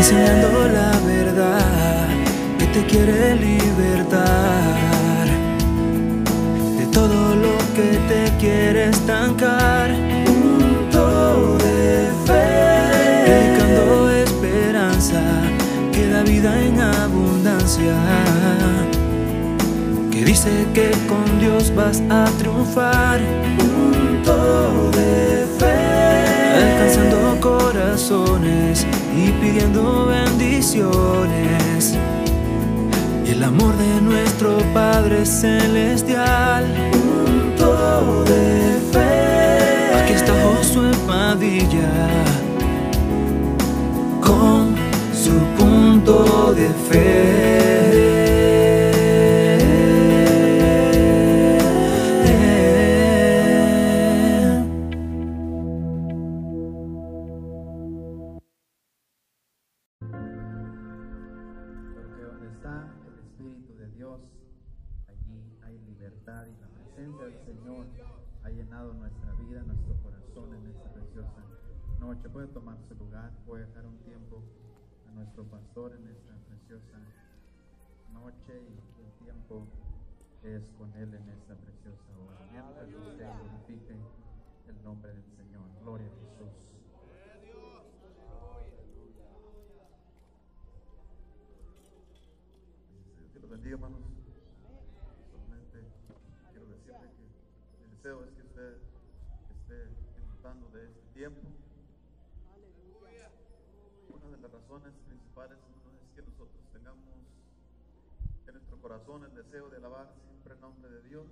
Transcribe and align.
enseñando 0.00 0.48
la 0.68 0.92
verdad 1.06 2.08
que 2.58 2.66
te 2.74 2.86
quiere 2.86 3.36
libertar 3.36 5.26
de 6.78 6.86
todo 6.86 7.34
lo 7.44 7.54
que 7.76 7.88
te 8.10 8.22
quiere 8.38 8.88
estancar. 8.88 9.90
Punto 10.24 11.58
de 11.58 12.08
fe, 12.26 12.46
predicando 13.26 14.10
esperanza 14.10 15.22
que 15.92 16.08
da 16.08 16.22
vida 16.22 16.50
en 16.62 16.80
abundancia. 16.80 17.94
Que 20.10 20.24
dice 20.24 20.50
que 20.72 20.92
con 21.10 21.26
Dios 21.40 21.74
vas 21.74 22.02
a 22.08 22.24
triunfar. 22.38 23.20
Punto 23.58 24.90
de 24.92 25.29
y 29.16 29.30
pidiendo 29.40 30.06
bendiciones. 30.06 31.98
Y 33.26 33.30
el 33.30 33.42
amor 33.42 33.76
de 33.76 34.00
nuestro 34.00 34.58
Padre 34.72 35.24
Celestial. 35.26 36.64
Punto 36.92 38.24
de 38.24 38.78
fe. 38.92 39.94
Aquí 40.02 40.12
está 40.12 40.32
Josué 40.42 40.90
Padilla 41.06 42.08
con 44.20 44.74
su 45.12 45.32
punto 45.58 46.54
de 46.54 46.68
fe. 46.88 47.69
Ha 68.50 68.52
llenado 68.52 68.92
nuestra 68.94 69.32
vida, 69.34 69.62
nuestro 69.62 69.94
corazón 70.02 70.54
en 70.54 70.66
esta 70.70 70.92
preciosa 70.92 71.44
noche. 72.00 72.28
Puede 72.28 72.48
tomar 72.48 72.76
su 72.88 72.94
lugar, 72.96 73.30
voy 73.46 73.62
a 73.62 73.66
dejar 73.66 73.86
un 73.86 73.96
tiempo 73.98 74.42
a 75.08 75.12
nuestro 75.12 75.44
pastor 75.44 75.94
en 75.94 76.08
esta 76.08 76.34
preciosa 76.48 76.98
noche 78.12 78.52
y 78.58 79.02
el 79.02 79.12
tiempo 79.24 79.66
es 80.42 80.62
con 80.78 80.92
él 80.94 81.14
en 81.14 81.28
esta 81.28 81.54
preciosa 81.54 82.10
hora. 82.18 82.40
Mientras 82.50 82.88
usted 82.88 83.28
glorifique 83.38 83.94
el 84.68 84.84
nombre 84.84 85.12
del 85.12 85.24
Señor. 85.36 85.62
Gloria 85.82 86.06
a 86.06 86.10
Jesús. 86.10 86.50
Dios 93.32 93.50
bendiga, 93.50 93.74
hermanos. 93.76 94.00
Solamente 95.30 95.78
quiero 96.50 96.66
decirle 96.66 97.08
que 97.16 97.24
mi 97.82 97.90
deseo 97.96 98.24
es 98.24 98.30
que 98.30 98.42
usted 98.42 98.76
esté 99.60 99.86
disfrutando 100.16 100.68
de 100.70 100.84
este 100.84 101.00
tiempo. 101.14 101.40
Una 104.10 104.36
de 104.36 104.42
las 104.42 104.52
razones 104.52 104.92
principales 105.06 105.58
hermanos, 105.58 106.00
es 106.04 106.10
que 106.14 106.22
nosotros 106.22 106.62
tengamos 106.72 107.04
en 108.46 108.54
nuestro 108.54 108.76
corazón 108.80 109.24
el 109.24 109.34
deseo 109.34 109.68
de 109.70 109.76
alabar 109.78 110.14
siempre 110.24 110.54
el 110.54 110.60
nombre 110.60 110.90
de 110.90 111.02
Dios, 111.08 111.26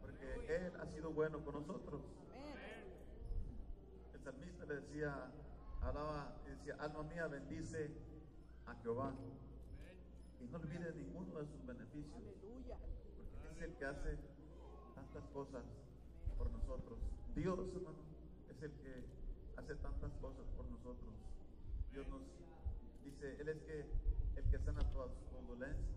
porque 0.00 0.26
Bueno 1.14 1.44
con 1.44 1.54
nosotros. 1.54 2.00
El 4.14 4.20
salmista 4.20 4.64
le 4.64 4.74
decía, 4.80 5.30
alaba, 5.80 6.34
y 6.44 6.50
decía, 6.50 6.74
alma 6.80 7.04
mía 7.04 7.28
bendice 7.28 7.88
a 8.66 8.74
Jehová 8.82 9.14
y 10.40 10.44
no 10.48 10.58
olvide 10.58 10.92
ninguno 10.92 11.38
de 11.38 11.46
sus 11.46 11.64
beneficios, 11.64 12.20
porque 13.30 13.48
es 13.54 13.62
el 13.62 13.76
que 13.76 13.84
hace 13.84 14.18
tantas 14.96 15.22
cosas 15.32 15.62
por 16.36 16.50
nosotros. 16.50 16.98
Dios, 17.36 17.60
hermano, 17.60 17.98
es 18.50 18.62
el 18.64 18.72
que 18.72 19.04
hace 19.56 19.74
tantas 19.76 20.10
cosas 20.14 20.46
por 20.56 20.66
nosotros. 20.66 21.14
Dios 21.92 22.08
nos 22.08 22.22
dice, 23.04 23.40
Él 23.40 23.48
es 23.50 23.62
que 23.62 23.86
el 24.34 24.50
que 24.50 24.58
sana 24.58 24.80
todas 24.92 25.12
tus 25.30 25.46
dolencias, 25.46 25.94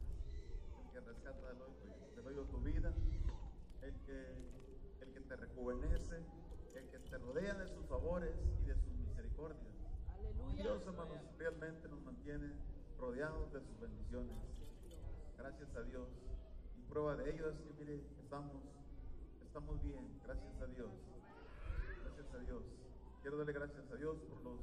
el 0.79 0.91
que 0.91 0.99
rescata 0.99 1.47
del 1.47 1.61
hoyo, 1.63 2.15
del 2.15 2.27
hoyo 2.27 2.43
tu 2.43 2.59
vida, 2.59 2.93
el 3.81 3.93
que 4.05 4.56
te 5.27 5.35
rejuvenece, 5.35 6.15
el 6.75 6.89
que 6.89 6.99
te 6.99 7.17
rodea 7.17 7.53
de 7.55 7.67
sus 7.67 7.85
favores 7.87 8.33
y 8.61 8.65
de 8.65 8.75
sus 8.75 8.93
misericordias. 8.97 9.75
Y 10.49 10.55
Dios, 10.55 10.81
hermanos, 10.85 11.17
realmente 11.37 11.87
nos 11.89 12.01
mantiene 12.01 12.53
rodeados 12.97 13.51
de 13.51 13.59
sus 13.61 13.79
bendiciones. 13.79 14.35
Gracias 15.37 15.75
a 15.75 15.81
Dios. 15.83 16.07
Y 16.77 16.81
prueba 16.89 17.15
de 17.15 17.29
ello 17.29 17.49
es 17.49 17.59
que, 17.59 17.73
mire, 17.79 18.01
estamos, 18.23 18.63
estamos 19.45 19.83
bien. 19.83 20.19
Gracias 20.23 20.61
a 20.61 20.67
Dios. 20.67 20.91
Gracias 22.03 22.33
a 22.33 22.37
Dios. 22.39 22.63
Quiero 23.21 23.37
darle 23.37 23.53
gracias 23.53 23.91
a 23.91 23.95
Dios 23.95 24.17
por 24.29 24.41
los 24.43 24.59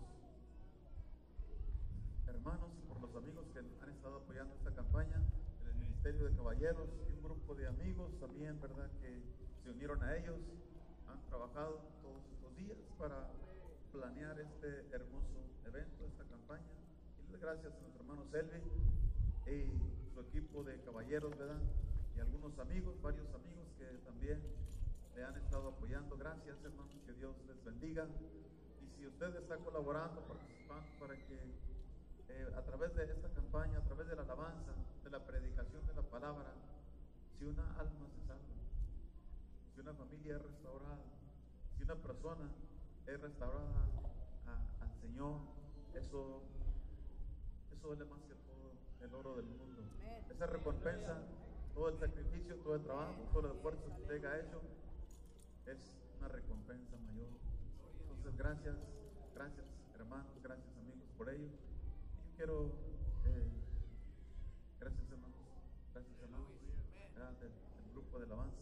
hermanos 2.27 2.71
por 2.89 3.01
los 3.01 3.15
amigos 3.17 3.45
que 3.53 3.59
han 3.59 3.91
estado 3.91 4.17
apoyando 4.17 4.55
esta 4.55 4.75
campaña, 4.75 5.23
en 5.63 5.69
el 5.69 5.75
Ministerio 5.77 6.25
de 6.25 6.37
Caballeros 6.37 6.89
y 7.09 7.13
un 7.13 7.23
grupo 7.23 7.55
de 7.55 7.67
amigos 7.67 8.19
también, 8.19 8.61
¿verdad? 8.61 8.91
Que 9.01 9.23
se 9.65 9.71
unieron 9.71 10.03
a 10.03 10.17
ellos, 10.17 10.37
han 11.09 11.21
trabajado 11.25 11.81
todos 12.03 12.23
estos 12.37 12.55
días 12.57 12.77
para 12.99 13.31
planear 13.93 14.39
este 14.39 14.87
hermoso 14.93 15.41
evento, 15.65 16.05
esta 16.05 16.25
campaña. 16.25 16.69
Y 17.27 17.33
les 17.33 17.41
gracias 17.41 17.73
a 17.73 17.81
nuestro 17.81 18.03
hermano 18.03 18.27
Selvi 18.31 18.61
y 19.47 20.13
su 20.13 20.21
equipo 20.21 20.63
de 20.65 20.79
caballeros, 20.83 21.37
¿verdad? 21.39 21.63
Y 22.15 22.21
algunos 22.21 22.59
amigos, 22.59 23.01
varios 23.01 23.27
amigos 23.35 23.67
que 23.79 23.87
también 24.05 24.39
le 25.17 25.25
han 25.25 25.37
estado 25.37 25.69
apoyando. 25.69 26.17
Gracias, 26.17 26.63
hermanos, 26.63 26.95
que 27.07 27.13
Dios 27.15 27.35
les 27.49 27.65
bendiga. 27.65 28.07
Y 28.83 28.89
si 28.99 29.07
usted 29.07 29.35
está 29.37 29.57
colaborando, 29.57 30.21
participando 30.29 30.87
para 31.01 31.17
que 31.17 31.39
eh, 32.29 32.47
a 32.55 32.63
través 32.63 32.95
de 32.95 33.05
esta 33.05 33.31
campaña, 33.31 33.79
a 33.79 33.85
través 33.85 34.09
de 34.09 34.17
la 34.17 34.23
alabanza, 34.23 34.73
de 35.03 35.11
la 35.11 35.25
predicación 35.25 35.87
de 35.87 35.95
la 35.95 36.03
palabra, 36.03 36.53
si 37.39 37.47
una 37.47 37.65
alma 37.79 38.07
se 38.15 38.24
si 39.75 39.81
una 39.81 39.93
familia 39.95 40.37
es 40.37 40.43
restaurada, 40.43 40.99
si 41.77 41.83
una 41.83 41.97
persona 41.97 42.51
es 43.07 43.21
restaurada 43.21 43.87
a- 44.47 44.85
al 44.85 44.93
Señor, 45.01 45.41
eso, 45.95 46.43
eso 47.77 47.89
vale 47.89 48.05
más 48.05 48.21
que 48.23 48.35
todo 48.35 48.73
el 49.03 49.15
oro 49.15 49.37
del 49.37 49.47
mundo. 49.47 49.83
Esa 50.31 50.47
recompensa, 50.47 51.23
todo 51.75 51.89
el 51.89 51.99
sacrificio, 51.99 52.57
todo 52.57 52.77
el 52.77 52.83
trabajo, 52.83 53.15
todo 53.33 53.47
el 53.51 53.57
esfuerzo 53.57 53.83
que 53.97 54.03
usted 54.03 54.25
ha 54.25 54.39
hecho, 54.41 54.61
es 55.67 55.79
una 56.19 56.29
recompensa 56.29 56.97
mayor. 57.07 57.29
Entonces, 58.01 58.37
gracias, 58.37 58.77
gracias 59.35 59.67
hermanos, 59.95 60.33
gracias 60.43 60.77
amigos 60.79 61.09
por 61.17 61.29
ello. 61.29 61.47
Y 61.47 62.29
yo 62.29 62.37
quiero, 62.37 62.67
eh, 63.27 63.51
gracias 64.81 65.11
hermanos, 65.11 65.37
gracias 65.93 66.21
hermanos, 66.23 66.49
del, 67.41 67.51
del 67.51 67.93
grupo 67.93 68.19
de 68.19 68.25
alabanza, 68.27 68.57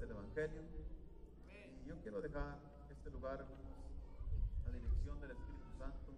del 0.00 0.10
Evangelio. 0.12 0.62
Y 1.84 1.88
yo 1.88 1.94
quiero 2.02 2.20
dejar 2.22 2.56
este 2.90 3.10
lugar, 3.10 3.44
a 4.66 4.70
dirección 4.70 5.20
del 5.20 5.32
Espíritu 5.32 5.66
Santo. 5.78 6.12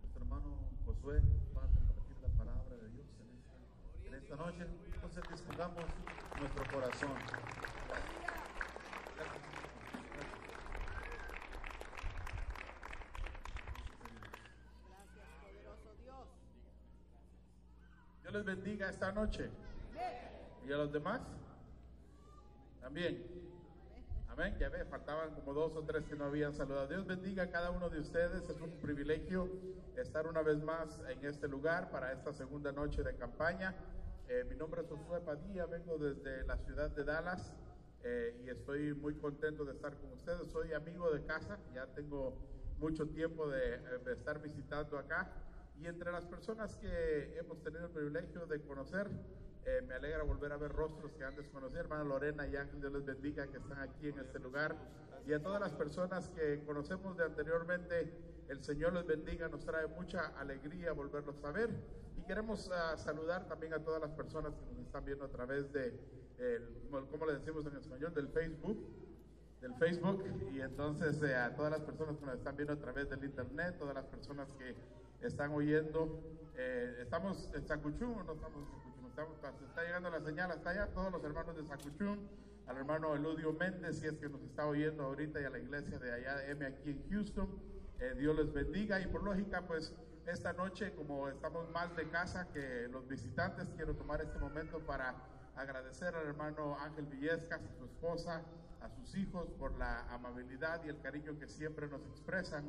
Nuestro 0.00 0.22
hermano 0.22 0.56
Josué 0.86 1.20
va 1.56 1.64
a 1.64 1.66
compartir 1.66 2.16
la 2.22 2.28
palabra 2.28 2.76
de 2.76 2.88
Dios 2.90 3.06
en 3.18 3.28
esta, 3.34 4.06
en 4.06 4.14
esta 4.14 4.36
noche. 4.36 4.66
Entonces 4.94 5.22
dispongamos 5.30 5.84
nuestro 6.38 6.64
corazón. 6.72 7.10
Dios 18.22 18.32
les 18.32 18.44
bendiga 18.44 18.90
esta 18.90 19.10
noche. 19.12 19.50
¿Y 20.64 20.72
a 20.72 20.76
los 20.76 20.92
demás? 20.92 21.20
También. 22.82 23.24
Amén. 24.28 24.56
Ya 24.58 24.68
ve, 24.68 24.84
faltaban 24.84 25.34
como 25.34 25.54
dos 25.54 25.76
o 25.76 25.84
tres 25.84 26.04
que 26.04 26.16
no 26.16 26.24
habían 26.24 26.52
saludado. 26.52 26.88
Dios 26.88 27.06
bendiga 27.06 27.44
a 27.44 27.50
cada 27.50 27.70
uno 27.70 27.88
de 27.88 28.00
ustedes. 28.00 28.48
Es 28.48 28.60
un 28.60 28.72
privilegio 28.80 29.48
estar 29.96 30.26
una 30.26 30.42
vez 30.42 30.60
más 30.62 31.00
en 31.08 31.24
este 31.24 31.46
lugar 31.46 31.90
para 31.90 32.12
esta 32.12 32.32
segunda 32.32 32.72
noche 32.72 33.04
de 33.04 33.14
campaña. 33.14 33.74
Eh, 34.28 34.44
mi 34.48 34.56
nombre 34.56 34.82
es 34.82 34.88
Josué 34.88 35.20
Padilla, 35.20 35.66
vengo 35.66 35.96
desde 35.96 36.44
la 36.44 36.56
ciudad 36.56 36.90
de 36.90 37.04
Dallas 37.04 37.54
eh, 38.02 38.40
y 38.44 38.48
estoy 38.48 38.94
muy 38.94 39.14
contento 39.14 39.64
de 39.64 39.72
estar 39.72 39.96
con 39.98 40.12
ustedes. 40.12 40.50
Soy 40.50 40.72
amigo 40.72 41.10
de 41.12 41.24
casa, 41.24 41.58
ya 41.72 41.86
tengo 41.86 42.34
mucho 42.78 43.06
tiempo 43.06 43.48
de, 43.48 43.74
eh, 43.74 43.80
de 44.04 44.12
estar 44.12 44.42
visitando 44.42 44.98
acá. 44.98 45.30
Y 45.78 45.86
entre 45.86 46.10
las 46.10 46.26
personas 46.26 46.76
que 46.78 47.38
hemos 47.38 47.62
tenido 47.62 47.86
el 47.86 47.90
privilegio 47.90 48.46
de 48.46 48.60
conocer, 48.60 49.08
eh, 49.64 49.82
me 49.86 49.94
alegra 49.94 50.22
volver 50.24 50.52
a 50.52 50.56
ver 50.56 50.72
rostros 50.72 51.12
que 51.12 51.24
antes 51.24 51.48
conocí, 51.48 51.76
hermana 51.76 52.04
Lorena 52.04 52.46
y 52.46 52.56
Ángel, 52.56 52.80
Dios 52.80 52.92
les 52.92 53.04
bendiga 53.04 53.46
que 53.46 53.58
están 53.58 53.78
aquí 53.78 54.08
en 54.08 54.18
este 54.18 54.38
lugar. 54.38 54.76
Y 55.26 55.32
a 55.32 55.42
todas 55.42 55.60
las 55.60 55.72
personas 55.72 56.28
que 56.30 56.64
conocemos 56.64 57.16
de 57.16 57.24
anteriormente, 57.24 58.12
el 58.48 58.60
Señor 58.62 58.92
les 58.92 59.06
bendiga, 59.06 59.48
nos 59.48 59.64
trae 59.64 59.86
mucha 59.86 60.26
alegría 60.38 60.92
volverlos 60.92 61.42
a 61.44 61.52
ver. 61.52 61.70
Y 62.16 62.22
queremos 62.22 62.70
ah, 62.72 62.96
saludar 62.96 63.46
también 63.46 63.72
a 63.72 63.78
todas 63.78 64.00
las 64.00 64.10
personas 64.10 64.52
que 64.54 64.74
nos 64.74 64.86
están 64.86 65.04
viendo 65.04 65.24
a 65.24 65.28
través 65.28 65.72
de, 65.72 65.94
el, 66.38 66.68
¿cómo 67.10 67.26
le 67.26 67.34
decimos 67.34 67.64
en 67.66 67.76
español? 67.76 68.12
Del 68.14 68.28
Facebook. 68.28 68.78
Del 69.60 69.74
Facebook. 69.76 70.24
Y 70.52 70.60
entonces 70.60 71.22
eh, 71.22 71.36
a 71.36 71.54
todas 71.54 71.70
las 71.70 71.82
personas 71.82 72.16
que 72.16 72.26
nos 72.26 72.34
están 72.34 72.56
viendo 72.56 72.74
a 72.74 72.78
través 72.78 73.08
del 73.08 73.24
Internet, 73.24 73.76
todas 73.78 73.94
las 73.94 74.06
personas 74.06 74.52
que 74.54 74.74
están 75.24 75.52
oyendo. 75.52 76.20
Eh, 76.56 76.98
¿Estamos 77.00 77.48
en 77.54 77.64
Sacuchún 77.64 78.18
o 78.18 78.24
no 78.24 78.32
estamos 78.32 78.58
en 78.58 78.66
Sacuchún? 78.66 79.01
Está 79.12 79.82
llegando 79.84 80.08
la 80.08 80.22
señal 80.22 80.50
hasta 80.52 80.70
allá, 80.70 80.86
todos 80.86 81.12
los 81.12 81.22
hermanos 81.22 81.54
de 81.54 81.62
Sacuchún, 81.64 82.30
al 82.66 82.78
hermano 82.78 83.14
Eludio 83.14 83.52
Méndez, 83.52 83.98
si 83.98 84.06
es 84.06 84.14
que 84.14 84.26
nos 84.30 84.40
está 84.40 84.66
oyendo 84.66 85.04
ahorita, 85.04 85.38
y 85.38 85.44
a 85.44 85.50
la 85.50 85.58
iglesia 85.58 85.98
de 85.98 86.14
allá 86.14 86.36
de 86.36 86.50
M 86.52 86.64
aquí 86.64 86.90
en 86.92 87.10
Houston. 87.10 87.46
Eh, 88.00 88.14
Dios 88.16 88.34
les 88.34 88.50
bendiga 88.54 89.00
y 89.00 89.06
por 89.08 89.22
lógica, 89.22 89.66
pues 89.66 89.94
esta 90.26 90.54
noche, 90.54 90.94
como 90.94 91.28
estamos 91.28 91.70
más 91.72 91.94
de 91.94 92.08
casa 92.08 92.48
que 92.54 92.88
los 92.88 93.06
visitantes, 93.06 93.68
quiero 93.76 93.94
tomar 93.94 94.22
este 94.22 94.38
momento 94.38 94.80
para 94.80 95.14
agradecer 95.56 96.14
al 96.14 96.26
hermano 96.26 96.78
Ángel 96.80 97.04
Villescas, 97.04 97.60
a 97.60 97.78
su 97.78 97.84
esposa, 97.84 98.40
a 98.80 98.88
sus 98.88 99.14
hijos 99.14 99.46
por 99.58 99.76
la 99.76 100.10
amabilidad 100.10 100.82
y 100.86 100.88
el 100.88 100.98
cariño 101.02 101.38
que 101.38 101.48
siempre 101.48 101.86
nos 101.86 102.00
expresan. 102.06 102.64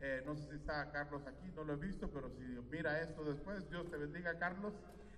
Eh, 0.00 0.24
no 0.26 0.34
sé 0.34 0.48
si 0.50 0.56
está 0.56 0.90
Carlos 0.90 1.22
aquí, 1.28 1.52
no 1.54 1.62
lo 1.62 1.74
he 1.74 1.76
visto, 1.76 2.10
pero 2.10 2.30
si 2.30 2.42
mira 2.68 3.00
esto 3.00 3.22
después, 3.22 3.70
Dios 3.70 3.88
te 3.92 3.96
bendiga, 3.96 4.36
Carlos. 4.40 4.74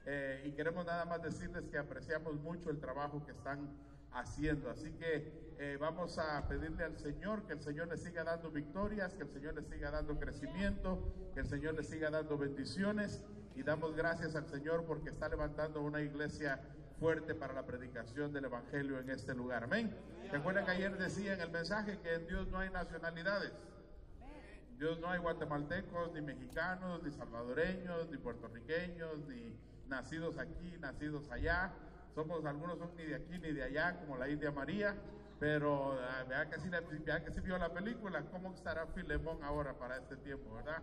Eh, 0.06 0.44
y 0.47 0.53
queremos 0.53 0.87
nada 0.87 1.05
más 1.05 1.20
decirles 1.20 1.69
que 1.69 1.79
apreciamos 1.79 2.35
mucho 2.37 2.70
el 2.70 2.79
trabajo 2.79 3.25
que 3.26 3.32
están 3.32 3.69
haciendo. 4.12 4.70
Así 4.70 4.93
que 4.93 5.55
eh, 5.58 5.76
vamos 5.81 6.19
a 6.19 6.47
pedirle 6.49 6.85
al 6.85 6.97
Señor 6.97 7.44
que 7.47 7.55
el 7.55 7.61
Señor 7.61 7.88
le 7.88 7.97
siga 7.97 8.23
dando 8.23 8.50
victorias, 8.50 9.14
que 9.14 9.25
el 9.25 9.31
Señor 9.31 9.55
le 9.55 9.62
siga 9.62 9.91
dando 9.91 10.19
crecimiento, 10.19 11.12
que 11.35 11.41
el 11.41 11.47
Señor 11.47 11.75
le 11.75 11.82
siga 11.82 12.11
dando 12.11 12.38
bendiciones. 12.38 13.23
Y 13.56 13.62
damos 13.62 13.97
gracias 13.97 14.37
al 14.37 14.47
Señor 14.47 14.85
porque 14.85 15.08
está 15.08 15.29
levantando 15.29 15.82
una 15.82 16.00
iglesia 16.00 16.61
fuerte 17.00 17.35
para 17.35 17.53
la 17.53 17.64
predicación 17.67 18.32
del 18.32 18.44
Evangelio 18.44 19.00
en 19.00 19.11
este 19.11 19.35
lugar. 19.35 19.64
Amén. 19.64 19.94
Recuerden 20.31 20.64
que 20.67 20.70
ayer 20.73 20.97
decía 20.97 21.35
en 21.35 21.41
el 21.41 21.50
mensaje 21.50 21.99
que 22.00 22.14
en 22.14 22.26
Dios 22.26 22.49
no 22.49 22.58
hay 22.58 22.70
nacionalidades. 22.70 23.53
Dios 24.79 25.00
no 25.00 25.08
hay 25.08 25.19
guatemaltecos, 25.19 26.12
ni 26.12 26.20
mexicanos, 26.20 27.03
ni 27.03 27.11
salvadoreños, 27.11 28.11
ni 28.11 28.19
puertorriqueños, 28.19 29.26
ni 29.26 29.56
nacidos 29.88 30.38
aquí, 30.38 30.77
nacidos 30.81 31.31
allá 31.31 31.73
somos 32.17 32.43
algunos 32.47 32.79
son 32.79 32.88
ni 32.97 33.05
de 33.05 33.15
aquí 33.15 33.38
ni 33.38 33.53
de 33.53 33.62
allá, 33.62 33.94
como 34.00 34.17
la 34.17 34.27
India 34.27 34.50
María, 34.50 34.97
pero 35.38 35.93
uh, 35.93 36.29
vea 36.31 36.49
que 36.49 36.59
si 36.59 37.41
vio 37.43 37.59
la 37.59 37.69
película, 37.71 38.23
cómo 38.33 38.55
estará 38.55 38.87
Filemón 38.87 39.44
ahora 39.44 39.75
para 39.75 39.99
este 39.99 40.17
tiempo, 40.17 40.55
¿verdad? 40.55 40.83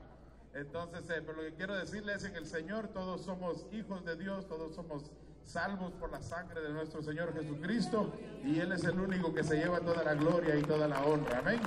Entonces, 0.54 1.10
eh, 1.10 1.24
pero 1.26 1.42
lo 1.42 1.42
que 1.42 1.56
quiero 1.56 1.76
decirles 1.76 2.24
es 2.24 2.30
que 2.30 2.38
el 2.38 2.46
Señor 2.46 2.90
todos 2.90 3.22
somos 3.24 3.66
hijos 3.72 4.06
de 4.06 4.16
Dios, 4.16 4.48
todos 4.48 4.76
somos 4.76 5.10
salvos 5.44 5.92
por 5.94 6.12
la 6.12 6.22
sangre 6.22 6.62
de 6.62 6.70
nuestro 6.70 7.02
Señor 7.02 7.34
Jesucristo 7.34 8.14
y 8.44 8.60
Él 8.60 8.72
es 8.72 8.84
el 8.84 9.00
único 9.00 9.34
que 9.34 9.44
se 9.44 9.58
lleva 9.58 9.80
toda 9.80 10.04
la 10.04 10.14
gloria 10.14 10.56
y 10.56 10.62
toda 10.62 10.88
la 10.88 11.04
honra. 11.04 11.40
Amén. 11.40 11.60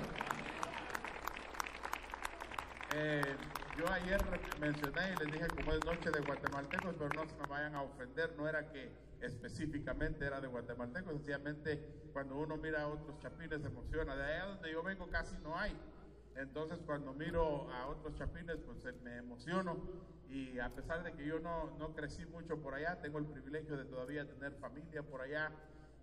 Eh, 2.94 3.36
yo 3.76 3.88
ayer 3.90 4.20
mencioné 4.60 5.12
y 5.12 5.24
les 5.24 5.32
dije 5.32 5.48
como 5.48 5.72
es 5.72 5.84
noche 5.84 6.10
de 6.10 6.20
guatemaltecos, 6.20 6.94
pero 6.98 7.08
no 7.10 7.26
se 7.26 7.36
me 7.36 7.46
vayan 7.46 7.74
a 7.74 7.82
ofender, 7.82 8.34
no 8.36 8.48
era 8.48 8.70
que 8.70 8.90
específicamente 9.20 10.24
era 10.24 10.40
de 10.40 10.48
guatemaltecos, 10.48 11.12
sencillamente 11.12 12.08
cuando 12.12 12.36
uno 12.36 12.56
mira 12.56 12.82
a 12.82 12.88
otros 12.88 13.18
chapines 13.18 13.60
se 13.60 13.68
emociona, 13.68 14.16
de 14.16 14.24
allá 14.24 14.46
donde 14.46 14.72
yo 14.72 14.82
vengo 14.82 15.08
casi 15.08 15.36
no 15.38 15.58
hay, 15.58 15.76
entonces 16.36 16.78
cuando 16.86 17.12
miro 17.12 17.70
a 17.72 17.86
otros 17.86 18.14
chapines 18.14 18.56
pues 18.64 18.94
me 19.02 19.18
emociono 19.18 19.76
y 20.28 20.58
a 20.58 20.70
pesar 20.70 21.02
de 21.02 21.12
que 21.12 21.26
yo 21.26 21.38
no, 21.38 21.76
no 21.78 21.94
crecí 21.94 22.24
mucho 22.26 22.58
por 22.58 22.74
allá, 22.74 23.00
tengo 23.00 23.18
el 23.18 23.26
privilegio 23.26 23.76
de 23.76 23.84
todavía 23.84 24.26
tener 24.26 24.52
familia 24.54 25.02
por 25.02 25.20
allá 25.20 25.52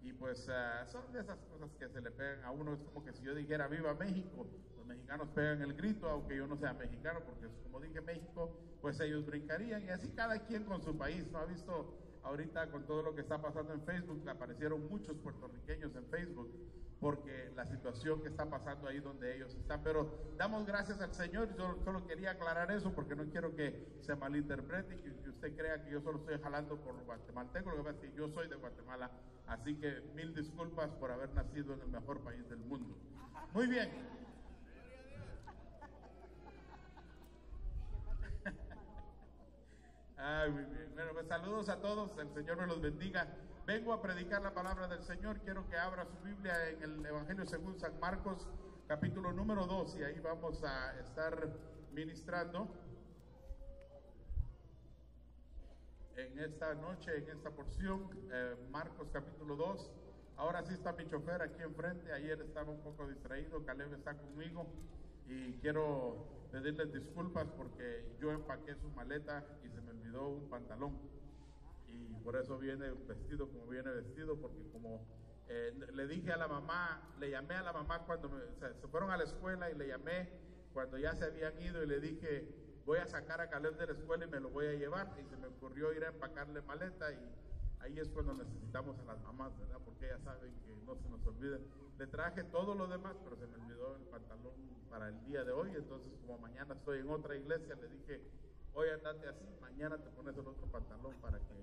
y 0.04 0.14
pues 0.14 0.48
uh, 0.48 0.90
son 0.92 1.12
de 1.14 1.22
esas 1.22 1.40
cosas 1.40 1.72
que 1.80 1.90
se 1.90 2.02
le 2.02 2.12
pegan 2.12 2.44
a 2.44 2.52
uno, 2.52 2.74
es 2.74 2.82
como 2.82 3.04
que 3.04 3.14
si 3.14 3.24
yo 3.24 3.34
dijera 3.34 3.68
viva 3.68 3.94
México, 3.94 4.46
mexicanos 4.86 5.30
pegan 5.30 5.62
el 5.62 5.74
grito, 5.74 6.10
aunque 6.10 6.38
yo 6.38 6.48
no 6.48 6.58
sea 6.58 6.74
mexicano, 6.74 7.22
porque 7.26 7.48
como 7.64 7.80
dije 7.80 8.02
México, 8.02 8.56
pues 8.82 9.00
ellos 9.00 9.26
brincarían 9.26 9.84
y 9.84 9.90
así 9.90 10.10
cada 10.10 10.40
quien 10.46 10.66
con 10.66 10.82
su 10.82 10.98
país. 10.98 11.26
¿No 11.32 11.40
ha 11.40 11.46
visto 11.46 11.98
ahorita 12.24 12.70
con 12.70 12.86
todo 12.86 13.02
lo 13.02 13.16
que 13.16 13.22
está 13.22 13.42
pasando 13.42 13.74
en 13.74 13.82
Facebook? 13.84 14.28
Aparecieron 14.28 14.88
muchos 14.90 15.18
puertorriqueños 15.18 15.96
en 15.96 16.06
Facebook 16.08 16.52
porque 17.00 17.52
la 17.56 17.66
situación 17.66 18.22
que 18.22 18.30
está 18.30 18.50
pasando 18.50 18.88
ahí 18.88 19.00
donde 19.00 19.36
ellos 19.36 19.54
están. 19.56 19.84
Pero 19.84 20.34
damos 20.38 20.66
gracias 20.66 21.02
al 21.02 21.14
Señor. 21.14 21.54
Yo 21.58 21.78
solo 21.84 22.06
quería 22.08 22.32
aclarar 22.32 22.72
eso 22.72 22.94
porque 22.94 23.16
no 23.16 23.26
quiero 23.26 23.56
que 23.56 23.98
se 24.02 24.16
malinterprete 24.16 24.96
y 24.96 24.98
que, 24.98 25.30
usted 25.30 25.56
crea 25.56 25.84
que 25.84 25.92
yo 25.92 26.02
solo 26.02 26.20
estoy 26.20 26.40
jalando 26.42 26.78
por 26.78 26.96
guatemalteco. 27.04 27.72
Lo 27.72 27.78
que 27.78 27.84
pasa 27.84 28.06
es 28.06 28.10
que 28.10 28.18
yo 28.18 28.30
soy 28.30 28.48
de 28.48 28.56
Guatemala. 28.56 29.12
Así 29.48 29.76
que 29.76 30.02
mil 30.16 30.34
disculpas 30.34 30.90
por 30.92 31.12
haber 31.12 31.30
nacido 31.34 31.74
en 31.74 31.82
el 31.82 31.88
mejor 31.88 32.22
país 32.22 32.48
del 32.50 32.60
mundo. 32.60 32.96
Muy 33.54 33.68
bien. 33.68 33.92
Bueno, 40.96 41.12
pues 41.14 41.28
saludos 41.28 41.68
a 41.70 41.82
todos, 41.82 42.18
el 42.18 42.34
Señor 42.34 42.58
me 42.58 42.68
los 42.68 42.82
bendiga. 42.82 43.28
Vengo 43.66 43.94
a 43.94 44.02
predicar 44.02 44.42
la 44.42 44.54
palabra 44.54 44.88
del 44.88 45.04
Señor. 45.04 45.40
Quiero 45.42 45.68
que 45.70 45.78
abra 45.78 46.06
su 46.06 46.18
Biblia 46.24 46.70
en 46.70 46.84
el 46.84 47.06
Evangelio 47.06 47.46
según 47.46 47.78
San 47.78 48.00
Marcos, 48.00 48.48
capítulo 48.88 49.34
número 49.34 49.66
2, 49.66 49.98
y 49.98 50.04
ahí 50.04 50.20
vamos 50.20 50.64
a 50.64 50.98
estar 51.00 51.50
ministrando 51.94 52.68
en 56.16 56.40
esta 56.40 56.74
noche, 56.76 57.18
en 57.18 57.30
esta 57.30 57.50
porción, 57.52 58.10
eh, 58.32 58.56
Marcos 58.72 59.08
capítulo 59.12 59.56
2. 59.56 59.92
Ahora 60.38 60.64
sí 60.64 60.74
está 60.74 60.94
mi 60.94 61.08
chofer 61.08 61.42
aquí 61.42 61.62
enfrente, 61.62 62.12
ayer 62.12 62.42
estaba 62.42 62.72
un 62.72 62.82
poco 62.82 63.08
distraído, 63.08 63.64
Caleb 63.66 63.94
está 63.94 64.16
conmigo. 64.16 64.68
Y 65.28 65.54
quiero 65.54 66.28
pedirles 66.52 66.92
disculpas 66.94 67.48
porque 67.58 68.06
yo 68.20 68.32
empaqué 68.32 68.76
su 68.76 68.90
maleta 68.90 69.44
y 69.64 69.70
se 69.70 69.82
me 69.82 69.92
olvidó 69.92 70.30
un 70.30 70.50
pantalón. 70.50 70.98
Y 71.88 72.14
por 72.24 72.36
eso 72.36 72.58
viene 72.58 72.92
vestido 73.08 73.48
como 73.48 73.68
viene 73.68 73.92
vestido 73.92 74.40
porque 74.40 74.68
como 74.72 75.06
eh, 75.48 75.74
le 75.94 76.08
dije 76.08 76.32
a 76.32 76.38
la 76.38 76.48
mamá, 76.48 77.16
le 77.20 77.30
llamé 77.30 77.56
a 77.56 77.64
la 77.64 77.74
mamá 77.74 78.00
cuando 78.06 78.30
se 78.60 78.88
fueron 78.88 79.12
a 79.12 79.18
la 79.18 79.24
escuela 79.24 79.70
y 79.70 79.76
le 79.76 79.88
llamé 79.88 80.30
cuando 80.74 80.98
ya 80.98 81.16
se 81.16 81.26
habían 81.26 81.60
ido 81.62 81.84
y 81.84 81.88
le 81.88 82.00
dije 82.00 82.63
voy 82.86 83.00
a 83.00 83.08
sacar 83.08 83.42
a 83.42 83.50
Caleb 83.50 83.78
de 83.78 83.88
la 83.88 83.94
escuela 83.94 84.26
y 84.26 84.28
me 84.28 84.40
lo 84.40 84.50
voy 84.50 84.68
a 84.68 84.74
llevar 84.74 85.08
y 85.20 85.30
se 85.30 85.38
me 85.38 85.48
ocurrió 85.48 85.94
ir 85.94 86.04
a 86.04 86.10
empacarle 86.10 86.62
maleta 86.62 87.12
y 87.12 87.20
ahí 87.80 88.00
es 88.00 88.10
cuando 88.10 88.34
necesitamos 88.34 88.98
a 89.00 89.04
las 89.04 89.22
mamás, 89.22 89.58
¿verdad? 89.60 89.80
Porque 89.84 90.06
ellas 90.06 90.22
saben 90.24 90.54
que 90.66 90.76
no 90.86 90.96
se 90.96 91.10
nos 91.10 91.26
olvide. 91.26 91.60
Le 91.98 92.08
traje 92.08 92.44
todo 92.46 92.76
lo 92.76 92.88
demás, 92.88 93.16
pero 93.24 93.36
se 93.36 93.48
me 93.48 93.56
olvidó 93.56 93.96
el 93.96 94.04
pantalón 94.04 94.54
para 94.90 95.10
el 95.10 95.26
día 95.26 95.44
de 95.44 95.52
hoy, 95.52 95.72
entonces 95.76 96.12
como 96.22 96.38
mañana 96.40 96.74
estoy 96.74 97.00
en 97.00 97.10
otra 97.10 97.36
iglesia, 97.36 97.76
le 97.76 97.88
dije, 97.88 98.22
hoy 98.74 98.90
andate 98.90 99.28
así, 99.28 99.46
mañana 99.62 99.98
te 99.98 100.10
pones 100.12 100.36
el 100.38 100.48
otro 100.48 100.68
pantalón 100.68 101.16
para 101.22 101.40
que 101.40 101.54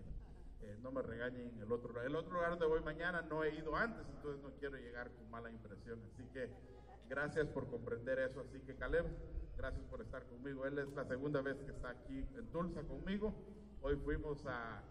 eh, 0.62 0.76
no 0.82 0.90
me 0.90 1.02
regañen 1.02 1.48
en 1.48 1.62
el 1.62 1.72
otro 1.72 1.88
lugar. 1.88 2.06
El 2.06 2.16
otro 2.16 2.32
lugar 2.32 2.50
donde 2.50 2.66
voy 2.66 2.80
mañana 2.80 3.22
no 3.22 3.44
he 3.44 3.54
ido 3.54 3.74
antes, 3.76 4.06
entonces 4.14 4.42
no 4.42 4.50
quiero 4.58 4.76
llegar 4.76 5.10
con 5.10 5.30
mala 5.30 5.50
impresión. 5.50 6.00
Así 6.12 6.24
que 6.32 6.50
gracias 7.10 7.48
por 7.48 7.68
comprender 7.68 8.20
eso. 8.20 8.40
Así 8.40 8.60
que 8.60 8.76
Caleb, 8.76 9.04
gracias 9.58 9.84
por 9.86 10.00
estar 10.00 10.24
conmigo. 10.26 10.64
Él 10.64 10.78
es 10.78 10.88
la 10.94 11.04
segunda 11.04 11.42
vez 11.42 11.56
que 11.60 11.72
está 11.72 11.90
aquí 11.90 12.24
en 12.38 12.46
Tulsa 12.52 12.82
conmigo. 12.84 13.34
Hoy 13.82 13.96
fuimos 13.96 14.46
a 14.46 14.82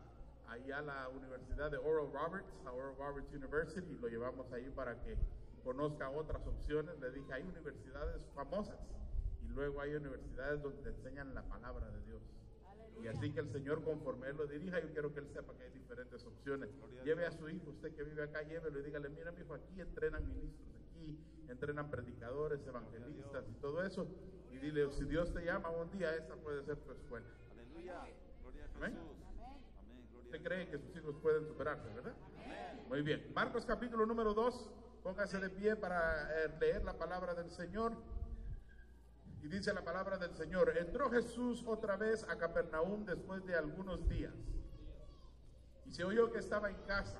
ahí 0.48 0.72
a 0.72 0.82
la 0.82 1.08
Universidad 1.10 1.70
de 1.70 1.78
Oral 1.78 2.12
Roberts, 2.12 2.52
a 2.66 2.72
Oral 2.72 2.96
Roberts 2.98 3.32
University, 3.34 3.92
y 3.92 4.00
lo 4.00 4.08
llevamos 4.08 4.52
ahí 4.52 4.70
para 4.72 5.00
que 5.04 5.16
conozca 5.64 6.10
otras 6.10 6.46
opciones. 6.46 7.00
Le 7.00 7.12
dije, 7.12 7.32
hay 7.32 7.44
universidades 7.44 8.22
famosas 8.34 8.80
y 9.44 9.48
luego 9.48 9.80
hay 9.80 9.94
universidades 9.94 10.62
donde 10.62 10.90
enseñan 10.90 11.34
la 11.34 11.44
palabra 11.44 11.90
de 11.92 12.02
Dios. 12.02 12.22
Y 13.02 13.08
así 13.08 13.32
que 13.32 13.40
el 13.40 13.50
Señor, 13.50 13.84
conforme 13.84 14.28
Él 14.28 14.38
lo 14.38 14.48
dirija, 14.48 14.82
yo 14.82 14.92
quiero 14.92 15.14
que 15.14 15.20
Él 15.20 15.30
sepa 15.30 15.54
que 15.56 15.64
hay 15.64 15.72
diferentes 15.72 16.26
opciones. 16.26 16.70
Lleve 17.06 17.26
a 17.26 17.32
su 17.32 17.48
hijo, 17.48 17.70
usted 17.70 17.96
que 17.96 18.04
vive 18.04 18.24
acá, 18.24 18.42
llévelo 18.42 18.80
y 18.80 18.84
dígale, 18.84 19.08
mira 19.10 19.32
mi 19.32 19.42
hijo, 19.42 19.54
aquí 19.54 19.80
entrenan 19.80 20.28
ministros, 20.28 20.68
aquí 20.82 21.18
entrenan 21.52 21.90
predicadores, 21.90 22.66
evangelistas 22.66 23.46
y 23.50 23.54
todo 23.62 23.84
eso. 23.84 24.08
Y 24.52 24.58
dile, 24.58 24.92
si 24.92 25.06
Dios 25.06 25.34
te 25.34 25.44
llama 25.44 25.70
un 25.70 25.90
día, 25.92 26.16
esa 26.16 26.36
puede 26.36 26.64
ser 26.64 26.78
tu 26.78 26.92
escuela. 26.92 27.28
Aleluya. 27.52 28.02
Gloria 28.42 28.66
a 28.66 28.86
Jesús. 28.88 29.18
Usted 30.24 30.44
cree 30.44 30.70
que 30.70 30.78
sus 30.78 30.96
hijos 30.96 31.16
pueden 31.22 31.48
superarse, 31.48 31.88
¿verdad? 31.94 32.14
Muy 32.88 33.02
bien. 33.02 33.32
Marcos 33.34 33.66
capítulo 33.66 34.06
número 34.06 34.34
2. 34.34 34.72
Póngase 35.04 35.40
de 35.40 35.50
pie 35.50 35.76
para 35.76 36.44
eh, 36.44 36.58
leer 36.60 36.84
la 36.84 36.98
palabra 36.98 37.34
del 37.34 37.50
Señor. 37.50 37.94
Y 39.42 39.48
dice 39.48 39.74
la 39.74 39.84
palabra 39.84 40.18
del 40.18 40.36
Señor. 40.36 40.78
Entró 40.78 41.10
Jesús 41.10 41.64
otra 41.66 41.96
vez 41.96 42.24
a 42.30 42.38
Capernaum 42.38 43.06
después 43.06 43.46
de 43.46 43.56
algunos 43.56 44.08
días. 44.10 44.34
Y 45.86 45.92
se 45.92 46.04
oyó 46.04 46.32
que 46.32 46.40
estaba 46.40 46.70
en 46.70 46.78
casa. 46.84 47.20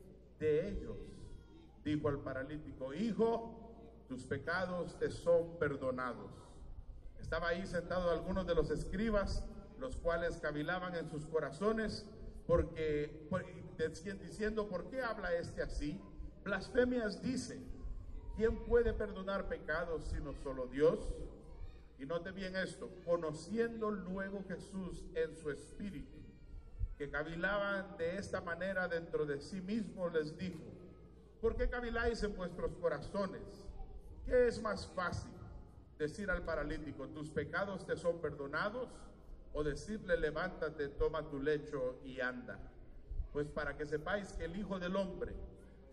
de 0.41 0.67
ellos, 0.67 0.97
dijo 1.85 2.09
al 2.09 2.19
paralítico, 2.19 2.93
Hijo, 2.93 4.05
tus 4.09 4.25
pecados 4.25 4.97
te 4.99 5.09
son 5.09 5.57
perdonados. 5.57 6.31
Estaba 7.19 7.49
ahí 7.49 7.65
sentado 7.65 8.11
algunos 8.11 8.45
de 8.45 8.55
los 8.55 8.69
escribas, 8.71 9.45
los 9.79 9.95
cuales 9.95 10.39
cavilaban 10.41 10.95
en 10.95 11.07
sus 11.09 11.25
corazones, 11.27 12.05
porque 12.45 13.25
diciendo, 14.19 14.67
¿por 14.67 14.89
qué 14.89 15.01
habla 15.01 15.33
este 15.33 15.61
así? 15.61 15.99
Blasfemias 16.43 17.21
dice, 17.21 17.59
¿quién 18.35 18.57
puede 18.65 18.93
perdonar 18.93 19.47
pecados 19.47 20.05
sino 20.05 20.33
solo 20.33 20.67
Dios? 20.67 20.99
Y 21.97 22.05
note 22.05 22.31
bien 22.31 22.55
esto, 22.55 22.89
conociendo 23.05 23.91
luego 23.91 24.43
Jesús 24.47 25.05
en 25.15 25.35
su 25.35 25.51
espíritu, 25.51 26.20
que 27.01 27.09
cavilaban 27.09 27.97
de 27.97 28.17
esta 28.17 28.41
manera 28.41 28.87
dentro 28.87 29.25
de 29.25 29.41
sí 29.41 29.59
mismo, 29.59 30.07
les 30.09 30.37
dijo, 30.37 30.59
¿por 31.41 31.55
qué 31.55 31.67
caviláis 31.67 32.21
en 32.21 32.35
vuestros 32.35 32.75
corazones? 32.75 33.41
¿Qué 34.23 34.47
es 34.47 34.61
más 34.61 34.85
fácil? 34.85 35.31
decir 35.97 36.29
al 36.29 36.43
paralítico, 36.43 37.07
tus 37.07 37.31
pecados 37.31 37.87
te 37.87 37.97
son 37.97 38.21
perdonados, 38.21 38.87
o 39.51 39.63
decirle, 39.63 40.15
levántate, 40.15 40.89
toma 40.89 41.27
tu 41.27 41.39
lecho 41.39 41.99
y 42.03 42.19
anda. 42.19 42.59
Pues 43.33 43.49
para 43.49 43.75
que 43.77 43.87
sepáis 43.87 44.33
que 44.33 44.45
el 44.45 44.55
Hijo 44.55 44.77
del 44.77 44.95
Hombre 44.95 45.33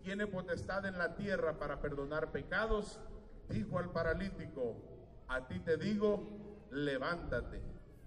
tiene 0.03 0.27
potestad 0.27 0.85
en 0.85 0.97
la 0.99 1.15
tierra 1.15 1.57
para 1.57 1.81
perdonar 1.81 2.31
pecados, 2.31 2.99
dijo 3.49 3.79
al 3.79 3.91
paralítico, 3.91 4.75
a 5.27 5.47
ti 5.47 5.59
te 5.59 5.75
digo, 5.77 6.67
levántate, 6.69 7.61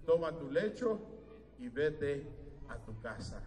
toma 0.05 0.37
tu 0.37 0.49
lecho 0.49 1.01
y 1.59 1.67
vete 1.67 2.42
a 2.69 2.77
tu 2.77 2.99
casa. 3.01 3.41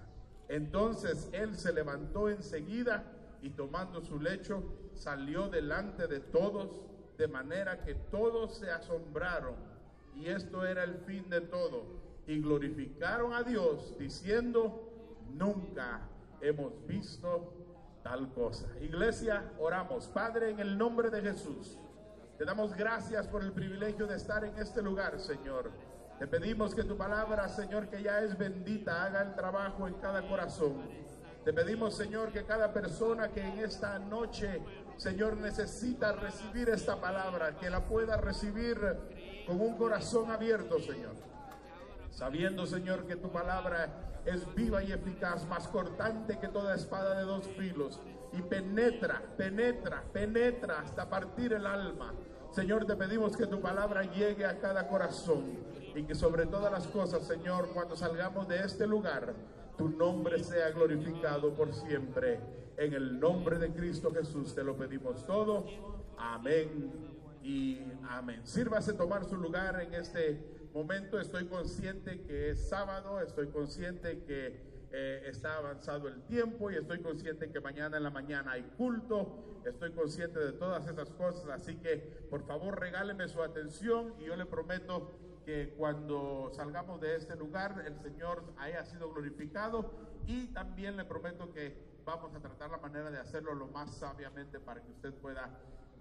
Entonces 0.48 1.28
él 1.32 1.56
se 1.56 1.72
levantó 1.72 2.28
enseguida 2.28 3.04
y 3.42 3.50
tomando 3.50 4.00
su 4.00 4.20
lecho 4.20 4.62
salió 4.94 5.48
delante 5.48 6.06
de 6.06 6.20
todos 6.20 6.86
de 7.18 7.28
manera 7.28 7.82
que 7.82 7.94
todos 7.94 8.56
se 8.56 8.70
asombraron, 8.70 9.54
y 10.14 10.26
esto 10.26 10.64
era 10.64 10.84
el 10.84 10.96
fin 10.98 11.28
de 11.30 11.40
todo, 11.40 11.84
y 12.26 12.40
glorificaron 12.40 13.32
a 13.32 13.42
Dios 13.42 13.96
diciendo, 13.98 14.92
nunca 15.32 16.00
hemos 16.40 16.72
visto 16.86 17.52
tal 18.02 18.32
cosa. 18.32 18.66
Iglesia, 18.80 19.52
oramos. 19.58 20.08
Padre, 20.08 20.50
en 20.50 20.60
el 20.60 20.76
nombre 20.76 21.10
de 21.10 21.22
Jesús, 21.22 21.78
te 22.38 22.44
damos 22.44 22.74
gracias 22.74 23.26
por 23.26 23.42
el 23.42 23.52
privilegio 23.52 24.06
de 24.06 24.16
estar 24.16 24.44
en 24.44 24.56
este 24.58 24.82
lugar, 24.82 25.18
Señor. 25.18 25.70
Te 26.18 26.26
pedimos 26.26 26.74
que 26.74 26.84
tu 26.84 26.96
palabra, 26.96 27.48
Señor, 27.48 27.88
que 27.88 28.02
ya 28.02 28.20
es 28.20 28.36
bendita, 28.38 29.04
haga 29.04 29.22
el 29.22 29.34
trabajo 29.34 29.86
en 29.86 29.94
cada 29.94 30.26
corazón. 30.26 30.82
Te 31.44 31.52
pedimos, 31.52 31.94
Señor, 31.94 32.32
que 32.32 32.44
cada 32.44 32.72
persona 32.72 33.28
que 33.28 33.40
en 33.40 33.58
esta 33.60 33.98
noche 33.98 34.62
Señor, 34.96 35.36
necesita 35.36 36.12
recibir 36.12 36.70
esta 36.70 36.96
palabra, 36.96 37.56
que 37.58 37.68
la 37.68 37.84
pueda 37.84 38.16
recibir 38.16 38.78
con 39.46 39.60
un 39.60 39.76
corazón 39.76 40.30
abierto, 40.30 40.80
Señor. 40.80 41.14
Sabiendo, 42.10 42.64
Señor, 42.66 43.06
que 43.06 43.16
tu 43.16 43.30
palabra 43.30 44.22
es 44.24 44.52
viva 44.54 44.82
y 44.82 44.92
eficaz, 44.92 45.46
más 45.46 45.68
cortante 45.68 46.38
que 46.38 46.48
toda 46.48 46.74
espada 46.74 47.18
de 47.18 47.24
dos 47.24 47.46
filos, 47.58 48.00
y 48.32 48.40
penetra, 48.40 49.22
penetra, 49.36 50.02
penetra 50.12 50.80
hasta 50.80 51.08
partir 51.08 51.52
el 51.52 51.66
alma. 51.66 52.14
Señor, 52.52 52.86
te 52.86 52.96
pedimos 52.96 53.36
que 53.36 53.46
tu 53.46 53.60
palabra 53.60 54.02
llegue 54.02 54.46
a 54.46 54.58
cada 54.58 54.88
corazón 54.88 55.58
y 55.96 56.04
que 56.04 56.14
sobre 56.14 56.44
todas 56.44 56.70
las 56.70 56.86
cosas, 56.88 57.26
Señor, 57.26 57.70
cuando 57.72 57.96
salgamos 57.96 58.46
de 58.46 58.60
este 58.60 58.86
lugar, 58.86 59.34
tu 59.78 59.88
nombre 59.88 60.44
sea 60.44 60.70
glorificado 60.70 61.54
por 61.54 61.72
siempre. 61.72 62.38
En 62.76 62.92
el 62.92 63.18
nombre 63.18 63.58
de 63.58 63.72
Cristo 63.72 64.12
Jesús 64.12 64.54
te 64.54 64.62
lo 64.62 64.76
pedimos 64.76 65.24
todo. 65.26 65.64
Amén 66.18 66.92
y 67.42 67.80
amén. 68.10 68.42
Sírvase 68.44 68.92
tomar 68.92 69.24
su 69.24 69.38
lugar 69.38 69.80
en 69.80 69.94
este 69.94 70.68
momento. 70.74 71.18
Estoy 71.18 71.46
consciente 71.46 72.20
que 72.20 72.50
es 72.50 72.68
sábado, 72.68 73.18
estoy 73.22 73.48
consciente 73.48 74.22
que 74.24 74.60
eh, 74.92 75.22
está 75.26 75.56
avanzado 75.56 76.08
el 76.08 76.22
tiempo 76.24 76.70
y 76.70 76.76
estoy 76.76 77.00
consciente 77.00 77.50
que 77.50 77.60
mañana 77.60 77.96
en 77.96 78.02
la 78.02 78.10
mañana 78.10 78.52
hay 78.52 78.64
culto. 78.76 79.62
Estoy 79.64 79.92
consciente 79.92 80.40
de 80.40 80.52
todas 80.52 80.86
esas 80.86 81.10
cosas, 81.12 81.48
así 81.48 81.76
que 81.76 81.96
por 82.28 82.46
favor 82.46 82.78
regáleme 82.78 83.26
su 83.28 83.42
atención 83.42 84.12
y 84.20 84.26
yo 84.26 84.36
le 84.36 84.44
prometo 84.44 85.25
que 85.46 85.72
cuando 85.78 86.50
salgamos 86.52 87.00
de 87.00 87.14
este 87.14 87.36
lugar 87.36 87.84
el 87.86 87.96
Señor 88.00 88.42
haya 88.58 88.84
sido 88.84 89.12
glorificado 89.12 89.94
y 90.26 90.48
también 90.48 90.96
le 90.96 91.04
prometo 91.04 91.52
que 91.52 92.02
vamos 92.04 92.34
a 92.34 92.40
tratar 92.40 92.68
la 92.68 92.78
manera 92.78 93.12
de 93.12 93.18
hacerlo 93.18 93.54
lo 93.54 93.68
más 93.68 93.94
sabiamente 93.94 94.58
para 94.58 94.82
que 94.82 94.90
usted 94.90 95.14
pueda 95.14 95.48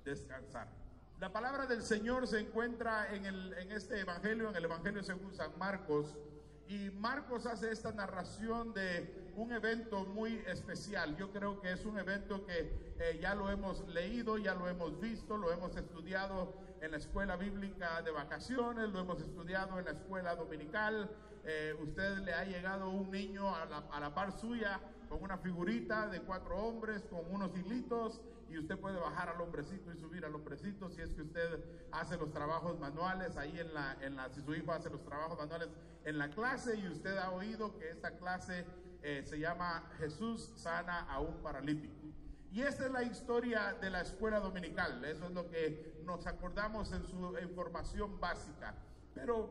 descansar. 0.03 0.67
La 1.19 1.31
palabra 1.31 1.67
del 1.67 1.83
Señor 1.83 2.27
se 2.27 2.39
encuentra 2.39 3.13
en, 3.13 3.27
el, 3.27 3.53
en 3.53 3.71
este 3.71 3.99
Evangelio, 3.99 4.49
en 4.49 4.55
el 4.55 4.65
Evangelio 4.65 5.03
según 5.03 5.31
San 5.35 5.55
Marcos, 5.59 6.17
y 6.67 6.89
Marcos 6.89 7.45
hace 7.45 7.71
esta 7.71 7.91
narración 7.91 8.73
de 8.73 9.31
un 9.35 9.51
evento 9.51 10.05
muy 10.05 10.41
especial. 10.47 11.15
Yo 11.17 11.31
creo 11.31 11.61
que 11.61 11.71
es 11.71 11.85
un 11.85 11.99
evento 11.99 12.43
que 12.47 12.95
eh, 12.99 13.19
ya 13.21 13.35
lo 13.35 13.51
hemos 13.51 13.87
leído, 13.87 14.39
ya 14.39 14.55
lo 14.55 14.67
hemos 14.67 14.99
visto, 14.99 15.37
lo 15.37 15.51
hemos 15.51 15.75
estudiado 15.75 16.64
en 16.85 16.91
la 16.91 16.97
escuela 16.97 17.35
bíblica 17.35 18.03
de 18.03 18.11
vacaciones, 18.11 18.89
lo 18.89 18.99
hemos 18.99 19.19
estudiado 19.19 19.79
en 19.79 19.85
la 19.85 19.91
escuela 19.91 20.35
dominical. 20.35 21.09
Eh, 21.43 21.75
usted 21.81 22.19
le 22.19 22.33
ha 22.33 22.45
llegado 22.45 22.89
un 22.89 23.09
niño 23.09 23.55
a 23.55 23.65
la, 23.65 23.77
a 23.91 23.99
la 23.99 24.13
par 24.13 24.31
suya 24.31 24.79
con 25.09 25.23
una 25.23 25.39
figurita 25.39 26.07
de 26.07 26.21
cuatro 26.21 26.55
hombres, 26.55 27.03
con 27.09 27.21
unos 27.33 27.55
hilitos, 27.57 28.21
y 28.49 28.59
usted 28.59 28.77
puede 28.77 28.99
bajar 28.99 29.29
al 29.29 29.41
hombrecito 29.41 29.91
y 29.91 29.97
subir 29.97 30.23
al 30.25 30.35
hombrecito 30.35 30.89
si 30.91 31.01
es 31.01 31.13
que 31.15 31.23
usted 31.23 31.59
hace 31.91 32.17
los 32.17 32.31
trabajos 32.31 32.79
manuales 32.79 33.35
ahí 33.37 33.59
en 33.59 33.73
la, 33.73 33.97
en 34.01 34.15
la 34.15 34.29
si 34.29 34.41
su 34.41 34.53
hijo 34.53 34.71
hace 34.71 34.91
los 34.91 35.03
trabajos 35.03 35.37
manuales 35.39 35.69
en 36.03 36.19
la 36.19 36.29
clase 36.29 36.77
y 36.77 36.87
usted 36.87 37.17
ha 37.17 37.31
oído 37.31 37.75
que 37.79 37.89
esta 37.89 38.11
clase 38.11 38.63
eh, 39.01 39.23
se 39.25 39.39
llama 39.39 39.91
Jesús 39.97 40.53
sana 40.55 40.99
a 41.09 41.19
un 41.19 41.41
paralítico. 41.41 41.95
Y 42.55 42.61
esta 42.61 42.85
es 42.85 42.91
la 42.93 43.03
historia 43.03 43.75
de 43.81 43.89
la 43.89 43.99
escuela 43.99 44.39
dominical, 44.39 45.03
eso 45.03 45.25
es 45.25 45.31
lo 45.31 45.49
que 45.49 46.01
nos 46.05 46.25
acordamos 46.25 46.89
en 46.93 47.05
su 47.05 47.37
información 47.37 48.17
básica. 48.17 48.73
Pero 49.13 49.49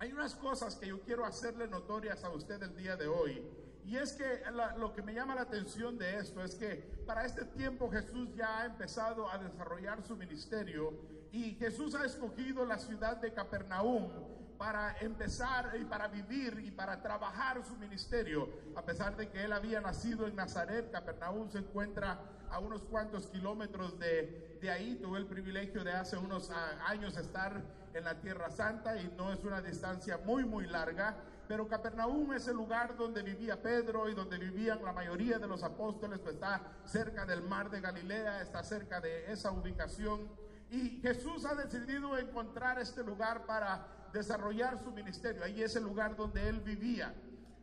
hay 0.00 0.12
unas 0.12 0.34
cosas 0.34 0.74
que 0.74 0.88
yo 0.88 1.00
quiero 1.02 1.24
hacerle 1.24 1.68
notorias 1.68 2.24
a 2.24 2.30
usted 2.30 2.60
el 2.60 2.74
día 2.74 2.96
de 2.96 3.06
hoy 3.06 3.40
y 3.84 3.96
es 3.98 4.14
que 4.14 4.42
lo 4.78 4.92
que 4.92 5.02
me 5.02 5.14
llama 5.14 5.36
la 5.36 5.42
atención 5.42 5.96
de 5.96 6.16
esto 6.16 6.42
es 6.42 6.56
que 6.56 6.74
para 7.06 7.24
este 7.24 7.44
tiempo 7.44 7.88
Jesús 7.88 8.34
ya 8.34 8.62
ha 8.62 8.66
empezado 8.66 9.30
a 9.30 9.38
desarrollar 9.38 10.02
su 10.02 10.16
ministerio 10.16 10.92
y 11.30 11.54
Jesús 11.54 11.94
ha 11.94 12.04
escogido 12.04 12.64
la 12.64 12.78
ciudad 12.78 13.18
de 13.18 13.32
Capernaum 13.32 14.10
para 14.58 14.98
empezar 14.98 15.76
y 15.80 15.84
para 15.84 16.08
vivir 16.08 16.60
y 16.64 16.72
para 16.72 17.00
trabajar 17.00 17.64
su 17.64 17.76
ministerio. 17.76 18.48
A 18.74 18.82
pesar 18.82 19.16
de 19.16 19.30
que 19.30 19.44
él 19.44 19.52
había 19.52 19.80
nacido 19.80 20.26
en 20.26 20.34
Nazaret, 20.34 20.90
Capernaum 20.90 21.48
se 21.48 21.58
encuentra 21.58 22.20
a 22.50 22.58
unos 22.58 22.82
cuantos 22.82 23.28
kilómetros 23.28 23.98
de, 23.98 24.58
de 24.60 24.70
ahí. 24.70 24.96
Tuve 24.96 25.18
el 25.18 25.26
privilegio 25.26 25.84
de 25.84 25.92
hace 25.92 26.16
unos 26.16 26.50
ah, 26.50 26.76
años 26.86 27.16
estar 27.16 27.62
en 27.94 28.04
la 28.04 28.20
Tierra 28.20 28.50
Santa 28.50 29.00
y 29.00 29.14
no 29.16 29.32
es 29.32 29.44
una 29.44 29.62
distancia 29.62 30.18
muy, 30.18 30.44
muy 30.44 30.66
larga. 30.66 31.16
Pero 31.46 31.68
Capernaum 31.68 32.32
es 32.32 32.46
el 32.48 32.56
lugar 32.56 32.96
donde 32.96 33.22
vivía 33.22 33.62
Pedro 33.62 34.08
y 34.08 34.14
donde 34.14 34.38
vivían 34.38 34.84
la 34.84 34.92
mayoría 34.92 35.38
de 35.38 35.46
los 35.46 35.62
apóstoles, 35.62 36.18
pues 36.18 36.34
está 36.34 36.60
cerca 36.84 37.24
del 37.24 37.42
mar 37.42 37.70
de 37.70 37.80
Galilea, 37.80 38.42
está 38.42 38.62
cerca 38.64 39.00
de 39.00 39.32
esa 39.32 39.52
ubicación. 39.52 40.28
Y 40.70 41.00
Jesús 41.00 41.46
ha 41.46 41.54
decidido 41.54 42.18
encontrar 42.18 42.78
este 42.78 43.02
lugar 43.02 43.46
para 43.46 43.97
desarrollar 44.12 44.78
su 44.78 44.90
ministerio. 44.90 45.44
Ahí 45.44 45.62
es 45.62 45.76
el 45.76 45.84
lugar 45.84 46.16
donde 46.16 46.48
él 46.48 46.60
vivía. 46.60 47.14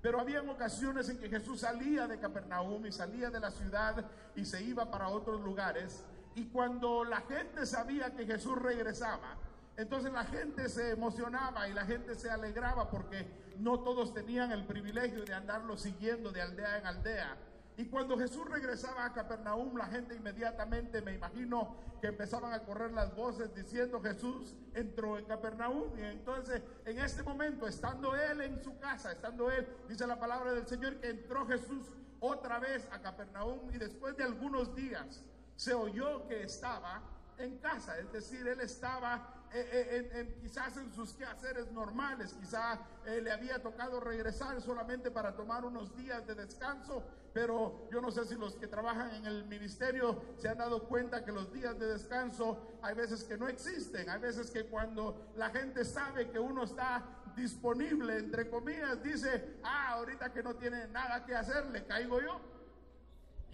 Pero 0.02 0.20
había 0.20 0.42
ocasiones 0.42 1.10
en 1.10 1.18
que 1.18 1.30
Jesús 1.30 1.62
salía 1.62 2.08
de 2.08 2.20
Capernaum 2.20 2.86
y 2.86 2.92
salía 2.92 3.30
de 3.30 3.40
la 3.40 3.50
ciudad 3.50 4.06
y 4.36 4.46
se 4.46 4.62
iba 4.62 4.92
para 4.92 5.10
otros 5.10 5.42
lugares. 5.42 6.04
Y 6.36 6.46
cuando 6.46 7.04
la 7.04 7.22
gente 7.22 7.66
sabía 7.66 8.14
que 8.14 8.25
Jesús 8.25 8.62
regresaba, 8.62 9.38
entonces 9.78 10.12
la 10.12 10.24
gente 10.25 10.70
se 10.70 10.92
emocionaba 10.92 11.68
y 11.68 11.74
la 11.74 11.86
gente 11.86 12.16
se 12.16 12.30
alegraba 12.30 12.90
porque 12.90 13.25
no 13.58 13.80
todos 13.80 14.14
tenían 14.14 14.52
el 14.52 14.66
privilegio 14.66 15.25
de 15.25 15.34
andarlo 15.34 15.78
siguiendo 15.78 16.32
de 16.32 16.42
aldea 16.42 16.78
en 16.78 16.86
aldea. 16.86 17.38
Y 17.77 17.86
cuando 17.86 18.17
Jesús 18.17 18.48
regresaba 18.50 19.05
a 19.05 19.13
Capernaum, 19.13 19.75
la 19.77 19.88
gente 19.88 20.15
inmediatamente, 20.15 21.01
me 21.01 21.13
imagino, 21.13 21.75
que 22.01 22.08
empezaban 22.08 22.53
a 22.53 22.60
correr 22.63 22.91
las 22.91 23.15
voces 23.15 23.53
diciendo 23.53 24.01
Jesús 24.01 24.55
entró 24.74 25.17
en 25.17 25.25
Capernaum. 25.25 25.98
Y 25.98 26.01
entonces, 26.01 26.62
en 26.86 27.00
este 27.00 27.24
momento, 27.24 27.67
estando 27.67 28.15
él 28.15 28.41
en 28.41 28.63
su 28.63 28.77
casa, 28.79 29.12
estando 29.12 29.51
él, 29.51 29.67
dice 29.89 30.08
la 30.08 30.20
palabra 30.20 30.53
del 30.53 30.67
Señor, 30.67 30.98
que 31.01 31.10
entró 31.10 31.46
Jesús 31.48 31.88
otra 32.20 32.60
vez 32.60 32.88
a 32.91 33.01
Capernaum 33.01 33.70
y 33.74 33.77
después 33.77 34.15
de 34.17 34.24
algunos 34.24 34.74
días 34.75 35.22
se 35.55 35.74
oyó 35.74 36.27
que 36.27 36.44
estaba 36.44 37.01
en 37.38 37.58
casa, 37.58 37.98
es 38.00 38.12
decir, 38.12 38.48
él 38.48 38.62
estaba 38.62 39.46
eh, 39.53 40.10
eh, 40.13 40.38
quizás 40.41 40.75
en 40.77 40.91
sus 40.94 41.13
quehaceres 41.13 41.72
normales, 41.72 42.34
quizás 42.34 42.79
eh, 43.05 43.22
le 43.22 43.32
había 43.32 43.62
tocado 43.62 44.00
regresar 44.00 44.62
solamente 44.62 45.12
para 45.12 45.36
tomar 45.36 45.65
unos 45.65 45.96
días 45.96 46.25
de 46.25 46.36
descanso, 46.36 47.03
pero 47.36 47.89
yo 47.92 48.00
no 48.00 48.12
sé 48.12 48.24
si 48.24 48.36
los 48.36 48.56
que 48.56 48.65
trabajan 48.65 49.13
en 49.13 49.25
el 49.25 49.44
ministerio 49.44 50.22
se 50.38 50.48
han 50.48 50.58
dado 50.58 50.88
cuenta 50.88 51.25
que 51.25 51.34
los 51.34 51.51
días 51.51 51.77
de 51.77 51.88
descanso 51.88 52.77
hay 52.82 52.96
veces 52.96 53.25
que 53.25 53.38
no 53.38 53.50
existen, 53.50 54.10
hay 54.10 54.22
veces 54.22 54.50
que 54.50 54.63
cuando 54.68 55.34
la 55.36 55.50
gente 55.50 55.84
sabe 55.84 56.30
que 56.30 56.39
uno 56.39 56.63
está 56.63 57.04
disponible, 57.36 58.20
entre 58.20 58.50
comillas, 58.50 59.04
dice, 59.04 59.58
ah, 59.63 59.96
ahorita 59.96 60.32
que 60.32 60.42
no 60.42 60.56
tiene 60.56 60.88
nada 60.88 61.25
que 61.25 61.36
hacer, 61.36 61.65
le 61.65 61.86
caigo 61.86 62.22
yo. 62.22 62.39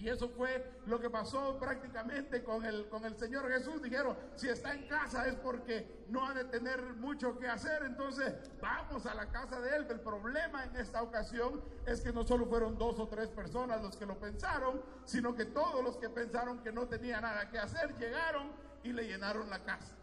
Y 0.02 0.10
eso 0.10 0.30
fue 0.30 0.82
lo 0.88 1.00
que 1.00 1.12
pasó 1.12 1.60
prácticamente 1.60 2.44
con 2.44 2.66
el, 2.66 2.90
con 2.90 3.06
el 3.06 3.16
Señor 3.16 3.48
Jesús. 3.52 3.84
Dijeron, 3.84 4.18
si 4.36 4.50
está 4.50 4.74
en 4.74 4.88
casa 4.88 5.28
es 5.28 5.36
porque 5.36 6.06
no 6.10 6.26
ha 6.26 6.34
de 6.34 6.46
tener 6.46 6.82
mucho 6.96 7.38
que 7.38 7.48
hacer. 7.48 7.84
Entonces, 7.84 8.34
vamos 8.60 9.06
a 9.06 9.14
la 9.14 9.28
casa 9.28 9.62
de 9.62 9.76
él. 9.76 9.86
El 9.92 10.00
problema 10.00 10.66
en 10.66 10.76
esta 10.76 11.04
ocasión 11.04 11.62
es 11.86 12.02
que 12.02 12.12
no 12.12 12.24
solo 12.24 12.48
fueron 12.48 12.80
dos 12.80 13.00
o 13.00 13.08
tres 13.08 13.30
personas 13.30 13.84
los 13.84 13.96
que 13.96 14.08
lo 14.08 14.20
pensaron, 14.20 14.82
sino 15.06 15.36
que 15.36 15.46
todos 15.46 15.84
los 15.84 15.98
que 15.98 16.10
pensaron 16.10 16.64
que 16.64 16.72
no 16.72 16.88
tenía 16.88 17.22
nada 17.22 17.52
que 17.52 17.60
hacer 17.60 17.96
llegaron 18.00 18.52
y 18.82 18.94
le 18.94 19.04
llenaron 19.04 19.52
la 19.52 19.64
casa. 19.64 20.01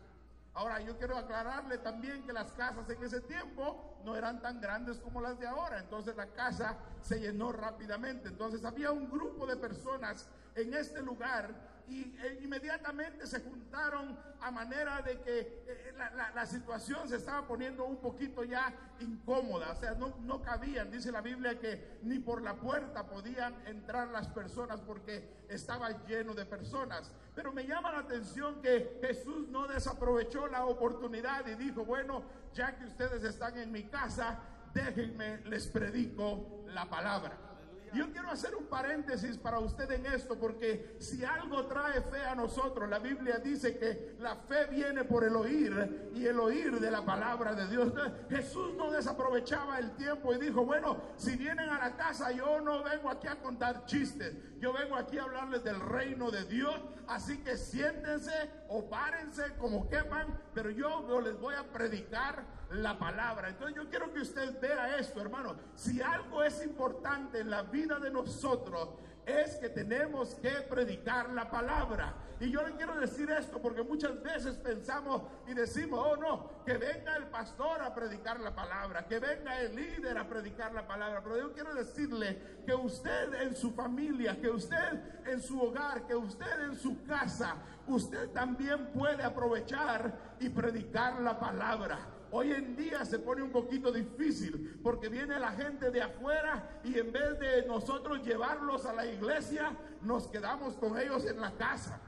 Ahora, 0.55 0.81
yo 0.81 0.97
quiero 0.99 1.17
aclararle 1.17 1.79
también 1.79 2.25
que 2.25 2.33
las 2.33 2.53
casas 2.53 2.89
en 2.91 3.03
ese 3.03 3.21
tiempo 3.21 3.99
no 4.05 4.17
eran 4.17 4.41
tan 4.43 4.61
grandes 4.61 4.99
como 4.99 5.21
las 5.21 5.39
de 5.39 5.47
ahora. 5.47 5.79
Entonces 5.79 6.17
la 6.17 6.27
casa 6.27 6.77
se 7.01 7.21
llenó 7.21 7.53
rápidamente. 7.53 8.29
Entonces 8.29 8.65
había 8.65 8.91
un 8.91 9.09
grupo 9.11 9.47
de 9.47 9.57
personas 9.57 10.29
en 10.55 10.75
este 10.75 11.01
lugar 11.03 11.55
y 11.89 12.17
e 12.23 12.41
inmediatamente 12.43 13.27
se 13.27 13.41
juntaron 13.41 14.19
a 14.41 14.51
manera 14.51 15.03
de 15.03 15.21
que 15.21 15.39
eh, 15.67 15.95
la, 16.35 16.47
situación 16.47 17.09
se 17.09 17.17
estaba 17.17 17.47
poniendo 17.47 17.85
un 17.85 17.97
poquito 17.97 18.45
ya 18.45 18.73
incómoda, 19.01 19.73
o 19.73 19.77
sea, 19.77 19.95
no, 19.95 20.17
no 20.21 20.41
cabían, 20.43 20.91
dice 20.91 21.11
la 21.11 21.21
Biblia 21.21 21.59
que 21.59 21.99
ni 22.03 22.19
por 22.19 22.43
la 22.43 22.55
puerta 22.55 23.07
podían 23.07 23.55
entrar 23.67 24.09
las 24.09 24.29
personas 24.29 24.81
porque 24.81 25.45
estaba 25.49 25.91
lleno 26.07 26.35
de 26.35 26.47
personas. 26.47 27.11
Pero 27.35 27.53
me 27.53 27.67
llama 27.67 27.93
la 27.93 28.01
atención 28.01 28.61
que 28.63 28.99
Jesús 29.03 29.49
no 29.49 29.67
desaprovechó 29.67 30.47
la 30.47 30.65
oportunidad 30.67 31.47
y 31.47 31.55
dijo, 31.55 31.85
bueno, 31.85 32.23
ya 32.55 32.77
que 32.77 32.85
ustedes 32.85 33.23
están 33.25 33.59
en 33.59 33.71
mi 33.73 33.85
casa, 33.85 34.39
déjenme, 34.73 35.39
les 35.45 35.67
predico 35.67 36.65
la 36.69 36.89
palabra. 36.89 37.48
Yo 37.93 38.11
quiero 38.13 38.31
hacer 38.31 38.55
un 38.55 38.67
paréntesis 38.67 39.39
para 39.39 39.59
usted 39.59 39.91
en 39.91 40.07
esto, 40.07 40.39
porque 40.39 40.97
si 40.99 41.25
algo 41.25 41.67
trae 41.67 42.01
fe 42.03 42.25
a 42.25 42.35
nosotros, 42.35 42.89
la 42.89 42.99
Biblia 42.99 43.39
dice 43.39 43.79
que 43.79 44.17
la 44.19 44.37
fe 44.37 44.67
viene 44.67 45.05
por 45.05 45.25
el 45.25 45.37
oír 45.37 46.11
y 46.15 46.27
el 46.27 46.39
oír 46.39 46.79
de 46.79 46.91
la 46.91 47.05
palabra 47.05 47.55
de 47.55 47.67
Dios. 47.69 47.93
Jesús 48.29 48.75
no 48.75 48.91
desaprovechaba 48.91 49.79
el 49.79 49.93
tiempo 49.97 50.35
y 50.35 50.39
dijo, 50.39 50.65
bueno, 50.65 51.01
si 51.17 51.37
vienen 51.37 51.69
a 51.71 51.79
la 51.79 51.97
casa, 51.97 52.31
yo 52.33 52.61
no 52.61 52.83
vengo 52.83 53.09
aquí 53.09 53.27
a 53.27 53.37
contar 53.37 53.87
chistes, 53.87 54.35
yo 54.59 54.73
vengo 54.73 54.97
aquí 54.97 55.19
a 55.19 55.25
hablarles 55.25 55.65
del 55.65 55.81
reino 55.81 56.31
de 56.31 56.45
Dios, 56.45 56.75
así 57.07 57.39
que 57.39 57.57
siéntense 57.57 58.51
o 58.69 58.89
párense 58.89 59.55
como 59.59 59.89
quepan, 59.89 60.41
pero 60.55 60.71
yo, 60.71 61.21
les 61.21 61.39
voy 61.39 61.55
a 61.55 61.65
predicar 61.73 62.45
la 62.71 62.99
palabra. 62.99 63.49
Entonces 63.49 63.77
yo 63.77 63.89
quiero 63.89 64.13
que 64.13 64.21
usted 64.21 64.61
vea 64.61 64.99
esto, 64.99 65.21
hermano. 65.21 65.57
Si 65.75 66.01
algo 66.03 66.43
es 66.43 66.65
importante 66.65 67.41
en 67.41 67.51
la 67.51 67.63
vida 67.63 67.99
de 67.99 68.11
nosotros, 68.11 68.91
es 69.29 69.57
que 69.57 69.69
tenemos 69.69 70.35
que 70.37 70.51
predicar 70.69 71.31
la 71.31 71.51
palabra. 71.51 72.15
Y 72.41 72.51
yo 72.51 72.63
le 72.67 72.75
quiero 72.77 72.99
decir 72.99 73.31
esto 73.31 73.61
porque 73.61 73.83
muchas 73.83 74.23
veces 74.23 74.57
pensamos 74.57 75.23
y 75.47 75.55
decimos, 75.55 76.01
oh 76.03 76.17
no, 76.17 76.65
que 76.65 76.79
venga 76.79 77.17
el 77.17 77.27
pastor 77.27 77.83
a 77.83 77.95
predicar 77.95 78.41
la 78.41 78.55
palabra, 78.55 79.07
que 79.07 79.19
venga 79.19 79.61
el 79.61 79.75
líder 79.75 80.17
a 80.17 80.29
predicar 80.29 80.73
la 80.73 80.87
palabra. 80.87 81.21
Pero 81.23 81.39
yo 81.39 81.53
quiero 81.53 81.75
decirle 81.75 82.61
que 82.65 82.75
usted 82.75 83.35
en 83.43 83.57
su 83.57 83.73
familia, 83.73 84.41
que 84.41 84.49
usted 84.49 85.27
en 85.27 85.43
su 85.43 85.61
hogar, 85.61 86.07
que 86.07 86.15
usted 86.15 86.61
en 86.63 86.79
su 86.79 87.03
casa, 87.05 87.57
usted 87.87 88.31
también 88.31 88.93
puede 88.93 89.23
aprovechar 89.25 90.37
y 90.41 90.49
predicar 90.49 91.21
la 91.21 91.39
palabra. 91.39 91.99
Hoy 92.31 92.53
en 92.53 92.77
día 92.77 93.05
se 93.05 93.19
pone 93.19 93.43
un 93.43 93.51
poquito 93.51 93.91
difícil 93.91 94.79
porque 94.83 95.09
viene 95.09 95.39
la 95.39 95.53
gente 95.53 95.91
de 95.91 96.03
afuera 96.03 96.81
y 96.85 96.99
en 96.99 97.11
vez 97.11 97.39
de 97.39 97.67
nosotros 97.67 98.23
llevarlos 98.23 98.85
a 98.85 98.93
la 98.93 99.07
iglesia, 99.07 99.77
nos 100.03 100.27
quedamos 100.29 100.75
con 100.75 100.99
ellos 100.99 101.25
en 101.25 101.41
la 101.41 101.53
casa. 101.53 102.01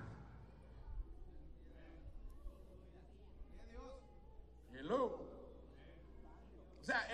Sea, 6.90 7.07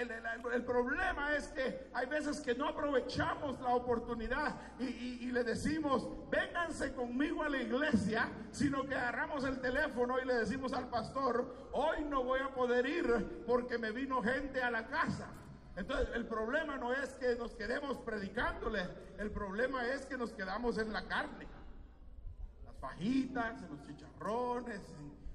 el, 0.54 0.64
problema 0.64 1.36
es 1.36 1.48
que 1.48 1.90
hay 1.92 2.06
veces 2.06 2.40
que 2.40 2.54
no 2.54 2.66
aprovechamos 2.66 3.60
la 3.60 3.74
oportunidad 3.74 4.56
y, 4.78 5.30
le 5.30 5.44
decimos, 5.44 6.08
vénganse 6.30 6.94
conmigo 6.94 7.42
a 7.42 7.50
la 7.50 7.58
iglesia, 7.58 8.26
sino 8.52 8.86
que 8.86 8.94
agarramos 8.94 9.44
el 9.44 9.60
teléfono 9.60 10.18
y 10.18 10.24
le 10.24 10.32
decimos 10.32 10.72
al 10.72 10.88
pastor, 10.88 11.68
hoy 11.72 12.04
no 12.08 12.24
voy 12.24 12.40
a 12.40 12.54
poder 12.54 12.86
ir 12.86 13.44
porque 13.46 13.76
me 13.76 13.90
vino 13.90 14.22
gente 14.22 14.62
a 14.62 14.70
la 14.70 14.86
casa. 14.86 15.28
Entonces, 15.76 16.08
el 16.14 16.24
problema 16.24 16.78
no 16.78 16.94
es 16.94 17.10
que 17.16 17.36
nos 17.36 17.54
quedemos 17.54 17.98
predicándole, 17.98 18.88
el 19.18 19.30
problema 19.30 19.86
es 19.88 20.06
que 20.06 20.16
nos 20.16 20.32
quedamos 20.32 20.78
en 20.78 20.90
la 20.90 21.06
carne. 21.06 21.46
Las 22.64 22.76
fajitas, 22.78 23.62
en 23.62 23.68
los 23.68 23.82
chicharrones, 23.82 24.80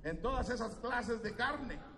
en 0.04 0.20
todas 0.20 0.50
esas 0.50 0.76
clases 0.78 1.22
de 1.22 1.36
carne. 1.36 1.91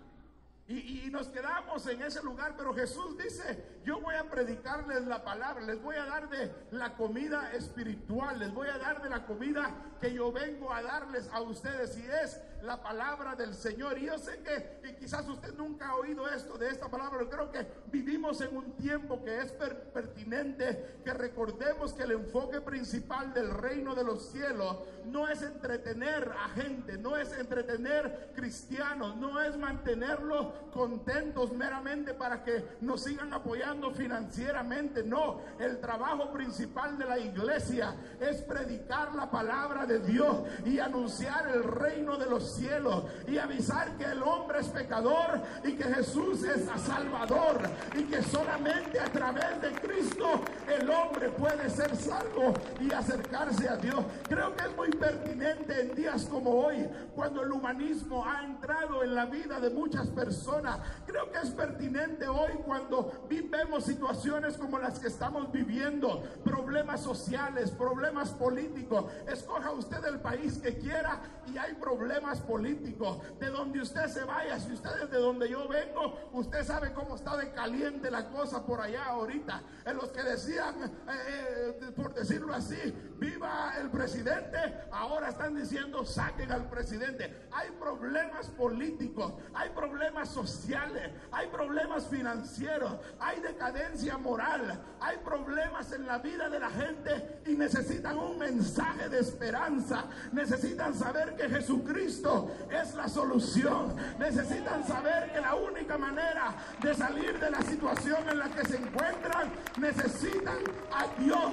Y, 0.66 1.10
nos 1.10 1.28
quedamos 1.28 1.86
en 1.86 2.02
ese 2.02 2.22
lugar, 2.22 2.54
pero 2.56 2.72
Jesús 2.72 3.18
dice, 3.18 3.80
yo 3.84 4.00
voy 4.00 4.14
a 4.14 4.24
predicarles 4.24 5.06
la 5.06 5.22
palabra, 5.22 5.62
les 5.62 5.80
voy 5.82 5.96
a 5.96 6.06
dar 6.06 6.30
de 6.30 6.50
la 6.70 6.96
comida 6.96 7.52
espiritual, 7.52 8.38
les 8.38 8.52
voy 8.52 8.68
a 8.68 8.78
dar 8.78 9.02
de 9.02 9.10
la 9.10 9.26
comida 9.26 9.70
que 10.00 10.14
yo 10.14 10.32
vengo 10.32 10.72
a 10.72 10.82
darles 10.82 11.28
a 11.32 11.42
ustedes 11.42 11.98
y 11.98 12.06
es 12.06 12.40
la 12.64 12.82
palabra 12.82 13.34
del 13.34 13.54
Señor. 13.54 13.98
Y 13.98 14.06
yo 14.06 14.18
sé 14.18 14.40
que 14.40 14.96
quizás 14.96 15.28
usted 15.28 15.54
nunca 15.54 15.90
ha 15.90 15.96
oído 15.96 16.28
esto 16.28 16.56
de 16.56 16.68
esta 16.68 16.88
palabra, 16.88 17.18
pero 17.18 17.30
creo 17.30 17.50
que 17.50 17.66
vivimos 17.92 18.40
en 18.40 18.56
un 18.56 18.72
tiempo 18.72 19.22
que 19.22 19.38
es 19.38 19.52
pertinente 19.52 21.00
que 21.04 21.12
recordemos 21.12 21.92
que 21.92 22.04
el 22.04 22.12
enfoque 22.12 22.60
principal 22.60 23.32
del 23.34 23.50
reino 23.50 23.94
de 23.94 24.04
los 24.04 24.30
cielos 24.30 24.78
no 25.04 25.28
es 25.28 25.42
entretener 25.42 26.32
a 26.32 26.48
gente, 26.50 26.96
no 26.96 27.16
es 27.16 27.32
entretener 27.32 28.30
cristianos, 28.34 29.16
no 29.16 29.40
es 29.40 29.56
mantenerlos 29.56 30.46
contentos 30.72 31.52
meramente 31.52 32.14
para 32.14 32.42
que 32.42 32.64
nos 32.80 33.02
sigan 33.02 33.32
apoyando 33.32 33.90
financieramente. 33.92 35.02
No, 35.02 35.40
el 35.58 35.80
trabajo 35.80 36.32
principal 36.32 36.96
de 36.96 37.04
la 37.04 37.18
iglesia 37.18 37.94
es 38.20 38.42
predicar 38.42 39.14
la 39.14 39.30
palabra 39.30 39.86
de 39.86 39.98
Dios 40.00 40.44
y 40.64 40.78
anunciar 40.78 41.48
el 41.50 41.62
reino 41.64 42.16
de 42.16 42.26
los 42.26 42.53
cielos 42.54 43.04
y 43.26 43.38
avisar 43.38 43.96
que 43.96 44.04
el 44.04 44.22
hombre 44.22 44.60
es 44.60 44.68
pecador 44.68 45.40
y 45.64 45.72
que 45.72 45.84
Jesús 45.84 46.42
es 46.44 46.64
salvador 46.80 47.60
y 47.96 48.04
que 48.04 48.22
solamente 48.22 49.00
a 49.00 49.06
través 49.06 49.60
de 49.60 49.72
Cristo 49.72 50.26
el 50.68 50.88
hombre 50.90 51.30
puede 51.30 51.68
ser 51.70 51.96
salvo 51.96 52.54
y 52.80 52.92
acercarse 52.92 53.68
a 53.68 53.76
Dios. 53.76 54.04
Creo 54.28 54.54
que 54.54 54.64
es 54.64 54.76
muy 54.76 54.90
pertinente 54.90 55.80
en 55.80 55.94
días 55.94 56.26
como 56.26 56.50
hoy, 56.50 56.88
cuando 57.14 57.42
el 57.42 57.52
humanismo 57.52 58.24
ha 58.24 58.44
entrado 58.44 59.02
en 59.02 59.14
la 59.14 59.26
vida 59.26 59.60
de 59.60 59.70
muchas 59.70 60.08
personas. 60.08 60.78
Creo 61.06 61.30
que 61.30 61.38
es 61.38 61.50
pertinente 61.50 62.26
hoy 62.28 62.52
cuando 62.64 63.26
vivemos 63.28 63.84
situaciones 63.84 64.56
como 64.56 64.78
las 64.78 64.98
que 64.98 65.08
estamos 65.08 65.50
viviendo, 65.52 66.22
problemas 66.44 67.00
sociales, 67.00 67.70
problemas 67.70 68.30
políticos. 68.30 69.06
Escoja 69.26 69.72
usted 69.72 70.04
el 70.06 70.20
país 70.20 70.58
que 70.58 70.78
quiera 70.78 71.20
y 71.52 71.58
hay 71.58 71.74
problemas 71.74 72.33
políticos. 72.40 73.18
De 73.38 73.48
donde 73.48 73.80
usted 73.80 74.06
se 74.08 74.24
vaya, 74.24 74.58
si 74.58 74.72
usted 74.72 74.90
es 75.02 75.10
de 75.10 75.18
donde 75.18 75.48
yo 75.48 75.68
vengo, 75.68 76.30
usted 76.32 76.64
sabe 76.64 76.92
cómo 76.92 77.16
está 77.16 77.36
de 77.36 77.50
caliente 77.52 78.10
la 78.10 78.28
cosa 78.28 78.64
por 78.64 78.80
allá 78.80 79.04
ahorita. 79.04 79.62
En 79.84 79.96
los 79.96 80.10
que 80.10 80.22
decían, 80.22 80.74
eh, 80.84 81.78
eh, 81.80 81.92
por 81.94 82.14
decirlo 82.14 82.54
así, 82.54 82.76
viva 83.18 83.74
el 83.80 83.90
presidente, 83.90 84.58
ahora 84.92 85.28
están 85.28 85.54
diciendo 85.54 86.04
saquen 86.04 86.52
al 86.52 86.68
presidente. 86.68 87.48
Hay 87.52 87.70
problemas 87.72 88.48
políticos, 88.48 89.34
hay 89.54 89.70
problemas 89.70 90.28
sociales, 90.28 91.10
hay 91.32 91.48
problemas 91.48 92.06
financieros, 92.06 92.92
hay 93.18 93.40
decadencia 93.40 94.18
moral, 94.18 94.80
hay 95.00 95.18
problemas 95.18 95.92
en 95.92 96.06
la 96.06 96.18
vida 96.18 96.48
de 96.48 96.60
la 96.60 96.70
gente 96.70 97.42
y 97.46 97.56
necesitan 97.56 98.18
un 98.18 98.38
mensaje 98.38 99.08
de 99.08 99.20
esperanza. 99.20 100.04
Necesitan 100.32 100.94
saber 100.94 101.34
que 101.36 101.48
Jesucristo 101.48 102.23
es 102.70 102.94
la 102.94 103.08
solución. 103.08 103.94
Necesitan 104.18 104.86
saber 104.86 105.32
que 105.32 105.40
la 105.40 105.54
única 105.54 105.98
manera 105.98 106.54
de 106.82 106.94
salir 106.94 107.38
de 107.38 107.50
la 107.50 107.62
situación 107.62 108.28
en 108.30 108.38
la 108.38 108.48
que 108.48 108.66
se 108.66 108.76
encuentran, 108.76 109.52
necesitan 109.78 110.58
a 110.92 111.06
Dios. 111.20 111.52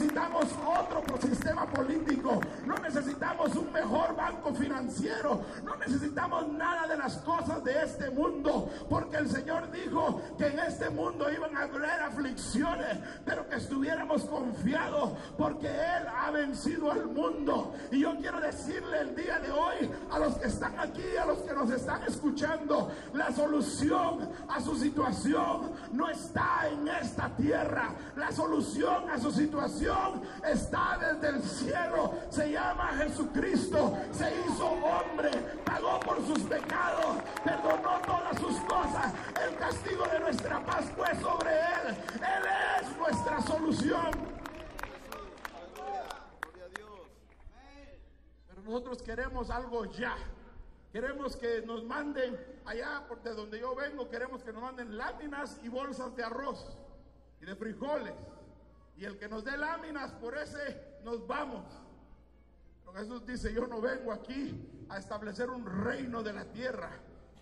Necesitamos 0.00 0.46
otro 0.66 1.20
sistema 1.20 1.66
político, 1.66 2.40
no 2.64 2.74
necesitamos 2.76 3.54
un 3.54 3.70
mejor 3.70 4.16
banco 4.16 4.54
financiero, 4.54 5.42
no 5.62 5.76
necesitamos 5.76 6.48
nada 6.52 6.86
de 6.86 6.96
las 6.96 7.18
cosas 7.18 7.62
de 7.62 7.84
este 7.84 8.08
mundo, 8.08 8.70
porque 8.88 9.18
el 9.18 9.28
Señor 9.28 9.70
dijo 9.70 10.22
que 10.38 10.46
en 10.46 10.58
este 10.60 10.88
mundo 10.88 11.30
iban 11.30 11.54
a 11.54 11.64
haber 11.64 12.00
aflicciones, 12.00 12.98
pero 13.26 13.46
que 13.46 13.56
estuviéramos 13.56 14.24
confiados, 14.24 15.12
porque 15.36 15.68
Él 15.68 16.06
ha 16.16 16.30
vencido 16.30 16.90
al 16.90 17.06
mundo. 17.06 17.74
Y 17.92 18.00
yo 18.00 18.16
quiero 18.16 18.40
decirle 18.40 19.00
el 19.00 19.14
día 19.14 19.38
de 19.38 19.50
hoy 19.50 19.90
a 20.10 20.18
los 20.18 20.34
que 20.36 20.46
están 20.48 20.78
aquí, 20.78 21.14
a 21.20 21.26
los 21.26 21.40
que 21.40 21.52
nos 21.52 21.70
están 21.70 22.02
escuchando, 22.04 22.90
la 23.12 23.30
solución 23.32 24.30
a 24.48 24.62
su 24.62 24.76
situación 24.76 25.72
no 25.92 26.08
está 26.08 26.68
en 26.70 26.88
esta 26.88 27.28
tierra, 27.36 27.90
la 28.16 28.32
solución 28.32 29.10
a 29.10 29.18
su 29.18 29.30
situación 29.30 29.89
está 30.44 30.98
desde 30.98 31.36
el 31.36 31.42
cielo, 31.42 32.14
se 32.30 32.50
llama 32.50 32.88
Jesucristo, 32.98 33.96
se 34.12 34.32
hizo 34.46 34.66
hombre, 34.66 35.30
pagó 35.64 36.00
por 36.00 36.24
sus 36.26 36.40
pecados, 36.40 37.16
perdonó 37.44 38.00
todas 38.00 38.38
sus 38.40 38.56
cosas, 38.60 39.12
el 39.46 39.56
castigo 39.56 40.06
de 40.06 40.20
nuestra 40.20 40.64
paz 40.64 40.84
fue 40.96 41.14
sobre 41.20 41.50
él, 41.50 41.96
él 42.14 42.44
es 42.80 42.96
nuestra 42.96 43.40
solución. 43.42 44.10
Pero 48.48 48.62
nosotros 48.62 49.02
queremos 49.02 49.50
algo 49.50 49.84
ya. 49.86 50.16
Queremos 50.92 51.36
que 51.36 51.62
nos 51.62 51.84
manden 51.84 52.36
allá, 52.64 53.06
de 53.22 53.34
donde 53.34 53.60
yo 53.60 53.76
vengo, 53.76 54.08
queremos 54.08 54.42
que 54.42 54.52
nos 54.52 54.62
manden 54.62 54.96
láminas 54.96 55.58
y 55.62 55.68
bolsas 55.68 56.16
de 56.16 56.24
arroz 56.24 56.66
y 57.40 57.44
de 57.44 57.54
frijoles. 57.54 58.14
Y 59.00 59.06
el 59.06 59.16
que 59.16 59.28
nos 59.28 59.42
dé 59.42 59.56
láminas, 59.56 60.12
por 60.12 60.36
ese 60.36 60.98
nos 61.04 61.26
vamos. 61.26 61.64
Jesús 62.94 63.24
dice, 63.24 63.54
yo 63.54 63.66
no 63.66 63.80
vengo 63.80 64.12
aquí 64.12 64.84
a 64.90 64.98
establecer 64.98 65.48
un 65.48 65.64
reino 65.64 66.22
de 66.22 66.34
la 66.34 66.44
tierra. 66.44 66.90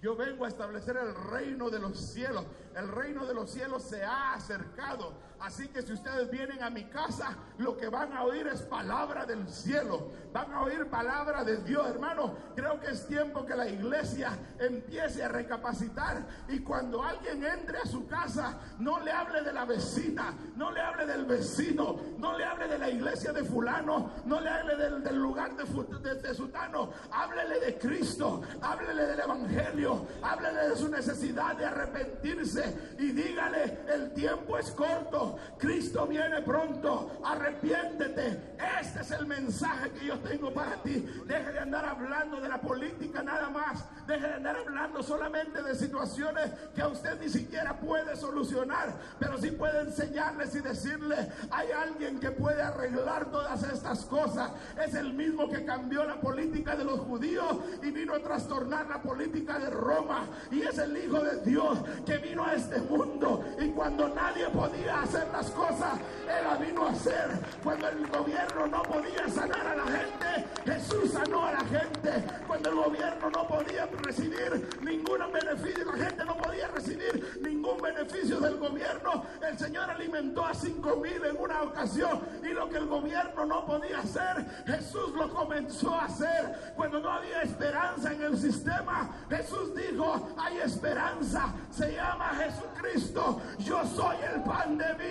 Yo 0.00 0.14
vengo 0.14 0.44
a 0.44 0.48
establecer 0.48 0.96
el 0.96 1.12
reino 1.32 1.68
de 1.68 1.80
los 1.80 1.98
cielos. 1.98 2.46
El 2.76 2.86
reino 2.86 3.26
de 3.26 3.34
los 3.34 3.50
cielos 3.50 3.82
se 3.82 4.04
ha 4.04 4.34
acercado. 4.34 5.14
Así 5.40 5.68
que 5.68 5.82
si 5.82 5.92
ustedes 5.92 6.30
vienen 6.30 6.62
a 6.62 6.70
mi 6.70 6.84
casa, 6.84 7.36
lo 7.58 7.76
que 7.76 7.88
van 7.88 8.12
a 8.12 8.24
oír 8.24 8.46
es 8.48 8.62
palabra 8.62 9.24
del 9.24 9.48
cielo. 9.48 10.10
Van 10.32 10.52
a 10.52 10.62
oír 10.62 10.86
palabra 10.86 11.44
de 11.44 11.58
Dios, 11.58 11.86
hermano. 11.88 12.34
Creo 12.56 12.80
que 12.80 12.90
es 12.90 13.06
tiempo 13.06 13.46
que 13.46 13.54
la 13.54 13.68
iglesia 13.68 14.36
empiece 14.58 15.22
a 15.22 15.28
recapacitar. 15.28 16.26
Y 16.48 16.58
cuando 16.60 17.02
alguien 17.04 17.44
entre 17.44 17.78
a 17.78 17.86
su 17.86 18.06
casa, 18.08 18.58
no 18.80 18.98
le 19.00 19.12
hable 19.12 19.42
de 19.42 19.52
la 19.52 19.64
vecina, 19.64 20.34
no 20.56 20.72
le 20.72 20.80
hable 20.80 21.06
del 21.06 21.24
vecino, 21.24 22.00
no 22.18 22.36
le 22.36 22.44
hable 22.44 22.66
de 22.66 22.78
la 22.78 22.90
iglesia 22.90 23.32
de 23.32 23.44
fulano, 23.44 24.10
no 24.24 24.40
le 24.40 24.50
hable 24.50 24.76
del, 24.76 25.16
lugar 25.16 25.52
de, 25.56 26.14
de, 26.16 26.34
sutano. 26.34 26.90
Háblele 27.12 27.60
de 27.60 27.78
Cristo, 27.78 28.42
háblele 28.60 29.06
del 29.06 29.20
evangelio, 29.20 30.04
háblele 30.20 30.70
de 30.70 30.76
su 30.76 30.88
necesidad 30.88 31.56
de 31.56 31.64
arrepentirse 31.66 32.96
y 32.98 33.12
dígale, 33.12 33.78
el 33.88 34.12
tiempo 34.14 34.58
es 34.58 34.70
corto 34.72 35.27
Cristo 35.58 36.06
viene 36.06 36.42
pronto, 36.42 37.18
arrepiéntete. 37.24 38.56
Este 38.80 39.00
es 39.00 39.10
el 39.10 39.26
mensaje 39.26 39.90
que 39.90 40.06
yo 40.06 40.18
tengo 40.20 40.52
para 40.52 40.76
ti. 40.82 41.06
Deje 41.26 41.52
de 41.52 41.58
andar 41.58 41.84
hablando 41.84 42.40
de 42.40 42.48
la 42.48 42.60
política 42.60 43.22
nada 43.22 43.50
más. 43.50 43.84
Deje 44.06 44.26
de 44.26 44.34
andar 44.34 44.56
hablando 44.56 45.02
solamente 45.02 45.62
de 45.62 45.74
situaciones 45.74 46.50
que 46.74 46.82
usted 46.82 47.20
ni 47.20 47.28
siquiera 47.28 47.78
puede 47.78 48.16
solucionar, 48.16 48.94
pero 49.18 49.38
sí 49.38 49.50
puede 49.50 49.80
enseñarles 49.80 50.54
y 50.54 50.60
decirle, 50.60 51.16
hay 51.50 51.70
alguien 51.72 52.18
que 52.18 52.30
puede 52.30 52.62
arreglar 52.62 53.30
todas 53.30 53.62
estas 53.64 54.04
cosas. 54.04 54.50
Es 54.84 54.94
el 54.94 55.12
mismo 55.12 55.48
que 55.48 55.64
cambió 55.64 56.04
la 56.04 56.20
política 56.20 56.76
de 56.76 56.84
los 56.84 57.00
judíos 57.00 57.56
y 57.82 57.90
vino 57.90 58.14
a 58.14 58.20
trastornar 58.20 58.88
la 58.88 59.02
política 59.02 59.58
de 59.58 59.70
Roma. 59.70 60.26
Y 60.50 60.62
es 60.62 60.78
el 60.78 60.96
Hijo 60.96 61.20
de 61.20 61.40
Dios 61.42 61.78
que 62.06 62.18
vino 62.18 62.44
a 62.44 62.54
este 62.54 62.80
mundo 62.80 63.44
y 63.60 63.68
cuando 63.70 64.08
nadie 64.08 64.48
podía 64.48 65.02
hacer 65.02 65.17
las 65.32 65.50
cosas, 65.50 65.98
Él 66.26 66.66
vino 66.66 66.86
a 66.86 66.90
hacer. 66.90 67.28
Cuando 67.62 67.88
el 67.88 68.06
gobierno 68.06 68.66
no 68.66 68.82
podía 68.82 69.28
sanar 69.28 69.66
a 69.66 69.76
la 69.76 69.84
gente, 69.84 70.46
Jesús 70.64 71.12
sanó 71.12 71.46
a 71.46 71.52
la 71.52 71.60
gente. 71.60 72.24
Cuando 72.46 72.70
el 72.70 72.76
gobierno 72.76 73.30
no 73.30 73.48
podía 73.48 73.86
recibir 74.02 74.68
ningún 74.82 75.18
beneficio, 75.32 75.84
la 75.84 76.04
gente 76.04 76.24
no 76.24 76.36
podía 76.36 76.68
recibir 76.68 77.40
ningún 77.42 77.80
beneficio 77.80 78.40
del 78.40 78.56
gobierno, 78.56 79.24
el 79.46 79.58
Señor 79.58 79.90
alimentó 79.90 80.44
a 80.44 80.54
cinco 80.54 80.96
mil 80.96 81.24
en 81.24 81.36
una 81.38 81.62
ocasión. 81.62 82.20
Y 82.42 82.48
lo 82.48 82.68
que 82.68 82.78
el 82.78 82.86
gobierno 82.86 83.46
no 83.46 83.66
podía 83.66 83.98
hacer, 83.98 84.46
Jesús 84.66 85.12
lo 85.14 85.28
comenzó 85.32 85.94
a 85.94 86.04
hacer. 86.04 86.72
Cuando 86.76 87.00
no 87.00 87.10
había 87.10 87.42
esperanza 87.42 88.12
en 88.12 88.22
el 88.22 88.38
sistema, 88.38 89.10
Jesús 89.28 89.74
dijo, 89.74 90.28
hay 90.38 90.58
esperanza, 90.58 91.52
se 91.70 91.94
llama 91.94 92.32
Jesucristo. 92.36 93.40
Yo 93.58 93.84
soy 93.86 94.16
el 94.34 94.42
pan 94.42 94.78
de 94.78 94.92
vida 94.94 95.07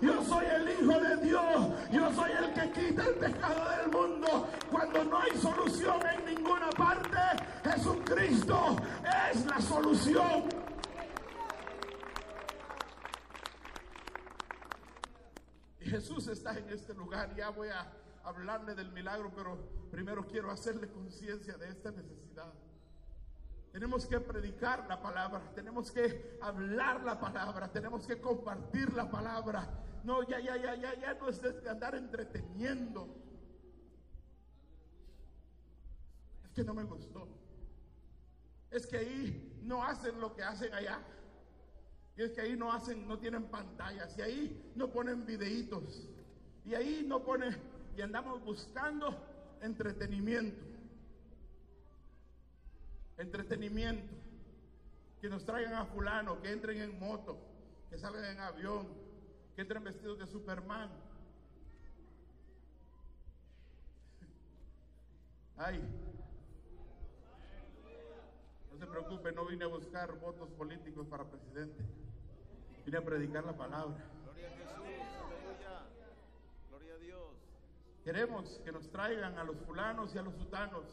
yo 0.00 0.24
soy 0.24 0.46
el 0.46 0.68
Hijo 0.70 1.00
de 1.00 1.16
Dios. 1.16 1.68
Yo 1.90 2.12
soy 2.14 2.30
el 2.32 2.52
que 2.54 2.70
quita 2.72 3.04
el 3.04 3.14
pecado 3.14 3.70
del 3.76 3.90
mundo. 3.90 4.48
Cuando 4.70 5.04
no 5.04 5.18
hay 5.18 5.36
solución 5.38 6.00
en 6.06 6.34
ninguna 6.34 6.70
parte, 6.70 7.18
Jesucristo 7.64 8.76
es 9.30 9.46
la 9.46 9.60
solución. 9.60 10.48
Jesús 15.80 16.26
está 16.28 16.56
en 16.56 16.68
este 16.70 16.94
lugar. 16.94 17.34
Ya 17.36 17.50
voy 17.50 17.68
a 17.68 17.92
hablarle 18.24 18.74
del 18.74 18.92
milagro, 18.92 19.30
pero 19.34 19.58
primero 19.90 20.26
quiero 20.26 20.50
hacerle 20.50 20.88
conciencia 20.88 21.56
de 21.58 21.68
esta 21.68 21.90
necesidad. 21.90 22.52
Tenemos 23.72 24.04
que 24.06 24.20
predicar 24.20 24.86
la 24.86 25.00
palabra, 25.00 25.50
tenemos 25.54 25.90
que 25.90 26.36
hablar 26.42 27.02
la 27.02 27.18
palabra, 27.18 27.72
tenemos 27.72 28.06
que 28.06 28.20
compartir 28.20 28.92
la 28.92 29.10
palabra. 29.10 29.66
No, 30.04 30.22
ya, 30.28 30.38
ya, 30.40 30.56
ya, 30.58 30.74
ya, 30.74 30.94
ya 31.00 31.14
no 31.14 31.28
es 31.28 31.40
de 31.40 31.70
andar 31.70 31.94
entreteniendo. 31.94 33.08
Es 36.44 36.50
que 36.52 36.64
no 36.64 36.74
me 36.74 36.84
gustó. 36.84 37.26
Es 38.70 38.86
que 38.86 38.98
ahí 38.98 39.58
no 39.62 39.82
hacen 39.82 40.20
lo 40.20 40.34
que 40.34 40.42
hacen 40.42 40.74
allá. 40.74 41.00
Y 42.14 42.24
es 42.24 42.32
que 42.32 42.42
ahí 42.42 42.56
no 42.56 42.70
hacen, 42.70 43.08
no 43.08 43.18
tienen 43.18 43.44
pantallas. 43.44 44.18
Y 44.18 44.20
ahí 44.20 44.72
no 44.74 44.90
ponen 44.90 45.24
videitos. 45.24 46.10
Y 46.66 46.74
ahí 46.74 47.06
no 47.08 47.24
ponen, 47.24 47.56
y 47.96 48.02
andamos 48.02 48.44
buscando 48.44 49.16
entretenimiento 49.62 50.71
entretenimiento, 53.22 54.14
que 55.20 55.28
nos 55.28 55.44
traigan 55.44 55.74
a 55.74 55.86
fulano, 55.86 56.40
que 56.40 56.52
entren 56.52 56.80
en 56.80 56.98
moto, 56.98 57.38
que 57.88 57.96
salgan 57.96 58.24
en 58.24 58.40
avión, 58.40 58.88
que 59.54 59.62
entren 59.62 59.84
vestidos 59.84 60.18
de 60.18 60.26
Superman. 60.26 60.90
Ay, 65.56 65.78
no 68.72 68.78
se 68.78 68.86
preocupe, 68.86 69.30
no 69.32 69.46
vine 69.46 69.64
a 69.64 69.68
buscar 69.68 70.12
votos 70.18 70.50
políticos 70.50 71.06
para 71.06 71.24
presidente, 71.24 71.84
vine 72.84 72.98
a 72.98 73.04
predicar 73.04 73.44
la 73.44 73.56
palabra. 73.56 74.04
Gloria 74.24 74.48
a 74.48 74.50
Jesús, 74.50 74.84
Gloria 76.68 76.94
a 76.94 76.98
Dios. 76.98 77.36
Queremos 78.02 78.60
que 78.64 78.72
nos 78.72 78.90
traigan 78.90 79.38
a 79.38 79.44
los 79.44 79.56
fulanos 79.58 80.12
y 80.14 80.18
a 80.18 80.22
los 80.22 80.34
sutanos 80.34 80.84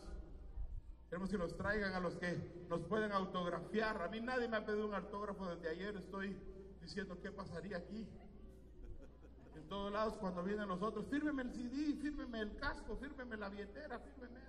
Queremos 1.09 1.29
que 1.31 1.39
nos 1.39 1.57
traigan 1.57 1.93
a 1.93 1.99
los 1.99 2.15
que 2.17 2.37
nos 2.69 2.81
pueden 2.81 3.11
autografiar. 3.11 3.99
A 3.99 4.09
mí 4.09 4.21
nadie 4.21 4.47
me 4.47 4.57
ha 4.57 4.65
pedido 4.65 4.85
un 4.85 4.93
autógrafo 4.93 5.55
desde 5.55 5.69
ayer. 5.69 5.95
Estoy 5.95 6.37
diciendo 6.81 7.17
qué 7.19 7.31
pasaría 7.31 7.77
aquí. 7.77 8.07
En 9.55 9.67
todos 9.67 9.91
lados 9.91 10.17
cuando 10.17 10.43
vienen 10.43 10.67
los 10.67 10.83
otros, 10.83 11.07
fírmeme 11.09 11.41
el 11.41 11.51
CD, 11.51 11.95
fírmeme 11.99 12.41
el 12.41 12.55
casco, 12.57 12.95
fírmeme 12.97 13.37
la 13.37 13.49
billetera, 13.49 13.99
fírmeme. 13.99 14.39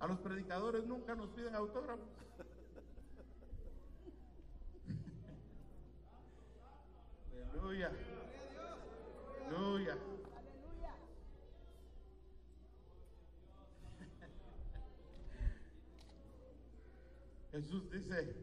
A 0.00 0.06
los 0.06 0.18
predicadores 0.18 0.84
nunca 0.84 1.14
nos 1.14 1.30
piden 1.30 1.54
autógrafos. 1.54 2.08
Aleluya. 7.54 7.90
Aleluya. 9.46 9.96
Jesús 17.52 17.90
dice, 17.90 18.36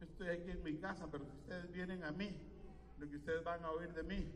estoy 0.00 0.28
aquí 0.28 0.50
en 0.50 0.62
mi 0.62 0.76
casa, 0.76 1.06
pero 1.10 1.24
si 1.24 1.36
ustedes 1.36 1.70
vienen 1.70 2.02
a 2.04 2.10
mí, 2.10 2.36
lo 2.98 3.08
que 3.08 3.16
ustedes 3.16 3.44
van 3.44 3.64
a 3.64 3.70
oír 3.70 3.92
de 3.94 4.02
mí 4.02 4.30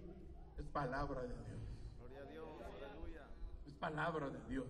es 0.57 0.66
palabra 0.68 1.22
de 1.22 1.29
Dios. 1.29 1.61
Gloria 1.98 2.20
a 2.20 2.24
Dios, 2.24 2.46
aleluya. 2.62 3.27
Es 3.66 3.74
palabra 3.74 4.31
de 4.31 4.40
Dios. 4.48 4.66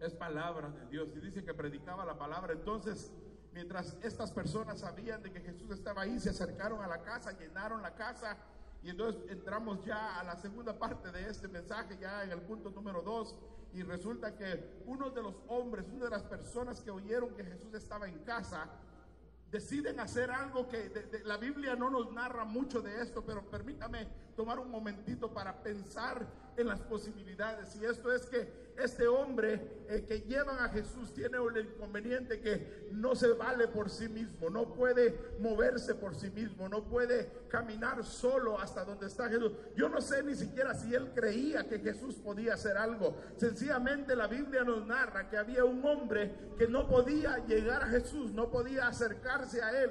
Es 0.00 0.14
palabra 0.14 0.70
de 0.70 0.86
Dios. 0.86 1.08
Y 1.16 1.20
dice 1.20 1.44
que 1.44 1.54
predicaba 1.54 2.04
la 2.04 2.18
palabra. 2.18 2.52
Entonces, 2.52 3.12
mientras 3.52 3.96
estas 4.02 4.32
personas 4.32 4.80
sabían 4.80 5.22
de 5.22 5.30
que 5.30 5.40
Jesús 5.40 5.70
estaba 5.70 6.02
ahí, 6.02 6.18
se 6.18 6.30
acercaron 6.30 6.82
a 6.82 6.88
la 6.88 7.02
casa, 7.02 7.32
llenaron 7.38 7.80
la 7.82 7.94
casa. 7.94 8.36
Y 8.82 8.90
entonces 8.90 9.22
entramos 9.30 9.82
ya 9.84 10.18
a 10.18 10.24
la 10.24 10.36
segunda 10.36 10.78
parte 10.78 11.10
de 11.10 11.30
este 11.30 11.48
mensaje, 11.48 11.96
ya 11.98 12.24
en 12.24 12.32
el 12.32 12.42
punto 12.42 12.70
número 12.70 13.00
dos. 13.00 13.34
Y 13.74 13.82
resulta 13.82 14.36
que 14.36 14.82
uno 14.86 15.10
de 15.10 15.22
los 15.22 15.34
hombres, 15.48 15.84
una 15.92 16.04
de 16.04 16.10
las 16.10 16.22
personas 16.22 16.80
que 16.80 16.90
oyeron 16.90 17.34
que 17.34 17.44
Jesús 17.44 17.74
estaba 17.74 18.06
en 18.08 18.18
casa, 18.20 18.68
deciden 19.50 20.00
hacer 20.00 20.30
algo 20.30 20.68
que 20.68 20.88
de- 20.88 21.02
de- 21.06 21.24
la 21.24 21.36
Biblia 21.36 21.74
no 21.76 21.90
nos 21.90 22.10
narra 22.12 22.44
mucho 22.44 22.80
de 22.80 23.02
esto, 23.02 23.24
pero 23.24 23.42
permítame 23.50 24.06
tomar 24.36 24.58
un 24.58 24.70
momentito 24.70 25.32
para 25.32 25.62
pensar 25.62 26.26
en 26.56 26.68
las 26.68 26.80
posibilidades. 26.80 27.76
Y 27.76 27.84
esto 27.84 28.12
es 28.12 28.26
que 28.26 28.64
este 28.76 29.06
hombre 29.06 29.84
eh, 29.88 30.04
que 30.06 30.22
llevan 30.22 30.58
a 30.58 30.68
Jesús 30.68 31.12
tiene 31.14 31.38
un 31.38 31.56
inconveniente 31.56 32.40
que 32.40 32.88
no 32.90 33.14
se 33.14 33.28
vale 33.32 33.68
por 33.68 33.88
sí 33.88 34.08
mismo, 34.08 34.50
no 34.50 34.74
puede 34.74 35.16
moverse 35.38 35.94
por 35.94 36.14
sí 36.14 36.30
mismo, 36.30 36.68
no 36.68 36.84
puede 36.84 37.30
caminar 37.48 38.04
solo 38.04 38.58
hasta 38.58 38.84
donde 38.84 39.06
está 39.06 39.28
Jesús. 39.28 39.52
Yo 39.76 39.88
no 39.88 40.00
sé 40.00 40.22
ni 40.22 40.34
siquiera 40.34 40.74
si 40.74 40.92
él 40.92 41.12
creía 41.14 41.68
que 41.68 41.78
Jesús 41.78 42.16
podía 42.16 42.54
hacer 42.54 42.76
algo. 42.76 43.16
Sencillamente 43.36 44.16
la 44.16 44.26
Biblia 44.26 44.64
nos 44.64 44.84
narra 44.86 45.28
que 45.28 45.36
había 45.36 45.64
un 45.64 45.84
hombre 45.84 46.34
que 46.58 46.66
no 46.66 46.88
podía 46.88 47.44
llegar 47.46 47.82
a 47.82 47.86
Jesús, 47.86 48.32
no 48.32 48.50
podía 48.50 48.88
acercarse 48.88 49.62
a 49.62 49.82
él. 49.82 49.90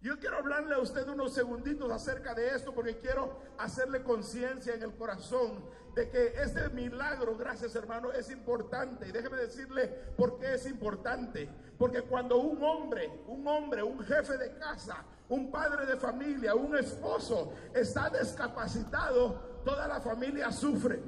Yo 0.00 0.16
quiero 0.20 0.38
hablarle 0.38 0.76
a 0.76 0.78
usted 0.78 1.08
unos 1.08 1.34
segunditos 1.34 1.90
acerca 1.90 2.32
de 2.32 2.54
esto 2.54 2.72
porque 2.72 2.98
quiero 2.98 3.40
hacerle 3.58 4.04
conciencia 4.04 4.74
en 4.74 4.82
el 4.84 4.94
corazón 4.94 5.64
de 5.96 6.08
que 6.08 6.34
este 6.40 6.68
milagro, 6.68 7.36
gracias 7.36 7.74
hermano, 7.74 8.12
es 8.12 8.30
importante. 8.30 9.08
Y 9.08 9.12
déjeme 9.12 9.38
decirle 9.38 9.88
por 10.16 10.38
qué 10.38 10.54
es 10.54 10.66
importante. 10.66 11.50
Porque 11.76 12.02
cuando 12.02 12.38
un 12.38 12.62
hombre, 12.62 13.10
un 13.26 13.44
hombre, 13.48 13.82
un 13.82 13.98
jefe 14.04 14.38
de 14.38 14.56
casa, 14.56 15.04
un 15.28 15.50
padre 15.50 15.84
de 15.84 15.96
familia, 15.96 16.54
un 16.54 16.76
esposo 16.76 17.52
está 17.74 18.08
discapacitado, 18.08 19.62
toda 19.64 19.88
la 19.88 20.00
familia 20.00 20.52
sufre. 20.52 21.02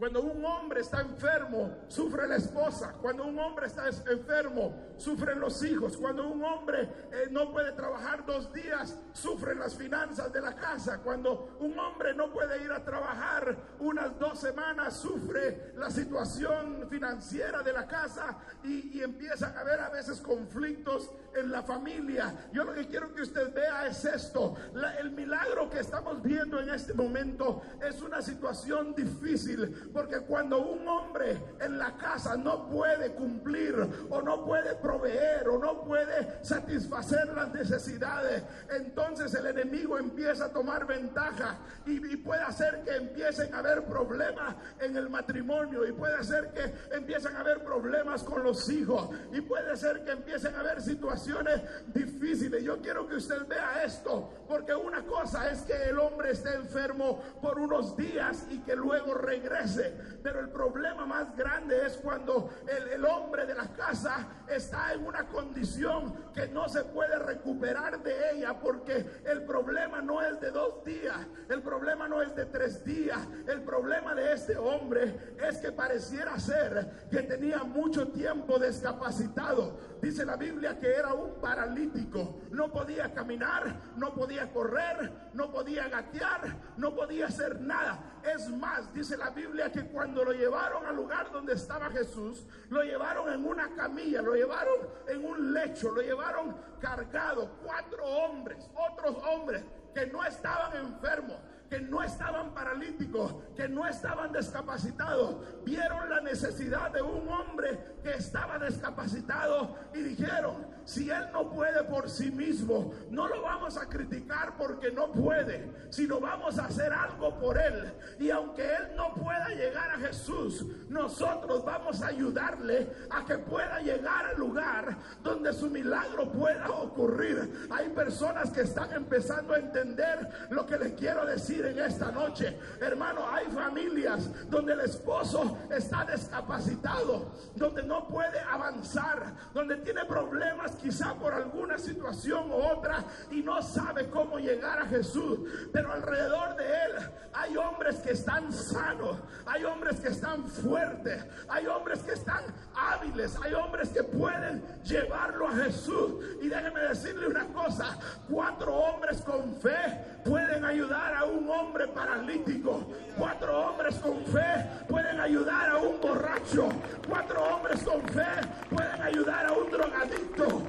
Cuando 0.00 0.22
un 0.22 0.42
hombre 0.46 0.80
está 0.80 1.02
enfermo, 1.02 1.76
sufre 1.88 2.26
la 2.26 2.36
esposa. 2.36 2.94
Cuando 3.02 3.26
un 3.26 3.38
hombre 3.38 3.66
está 3.66 3.86
es- 3.86 4.02
enfermo, 4.10 4.94
sufren 4.96 5.38
los 5.38 5.62
hijos. 5.62 5.98
Cuando 5.98 6.26
un 6.26 6.42
hombre 6.42 6.84
eh, 7.12 7.28
no 7.30 7.52
puede 7.52 7.72
trabajar 7.72 8.24
dos 8.24 8.50
días, 8.50 8.96
sufren 9.12 9.58
las 9.58 9.74
finanzas 9.74 10.32
de 10.32 10.40
la 10.40 10.56
casa. 10.56 11.00
Cuando 11.02 11.54
un 11.60 11.78
hombre 11.78 12.14
no 12.14 12.32
puede 12.32 12.64
ir 12.64 12.72
a 12.72 12.82
trabajar 12.82 13.54
unas 13.78 14.18
dos 14.18 14.38
semanas, 14.40 14.96
sufre 14.96 15.74
la 15.76 15.90
situación 15.90 16.86
financiera 16.88 17.62
de 17.62 17.72
la 17.74 17.86
casa 17.86 18.38
y, 18.64 18.96
y 18.98 19.02
empiezan 19.02 19.54
a 19.54 19.60
haber 19.60 19.80
a 19.80 19.90
veces 19.90 20.22
conflictos 20.22 21.10
en 21.36 21.52
la 21.52 21.62
familia. 21.62 22.48
Yo 22.54 22.64
lo 22.64 22.72
que 22.72 22.86
quiero 22.88 23.12
que 23.14 23.20
usted 23.20 23.52
vea 23.52 23.86
es 23.86 24.02
esto. 24.06 24.54
La- 24.72 24.96
el 24.98 25.10
milagro 25.10 25.68
que 25.68 25.80
estamos 25.80 26.22
viendo 26.22 26.58
en 26.58 26.70
este 26.70 26.94
momento 26.94 27.60
es 27.86 28.00
una 28.00 28.22
situación 28.22 28.94
difícil 28.94 29.89
porque 29.92 30.20
cuando 30.20 30.58
un 30.58 30.86
hombre 30.86 31.40
en 31.60 31.78
la 31.78 31.96
casa 31.96 32.36
no 32.36 32.68
puede 32.68 33.12
cumplir 33.12 33.74
o 34.08 34.22
no 34.22 34.44
puede 34.44 34.74
proveer 34.76 35.48
o 35.48 35.58
no 35.58 35.82
puede 35.82 36.44
satisfacer 36.44 37.28
las 37.34 37.52
necesidades, 37.52 38.42
entonces 38.70 39.32
el 39.34 39.46
enemigo 39.46 39.98
empieza 39.98 40.46
a 40.46 40.48
tomar 40.52 40.86
ventaja 40.86 41.58
y, 41.86 42.00
puede 42.20 42.42
hacer 42.42 42.82
que 42.84 42.96
empiecen 42.96 43.54
a 43.54 43.58
haber 43.58 43.84
problemas 43.84 44.54
en 44.80 44.96
el 44.96 45.08
matrimonio 45.08 45.86
y 45.86 45.92
puede 45.92 46.16
hacer 46.16 46.50
que 46.50 46.94
empiecen 46.94 47.34
a 47.36 47.40
haber 47.40 47.64
problemas 47.64 48.22
con 48.22 48.42
los 48.42 48.68
hijos 48.68 49.10
y 49.32 49.40
puede 49.40 49.76
ser 49.76 50.04
que 50.04 50.12
empiecen 50.12 50.54
a 50.54 50.60
haber 50.60 50.82
situaciones 50.82 51.62
difíciles. 51.86 52.62
Yo 52.62 52.80
quiero 52.80 53.06
que 53.06 53.16
usted 53.16 53.46
vea 53.46 53.82
esto 53.84 54.30
porque 54.48 54.74
una 54.74 55.02
cosa 55.04 55.50
es 55.50 55.62
que 55.62 55.74
el 55.90 55.98
hombre 55.98 56.32
esté 56.32 56.54
enfermo 56.54 57.22
por 57.40 57.58
unos 57.58 57.96
días 57.96 58.46
y 58.50 58.58
que 58.60 58.76
luego 58.76 59.14
regrese, 59.14 59.79
pero 60.22 60.40
el 60.40 60.50
problema 60.50 61.06
más 61.06 61.36
grande 61.36 61.86
es 61.86 61.96
cuando 61.96 62.50
el, 62.68 62.88
el 62.88 63.04
hombre 63.04 63.46
de 63.46 63.54
la 63.54 63.68
casa 63.68 64.44
está 64.48 64.92
en 64.92 65.06
una 65.06 65.26
condición 65.26 66.30
que 66.34 66.48
no 66.48 66.68
se 66.68 66.84
puede 66.84 67.18
recuperar 67.18 68.02
de 68.02 68.32
ella 68.32 68.58
porque 68.60 69.06
el 69.24 69.44
problema 69.44 70.00
no 70.00 70.22
es 70.22 70.40
de 70.40 70.50
dos 70.50 70.84
días, 70.84 71.16
el 71.48 71.62
problema 71.62 72.08
no 72.08 72.22
es 72.22 72.34
de 72.34 72.46
tres 72.46 72.84
días, 72.84 73.18
el 73.46 73.62
problema 73.62 74.14
de 74.14 74.32
este 74.32 74.56
hombre 74.56 75.34
es 75.48 75.58
que 75.58 75.72
pareciera 75.72 76.38
ser 76.38 77.08
que 77.10 77.22
tenía 77.22 77.58
mucho 77.64 78.08
tiempo 78.08 78.58
discapacitado. 78.58 79.89
Dice 80.00 80.24
la 80.24 80.36
Biblia 80.36 80.78
que 80.78 80.94
era 80.94 81.12
un 81.12 81.40
paralítico, 81.40 82.40
no 82.50 82.72
podía 82.72 83.12
caminar, 83.12 83.92
no 83.96 84.14
podía 84.14 84.50
correr, 84.50 85.30
no 85.34 85.50
podía 85.50 85.88
gatear, 85.88 86.56
no 86.78 86.94
podía 86.94 87.26
hacer 87.26 87.60
nada. 87.60 88.20
Es 88.22 88.48
más, 88.48 88.92
dice 88.94 89.18
la 89.18 89.30
Biblia 89.30 89.70
que 89.70 89.86
cuando 89.86 90.24
lo 90.24 90.32
llevaron 90.32 90.86
al 90.86 90.96
lugar 90.96 91.30
donde 91.30 91.52
estaba 91.52 91.90
Jesús, 91.90 92.46
lo 92.70 92.82
llevaron 92.82 93.30
en 93.32 93.44
una 93.44 93.74
camilla, 93.74 94.22
lo 94.22 94.34
llevaron 94.34 94.88
en 95.06 95.24
un 95.24 95.52
lecho, 95.52 95.90
lo 95.90 96.00
llevaron 96.00 96.56
cargado, 96.80 97.58
cuatro 97.62 98.02
hombres, 98.04 98.70
otros 98.74 99.16
hombres 99.22 99.62
que 99.94 100.06
no 100.06 100.24
estaban 100.24 100.76
enfermos, 100.76 101.36
que 101.70 101.80
no 101.80 102.02
estaban 102.02 102.52
paralíticos, 102.52 103.36
que 103.56 103.68
no 103.68 103.86
estaban 103.86 104.32
discapacitados, 104.32 105.36
vieron 105.64 106.10
la 106.10 106.20
necesidad 106.20 106.90
de 106.90 107.00
un 107.00 107.28
hombre 107.28 107.78
que 108.02 108.10
estaba 108.14 108.58
discapacitado 108.58 109.76
y 109.94 110.02
dijeron, 110.02 110.66
si 110.90 111.08
él 111.08 111.28
no 111.32 111.48
puede 111.48 111.84
por 111.84 112.10
sí 112.10 112.32
mismo, 112.32 112.92
no 113.10 113.28
lo 113.28 113.42
vamos 113.42 113.76
a 113.76 113.88
criticar 113.88 114.56
porque 114.56 114.90
no 114.90 115.12
puede, 115.12 115.70
sino 115.88 116.18
vamos 116.18 116.58
a 116.58 116.64
hacer 116.64 116.92
algo 116.92 117.38
por 117.38 117.56
él. 117.56 117.92
Y 118.18 118.28
aunque 118.30 118.64
él 118.64 118.96
no 118.96 119.14
pueda 119.14 119.50
llegar 119.50 119.88
a 119.92 119.98
Jesús, 119.98 120.66
nosotros 120.88 121.64
vamos 121.64 122.02
a 122.02 122.08
ayudarle 122.08 122.90
a 123.08 123.24
que 123.24 123.38
pueda 123.38 123.78
llegar 123.78 124.26
al 124.26 124.36
lugar 124.36 124.98
donde 125.22 125.52
su 125.52 125.70
milagro 125.70 126.32
pueda 126.32 126.68
ocurrir. 126.68 127.68
Hay 127.70 127.90
personas 127.90 128.50
que 128.50 128.62
están 128.62 128.92
empezando 128.92 129.54
a 129.54 129.58
entender 129.60 130.28
lo 130.50 130.66
que 130.66 130.76
les 130.76 130.94
quiero 130.94 131.24
decir 131.24 131.66
en 131.66 131.78
esta 131.78 132.10
noche. 132.10 132.58
Hermano, 132.80 133.30
hay 133.30 133.46
familias 133.46 134.28
donde 134.50 134.72
el 134.72 134.80
esposo 134.80 135.56
está 135.70 136.04
discapacitado, 136.04 137.30
donde 137.54 137.84
no 137.84 138.08
puede 138.08 138.40
avanzar, 138.40 139.34
donde 139.54 139.76
tiene 139.76 140.04
problemas 140.04 140.79
quizá 140.80 141.14
por 141.14 141.32
alguna 141.32 141.78
situación 141.78 142.50
u 142.50 142.54
otra 142.54 143.04
y 143.30 143.42
no 143.42 143.62
sabe 143.62 144.08
cómo 144.08 144.38
llegar 144.38 144.80
a 144.80 144.86
Jesús. 144.86 145.38
Pero 145.72 145.92
alrededor 145.92 146.56
de 146.56 146.64
él 146.64 146.92
hay 147.32 147.56
hombres 147.56 147.96
que 147.96 148.12
están 148.12 148.52
sanos, 148.52 149.16
hay 149.46 149.64
hombres 149.64 150.00
que 150.00 150.08
están 150.08 150.44
fuertes, 150.46 151.24
hay 151.48 151.66
hombres 151.66 152.00
que 152.00 152.12
están 152.12 152.44
hábiles, 152.74 153.36
hay 153.42 153.54
hombres 153.54 153.90
que 153.90 154.02
pueden 154.02 154.62
llevarlo 154.84 155.48
a 155.48 155.52
Jesús. 155.52 156.14
Y 156.42 156.48
déjeme 156.48 156.80
decirle 156.80 157.26
una 157.28 157.46
cosa, 157.46 157.98
cuatro 158.28 158.74
hombres 158.74 159.20
con 159.22 159.54
fe 159.60 160.20
pueden 160.24 160.64
ayudar 160.64 161.14
a 161.14 161.24
un 161.24 161.48
hombre 161.48 161.86
paralítico, 161.88 162.86
cuatro 163.16 163.68
hombres 163.68 163.94
con 163.96 164.24
fe 164.26 164.66
pueden 164.88 165.20
ayudar 165.20 165.70
a 165.70 165.78
un 165.78 166.00
borracho, 166.00 166.68
cuatro 167.08 167.42
hombres 167.42 167.82
con 167.82 168.02
fe 168.08 168.26
pueden 168.68 168.89
ayudar 169.02 169.46
a 169.46 169.52
un 169.52 169.70
drogadicto, 169.70 170.62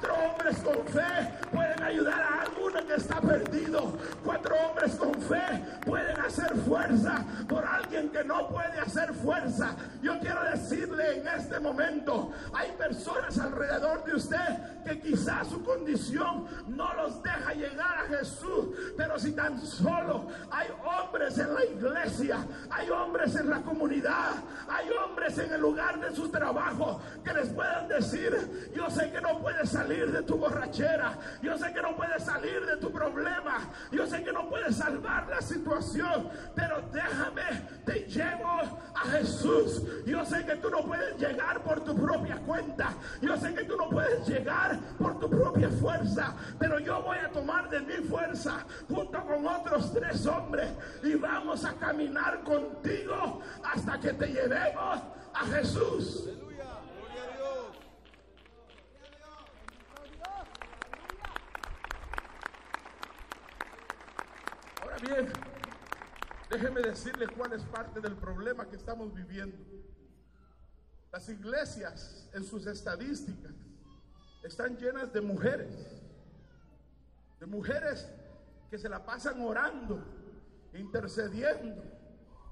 cuatro 0.00 0.14
hombres 0.14 0.56
con 0.58 0.86
fe 0.86 1.30
pueden 1.50 1.82
ayudar 1.82 2.20
a 2.20 2.42
alguno 2.42 2.86
que 2.86 2.94
está 2.94 3.20
perdido, 3.20 3.98
cuatro 4.22 4.54
hombres 4.56 4.94
con 4.96 5.14
fe 5.22 5.64
pueden 5.84 6.20
hacer 6.20 6.54
fuerza 6.66 7.24
por 7.48 7.64
alguien 7.64 8.10
que 8.10 8.22
no 8.24 8.48
puede 8.48 8.78
hacer 8.78 9.14
fuerza. 9.14 9.74
Yo 10.02 10.18
quiero 10.20 10.42
decirle 10.44 11.20
en 11.20 11.28
este 11.28 11.58
momento, 11.60 12.32
hay 12.52 12.72
personas 12.72 13.38
alrededor 13.38 14.04
de 14.04 14.14
usted 14.14 14.84
que 14.84 15.00
quizás 15.00 15.48
su 15.48 15.64
condición 15.64 16.46
no 16.68 16.92
los 16.94 17.22
deja 17.22 17.54
llegar 17.54 17.98
a 17.98 18.16
Jesús, 18.18 18.68
pero 18.96 19.18
si 19.18 19.32
tan 19.32 19.60
solo 19.64 20.26
hay 20.50 20.68
hombres 20.84 21.38
en 21.38 21.54
la 21.54 21.64
iglesia, 21.64 22.38
hay 22.70 22.90
hombres 22.90 23.34
en 23.36 23.48
la 23.48 23.62
comunidad, 23.62 24.32
hay 24.68 24.90
hombres 24.90 25.38
en 25.38 25.52
el 25.52 25.60
lugar 25.60 26.00
de 26.00 26.14
su 26.14 26.28
trabajo 26.28 27.00
que 27.24 27.32
les 27.32 27.48
puedan 27.48 27.88
decir, 27.88 28.72
yo 28.74 28.90
sé 28.90 29.10
que 29.10 29.20
no 29.20 29.38
puedes 29.40 29.70
salir 29.70 29.85
de 29.86 30.22
tu 30.22 30.36
borrachera, 30.36 31.16
yo 31.40 31.56
sé 31.56 31.72
que 31.72 31.80
no 31.80 31.94
puedes 31.94 32.24
salir 32.24 32.66
de 32.66 32.76
tu 32.78 32.90
problema, 32.90 33.58
yo 33.92 34.04
sé 34.06 34.22
que 34.24 34.32
no 34.32 34.48
puedes 34.48 34.76
salvar 34.76 35.28
la 35.28 35.40
situación, 35.40 36.28
pero 36.56 36.82
déjame, 36.92 37.44
te 37.84 38.00
llevo 38.00 38.80
a 38.94 39.08
Jesús. 39.12 39.82
Yo 40.04 40.24
sé 40.24 40.44
que 40.44 40.56
tú 40.56 40.70
no 40.70 40.84
puedes 40.84 41.16
llegar 41.18 41.62
por 41.62 41.84
tu 41.84 41.94
propia 41.94 42.36
cuenta. 42.38 42.94
Yo 43.22 43.36
sé 43.36 43.54
que 43.54 43.64
tú 43.64 43.76
no 43.76 43.88
puedes 43.88 44.26
llegar 44.26 44.78
por 44.98 45.20
tu 45.20 45.30
propia 45.30 45.68
fuerza. 45.70 46.34
Pero 46.58 46.80
yo 46.80 47.00
voy 47.02 47.18
a 47.18 47.30
tomar 47.30 47.70
de 47.70 47.80
mi 47.80 48.08
fuerza 48.08 48.66
junto 48.88 49.24
con 49.24 49.46
otros 49.46 49.92
tres 49.92 50.26
hombres 50.26 50.68
y 51.04 51.14
vamos 51.14 51.64
a 51.64 51.74
caminar 51.74 52.42
contigo 52.42 53.40
hasta 53.62 54.00
que 54.00 54.12
te 54.14 54.26
llevemos 54.26 55.00
a 55.32 55.44
Jesús. 55.54 56.28
Bien, 65.02 65.30
déjeme 66.48 66.80
decirle 66.80 67.28
cuál 67.28 67.52
es 67.52 67.62
parte 67.64 68.00
del 68.00 68.16
problema 68.16 68.66
que 68.66 68.76
estamos 68.76 69.12
viviendo. 69.12 69.58
Las 71.12 71.28
iglesias 71.28 72.30
en 72.32 72.44
sus 72.44 72.66
estadísticas 72.66 73.52
están 74.42 74.76
llenas 74.78 75.12
de 75.12 75.20
mujeres, 75.20 76.02
de 77.38 77.46
mujeres 77.46 78.08
que 78.70 78.78
se 78.78 78.88
la 78.88 79.04
pasan 79.04 79.40
orando, 79.42 80.02
intercediendo, 80.72 81.82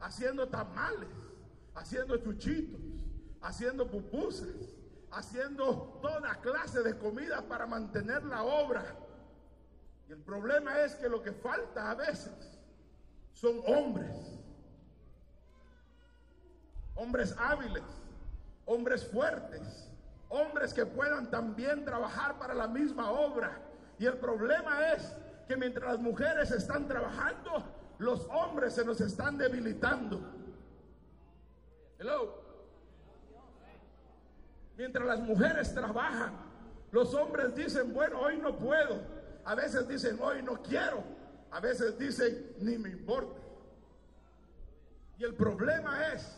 haciendo 0.01 0.47
tamales, 0.49 1.09
haciendo 1.75 2.19
chuchitos, 2.19 2.81
haciendo 3.41 3.91
pupusas, 3.91 4.49
haciendo 5.11 5.99
toda 6.03 6.41
clase 6.43 6.83
de 6.83 6.99
comida 6.99 7.41
para 7.49 7.67
mantener 7.67 8.23
la 8.25 8.43
obra. 8.43 8.99
Y 10.09 10.13
el 10.13 10.19
problema 10.19 10.81
es 10.81 10.95
que 10.97 11.09
lo 11.09 11.23
que 11.23 11.33
falta 11.33 11.91
a 11.91 11.95
veces 11.95 12.59
son 13.33 13.61
hombres, 13.67 14.15
hombres 16.95 17.35
hábiles, 17.39 17.83
hombres 18.67 19.07
fuertes, 19.07 19.91
hombres 20.29 20.75
que 20.75 20.87
puedan 20.87 21.31
también 21.31 21.85
trabajar 21.85 22.39
para 22.39 22.55
la 22.55 22.69
misma 22.69 23.11
obra. 23.11 23.61
Y 23.99 24.07
el 24.07 24.19
problema 24.19 24.93
es 24.93 25.15
que 25.49 25.57
mientras 25.57 25.93
las 25.93 26.01
mujeres 26.01 26.51
están 26.51 26.87
trabajando, 26.87 27.65
los 27.99 28.27
hombres 28.31 28.75
se 28.75 28.85
nos 28.85 29.01
están 29.01 29.39
debilitando. 29.39 30.21
Hello. 31.99 32.43
Mientras 34.77 35.07
las 35.07 35.21
mujeres 35.21 35.73
trabajan, 35.73 36.33
los 36.91 37.15
hombres 37.15 37.55
dicen, 37.55 37.95
bueno, 37.95 38.21
hoy 38.21 38.39
no 38.39 38.57
puedo. 38.57 39.14
A 39.45 39.55
veces 39.55 39.87
dicen, 39.89 40.19
hoy 40.21 40.43
no 40.43 40.63
quiero. 40.63 41.03
A 41.51 41.61
veces 41.61 41.99
dicen, 41.99 42.55
ni 42.61 42.79
me 42.79 42.91
importa. 42.91 43.41
Y 45.19 45.25
el 45.25 45.35
problema 45.35 46.13
es 46.13 46.37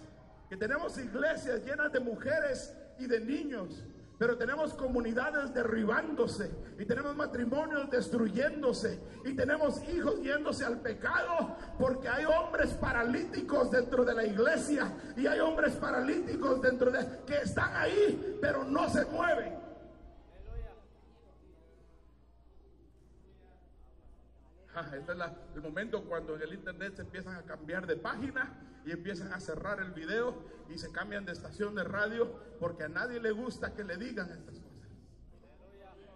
que 0.48 0.56
tenemos 0.56 0.98
iglesias 0.98 1.64
llenas 1.64 1.92
de 1.92 2.00
mujeres 2.00 2.74
y 2.98 3.06
de 3.06 3.20
niños 3.20 3.84
pero 4.18 4.38
tenemos 4.38 4.72
comunidades 4.72 5.52
derribándose 5.52 6.50
y 6.78 6.86
tenemos 6.86 7.14
matrimonios 7.14 7.90
destruyéndose 7.90 8.98
y 9.24 9.34
tenemos 9.34 9.82
hijos 9.90 10.22
yéndose 10.22 10.64
al 10.64 10.80
pecado 10.80 11.56
porque 11.78 12.08
hay 12.08 12.24
hombres 12.24 12.70
paralíticos 12.74 13.70
dentro 13.70 14.04
de 14.04 14.14
la 14.14 14.24
iglesia 14.24 14.90
y 15.16 15.26
hay 15.26 15.40
hombres 15.40 15.74
paralíticos 15.74 16.62
dentro 16.62 16.90
de 16.90 17.06
que 17.26 17.36
están 17.42 17.76
ahí 17.76 18.38
pero 18.40 18.64
no 18.64 18.88
se 18.88 19.04
mueven. 19.06 19.65
Este 24.80 25.12
es 25.12 25.18
el 25.54 25.62
momento 25.62 26.04
cuando 26.04 26.36
en 26.36 26.42
el 26.42 26.52
internet 26.52 26.96
se 26.96 27.02
empiezan 27.02 27.36
a 27.36 27.42
cambiar 27.42 27.86
de 27.86 27.96
página 27.96 28.60
y 28.84 28.90
empiezan 28.90 29.32
a 29.32 29.40
cerrar 29.40 29.80
el 29.80 29.92
video 29.92 30.44
y 30.68 30.78
se 30.78 30.92
cambian 30.92 31.24
de 31.24 31.32
estación 31.32 31.74
de 31.74 31.84
radio 31.84 32.30
porque 32.60 32.84
a 32.84 32.88
nadie 32.88 33.20
le 33.20 33.30
gusta 33.30 33.74
que 33.74 33.84
le 33.84 33.96
digan 33.96 34.30
estas 34.30 34.60
cosas. 34.60 34.90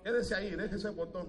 Quédese 0.05 0.35
ahí, 0.35 0.55
deje 0.55 0.77
ese 0.77 0.91
botón. 0.91 1.29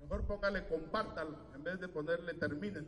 Mejor 0.00 0.26
póngale 0.26 0.66
compártalo 0.66 1.38
en 1.54 1.64
vez 1.64 1.80
de 1.80 1.88
ponerle 1.88 2.34
terminen. 2.34 2.86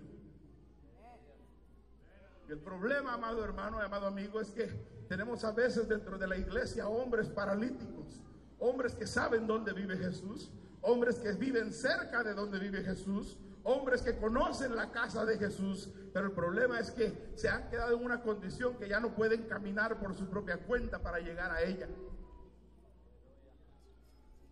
Y 2.47 2.53
el 2.53 2.59
problema, 2.59 3.15
amado 3.15 3.43
hermano, 3.43 3.81
amado 3.81 4.07
amigo, 4.07 4.39
es 4.39 4.51
que 4.51 4.67
tenemos 5.09 5.45
a 5.45 5.53
veces 5.53 5.89
dentro 5.89 6.19
de 6.19 6.27
la 6.27 6.37
iglesia 6.37 6.89
hombres 6.89 7.31
paralíticos, 7.31 8.21
hombres 8.59 8.95
que 8.95 9.07
saben 9.07 9.47
dónde 9.47 9.73
vive 9.73 9.97
Jesús, 9.97 10.51
hombres 10.85 11.17
que 11.17 11.33
viven 11.33 11.73
cerca 11.73 12.23
de 12.23 12.35
donde 12.35 12.59
vive 12.59 12.83
Jesús, 12.83 13.39
hombres 13.63 14.03
que 14.03 14.17
conocen 14.17 14.77
la 14.77 14.93
casa 14.93 15.25
de 15.25 15.39
Jesús, 15.39 15.91
pero 16.13 16.27
el 16.27 16.33
problema 16.33 16.79
es 16.79 16.91
que 16.91 17.33
se 17.35 17.49
han 17.49 17.69
quedado 17.71 17.97
en 17.97 18.05
una 18.05 18.21
condición 18.21 18.77
que 18.77 18.89
ya 18.89 19.01
no 19.01 19.15
pueden 19.15 19.45
caminar 19.45 19.99
por 19.99 20.15
su 20.15 20.29
propia 20.29 20.59
cuenta 20.59 21.01
para 21.01 21.19
llegar 21.19 21.51
a 21.51 21.63
ella. 21.63 21.89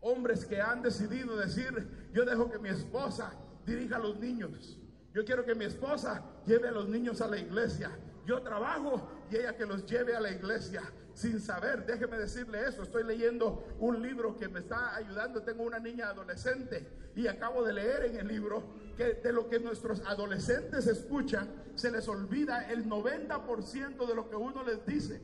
Hombres 0.01 0.47
que 0.47 0.61
han 0.61 0.83
decidido 0.83 1.37
decir, 1.37 2.11
yo 2.13 2.25
dejo 2.25 2.51
que 2.51 2.59
mi 2.59 2.71
esposa 2.71 3.35
dirija 3.67 3.97
a 3.97 4.01
los 4.01 4.19
niños, 4.19 4.79
yo 5.13 5.25
quiero 5.25 5.45
que 5.45 5.55
mi 5.55 5.67
esposa 5.67 6.25
lleve 6.47 6.69
a 6.69 6.73
los 6.73 6.89
niños 6.89 7.21
a 7.21 7.29
la 7.29 7.39
iglesia, 7.39 7.91
yo 8.25 8.41
trabajo 8.43 9.09
ella 9.37 9.57
que 9.57 9.67
los 9.67 9.85
lleve 9.87 10.15
a 10.15 10.21
la 10.21 10.31
iglesia 10.31 10.83
sin 11.15 11.41
saber. 11.41 11.85
Déjeme 11.87 12.19
decirle 12.19 12.67
eso. 12.67 12.83
Estoy 12.83 13.05
leyendo 13.05 13.77
un 13.79 14.03
libro 14.03 14.37
que 14.37 14.49
me 14.49 14.61
está 14.61 14.97
ayudando. 14.97 15.43
Tengo 15.43 15.63
una 15.63 15.79
niña 15.79 16.09
adolescente 16.09 17.11
y 17.15 17.27
acabo 17.27 17.63
de 17.63 17.73
leer 17.73 18.07
en 18.07 18.17
el 18.17 18.29
libro 18.29 18.63
que 18.97 19.15
de 19.15 19.33
lo 19.33 19.49
que 19.49 19.59
nuestros 19.59 20.01
adolescentes 20.07 20.87
escuchan, 20.87 21.49
se 21.75 21.91
les 21.91 22.07
olvida 22.09 22.71
el 22.71 22.87
90% 22.89 24.07
de 24.07 24.15
lo 24.15 24.29
que 24.29 24.37
uno 24.37 24.63
les 24.63 24.85
dice. 24.87 25.21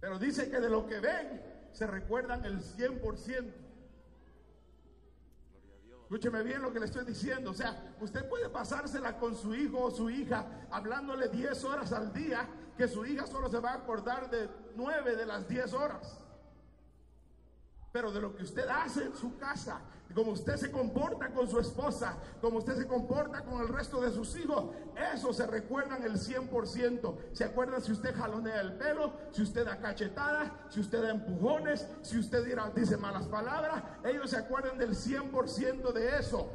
Pero 0.00 0.18
dice 0.18 0.50
que 0.50 0.60
de 0.60 0.68
lo 0.68 0.86
que 0.86 1.00
ven, 1.00 1.42
se 1.72 1.86
recuerdan 1.86 2.44
el 2.44 2.60
100%. 2.60 3.64
Escúcheme 6.02 6.42
bien 6.42 6.62
lo 6.62 6.72
que 6.72 6.78
le 6.78 6.86
estoy 6.86 7.04
diciendo. 7.04 7.50
O 7.50 7.54
sea, 7.54 7.96
usted 8.00 8.28
puede 8.28 8.48
pasársela 8.48 9.16
con 9.18 9.34
su 9.34 9.54
hijo 9.54 9.80
o 9.80 9.90
su 9.90 10.10
hija 10.10 10.66
hablándole 10.70 11.28
10 11.28 11.64
horas 11.64 11.92
al 11.92 12.12
día, 12.12 12.46
que 12.76 12.88
su 12.88 13.04
hija 13.06 13.26
solo 13.26 13.48
se 13.48 13.60
va 13.60 13.70
a 13.70 13.74
acordar 13.74 14.30
de 14.30 14.48
9 14.76 15.16
de 15.16 15.26
las 15.26 15.48
10 15.48 15.72
horas. 15.74 16.20
Pero 17.92 18.10
de 18.10 18.20
lo 18.20 18.34
que 18.34 18.42
usted 18.42 18.68
hace 18.68 19.04
en 19.04 19.14
su 19.14 19.36
casa, 19.38 19.80
como 20.14 20.32
usted 20.32 20.56
se 20.56 20.70
comporta 20.70 21.30
con 21.30 21.48
su 21.48 21.58
esposa, 21.58 22.16
como 22.40 22.58
usted 22.58 22.76
se 22.76 22.86
comporta 22.86 23.44
con 23.44 23.60
el 23.60 23.68
resto 23.68 24.00
de 24.00 24.12
sus 24.12 24.36
hijos, 24.36 24.66
eso 25.12 25.32
se 25.32 25.46
recuerdan 25.46 26.02
el 26.04 26.14
100%. 26.14 27.16
Se 27.32 27.44
acuerdan 27.44 27.82
si 27.82 27.92
usted 27.92 28.14
jalonea 28.14 28.60
el 28.60 28.74
pelo, 28.74 29.12
si 29.32 29.42
usted 29.42 29.64
da 29.64 29.78
cachetadas, 29.78 30.52
si 30.70 30.80
usted 30.80 31.02
da 31.02 31.10
empujones, 31.10 31.88
si 32.02 32.18
usted 32.18 32.44
dice 32.74 32.96
malas 32.96 33.26
palabras, 33.26 33.82
ellos 34.04 34.30
se 34.30 34.36
acuerdan 34.36 34.78
del 34.78 34.94
100% 34.94 35.92
de 35.92 36.18
eso. 36.18 36.50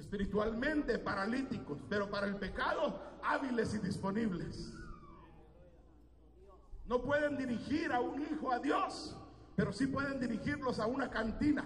Espiritualmente 0.00 0.98
paralíticos, 0.98 1.84
pero 1.88 2.10
para 2.10 2.26
el 2.26 2.36
pecado 2.36 3.02
hábiles 3.22 3.74
y 3.74 3.78
disponibles. 3.78 4.72
No 6.86 7.02
pueden 7.02 7.36
dirigir 7.36 7.92
a 7.92 8.00
un 8.00 8.22
hijo 8.22 8.50
a 8.50 8.58
Dios, 8.58 9.14
pero 9.54 9.72
sí 9.72 9.86
pueden 9.86 10.18
dirigirlos 10.18 10.80
a 10.80 10.86
una 10.86 11.10
cantina. 11.10 11.64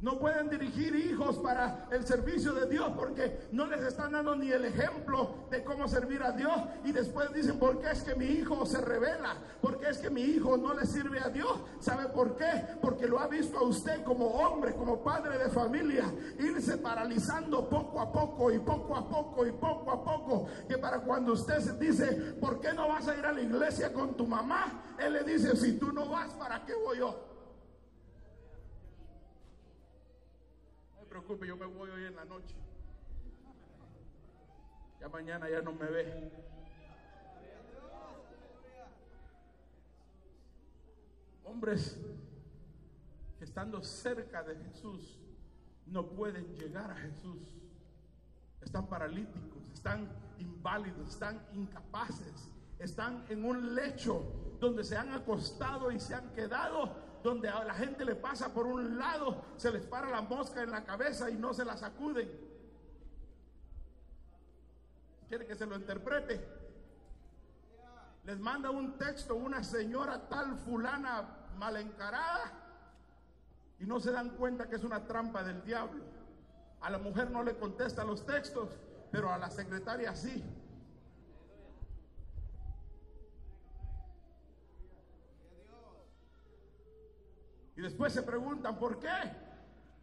No 0.00 0.16
pueden 0.20 0.48
dirigir 0.48 0.94
hijos 0.94 1.38
para 1.38 1.88
el 1.90 2.06
servicio 2.06 2.52
de 2.52 2.68
Dios 2.68 2.92
porque 2.96 3.48
no 3.50 3.66
les 3.66 3.82
están 3.82 4.12
dando 4.12 4.36
ni 4.36 4.52
el 4.52 4.64
ejemplo 4.64 5.48
de 5.50 5.64
cómo 5.64 5.88
servir 5.88 6.22
a 6.22 6.30
Dios. 6.30 6.52
Y 6.84 6.92
después 6.92 7.32
dicen, 7.32 7.58
¿por 7.58 7.80
qué 7.80 7.90
es 7.90 8.04
que 8.04 8.14
mi 8.14 8.26
hijo 8.26 8.64
se 8.64 8.80
revela? 8.80 9.34
¿Por 9.60 9.80
qué 9.80 9.88
es 9.88 9.98
que 9.98 10.08
mi 10.08 10.20
hijo 10.20 10.56
no 10.56 10.72
le 10.72 10.86
sirve 10.86 11.18
a 11.18 11.30
Dios? 11.30 11.52
¿Sabe 11.80 12.08
por 12.10 12.36
qué? 12.36 12.78
Porque 12.80 13.08
lo 13.08 13.18
ha 13.18 13.26
visto 13.26 13.58
a 13.58 13.62
usted 13.64 14.04
como 14.04 14.26
hombre, 14.26 14.72
como 14.74 15.02
padre 15.02 15.36
de 15.36 15.50
familia, 15.50 16.04
irse 16.38 16.78
paralizando 16.78 17.68
poco 17.68 18.00
a 18.00 18.12
poco 18.12 18.52
y 18.52 18.60
poco 18.60 18.94
a 18.94 19.08
poco 19.08 19.46
y 19.48 19.50
poco 19.50 19.90
a 19.90 20.04
poco. 20.04 20.46
Que 20.68 20.78
para 20.78 21.00
cuando 21.00 21.32
usted 21.32 21.58
se 21.58 21.72
dice, 21.76 22.36
¿por 22.40 22.60
qué 22.60 22.72
no 22.72 22.88
vas 22.88 23.08
a 23.08 23.16
ir 23.16 23.26
a 23.26 23.32
la 23.32 23.40
iglesia 23.40 23.92
con 23.92 24.16
tu 24.16 24.28
mamá? 24.28 24.94
Él 24.96 25.14
le 25.14 25.24
dice, 25.24 25.56
si 25.56 25.72
tú 25.72 25.92
no 25.92 26.08
vas, 26.08 26.32
¿para 26.34 26.64
qué 26.64 26.74
voy 26.74 26.98
yo? 26.98 27.27
Preocupe, 31.28 31.46
yo 31.46 31.56
me 31.56 31.66
voy 31.66 31.90
hoy 31.90 32.04
en 32.06 32.16
la 32.16 32.24
noche. 32.24 32.54
Ya 34.98 35.08
mañana 35.08 35.50
ya 35.50 35.60
no 35.60 35.72
me 35.72 35.84
ve. 35.86 36.32
Hombres 41.44 42.00
que 43.38 43.44
estando 43.44 43.82
cerca 43.82 44.42
de 44.42 44.56
Jesús 44.56 45.18
no 45.86 46.06
pueden 46.06 46.54
llegar 46.54 46.90
a 46.90 46.96
Jesús. 46.96 47.46
Están 48.62 48.88
paralíticos, 48.88 49.68
están 49.74 50.08
inválidos, 50.38 51.10
están 51.10 51.46
incapaces, 51.52 52.50
están 52.78 53.26
en 53.28 53.44
un 53.44 53.74
lecho 53.74 54.56
donde 54.60 54.82
se 54.82 54.96
han 54.96 55.12
acostado 55.12 55.92
y 55.92 56.00
se 56.00 56.14
han 56.14 56.32
quedado 56.32 57.07
donde 57.22 57.48
a 57.48 57.64
la 57.64 57.74
gente 57.74 58.04
le 58.04 58.14
pasa 58.14 58.52
por 58.52 58.66
un 58.66 58.98
lado, 58.98 59.44
se 59.56 59.70
les 59.70 59.86
para 59.86 60.08
la 60.08 60.22
mosca 60.22 60.62
en 60.62 60.70
la 60.70 60.84
cabeza 60.84 61.30
y 61.30 61.36
no 61.36 61.52
se 61.52 61.64
la 61.64 61.76
sacuden. 61.76 62.30
Quiere 65.28 65.46
que 65.46 65.54
se 65.54 65.66
lo 65.66 65.76
interprete. 65.76 66.46
Les 68.24 68.38
manda 68.38 68.70
un 68.70 68.98
texto 68.98 69.34
una 69.34 69.62
señora 69.62 70.28
tal 70.28 70.56
fulana 70.58 71.48
mal 71.56 71.76
encarada 71.76 72.52
y 73.78 73.86
no 73.86 74.00
se 74.00 74.10
dan 74.10 74.30
cuenta 74.30 74.68
que 74.68 74.76
es 74.76 74.84
una 74.84 75.06
trampa 75.06 75.42
del 75.42 75.62
diablo. 75.64 76.04
A 76.80 76.90
la 76.90 76.98
mujer 76.98 77.30
no 77.30 77.42
le 77.42 77.56
contesta 77.56 78.04
los 78.04 78.24
textos, 78.24 78.70
pero 79.10 79.32
a 79.32 79.38
la 79.38 79.50
secretaria 79.50 80.14
sí. 80.14 80.44
Y 87.78 87.80
después 87.80 88.12
se 88.12 88.24
preguntan, 88.24 88.76
¿por 88.76 88.98
qué? 88.98 89.06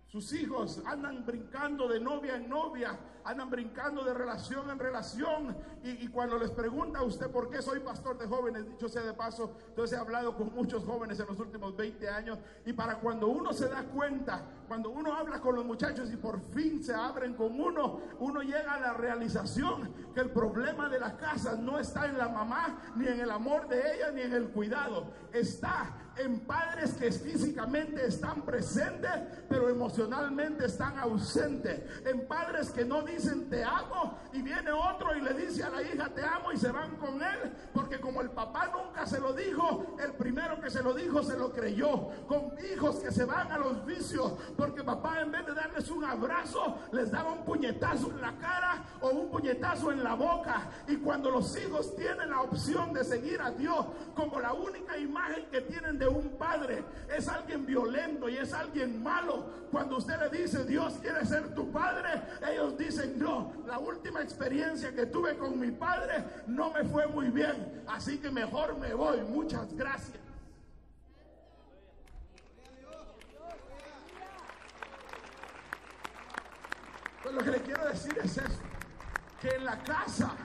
Sus 0.07 0.31
hijos 0.31 0.81
andan 0.85 1.25
brincando 1.25 1.89
de 1.89 1.99
novia 1.99 2.37
en 2.37 2.47
novia, 2.47 2.97
andan 3.25 3.49
brincando 3.49 4.01
de 4.05 4.13
relación 4.13 4.69
en 4.69 4.79
relación. 4.79 5.57
Y, 5.83 6.07
cuando 6.07 6.39
les 6.39 6.51
pregunta 6.51 7.03
usted 7.03 7.29
por 7.29 7.49
qué 7.49 7.61
soy 7.61 7.81
pastor 7.81 8.17
de 8.17 8.27
jóvenes, 8.27 8.65
dicho 8.65 8.87
sea 8.87 9.01
de 9.01 9.11
paso, 9.11 9.57
entonces 9.67 9.97
he 9.97 9.99
hablado 9.99 10.37
con 10.37 10.55
muchos 10.55 10.85
jóvenes 10.85 11.19
en 11.19 11.25
los 11.27 11.37
últimos 11.37 11.75
20 11.75 12.07
años. 12.07 12.39
Y 12.65 12.71
para 12.71 12.97
cuando 12.99 13.27
uno 13.27 13.51
se 13.51 13.67
da 13.67 13.83
cuenta, 13.83 14.41
cuando 14.69 14.89
uno 14.89 15.13
habla 15.13 15.41
con 15.41 15.55
los 15.55 15.65
muchachos 15.65 16.09
y 16.13 16.15
por 16.15 16.39
fin 16.39 16.81
se 16.81 16.93
abren 16.93 17.33
con 17.33 17.59
uno, 17.59 17.99
uno 18.19 18.41
llega 18.41 18.75
a 18.75 18.79
la 18.79 18.93
realización 18.93 19.91
que 20.13 20.21
el 20.21 20.29
problema 20.29 20.87
de 20.87 21.01
la 21.01 21.17
casa 21.17 21.57
no 21.57 21.77
está 21.77 22.05
en 22.05 22.17
la 22.17 22.29
mamá, 22.29 22.93
ni 22.95 23.05
en 23.05 23.19
el 23.19 23.31
amor 23.31 23.67
de 23.67 23.95
ella, 23.95 24.11
ni 24.11 24.21
en 24.21 24.31
el 24.31 24.47
cuidado. 24.47 25.11
Está 25.33 26.04
en 26.17 26.39
padres 26.41 26.93
que 26.93 27.11
físicamente 27.11 28.05
están 28.05 28.43
presentes, 28.43 29.11
pero 29.49 29.69
emocionalmente 29.69 30.65
están 30.65 30.97
ausentes. 30.97 31.81
En 32.05 32.27
padres 32.27 32.69
que 32.71 32.85
no 32.85 33.01
dicen 33.01 33.49
te 33.49 33.63
amo 33.63 34.17
y 34.33 34.41
viene 34.41 34.71
otro 34.71 35.15
y 35.15 35.21
le 35.21 35.33
dice 35.33 35.63
a 35.63 35.69
la 35.69 35.81
hija 35.81 36.09
te 36.09 36.23
amo 36.23 36.51
y 36.51 36.57
se 36.57 36.71
van 36.71 36.95
con 36.97 37.21
él, 37.21 37.53
porque 37.73 37.99
como 37.99 38.21
el 38.21 38.31
papá 38.31 38.71
nunca 38.73 39.05
se 39.05 39.19
lo 39.19 39.33
dijo, 39.33 39.95
el 40.03 40.13
primero 40.13 40.59
que 40.59 40.69
se 40.69 40.81
lo 40.81 40.93
dijo 40.93 41.23
se 41.23 41.37
lo 41.37 41.51
creyó. 41.51 42.09
Con 42.27 42.53
hijos 42.73 42.97
que 42.97 43.11
se 43.11 43.25
van 43.25 43.51
a 43.51 43.57
los 43.57 43.85
vicios, 43.85 44.33
porque 44.57 44.83
papá 44.83 45.21
en 45.21 45.31
vez 45.31 45.45
de 45.45 45.53
darles 45.53 45.89
un 45.89 46.03
abrazo, 46.03 46.79
les 46.91 47.11
daba 47.11 47.31
un 47.31 47.45
puñetazo 47.45 48.09
en 48.11 48.21
la 48.21 48.37
cara 48.37 48.83
o 49.01 49.09
un 49.09 49.29
puñetazo 49.29 49.91
en 49.91 50.03
la 50.03 50.15
boca. 50.15 50.69
Y 50.87 50.97
cuando 50.97 51.29
los 51.29 51.57
hijos 51.57 51.95
tienen 51.95 52.29
la 52.29 52.41
opción 52.41 52.93
de 52.93 53.03
seguir 53.03 53.41
a 53.41 53.51
Dios 53.51 53.85
como 54.15 54.39
la 54.39 54.53
única 54.53 54.97
imagen 54.97 55.45
que 55.51 55.61
tienen 55.61 55.97
de 55.97 56.04
un 56.07 56.29
padre 56.37 56.83
es 57.15 57.27
alguien 57.27 57.65
violento 57.65 58.29
y 58.29 58.37
es 58.37 58.53
alguien 58.53 59.01
malo. 59.01 59.67
Cuando 59.71 59.97
usted 59.97 60.19
le 60.19 60.37
dice 60.37 60.63
Dios 60.65 60.95
quiere 61.01 61.25
ser 61.25 61.53
tu 61.53 61.71
padre, 61.71 62.21
ellos 62.51 62.77
dicen 62.77 63.17
no. 63.19 63.53
La 63.65 63.79
última 63.79 64.21
experiencia 64.21 64.93
que 64.93 65.05
tuve 65.05 65.37
con 65.37 65.59
mi 65.59 65.71
padre 65.71 66.23
no 66.47 66.71
me 66.71 66.83
fue 66.83 67.07
muy 67.07 67.29
bien, 67.29 67.83
así 67.87 68.17
que 68.17 68.29
mejor 68.29 68.77
me 68.77 68.93
voy. 68.93 69.21
Muchas 69.21 69.73
gracias. 69.75 70.19
Pues 77.23 77.33
lo 77.33 77.41
que 77.43 77.51
le 77.51 77.61
quiero 77.61 77.85
decir 77.87 78.15
es 78.23 78.37
esto, 78.37 78.63
que 79.41 79.49
en 79.49 79.65
la 79.65 79.79
casa 79.83 80.35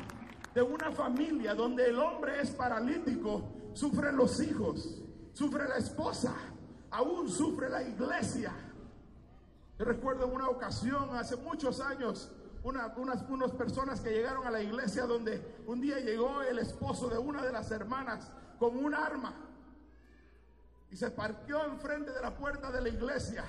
de 0.54 0.62
una 0.62 0.90
familia 0.90 1.54
donde 1.54 1.86
el 1.88 1.98
hombre 1.98 2.40
es 2.40 2.50
paralítico, 2.52 3.52
sufren 3.74 4.16
los 4.16 4.40
hijos 4.40 4.99
sufre 5.32 5.68
la 5.68 5.76
esposa, 5.76 6.34
aún 6.90 7.28
sufre 7.28 7.68
la 7.68 7.82
iglesia. 7.82 8.52
Yo 9.78 9.84
recuerdo 9.84 10.26
una 10.26 10.48
ocasión, 10.48 11.16
hace 11.16 11.36
muchos 11.36 11.80
años, 11.80 12.30
unas, 12.62 12.92
unas 13.28 13.52
personas 13.52 14.00
que 14.00 14.10
llegaron 14.10 14.46
a 14.46 14.50
la 14.50 14.60
iglesia 14.60 15.04
donde 15.06 15.62
un 15.66 15.80
día 15.80 15.98
llegó 16.00 16.42
el 16.42 16.58
esposo 16.58 17.08
de 17.08 17.18
una 17.18 17.42
de 17.42 17.52
las 17.52 17.70
hermanas 17.70 18.30
con 18.58 18.76
un 18.76 18.94
arma 18.94 19.34
y 20.90 20.96
se 20.96 21.10
parqueó 21.10 21.64
enfrente 21.64 22.12
de 22.12 22.20
la 22.20 22.34
puerta 22.36 22.70
de 22.70 22.82
la 22.82 22.88
iglesia 22.88 23.44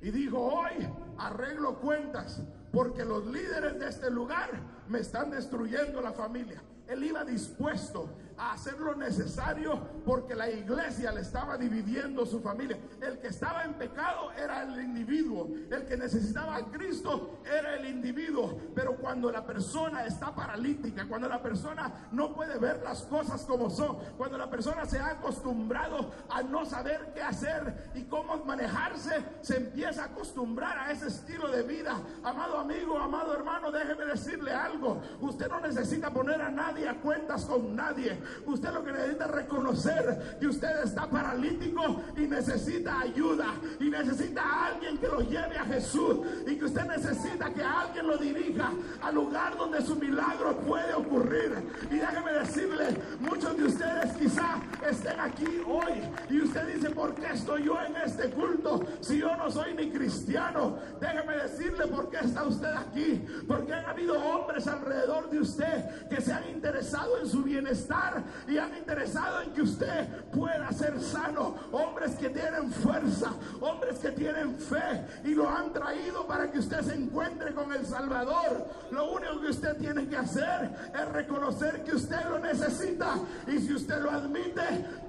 y 0.00 0.10
dijo, 0.10 0.38
hoy 0.38 0.88
arreglo 1.18 1.80
cuentas 1.80 2.40
porque 2.72 3.04
los 3.04 3.26
líderes 3.26 3.78
de 3.78 3.88
este 3.88 4.10
lugar 4.10 4.50
me 4.88 5.00
están 5.00 5.30
destruyendo 5.30 6.00
la 6.00 6.12
familia. 6.12 6.62
Él 6.86 7.04
iba 7.04 7.24
dispuesto 7.24 8.08
a 8.38 8.52
hacer 8.52 8.78
lo 8.78 8.94
necesario 8.94 9.78
porque 10.04 10.34
la 10.34 10.48
iglesia 10.48 11.12
le 11.12 11.20
estaba 11.20 11.56
dividiendo 11.56 12.24
su 12.24 12.40
familia. 12.40 12.78
El 13.00 13.18
que 13.18 13.28
estaba 13.28 13.64
en 13.64 13.74
pecado 13.74 14.32
era 14.32 14.62
el 14.62 14.80
individuo. 14.80 15.48
El 15.70 15.84
que 15.84 15.96
necesitaba 15.96 16.56
a 16.56 16.64
Cristo 16.66 17.40
era 17.44 17.76
el 17.76 17.86
individuo. 17.86 18.58
Pero 18.74 18.96
cuando 18.96 19.30
la 19.30 19.44
persona 19.44 20.06
está 20.06 20.34
paralítica, 20.34 21.06
cuando 21.08 21.28
la 21.28 21.42
persona 21.42 22.08
no 22.12 22.34
puede 22.34 22.58
ver 22.58 22.82
las 22.82 23.02
cosas 23.02 23.42
como 23.42 23.70
son, 23.70 23.98
cuando 24.16 24.38
la 24.38 24.48
persona 24.48 24.86
se 24.86 24.98
ha 24.98 25.10
acostumbrado 25.10 26.12
a 26.30 26.42
no 26.42 26.64
saber 26.64 27.12
qué 27.14 27.22
hacer 27.22 27.90
y 27.94 28.04
cómo 28.04 28.36
manejarse, 28.44 29.24
se 29.40 29.56
empieza 29.56 30.02
a 30.02 30.06
acostumbrar 30.06 30.78
a 30.78 30.92
ese 30.92 31.08
estilo 31.08 31.48
de 31.48 31.62
vida. 31.62 32.00
Amado 32.22 32.58
amigo, 32.58 32.98
amado 32.98 33.34
hermano, 33.34 33.70
déjeme 33.70 34.04
decirle 34.04 34.52
algo. 34.52 35.00
Usted 35.20 35.48
no 35.48 35.60
necesita 35.60 36.10
poner 36.12 36.40
a 36.40 36.50
nadie 36.50 36.88
a 36.88 37.00
cuentas 37.00 37.44
con 37.44 37.74
nadie. 37.74 38.18
Usted 38.46 38.72
lo 38.72 38.84
que 38.84 38.92
necesita 38.92 39.24
es 39.26 39.30
reconocer 39.30 40.36
que 40.40 40.46
usted 40.46 40.84
está 40.84 41.06
paralítico 41.06 42.02
y 42.16 42.22
necesita 42.22 43.00
ayuda 43.00 43.54
y 43.80 43.90
necesita 43.90 44.42
a 44.42 44.66
alguien 44.66 44.98
que 44.98 45.06
lo 45.06 45.20
lleve 45.20 45.58
a 45.58 45.64
Jesús 45.64 46.18
y 46.46 46.56
que 46.56 46.64
usted 46.64 46.84
necesita 46.84 47.52
que 47.52 47.62
alguien 47.62 48.06
lo 48.06 48.16
dirija 48.16 48.72
al 49.02 49.14
lugar 49.14 49.56
donde 49.56 49.82
su 49.82 49.96
milagro 49.96 50.56
puede 50.58 50.94
ocurrir. 50.94 51.52
Y 51.90 51.96
déjeme 51.96 52.32
decirle, 52.32 52.96
muchos 53.20 53.56
de 53.56 53.64
ustedes 53.64 54.12
quizá 54.16 54.60
estén 54.88 55.20
aquí 55.20 55.62
hoy 55.66 56.02
y 56.30 56.40
usted 56.42 56.74
dice, 56.74 56.90
¿por 56.90 57.14
qué 57.14 57.32
estoy 57.32 57.64
yo 57.64 57.80
en 57.82 57.96
este 57.96 58.30
culto 58.30 58.84
si 59.00 59.18
yo 59.18 59.36
no 59.36 59.50
soy 59.50 59.74
ni 59.74 59.90
cristiano? 59.90 60.78
Déjeme 61.00 61.36
decirle 61.36 61.86
por 61.86 62.10
qué 62.10 62.18
está 62.18 62.44
usted 62.44 62.72
aquí. 62.72 63.24
Porque 63.46 63.72
han 63.72 63.86
habido 63.86 64.18
hombres 64.18 64.66
alrededor 64.66 65.30
de 65.30 65.40
usted 65.40 66.08
que 66.08 66.20
se 66.20 66.32
han 66.32 66.48
interesado 66.48 67.18
en 67.20 67.28
su 67.28 67.42
bienestar 67.42 68.17
y 68.46 68.58
han 68.58 68.76
interesado 68.76 69.42
en 69.42 69.52
que 69.52 69.62
usted 69.62 70.06
pueda 70.32 70.70
ser 70.72 71.00
sano. 71.00 71.56
Hombres 71.72 72.16
que 72.16 72.30
tienen 72.30 72.70
fuerza, 72.70 73.32
hombres 73.60 73.98
que 73.98 74.10
tienen 74.12 74.58
fe 74.58 75.06
y 75.24 75.34
lo 75.34 75.48
han 75.48 75.72
traído 75.72 76.26
para 76.26 76.50
que 76.50 76.58
usted 76.58 76.80
se 76.82 76.94
encuentre 76.94 77.54
con 77.54 77.72
el 77.72 77.84
Salvador. 77.86 78.66
Lo 78.90 79.12
único 79.12 79.40
que 79.40 79.48
usted 79.48 79.76
tiene 79.76 80.08
que 80.08 80.16
hacer 80.16 80.70
es 80.94 81.08
reconocer 81.12 81.84
que 81.84 81.96
usted 81.96 82.24
lo 82.28 82.38
necesita 82.38 83.14
y 83.46 83.58
si 83.58 83.74
usted 83.74 84.00
lo 84.00 84.10
admite, 84.10 84.62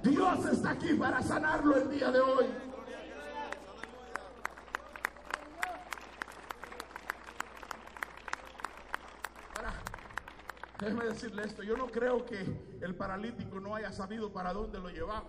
Dios 0.03 0.45
está 0.51 0.71
aquí 0.71 0.93
para 0.93 1.21
sanarlo 1.21 1.75
el 1.77 1.89
día 1.89 2.11
de 2.11 2.19
hoy. 2.19 2.68
Déjeme 10.79 11.05
decirle 11.05 11.43
esto, 11.43 11.61
yo 11.61 11.75
no 11.75 11.87
creo 11.87 12.25
que 12.25 12.39
el 12.81 12.95
paralítico 12.95 13.59
no 13.59 13.75
haya 13.75 13.91
sabido 13.91 14.31
para 14.31 14.53
dónde 14.53 14.79
lo 14.79 14.89
llevaba. 14.89 15.27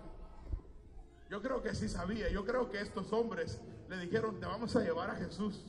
Yo 1.29 1.41
creo 1.41 1.61
que 1.61 1.75
sí 1.75 1.89
sabía, 1.89 2.29
yo 2.29 2.45
creo 2.45 2.69
que 2.69 2.79
estos 2.79 3.11
hombres 3.11 3.59
le 3.89 3.97
dijeron, 3.97 4.39
te 4.39 4.45
vamos 4.45 4.75
a 4.77 4.81
llevar 4.81 5.09
a 5.09 5.15
Jesús. 5.15 5.65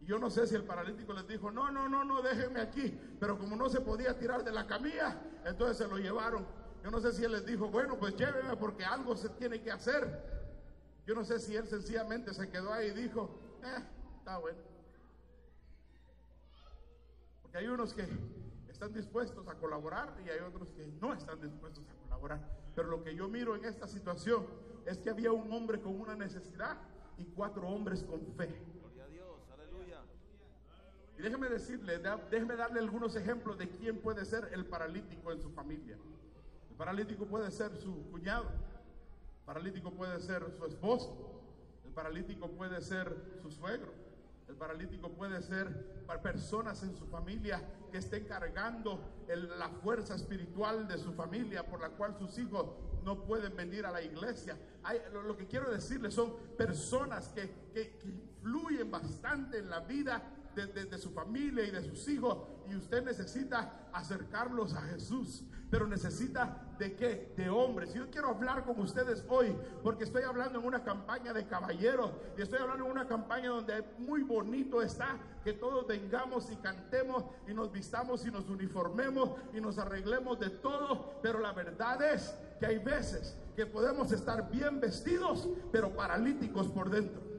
Y 0.00 0.06
yo 0.06 0.18
no 0.20 0.30
sé 0.30 0.46
si 0.46 0.54
el 0.54 0.62
paralítico 0.62 1.12
les 1.12 1.26
dijo, 1.26 1.50
no, 1.50 1.72
no, 1.72 1.88
no, 1.88 2.04
no, 2.04 2.22
déjenme 2.22 2.60
aquí. 2.60 2.96
Pero 3.18 3.36
como 3.36 3.56
no 3.56 3.68
se 3.68 3.80
podía 3.80 4.16
tirar 4.16 4.44
de 4.44 4.52
la 4.52 4.68
camilla, 4.68 5.20
entonces 5.44 5.76
se 5.76 5.88
lo 5.88 5.98
llevaron. 5.98 6.46
Yo 6.84 6.90
no 6.92 7.00
sé 7.00 7.12
si 7.12 7.24
él 7.24 7.32
les 7.32 7.44
dijo, 7.44 7.68
bueno, 7.68 7.98
pues 7.98 8.16
llévenme 8.16 8.56
porque 8.56 8.84
algo 8.84 9.16
se 9.16 9.28
tiene 9.30 9.60
que 9.60 9.72
hacer. 9.72 10.40
Yo 11.04 11.16
no 11.16 11.24
sé 11.24 11.40
si 11.40 11.56
él 11.56 11.66
sencillamente 11.66 12.32
se 12.32 12.48
quedó 12.48 12.72
ahí 12.72 12.88
y 12.88 12.92
dijo, 12.92 13.40
eh, 13.64 13.84
está 14.18 14.38
bueno. 14.38 14.58
Porque 17.42 17.58
hay 17.58 17.66
unos 17.66 17.92
que 17.92 18.06
están 18.80 18.94
dispuestos 18.94 19.46
a 19.46 19.54
colaborar 19.56 20.16
y 20.24 20.30
hay 20.30 20.40
otros 20.40 20.70
que 20.70 20.86
no 21.02 21.12
están 21.12 21.38
dispuestos 21.38 21.84
a 21.86 22.02
colaborar. 22.04 22.40
Pero 22.74 22.88
lo 22.88 23.04
que 23.04 23.14
yo 23.14 23.28
miro 23.28 23.54
en 23.54 23.66
esta 23.66 23.86
situación 23.86 24.46
es 24.86 24.96
que 24.96 25.10
había 25.10 25.32
un 25.32 25.52
hombre 25.52 25.82
con 25.82 26.00
una 26.00 26.14
necesidad 26.14 26.78
y 27.18 27.26
cuatro 27.26 27.68
hombres 27.68 28.02
con 28.02 28.24
fe. 28.38 28.48
Y 31.18 31.20
déjeme 31.20 31.50
decirle, 31.50 31.98
déjeme 32.30 32.56
darle 32.56 32.80
algunos 32.80 33.14
ejemplos 33.16 33.58
de 33.58 33.68
quién 33.68 33.98
puede 33.98 34.24
ser 34.24 34.48
el 34.52 34.64
paralítico 34.64 35.30
en 35.30 35.42
su 35.42 35.50
familia. 35.50 35.98
El 36.70 36.76
paralítico 36.76 37.26
puede 37.26 37.50
ser 37.50 37.76
su 37.76 38.10
cuñado, 38.10 38.46
el 38.48 39.44
paralítico 39.44 39.90
puede 39.90 40.18
ser 40.20 40.50
su 40.56 40.64
esposo, 40.64 41.42
el 41.84 41.92
paralítico 41.92 42.48
puede 42.48 42.80
ser 42.80 43.14
su 43.42 43.50
suegro, 43.50 43.92
el 44.50 44.56
paralítico 44.56 45.10
puede 45.12 45.40
ser 45.42 46.02
para 46.06 46.20
personas 46.20 46.82
en 46.82 46.94
su 46.96 47.06
familia 47.06 47.62
que 47.90 47.98
estén 47.98 48.24
cargando 48.24 49.00
la 49.58 49.68
fuerza 49.68 50.14
espiritual 50.16 50.86
de 50.88 50.98
su 50.98 51.12
familia 51.12 51.64
por 51.66 51.80
la 51.80 51.90
cual 51.90 52.16
sus 52.18 52.36
hijos 52.38 52.66
no 53.04 53.24
pueden 53.24 53.56
venir 53.56 53.86
a 53.86 53.90
la 53.92 54.02
iglesia. 54.02 54.58
Hay- 54.82 55.00
lo, 55.12 55.22
lo 55.22 55.36
que 55.36 55.46
quiero 55.46 55.70
decirles 55.70 56.14
son 56.14 56.34
personas 56.58 57.28
que, 57.28 57.48
que- 57.72 57.96
que 57.98 58.08
influyen 58.08 58.90
bastante 58.90 59.58
en 59.58 59.70
la 59.70 59.80
vida 59.80 60.22
de, 60.54 60.98
su 60.98 61.10
familia 61.10 61.64
y 61.64 61.70
de 61.70 61.82
sus 61.82 62.08
hijos 62.08 62.38
y 62.68 62.76
usted 62.76 63.04
necesita 63.04 63.88
acercarlos 63.92 64.74
a 64.74 64.82
Jesús. 64.82 65.44
Pero 65.70 65.86
necesita 65.86 66.66
de 66.78 66.96
qué? 66.96 67.32
De 67.36 67.48
hombres. 67.48 67.94
Yo 67.94 68.10
quiero 68.10 68.28
hablar 68.28 68.64
con 68.64 68.80
ustedes 68.80 69.24
hoy 69.28 69.56
porque 69.84 70.02
estoy 70.02 70.24
hablando 70.24 70.58
en 70.58 70.66
una 70.66 70.82
campaña 70.82 71.32
de 71.32 71.46
caballeros 71.46 72.10
y 72.36 72.42
estoy 72.42 72.58
hablando 72.58 72.86
en 72.86 72.90
una 72.90 73.06
campaña 73.06 73.50
donde 73.50 73.84
muy 73.98 74.22
bonito 74.24 74.82
está 74.82 75.16
que 75.44 75.52
todos 75.52 75.86
vengamos 75.86 76.50
y 76.50 76.56
cantemos 76.56 77.24
y 77.46 77.54
nos 77.54 77.70
vistamos 77.70 78.26
y 78.26 78.32
nos 78.32 78.48
uniformemos 78.48 79.30
y 79.54 79.60
nos 79.60 79.78
arreglemos 79.78 80.40
de 80.40 80.50
todo. 80.50 81.20
Pero 81.22 81.38
la 81.38 81.52
verdad 81.52 82.02
es 82.02 82.34
que 82.58 82.66
hay 82.66 82.78
veces 82.78 83.38
que 83.54 83.64
podemos 83.66 84.10
estar 84.10 84.50
bien 84.50 84.80
vestidos 84.80 85.48
pero 85.70 85.94
paralíticos 85.94 86.66
por 86.68 86.90
dentro. 86.90 87.30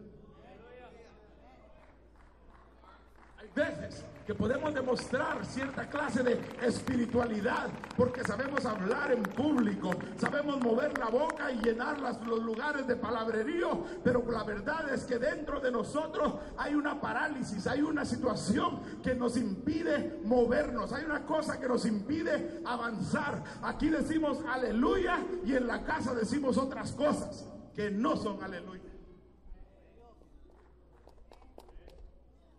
Hay 3.41 3.41
veces 3.56 4.06
que 4.26 4.36
podemos 4.36 4.74
demostrar 4.74 5.44
cierta 5.46 5.90
clase 5.90 6.24
de 6.24 6.40
espiritualidad 6.62 7.70
porque 7.98 8.24
sabemos 8.24 8.66
hablar 8.66 9.12
en 9.12 9.24
público, 9.24 9.92
sabemos 10.18 10.62
mover 10.62 10.98
la 10.98 11.10
boca 11.10 11.52
y 11.52 11.58
llenar 11.58 12.00
los 12.00 12.44
lugares 12.44 12.88
de 12.88 12.96
palabrerío, 12.96 13.84
pero 14.04 14.24
la 14.32 14.44
verdad 14.44 14.94
es 14.94 15.06
que 15.06 15.18
dentro 15.18 15.60
de 15.60 15.72
nosotros 15.72 16.36
hay 16.58 16.76
una 16.76 17.02
parálisis, 17.02 17.66
hay 17.68 17.82
una 17.82 18.06
situación 18.06 19.02
que 19.04 19.16
nos 19.16 19.38
impide 19.38 20.20
movernos, 20.24 20.94
hay 20.94 21.04
una 21.04 21.26
cosa 21.26 21.60
que 21.60 21.68
nos 21.68 21.86
impide 21.86 22.62
avanzar. 22.66 23.44
Aquí 23.64 23.90
decimos 23.90 24.38
aleluya 24.48 25.20
y 25.44 25.56
en 25.56 25.68
la 25.68 25.84
casa 25.84 26.14
decimos 26.14 26.58
otras 26.58 26.92
cosas 26.92 27.46
que 27.74 27.90
no 27.90 28.16
son 28.16 28.44
aleluya. 28.44 28.91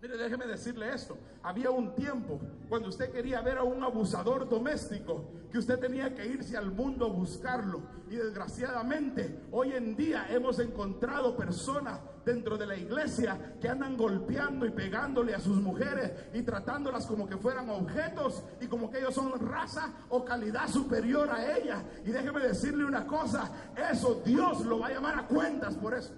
Mire, 0.02 0.16
déjeme 0.16 0.48
decirle 0.48 0.92
esto. 0.92 1.16
Había 1.44 1.70
un 1.70 1.94
tiempo 1.94 2.40
cuando 2.68 2.88
usted 2.88 3.12
quería 3.12 3.40
ver 3.40 3.58
a 3.58 3.62
un 3.62 3.84
abusador 3.84 4.48
doméstico 4.48 5.30
que 5.48 5.58
usted 5.58 5.78
tenía 5.78 6.12
que 6.12 6.26
irse 6.26 6.56
al 6.56 6.72
mundo 6.72 7.06
a 7.06 7.08
buscarlo. 7.08 7.82
Y 8.10 8.16
desgraciadamente, 8.16 9.44
hoy 9.52 9.70
en 9.74 9.94
día 9.94 10.26
hemos 10.28 10.58
encontrado 10.58 11.36
personas 11.36 12.00
dentro 12.24 12.58
de 12.58 12.66
la 12.66 12.76
iglesia 12.76 13.54
que 13.60 13.68
andan 13.68 13.96
golpeando 13.96 14.66
y 14.66 14.70
pegándole 14.70 15.36
a 15.36 15.40
sus 15.40 15.58
mujeres 15.58 16.10
y 16.34 16.42
tratándolas 16.42 17.06
como 17.06 17.28
que 17.28 17.36
fueran 17.36 17.70
objetos 17.70 18.42
y 18.60 18.66
como 18.66 18.90
que 18.90 18.98
ellos 18.98 19.14
son 19.14 19.38
raza 19.38 19.88
o 20.08 20.24
calidad 20.24 20.66
superior 20.66 21.30
a 21.30 21.56
ellas. 21.56 21.80
Y 22.04 22.10
déjeme 22.10 22.40
decirle 22.40 22.84
una 22.84 23.06
cosa, 23.06 23.52
eso 23.92 24.20
Dios 24.24 24.66
lo 24.66 24.80
va 24.80 24.88
a 24.88 24.94
llamar 24.94 25.20
a 25.20 25.28
cuentas 25.28 25.76
por 25.76 25.94
eso. 25.94 26.12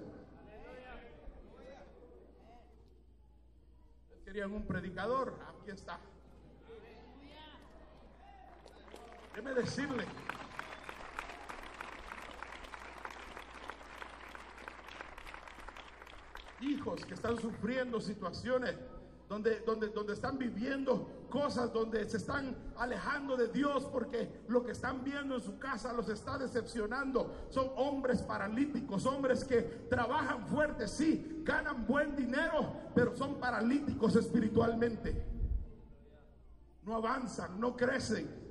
Querían 4.35 4.53
un 4.53 4.67
predicador, 4.67 5.33
aquí 5.49 5.71
está. 5.71 6.01
Déjeme 9.33 9.55
decirle, 9.55 10.05
hijos 16.63 17.05
que 17.05 17.15
están 17.15 17.41
sufriendo 17.41 18.01
situaciones 18.01 18.75
donde, 19.29 19.61
donde, 19.61 19.89
donde 19.89 20.13
están 20.13 20.39
viviendo 20.39 21.27
cosas, 21.31 21.73
donde 21.73 22.09
se 22.09 22.19
están 22.19 22.57
alejando 22.77 23.37
de 23.37 23.49
Dios 23.49 23.87
porque 23.87 24.43
lo 24.49 24.65
que 24.65 24.73
están 24.73 25.03
viendo 25.03 25.35
en 25.35 25.41
su 25.41 25.59
casa 25.59 25.93
los 25.93 26.09
está 26.09 26.39
decepcionando. 26.39 27.49
Son 27.51 27.71
hombres 27.77 28.23
paralíticos, 28.23 29.07
hombres 29.07 29.45
que 29.45 29.63
trabajan 29.89 30.47
fuerte, 30.47 30.87
sí, 30.87 31.43
ganan 31.45 31.87
buen 31.87 32.15
dinero, 32.15 32.75
pero 32.95 33.17
son 33.17 33.41
paralíticos 33.41 34.15
espiritualmente. 34.17 35.27
No 36.83 36.97
avanzan, 36.97 37.59
no 37.59 37.77
crecen. 37.77 38.44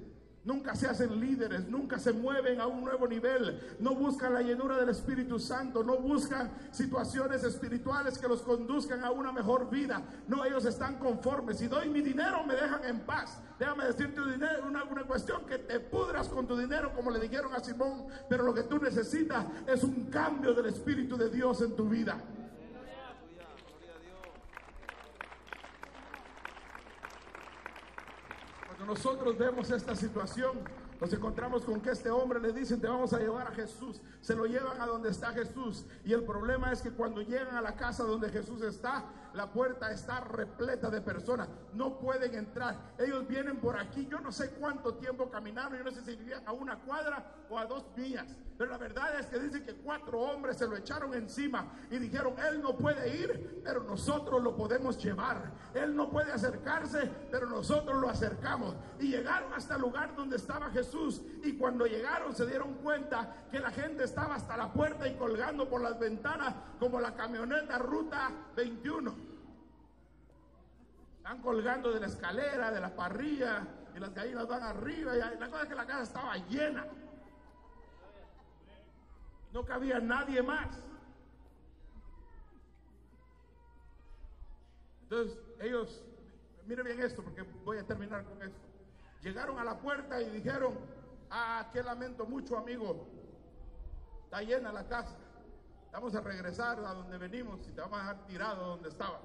Nunca 0.45 0.75
se 0.75 0.87
hacen 0.87 1.21
líderes, 1.21 1.69
nunca 1.69 1.97
se 1.97 2.11
mueven 2.11 2.59
a 2.59 2.67
un 2.67 2.83
nuevo 2.83 3.07
nivel, 3.07 3.77
no 3.79 3.95
buscan 3.95 4.33
la 4.33 4.41
llenura 4.41 4.75
del 4.75 4.89
Espíritu 4.89 5.39
Santo, 5.39 5.85
no 5.85 5.97
buscan 5.97 6.51
situaciones 6.69 7.45
espirituales 7.45 8.17
que 8.17 8.27
los 8.27 8.41
conduzcan 8.41 9.05
a 9.05 9.11
una 9.11 9.31
mejor 9.31 9.69
vida. 9.69 10.03
No, 10.27 10.43
ellos 10.43 10.65
están 10.65 10.97
conformes. 10.97 11.59
Si 11.59 11.67
doy 11.67 11.87
mi 11.87 12.01
dinero, 12.01 12.43
me 12.45 12.55
dejan 12.55 12.83
en 12.83 12.99
paz. 13.01 13.39
Déjame 13.57 13.85
decirte 13.85 14.19
una, 14.19 14.83
una 14.83 15.03
cuestión 15.03 15.45
que 15.45 15.59
te 15.59 15.79
pudras 15.79 16.27
con 16.27 16.45
tu 16.45 16.57
dinero, 16.57 16.91
como 16.93 17.09
le 17.09 17.19
dijeron 17.19 17.53
a 17.53 17.61
Simón, 17.61 18.07
pero 18.27 18.43
lo 18.43 18.53
que 18.53 18.63
tú 18.63 18.79
necesitas 18.79 19.45
es 19.65 19.81
un 19.83 20.09
cambio 20.09 20.53
del 20.53 20.65
Espíritu 20.65 21.15
de 21.15 21.29
Dios 21.29 21.61
en 21.61 21.73
tu 21.73 21.87
vida. 21.87 22.21
Nosotros 28.85 29.37
vemos 29.37 29.71
esta 29.71 29.95
situación, 29.95 30.59
nos 30.99 31.11
encontramos 31.13 31.63
con 31.63 31.81
que 31.81 31.91
este 31.91 32.09
hombre 32.09 32.39
le 32.39 32.51
dicen, 32.51 32.79
te 32.79 32.87
vamos 32.87 33.13
a 33.13 33.19
llevar 33.19 33.47
a 33.47 33.51
Jesús. 33.51 34.01
Se 34.21 34.35
lo 34.35 34.45
llevan 34.45 34.79
a 34.81 34.85
donde 34.85 35.09
está 35.09 35.31
Jesús. 35.33 35.85
Y 36.05 36.13
el 36.13 36.23
problema 36.23 36.71
es 36.71 36.81
que 36.81 36.91
cuando 36.91 37.21
llegan 37.21 37.55
a 37.55 37.61
la 37.61 37.75
casa 37.75 38.03
donde 38.03 38.29
Jesús 38.29 38.61
está, 38.61 39.05
la 39.33 39.51
puerta 39.51 39.91
está 39.91 40.19
repleta 40.19 40.89
de 40.89 41.01
personas. 41.01 41.49
No 41.73 41.99
pueden 41.99 42.35
entrar. 42.35 42.93
Ellos 42.97 43.27
vienen 43.27 43.59
por 43.59 43.77
aquí. 43.79 44.07
Yo 44.07 44.19
no 44.19 44.31
sé 44.31 44.51
cuánto 44.51 44.95
tiempo 44.95 45.29
caminaron. 45.29 45.77
Yo 45.77 45.83
no 45.83 45.91
sé 45.91 46.01
si 46.01 46.15
vivían 46.15 46.47
a 46.47 46.51
una 46.51 46.79
cuadra 46.79 47.25
o 47.49 47.57
a 47.57 47.65
dos 47.65 47.85
millas. 47.95 48.27
Pero 48.57 48.69
la 48.69 48.77
verdad 48.77 49.19
es 49.19 49.25
que 49.25 49.39
dicen 49.39 49.65
que 49.65 49.73
cuatro 49.73 50.19
hombres 50.19 50.57
se 50.57 50.67
lo 50.67 50.77
echaron 50.77 51.13
encima 51.13 51.73
y 51.89 51.97
dijeron, 51.97 52.35
él 52.47 52.61
no 52.61 52.77
puede 52.77 53.09
ir, 53.17 53.61
pero 53.63 53.83
nosotros 53.83 54.43
lo 54.43 54.55
podemos 54.55 55.03
llevar. 55.03 55.51
Él 55.73 55.95
no 55.95 56.09
puede 56.09 56.31
acercarse, 56.31 57.09
pero 57.31 57.47
nosotros 57.47 57.99
lo 57.99 58.09
acercamos. 58.09 58.75
Y 58.99 59.09
llegaron 59.09 59.51
hasta 59.53 59.75
el 59.75 59.81
lugar 59.81 60.15
donde 60.15 60.35
estaba 60.35 60.69
Jesús. 60.69 61.21
Y 61.43 61.57
cuando 61.57 61.87
llegaron 61.87 62.35
se 62.35 62.45
dieron 62.45 62.75
cuenta 62.75 63.47
que 63.51 63.59
la 63.59 63.71
gente 63.71 64.03
estaba 64.03 64.35
hasta 64.35 64.55
la 64.55 64.71
puerta 64.71 65.07
y 65.07 65.15
colgando 65.15 65.67
por 65.67 65.81
las 65.81 65.99
ventanas 65.99 66.53
como 66.79 66.99
la 66.99 67.15
camioneta 67.15 67.79
Ruta 67.79 68.31
21. 68.55 69.22
Están 71.23 71.41
colgando 71.41 71.93
de 71.93 72.01
la 72.01 72.07
escalera, 72.07 72.69
de 72.69 72.81
la 72.81 72.93
parrilla, 72.93 73.65
y 73.95 73.99
las 73.99 74.13
gallinas 74.13 74.45
van 74.45 74.61
arriba. 74.61 75.15
Y 75.15 75.39
la 75.39 75.47
cosa 75.47 75.63
es 75.63 75.69
que 75.69 75.75
la 75.75 75.85
casa 75.85 76.03
estaba 76.03 76.35
llena. 76.49 76.85
No 79.53 79.63
cabía 79.63 80.01
nadie 80.01 80.43
más. 80.43 80.77
Entonces, 85.03 85.39
ellos, 85.61 86.03
mire 86.65 86.83
bien 86.83 86.99
esto, 86.99 87.23
porque 87.23 87.43
voy 87.63 87.77
a 87.77 87.87
terminar 87.87 88.25
con 88.25 88.41
esto. 88.41 88.59
Llegaron 89.21 89.57
a 89.59 89.63
la 89.63 89.79
puerta 89.79 90.21
y 90.21 90.29
dijeron, 90.29 90.77
ah, 91.31 91.69
qué 91.71 91.81
lamento 91.81 92.25
mucho, 92.25 92.57
amigo. 92.57 93.07
Está 94.25 94.41
llena 94.41 94.73
la 94.73 94.85
casa. 94.89 95.15
Vamos 95.93 96.13
a 96.15 96.19
regresar 96.19 96.79
a 96.79 96.93
donde 96.93 97.17
venimos 97.17 97.65
y 97.65 97.71
te 97.71 97.79
vamos 97.79 97.97
a 97.97 98.01
dejar 98.01 98.25
tirado 98.25 98.67
donde 98.67 98.89
estabas. 98.89 99.21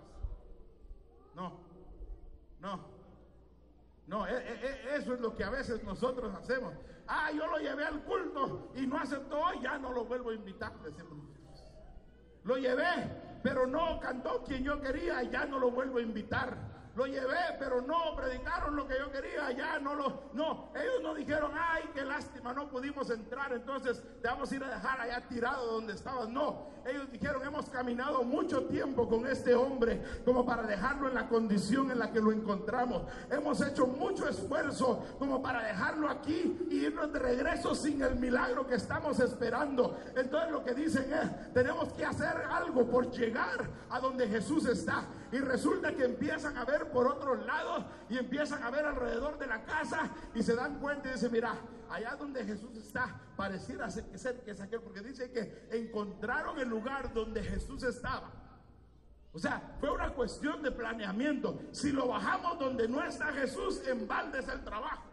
No, 1.34 1.67
no, 2.60 2.80
no, 4.06 4.26
e- 4.26 4.32
e- 4.32 4.66
e- 4.66 4.96
eso 4.96 5.14
es 5.14 5.20
lo 5.20 5.34
que 5.36 5.44
a 5.44 5.50
veces 5.50 5.82
nosotros 5.84 6.34
hacemos. 6.34 6.74
Ah, 7.06 7.30
yo 7.30 7.46
lo 7.46 7.58
llevé 7.58 7.84
al 7.84 8.02
culto 8.02 8.70
y 8.74 8.86
no 8.86 8.98
aceptó, 8.98 9.52
ya 9.62 9.78
no 9.78 9.92
lo 9.92 10.04
vuelvo 10.04 10.30
a 10.30 10.34
invitar, 10.34 10.72
decimos. 10.80 11.18
Lo 12.44 12.56
llevé, 12.56 13.40
pero 13.42 13.66
no 13.66 13.98
cantó 14.00 14.42
quien 14.44 14.64
yo 14.64 14.80
quería, 14.80 15.22
ya 15.24 15.44
no 15.46 15.58
lo 15.58 15.70
vuelvo 15.70 15.98
a 15.98 16.02
invitar. 16.02 16.77
Lo 16.98 17.06
llevé, 17.06 17.54
pero 17.60 17.80
no 17.80 18.16
predicaron 18.16 18.74
lo 18.74 18.88
que 18.88 18.98
yo 18.98 19.08
quería, 19.12 19.52
ya 19.52 19.78
no 19.78 19.94
lo, 19.94 20.30
no, 20.32 20.72
ellos 20.74 21.00
no 21.00 21.14
dijeron, 21.14 21.52
ay, 21.56 21.88
qué 21.94 22.04
lástima, 22.04 22.52
no 22.52 22.68
pudimos 22.68 23.08
entrar, 23.10 23.52
entonces 23.52 24.02
te 24.20 24.26
vamos 24.26 24.50
a 24.50 24.56
ir 24.56 24.64
a 24.64 24.68
dejar 24.68 25.00
allá 25.02 25.28
tirado 25.28 25.74
donde 25.74 25.92
estabas. 25.92 26.28
No, 26.28 26.70
ellos 26.84 27.10
dijeron, 27.12 27.44
hemos 27.44 27.68
caminado 27.68 28.22
mucho 28.22 28.64
tiempo 28.64 29.08
con 29.08 29.26
este 29.26 29.54
hombre 29.54 30.02
como 30.24 30.44
para 30.44 30.62
dejarlo 30.64 31.06
en 31.06 31.14
la 31.14 31.28
condición 31.28 31.90
en 31.90 31.98
la 31.98 32.10
que 32.10 32.20
lo 32.20 32.32
encontramos. 32.32 33.02
Hemos 33.30 33.60
hecho 33.60 33.86
mucho 33.86 34.28
esfuerzo 34.28 35.04
como 35.20 35.40
para 35.40 35.62
dejarlo 35.62 36.08
aquí 36.08 36.66
y 36.70 36.86
irnos 36.86 37.12
de 37.12 37.18
regreso 37.18 37.74
sin 37.74 38.02
el 38.02 38.16
milagro 38.16 38.66
que 38.66 38.74
estamos 38.74 39.20
esperando. 39.20 39.98
Entonces 40.16 40.50
lo 40.50 40.64
que 40.64 40.74
dicen 40.74 41.12
es, 41.12 41.52
tenemos 41.52 41.92
que 41.92 42.04
hacer 42.04 42.42
algo 42.50 42.86
por 42.86 43.10
llegar 43.10 43.68
a 43.90 44.00
donde 44.00 44.26
Jesús 44.26 44.66
está. 44.66 45.04
Y 45.30 45.38
resulta 45.38 45.94
que 45.94 46.04
empiezan 46.04 46.56
a 46.56 46.64
ver 46.64 46.87
por 46.90 47.06
otros 47.06 47.44
lados 47.46 47.84
y 48.08 48.18
empiezan 48.18 48.62
a 48.62 48.70
ver 48.70 48.84
alrededor 48.84 49.38
de 49.38 49.46
la 49.46 49.64
casa 49.64 50.10
y 50.34 50.42
se 50.42 50.54
dan 50.54 50.78
cuenta 50.78 51.08
y 51.08 51.12
dicen, 51.12 51.32
mira, 51.32 51.54
allá 51.90 52.16
donde 52.16 52.44
Jesús 52.44 52.76
está, 52.76 53.20
pareciera 53.36 53.90
ser 53.90 54.42
que 54.44 54.50
es 54.50 54.60
aquel, 54.60 54.80
porque 54.80 55.00
dice 55.00 55.30
que 55.30 55.68
encontraron 55.70 56.58
el 56.58 56.68
lugar 56.68 57.12
donde 57.12 57.42
Jesús 57.42 57.82
estaba. 57.82 58.30
O 59.32 59.38
sea, 59.38 59.76
fue 59.78 59.90
una 59.90 60.10
cuestión 60.14 60.62
de 60.62 60.72
planeamiento. 60.72 61.60
Si 61.70 61.92
lo 61.92 62.08
bajamos 62.08 62.58
donde 62.58 62.88
no 62.88 63.04
está 63.04 63.26
Jesús, 63.32 63.82
en 63.86 64.08
balde 64.08 64.40
es 64.40 64.48
el 64.48 64.64
trabajo. 64.64 65.04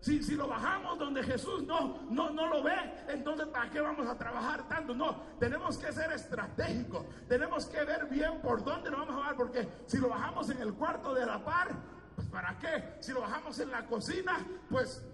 Si, 0.00 0.22
si, 0.22 0.36
lo 0.36 0.46
bajamos 0.46 0.98
donde 0.98 1.22
Jesús 1.24 1.64
no, 1.64 2.02
no, 2.08 2.30
no 2.30 2.46
lo 2.46 2.62
ve, 2.62 2.76
entonces 3.08 3.46
¿para 3.48 3.68
qué 3.68 3.80
vamos 3.80 4.06
a 4.06 4.16
trabajar 4.16 4.68
tanto? 4.68 4.94
No, 4.94 5.22
tenemos 5.40 5.76
que 5.76 5.92
ser 5.92 6.12
estratégicos, 6.12 7.04
tenemos 7.28 7.66
que 7.66 7.82
ver 7.84 8.06
bien 8.06 8.40
por 8.40 8.62
dónde 8.62 8.90
lo 8.90 8.98
vamos 8.98 9.16
a 9.16 9.18
bajar, 9.18 9.36
porque 9.36 9.68
si 9.86 9.98
lo 9.98 10.08
bajamos 10.08 10.50
en 10.50 10.62
el 10.62 10.74
cuarto 10.74 11.14
de 11.14 11.26
la 11.26 11.44
par, 11.44 11.70
pues 12.14 12.28
¿para 12.28 12.56
qué? 12.58 12.94
Si 13.00 13.12
lo 13.12 13.22
bajamos 13.22 13.58
en 13.58 13.70
la 13.72 13.86
cocina, 13.86 14.38
pues 14.70 15.04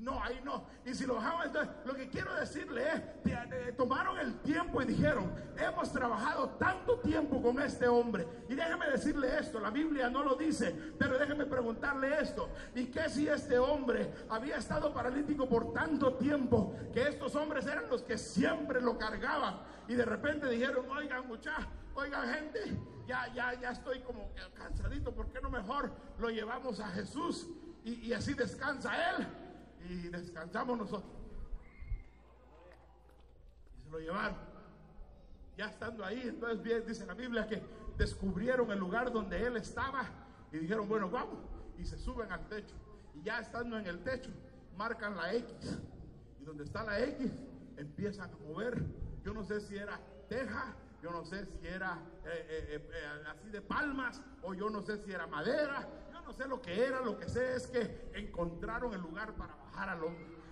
no, 0.00 0.22
ahí 0.22 0.40
no. 0.42 0.64
Y 0.84 0.94
si 0.94 1.04
lo 1.04 1.16
bajamos, 1.16 1.46
entonces 1.46 1.74
lo 1.84 1.94
que 1.94 2.08
quiero 2.08 2.34
decirle 2.34 2.84
es, 2.90 3.76
tomaron 3.76 4.18
el 4.18 4.40
tiempo 4.40 4.80
y 4.80 4.86
dijeron, 4.86 5.30
hemos 5.58 5.92
trabajado 5.92 6.50
tanto 6.50 6.98
tiempo 7.00 7.42
con 7.42 7.60
este 7.60 7.86
hombre. 7.86 8.26
Y 8.48 8.54
déjeme 8.54 8.88
decirle 8.88 9.38
esto, 9.38 9.60
la 9.60 9.70
Biblia 9.70 10.08
no 10.08 10.24
lo 10.24 10.36
dice, 10.36 10.74
pero 10.98 11.18
déjeme 11.18 11.44
preguntarle 11.44 12.18
esto. 12.18 12.48
¿Y 12.74 12.86
qué 12.86 13.10
si 13.10 13.28
este 13.28 13.58
hombre 13.58 14.10
había 14.30 14.56
estado 14.56 14.92
paralítico 14.92 15.46
por 15.46 15.72
tanto 15.74 16.14
tiempo 16.14 16.74
que 16.94 17.02
estos 17.02 17.34
hombres 17.36 17.66
eran 17.66 17.88
los 17.90 18.02
que 18.02 18.16
siempre 18.16 18.80
lo 18.80 18.96
cargaban? 18.96 19.60
Y 19.86 19.94
de 19.94 20.06
repente 20.06 20.48
dijeron, 20.48 20.88
oigan 20.90 21.26
muchachos, 21.26 21.66
oigan 21.94 22.26
gente, 22.32 22.60
ya, 23.06 23.30
ya, 23.34 23.52
ya 23.60 23.72
estoy 23.72 24.00
como 24.00 24.32
cansadito, 24.54 25.12
¿por 25.14 25.30
qué 25.30 25.42
no 25.42 25.50
mejor 25.50 25.92
lo 26.18 26.30
llevamos 26.30 26.80
a 26.80 26.88
Jesús? 26.88 27.50
Y, 27.84 28.06
y 28.06 28.12
así 28.12 28.34
descansa 28.34 28.92
él 29.10 29.26
y 29.90 30.08
descansamos 30.08 30.78
nosotros. 30.78 31.10
Y 33.76 33.82
se 33.82 33.90
lo 33.90 33.98
llevaron. 33.98 34.36
Ya 35.56 35.66
estando 35.66 36.04
ahí, 36.04 36.22
entonces 36.24 36.62
bien, 36.62 36.84
dice 36.86 37.04
la 37.04 37.14
Biblia 37.14 37.46
que 37.46 37.60
descubrieron 37.98 38.70
el 38.70 38.78
lugar 38.78 39.12
donde 39.12 39.44
él 39.44 39.56
estaba 39.56 40.04
y 40.52 40.58
dijeron, 40.58 40.88
bueno, 40.88 41.10
vamos. 41.10 41.38
Y 41.76 41.84
se 41.84 41.98
suben 41.98 42.30
al 42.30 42.46
techo. 42.48 42.74
Y 43.14 43.22
ya 43.22 43.40
estando 43.40 43.78
en 43.78 43.86
el 43.86 44.02
techo, 44.04 44.30
marcan 44.76 45.16
la 45.16 45.34
X. 45.34 45.78
Y 46.40 46.44
donde 46.44 46.64
está 46.64 46.84
la 46.84 47.00
X, 47.00 47.32
empiezan 47.76 48.30
a 48.30 48.36
mover. 48.36 48.84
Yo 49.24 49.34
no 49.34 49.44
sé 49.44 49.60
si 49.60 49.76
era 49.76 49.98
teja, 50.28 50.76
yo 51.02 51.10
no 51.10 51.24
sé 51.24 51.46
si 51.46 51.66
era 51.66 51.98
eh, 52.24 52.46
eh, 52.48 52.90
eh, 52.92 53.24
así 53.28 53.48
de 53.50 53.60
palmas, 53.60 54.22
o 54.42 54.54
yo 54.54 54.70
no 54.70 54.82
sé 54.82 54.98
si 54.98 55.10
era 55.10 55.26
madera, 55.26 55.86
yo 56.12 56.20
no 56.22 56.32
sé 56.32 56.46
lo 56.46 56.62
que 56.62 56.84
era, 56.84 57.00
lo 57.00 57.18
que 57.18 57.28
sé 57.28 57.56
es 57.56 57.66
que 57.66 58.10
encontraron 58.14 58.94
el 58.94 59.00
lugar 59.00 59.34
para 59.34 59.59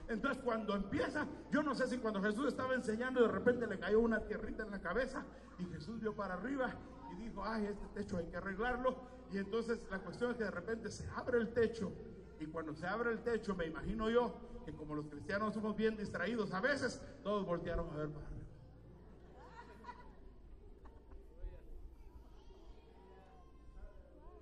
Entonces 0.08 0.42
cuando 0.42 0.74
empieza, 0.74 1.26
yo 1.50 1.62
no 1.62 1.74
sé 1.74 1.86
si 1.86 1.98
cuando 1.98 2.22
Jesús 2.22 2.48
estaba 2.48 2.74
enseñando 2.74 3.20
de 3.20 3.28
repente 3.28 3.66
le 3.66 3.78
cayó 3.78 4.00
una 4.00 4.24
tierrita 4.24 4.62
en 4.62 4.70
la 4.70 4.80
cabeza 4.80 5.24
y 5.58 5.66
Jesús 5.66 6.00
vio 6.00 6.14
para 6.14 6.34
arriba 6.34 6.74
y 7.12 7.24
dijo, 7.24 7.44
ay, 7.44 7.66
este 7.66 7.86
techo 7.88 8.16
hay 8.16 8.26
que 8.26 8.36
arreglarlo. 8.36 8.96
Y 9.30 9.36
entonces 9.36 9.86
la 9.90 9.98
cuestión 9.98 10.30
es 10.30 10.38
que 10.38 10.44
de 10.44 10.50
repente 10.50 10.90
se 10.90 11.06
abre 11.10 11.38
el 11.38 11.52
techo 11.52 11.92
y 12.40 12.46
cuando 12.46 12.74
se 12.74 12.86
abre 12.86 13.10
el 13.10 13.22
techo, 13.22 13.54
me 13.54 13.66
imagino 13.66 14.08
yo 14.08 14.34
que 14.64 14.72
como 14.72 14.94
los 14.94 15.06
cristianos 15.08 15.54
somos 15.54 15.76
bien 15.76 15.96
distraídos, 15.96 16.54
a 16.54 16.60
veces 16.60 17.02
todos 17.22 17.44
voltearon 17.44 17.90
a 17.90 17.96
ver 17.96 18.08
para 18.08 18.26
arriba. 18.26 18.44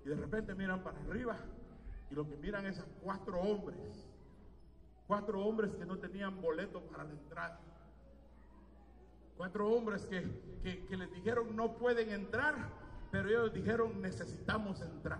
Y 0.05 0.09
de 0.09 0.15
repente 0.15 0.55
miran 0.55 0.81
para 0.81 0.97
arriba 0.99 1.37
y 2.09 2.15
lo 2.15 2.25
que 2.25 2.37
miran 2.37 2.65
es 2.65 2.79
a 2.79 2.85
cuatro 3.01 3.41
hombres 3.41 4.07
Cuatro 5.07 5.43
hombres 5.45 5.73
que 5.75 5.85
no 5.85 5.97
tenían 5.97 6.41
boleto 6.41 6.81
para 6.81 7.05
la 7.05 7.11
entrada. 7.11 7.59
Cuatro 9.37 9.69
hombres 9.69 10.05
que, 10.05 10.85
que, 10.87 10.97
les 10.97 11.11
dijeron 11.13 11.55
no 11.55 11.77
pueden 11.77 12.11
entrar, 12.11 12.55
pero 13.11 13.29
ellos 13.29 13.53
dijeron 13.53 14.01
necesitamos 14.01 14.81
entrar. 14.81 15.19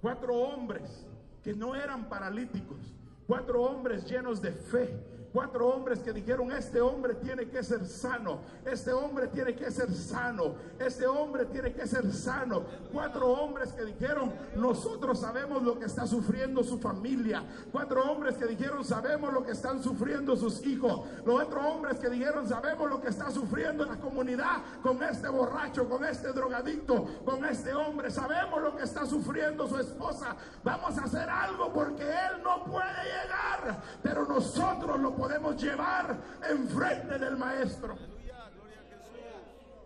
Cuatro 0.00 0.34
hombres 0.34 1.06
que 1.44 1.54
no 1.54 1.76
eran 1.76 2.08
paralíticos. 2.08 2.94
Cuatro 3.26 3.62
hombres 3.62 4.04
llenos 4.08 4.40
de 4.42 4.52
fe 4.52 5.15
Cuatro 5.36 5.68
hombres 5.68 5.98
que 5.98 6.14
dijeron, 6.14 6.50
este 6.50 6.80
hombre 6.80 7.12
tiene 7.16 7.46
que 7.50 7.62
ser 7.62 7.86
sano, 7.86 8.40
este 8.64 8.90
hombre 8.90 9.26
tiene 9.26 9.54
que 9.54 9.70
ser 9.70 9.92
sano, 9.92 10.54
este 10.78 11.06
hombre 11.06 11.44
tiene 11.44 11.74
que 11.74 11.86
ser 11.86 12.10
sano. 12.10 12.62
Cuatro 12.90 13.28
hombres 13.32 13.70
que 13.74 13.84
dijeron, 13.84 14.32
nosotros 14.56 15.20
sabemos 15.20 15.62
lo 15.62 15.78
que 15.78 15.84
está 15.84 16.06
sufriendo 16.06 16.64
su 16.64 16.78
familia. 16.78 17.44
Cuatro 17.70 18.02
hombres 18.10 18.36
que 18.36 18.46
dijeron, 18.46 18.82
sabemos 18.82 19.30
lo 19.30 19.44
que 19.44 19.52
están 19.52 19.82
sufriendo 19.82 20.36
sus 20.36 20.64
hijos. 20.64 21.06
Los 21.26 21.42
otros 21.42 21.62
hombres 21.66 21.98
que 21.98 22.08
dijeron, 22.08 22.48
sabemos 22.48 22.88
lo 22.88 23.02
que 23.02 23.08
está 23.08 23.30
sufriendo 23.30 23.84
la 23.84 23.96
comunidad 23.96 24.62
con 24.82 25.02
este 25.02 25.28
borracho, 25.28 25.86
con 25.86 26.02
este 26.06 26.32
drogadicto, 26.32 27.04
con 27.26 27.44
este 27.44 27.74
hombre. 27.74 28.10
Sabemos 28.10 28.62
lo 28.62 28.74
que 28.74 28.84
está 28.84 29.04
sufriendo 29.04 29.68
su 29.68 29.76
esposa. 29.76 30.34
Vamos 30.64 30.96
a 30.96 31.04
hacer 31.04 31.28
algo 31.28 31.70
porque 31.74 32.04
él 32.04 32.42
no 32.42 32.64
puede 32.64 33.04
llegar, 33.04 33.82
pero 34.02 34.24
nosotros 34.24 34.98
lo 34.98 35.10
podemos 35.10 35.25
podemos 35.26 35.60
llevar 35.60 36.16
enfrente 36.48 37.18
del 37.18 37.36
maestro. 37.36 37.98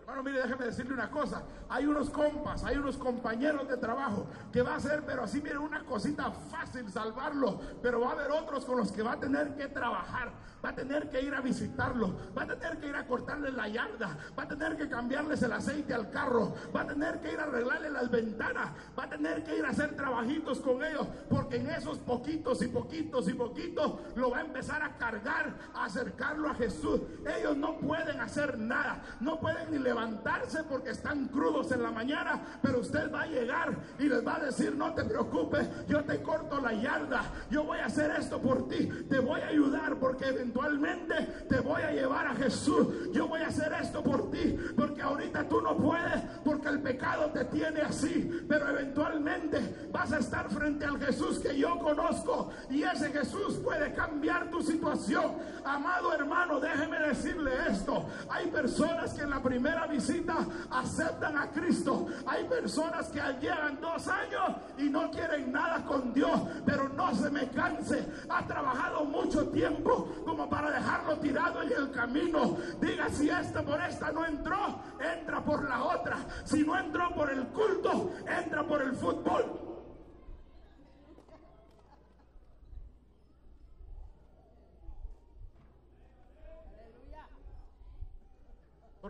Hermano, 0.01 0.21
mire, 0.21 0.43
déjeme 0.43 0.65
decirle 0.65 0.93
una 0.93 1.09
cosa. 1.09 1.41
Hay 1.71 1.85
unos 1.85 2.09
compas, 2.09 2.65
hay 2.65 2.75
unos 2.75 2.97
compañeros 2.97 3.65
de 3.69 3.77
trabajo 3.77 4.27
que 4.51 4.61
va 4.61 4.75
a 4.75 4.79
ser, 4.81 5.05
pero 5.05 5.23
así 5.23 5.41
mire, 5.41 5.57
una 5.57 5.85
cosita 5.85 6.29
fácil 6.29 6.91
salvarlo. 6.91 7.61
Pero 7.81 8.01
va 8.01 8.09
a 8.09 8.11
haber 8.11 8.29
otros 8.31 8.65
con 8.65 8.77
los 8.77 8.91
que 8.91 9.01
va 9.01 9.13
a 9.13 9.19
tener 9.21 9.55
que 9.55 9.69
trabajar 9.69 10.33
va 10.63 10.69
a 10.69 10.75
tener 10.75 11.09
que 11.09 11.21
ir 11.21 11.33
a 11.33 11.41
visitarlo, 11.41 12.15
va 12.37 12.43
a 12.43 12.47
tener 12.47 12.79
que 12.79 12.87
ir 12.87 12.95
a 12.95 13.05
cortarle 13.05 13.51
la 13.51 13.67
yarda, 13.67 14.17
va 14.37 14.43
a 14.43 14.47
tener 14.47 14.77
que 14.77 14.87
cambiarles 14.87 15.41
el 15.41 15.51
aceite 15.51 15.93
al 15.93 16.09
carro, 16.09 16.53
va 16.75 16.81
a 16.81 16.87
tener 16.87 17.19
que 17.19 17.33
ir 17.33 17.39
a 17.39 17.43
arreglarle 17.43 17.89
las 17.89 18.09
ventanas, 18.09 18.69
va 18.97 19.05
a 19.05 19.09
tener 19.09 19.43
que 19.43 19.57
ir 19.57 19.65
a 19.65 19.69
hacer 19.69 19.95
trabajitos 19.95 20.59
con 20.59 20.83
ellos, 20.83 21.07
porque 21.29 21.57
en 21.57 21.69
esos 21.71 21.97
poquitos 21.99 22.61
y 22.61 22.67
poquitos 22.67 23.27
y 23.27 23.33
poquitos 23.33 23.99
lo 24.15 24.31
va 24.31 24.39
a 24.39 24.41
empezar 24.41 24.83
a 24.83 24.97
cargar, 24.97 25.55
a 25.73 25.85
acercarlo 25.85 26.49
a 26.49 26.53
Jesús. 26.55 27.01
Ellos 27.37 27.57
no 27.57 27.79
pueden 27.79 28.19
hacer 28.19 28.57
nada, 28.57 29.01
no 29.19 29.39
pueden 29.39 29.71
ni 29.71 29.79
levantarse 29.79 30.63
porque 30.63 30.91
están 30.91 31.27
crudos 31.27 31.60
en 31.69 31.83
la 31.83 31.91
mañana, 31.91 32.41
pero 32.61 32.79
usted 32.79 33.11
va 33.13 33.21
a 33.21 33.27
llegar 33.27 33.77
y 33.99 34.03
les 34.03 34.25
va 34.25 34.37
a 34.37 34.45
decir, 34.45 34.73
no 34.75 34.93
te 34.93 35.03
preocupes, 35.03 35.67
yo 35.87 36.03
te 36.03 36.21
corto 36.21 36.59
la 36.59 36.73
yarda, 36.73 37.23
yo 37.49 37.63
voy 37.63 37.79
a 37.79 37.85
hacer 37.85 38.11
esto 38.17 38.41
por 38.41 38.67
ti, 38.67 38.89
te 39.09 39.19
voy 39.19 39.41
a 39.41 39.47
ayudar 39.47 39.97
porque 39.97 40.29
eventualmente 40.29 41.13
te 41.47 41.59
voy 41.59 41.81
a 41.81 41.91
llevar 41.91 42.27
a 42.27 42.35
Jesús. 42.35 42.87
Yo 43.13 43.27
voy 43.27 43.41
a 43.41 43.47
hacer 43.47 43.73
esto 43.79 44.01
por 44.01 44.31
ti, 44.31 44.57
porque 44.75 45.01
ahorita 45.01 45.47
tú 45.47 45.61
no 45.61 45.75
puedes, 45.77 46.21
porque 46.43 46.69
el 46.69 46.81
pecado 46.81 47.29
te 47.31 47.45
tiene 47.45 47.81
así, 47.81 48.45
pero 48.47 48.69
eventualmente 48.69 49.89
vas 49.91 50.11
a 50.13 50.19
estar 50.19 50.49
frente 50.49 50.85
al 50.85 50.99
Jesús 50.99 51.39
que 51.39 51.57
yo 51.57 51.77
conozco 51.79 52.51
y 52.69 52.83
ese 52.83 53.11
Jesús 53.11 53.59
puede 53.63 53.93
cambiar 53.93 54.49
tu 54.49 54.61
situación. 54.61 55.35
Amado 55.65 56.13
hermano, 56.13 56.59
déjeme 56.59 56.99
decirle 56.99 57.51
esto. 57.69 58.05
Hay 58.29 58.47
personas 58.47 59.13
que 59.13 59.21
en 59.21 59.29
la 59.29 59.41
primera 59.41 59.87
visita 59.87 60.37
aceptan 60.69 61.37
a 61.37 61.50
Cristo. 61.51 62.07
Hay 62.25 62.45
personas 62.45 63.09
que 63.09 63.21
llevan 63.39 63.79
dos 63.79 64.07
años 64.07 64.57
y 64.77 64.89
no 64.89 65.09
quieren 65.11 65.51
nada 65.51 65.83
con 65.85 66.13
Dios, 66.13 66.39
pero 66.65 66.89
no 66.89 67.13
se 67.15 67.29
me 67.29 67.47
canse. 67.49 68.05
Ha 68.29 68.45
trabajado 68.45 69.05
mucho 69.05 69.47
tiempo 69.49 70.07
como 70.25 70.49
para 70.49 70.71
dejarlo 70.71 71.17
tirado 71.17 71.61
en 71.61 71.71
el 71.71 71.91
camino. 71.91 72.57
Diga 72.79 73.09
si 73.09 73.29
esta 73.29 73.63
por 73.63 73.81
esta 73.81 74.11
no 74.11 74.25
entró, 74.25 74.79
entra 74.99 75.43
por 75.43 75.67
la 75.67 75.83
otra. 75.83 76.17
Si 76.43 76.63
no 76.63 76.77
entró 76.77 77.13
por 77.13 77.31
el 77.31 77.45
culto, 77.47 78.11
entra 78.27 78.63
por 78.63 78.81
el 78.81 78.95
fútbol. 78.95 79.70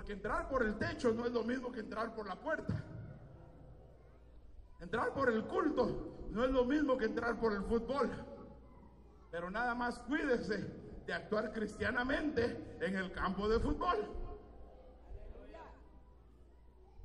Porque 0.02 0.14
entrar 0.14 0.49
por 0.49 0.64
el 0.64 0.80
techo 0.80 1.14
no 1.14 1.28
es 1.28 1.32
lo 1.32 1.43
mismo 1.43 1.72
que 1.72 1.82
entrar 1.82 2.16
por 2.16 2.28
la 2.28 2.36
puerta. 2.36 2.74
Entrar 4.80 5.14
por 5.14 5.30
el 5.30 5.43
culto 5.43 6.26
no 6.32 6.43
es 6.43 6.49
lo 6.49 6.66
mismo 6.66 6.97
que 6.97 7.06
entrar 7.06 7.39
por 7.39 7.54
el 7.54 7.62
fútbol. 7.62 8.10
Pero 9.30 9.52
nada 9.52 9.76
más 9.76 9.99
cuídese 9.99 10.66
de 11.06 11.14
actuar 11.14 11.54
cristianamente 11.54 12.78
en 12.82 12.95
el 12.95 13.12
campo 13.12 13.47
de 13.47 13.60
fútbol. 13.60 14.10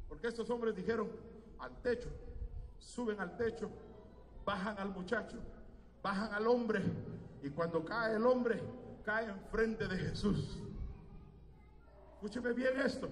Porque 0.08 0.28
estos 0.28 0.48
hombres 0.48 0.74
dijeron 0.74 1.10
al 1.58 1.76
techo, 1.82 2.08
suben 2.78 3.20
al 3.20 3.36
techo, 3.36 3.68
bajan 4.42 4.78
al 4.78 4.88
muchacho, 4.88 5.36
bajan 6.02 6.32
al 6.32 6.46
hombre 6.46 6.82
y 7.42 7.50
cuando 7.50 7.84
cae 7.84 8.16
el 8.16 8.24
hombre, 8.24 8.62
cae 9.04 9.28
enfrente 9.28 9.86
de 9.86 9.98
Jesús. 9.98 10.62
Escúcheme 12.26 12.54
bien 12.54 12.80
esto, 12.80 13.08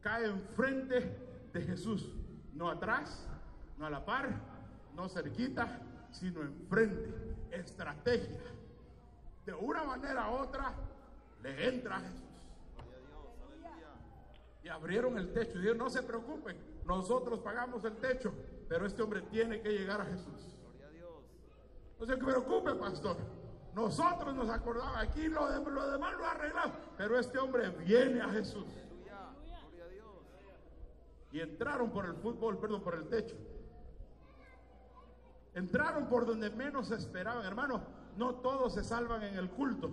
cae 0.00 0.26
enfrente 0.26 1.16
de 1.52 1.62
Jesús, 1.62 2.12
no 2.54 2.68
atrás, 2.68 3.28
no 3.78 3.86
a 3.86 3.90
la 3.90 4.04
par, 4.04 4.34
no 4.96 5.08
cerquita, 5.08 5.80
sino 6.10 6.42
enfrente. 6.42 7.08
Estrategia 7.52 8.40
de 9.46 9.54
una 9.54 9.84
manera 9.84 10.28
u 10.28 10.42
otra 10.42 10.74
le 11.40 11.68
entra 11.68 11.98
a 11.98 12.00
Jesús. 12.00 12.24
Y 14.64 14.68
abrieron 14.68 15.16
el 15.16 15.32
techo 15.32 15.52
y 15.52 15.58
dijeron, 15.58 15.78
no 15.78 15.88
se 15.88 16.02
preocupen, 16.02 16.56
nosotros 16.84 17.38
pagamos 17.38 17.84
el 17.84 17.96
techo, 17.98 18.34
pero 18.68 18.86
este 18.86 19.02
hombre 19.02 19.22
tiene 19.22 19.60
que 19.60 19.70
llegar 19.70 20.00
a 20.00 20.06
Jesús. 20.06 20.58
No 22.00 22.06
se 22.06 22.16
preocupe, 22.16 22.74
pastor. 22.74 23.18
Nosotros 23.74 24.34
nos 24.34 24.50
acordamos 24.50 24.96
aquí, 24.96 25.28
lo, 25.28 25.48
lo 25.70 25.90
demás 25.90 26.14
lo 26.18 26.26
arreglamos. 26.26 26.76
Pero 26.96 27.18
este 27.18 27.38
hombre 27.38 27.68
viene 27.70 28.20
a 28.20 28.28
Jesús. 28.28 28.66
Y 31.32 31.40
entraron 31.40 31.90
por 31.90 32.06
el 32.06 32.14
fútbol, 32.14 32.58
perdón, 32.58 32.82
por 32.82 32.94
el 32.94 33.08
techo. 33.08 33.36
Entraron 35.54 36.08
por 36.08 36.26
donde 36.26 36.50
menos 36.50 36.90
esperaban. 36.90 37.44
Hermano, 37.44 37.82
no 38.16 38.36
todos 38.36 38.74
se 38.74 38.82
salvan 38.82 39.22
en 39.22 39.36
el 39.36 39.50
culto. 39.50 39.90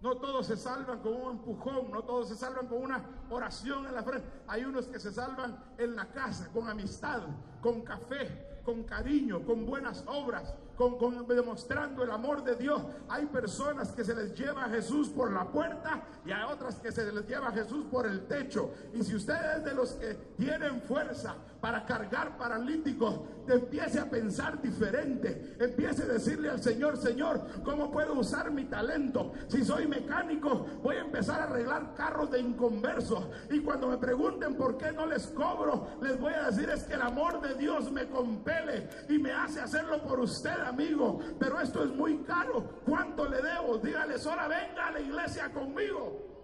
No 0.00 0.16
todos 0.18 0.46
se 0.46 0.56
salvan 0.56 1.00
con 1.00 1.14
un 1.14 1.32
empujón, 1.32 1.90
no 1.90 2.04
todos 2.04 2.28
se 2.28 2.36
salvan 2.36 2.68
con 2.68 2.82
una 2.82 3.04
oración 3.30 3.84
en 3.86 3.94
la 3.94 4.02
frente. 4.04 4.28
Hay 4.46 4.64
unos 4.64 4.86
que 4.86 5.00
se 5.00 5.12
salvan 5.12 5.58
en 5.76 5.96
la 5.96 6.06
casa, 6.12 6.48
con 6.52 6.68
amistad, 6.68 7.22
con 7.60 7.82
café, 7.82 8.60
con 8.64 8.84
cariño, 8.84 9.44
con 9.44 9.66
buenas 9.66 10.04
obras, 10.06 10.54
con, 10.78 11.26
demostrando 11.26 12.04
el 12.04 12.10
amor 12.10 12.44
de 12.44 12.54
Dios. 12.54 12.80
Hay 13.08 13.26
personas 13.26 13.90
que 13.90 14.04
se 14.04 14.14
les 14.14 14.32
lleva 14.38 14.64
a 14.64 14.68
Jesús 14.68 15.08
por 15.08 15.32
la 15.32 15.44
puerta 15.50 16.04
y 16.24 16.30
hay 16.30 16.44
otras 16.50 16.76
que 16.76 16.92
se 16.92 17.10
les 17.12 17.26
lleva 17.26 17.48
a 17.48 17.52
Jesús 17.52 17.84
por 17.90 18.06
el 18.06 18.26
techo. 18.26 18.70
Y 18.94 19.02
si 19.02 19.16
usted 19.16 19.58
es 19.58 19.64
de 19.64 19.74
los 19.74 19.92
que 19.92 20.14
tienen 20.36 20.80
fuerza 20.82 21.34
para 21.60 21.84
cargar 21.84 22.36
paralíticos, 22.38 23.20
empiece 23.48 23.98
a 23.98 24.08
pensar 24.08 24.60
diferente. 24.60 25.56
Empiece 25.58 26.02
a 26.02 26.06
decirle 26.06 26.50
al 26.50 26.62
Señor, 26.62 26.96
Señor, 26.96 27.62
¿cómo 27.64 27.90
puedo 27.90 28.14
usar 28.14 28.50
mi 28.50 28.64
talento? 28.64 29.32
Si 29.48 29.64
soy 29.64 29.86
mecánico, 29.86 30.66
voy 30.82 30.96
a 30.96 31.00
empezar 31.00 31.40
a 31.40 31.44
arreglar 31.44 31.94
carros 31.94 32.30
de 32.30 32.40
inconversos. 32.40 33.28
Y 33.50 33.60
cuando 33.60 33.88
me 33.88 33.98
pregunten 33.98 34.54
por 34.54 34.76
qué 34.76 34.92
no 34.92 35.06
les 35.06 35.26
cobro, 35.28 35.88
les 36.02 36.18
voy 36.18 36.32
a 36.34 36.50
decir 36.50 36.68
es 36.70 36.84
que 36.84 36.94
el 36.94 37.02
amor 37.02 37.40
de 37.40 37.54
Dios 37.54 37.90
me 37.90 38.06
compele 38.08 38.88
y 39.08 39.18
me 39.18 39.32
hace 39.32 39.60
hacerlo 39.60 40.02
por 40.02 40.20
usted 40.20 40.58
amigo, 40.60 41.18
pero 41.38 41.60
esto 41.60 41.82
es 41.82 41.90
muy 41.90 42.18
caro. 42.18 42.80
¿Cuánto 42.84 43.28
le 43.28 43.42
debo? 43.42 43.78
Dígales, 43.78 44.26
ahora 44.26 44.48
venga 44.48 44.86
a 44.86 44.92
la 44.92 45.00
iglesia 45.00 45.50
conmigo. 45.52 46.37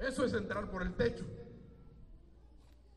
Eso 0.00 0.24
es 0.24 0.32
entrar 0.32 0.70
por 0.70 0.82
el 0.82 0.94
techo. 0.94 1.24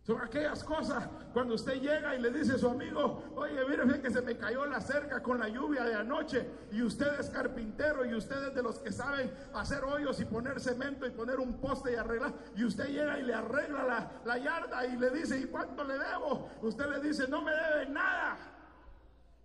Son 0.03 0.19
aquellas 0.21 0.65
cosas 0.65 1.07
cuando 1.31 1.55
usted 1.55 1.75
llega 1.75 2.13
y 2.13 2.21
le 2.21 2.29
dice 2.29 2.53
a 2.53 2.57
su 2.57 2.67
amigo, 2.67 3.23
oye, 3.35 3.55
mire 3.65 4.01
que 4.01 4.11
se 4.11 4.21
me 4.21 4.37
cayó 4.37 4.65
la 4.65 4.81
cerca 4.81 5.23
con 5.23 5.39
la 5.39 5.47
lluvia 5.47 5.85
de 5.85 5.95
anoche 5.95 6.45
y 6.73 6.81
usted 6.81 7.19
es 7.21 7.29
carpintero 7.29 8.05
y 8.05 8.13
usted 8.13 8.49
es 8.49 8.53
de 8.53 8.61
los 8.61 8.79
que 8.79 8.91
saben 8.91 9.33
hacer 9.53 9.81
hoyos 9.85 10.19
y 10.19 10.25
poner 10.25 10.59
cemento 10.59 11.07
y 11.07 11.11
poner 11.11 11.39
un 11.39 11.53
poste 11.61 11.93
y 11.93 11.95
arreglar. 11.95 12.33
Y 12.53 12.65
usted 12.65 12.87
llega 12.87 13.17
y 13.17 13.23
le 13.23 13.33
arregla 13.33 13.85
la, 13.85 14.11
la 14.25 14.37
yarda 14.37 14.85
y 14.87 14.97
le 14.97 15.09
dice, 15.09 15.39
¿y 15.39 15.45
cuánto 15.45 15.85
le 15.85 15.97
debo? 15.97 16.49
Usted 16.61 16.85
le 16.87 16.99
dice, 16.99 17.25
no 17.29 17.41
me 17.41 17.51
debe 17.51 17.89
nada. 17.89 18.52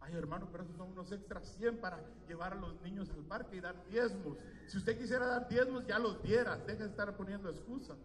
Ay, 0.09 0.16
hermano, 0.16 0.48
pero 0.50 0.64
esos 0.64 0.76
son 0.76 0.90
unos 0.92 1.12
extras 1.12 1.46
100 1.59 1.78
para 1.78 2.00
llevar 2.26 2.52
a 2.52 2.56
los 2.56 2.80
niños 2.80 3.11
al 3.11 3.24
parque 3.24 3.56
y 3.56 3.61
dar 3.61 3.84
diezmos. 3.88 4.38
Si 4.66 4.78
usted 4.78 4.96
quisiera 4.98 5.26
dar 5.26 5.48
diezmos, 5.48 5.86
ya 5.86 5.98
los 5.98 6.22
diera. 6.22 6.56
Deja 6.56 6.84
de 6.84 6.88
estar 6.88 7.14
poniendo 7.14 7.50
excusas. 7.50 7.98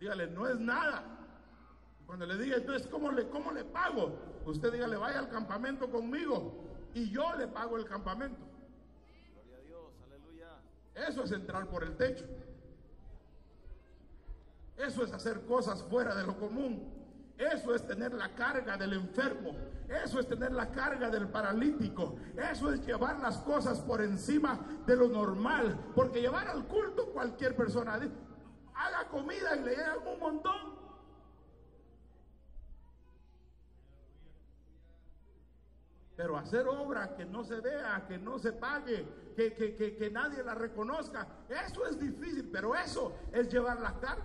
Dígale, 0.00 0.26
no 0.28 0.48
es 0.48 0.58
nada. 0.58 1.04
Cuando 2.06 2.26
le 2.26 2.36
diga, 2.38 2.56
entonces, 2.56 2.88
¿cómo 2.88 3.12
le, 3.12 3.28
¿cómo 3.28 3.52
le 3.52 3.64
pago? 3.64 4.18
Usted 4.44 4.72
dígale, 4.72 4.96
vaya 4.96 5.20
al 5.20 5.28
campamento 5.28 5.90
conmigo 5.90 6.64
y 6.94 7.10
yo 7.10 7.36
le 7.36 7.46
pago 7.46 7.76
el 7.76 7.84
campamento. 7.84 8.40
Gloria 9.34 9.58
a 9.58 9.60
Dios, 9.60 9.92
aleluya. 10.06 11.08
Eso 11.08 11.22
es 11.22 11.30
entrar 11.30 11.68
por 11.68 11.84
el 11.84 11.96
techo. 11.96 12.24
Eso 14.76 15.04
es 15.04 15.12
hacer 15.12 15.42
cosas 15.42 15.84
fuera 15.84 16.14
de 16.16 16.26
lo 16.26 16.36
común. 16.36 16.97
Eso 17.38 17.72
es 17.72 17.86
tener 17.86 18.12
la 18.12 18.34
carga 18.34 18.76
del 18.76 18.94
enfermo. 18.94 19.54
Eso 19.88 20.18
es 20.18 20.26
tener 20.26 20.52
la 20.52 20.72
carga 20.72 21.08
del 21.08 21.28
paralítico. 21.28 22.16
Eso 22.36 22.72
es 22.72 22.84
llevar 22.84 23.20
las 23.20 23.38
cosas 23.38 23.80
por 23.80 24.02
encima 24.02 24.58
de 24.84 24.96
lo 24.96 25.06
normal. 25.06 25.92
Porque 25.94 26.20
llevar 26.20 26.48
al 26.48 26.66
culto 26.66 27.06
cualquier 27.12 27.54
persona 27.54 27.94
haga 27.94 29.08
comida 29.08 29.56
y 29.56 29.60
le 29.60 29.70
llegan 29.70 29.98
un 30.04 30.18
montón. 30.18 30.78
Pero 36.16 36.36
hacer 36.36 36.66
obra 36.66 37.14
que 37.14 37.24
no 37.24 37.44
se 37.44 37.60
vea, 37.60 38.04
que 38.08 38.18
no 38.18 38.40
se 38.40 38.52
pague, 38.52 39.06
que, 39.36 39.54
que, 39.54 39.76
que, 39.76 39.94
que, 39.94 40.10
nadie 40.10 40.42
la 40.42 40.56
reconozca, 40.56 41.28
eso 41.48 41.86
es 41.86 41.96
difícil, 41.96 42.50
pero 42.52 42.74
eso 42.74 43.14
es 43.30 43.48
llevar 43.48 43.80
la 43.80 43.92
carga. 44.00 44.24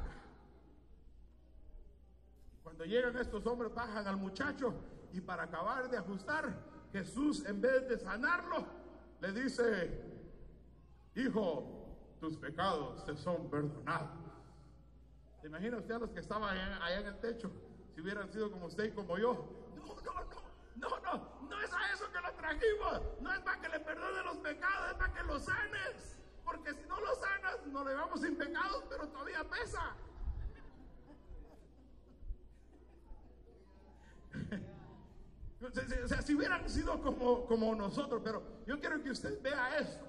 Cuando 2.75 2.85
llegan 2.85 3.15
estos 3.17 3.45
hombres, 3.45 3.71
bajan 3.71 4.07
al 4.07 4.17
muchacho 4.17 4.73
y 5.11 5.21
para 5.21 5.43
acabar 5.43 5.91
de 5.91 5.97
ajustar, 5.97 6.51
Jesús 6.91 7.45
en 7.45 7.61
vez 7.61 7.87
de 7.87 7.99
sanarlo, 7.99 8.65
le 9.21 9.31
dice, 9.31 10.01
hijo, 11.13 12.17
tus 12.19 12.35
pecados 12.35 13.05
te 13.05 13.15
son 13.15 13.47
perdonados. 13.47 14.09
¿Se 15.39 15.45
imagina 15.45 15.77
usted 15.77 15.93
a 15.93 15.99
los 15.99 16.09
que 16.09 16.21
estaban 16.21 16.57
allá, 16.57 16.99
en 16.99 17.05
el 17.05 17.19
techo? 17.19 17.51
Si 17.93 18.01
hubieran 18.01 18.31
sido 18.31 18.49
como 18.49 18.65
usted 18.65 18.85
y 18.85 18.91
como 18.91 19.19
yo. 19.19 19.47
No, 19.75 19.85
no, 19.85 20.13
no, 20.75 20.89
no, 20.89 20.99
no, 20.99 21.47
no 21.47 21.61
es 21.61 21.71
a 21.71 21.93
eso 21.93 22.11
que 22.11 22.21
lo 22.21 22.33
trajimos. 22.33 23.01
No 23.21 23.33
es 23.33 23.39
para 23.41 23.61
que 23.61 23.69
le 23.69 23.79
perdone 23.81 24.23
los 24.23 24.37
pecados, 24.37 24.91
es 24.93 24.97
para 24.97 25.13
que 25.13 25.23
lo 25.25 25.39
sanes. 25.39 26.17
Porque 26.43 26.73
si 26.73 26.87
no 26.87 26.99
lo 26.99 27.13
sanas, 27.17 27.67
no 27.67 27.83
le 27.83 27.93
vamos 27.93 28.19
sin 28.19 28.35
pecados, 28.35 28.83
pero 28.89 29.07
todavía 29.09 29.43
pesa. 29.47 29.95
O 35.63 36.07
sea, 36.07 36.21
si 36.21 36.35
hubieran 36.35 36.69
sido 36.69 37.01
como, 37.01 37.45
como 37.45 37.73
nosotros, 37.75 38.21
pero 38.23 38.43
yo 38.67 38.79
quiero 38.79 39.01
que 39.01 39.11
usted 39.11 39.41
vea 39.41 39.77
esto, 39.77 40.05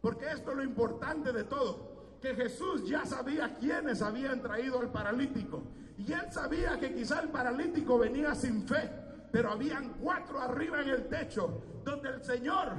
porque 0.00 0.30
esto 0.30 0.50
es 0.50 0.56
lo 0.56 0.64
importante 0.64 1.32
de 1.32 1.44
todo 1.44 1.98
que 2.20 2.34
Jesús 2.34 2.88
ya 2.88 3.04
sabía 3.04 3.54
quiénes 3.56 4.02
habían 4.02 4.42
traído 4.42 4.80
al 4.80 4.90
paralítico. 4.90 5.62
Y 5.96 6.12
él 6.12 6.32
sabía 6.32 6.78
que 6.78 6.94
quizá 6.94 7.20
el 7.20 7.28
paralítico 7.28 7.98
venía 7.98 8.34
sin 8.34 8.66
fe, 8.66 8.90
pero 9.32 9.50
habían 9.50 9.94
cuatro 10.00 10.40
arriba 10.40 10.80
en 10.82 10.88
el 10.88 11.08
techo, 11.08 11.62
donde 11.84 12.08
el 12.10 12.24
Señor 12.24 12.70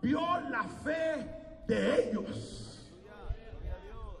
vio 0.00 0.20
la 0.50 0.64
fe 0.64 1.64
de 1.66 2.10
ellos. 2.10 2.92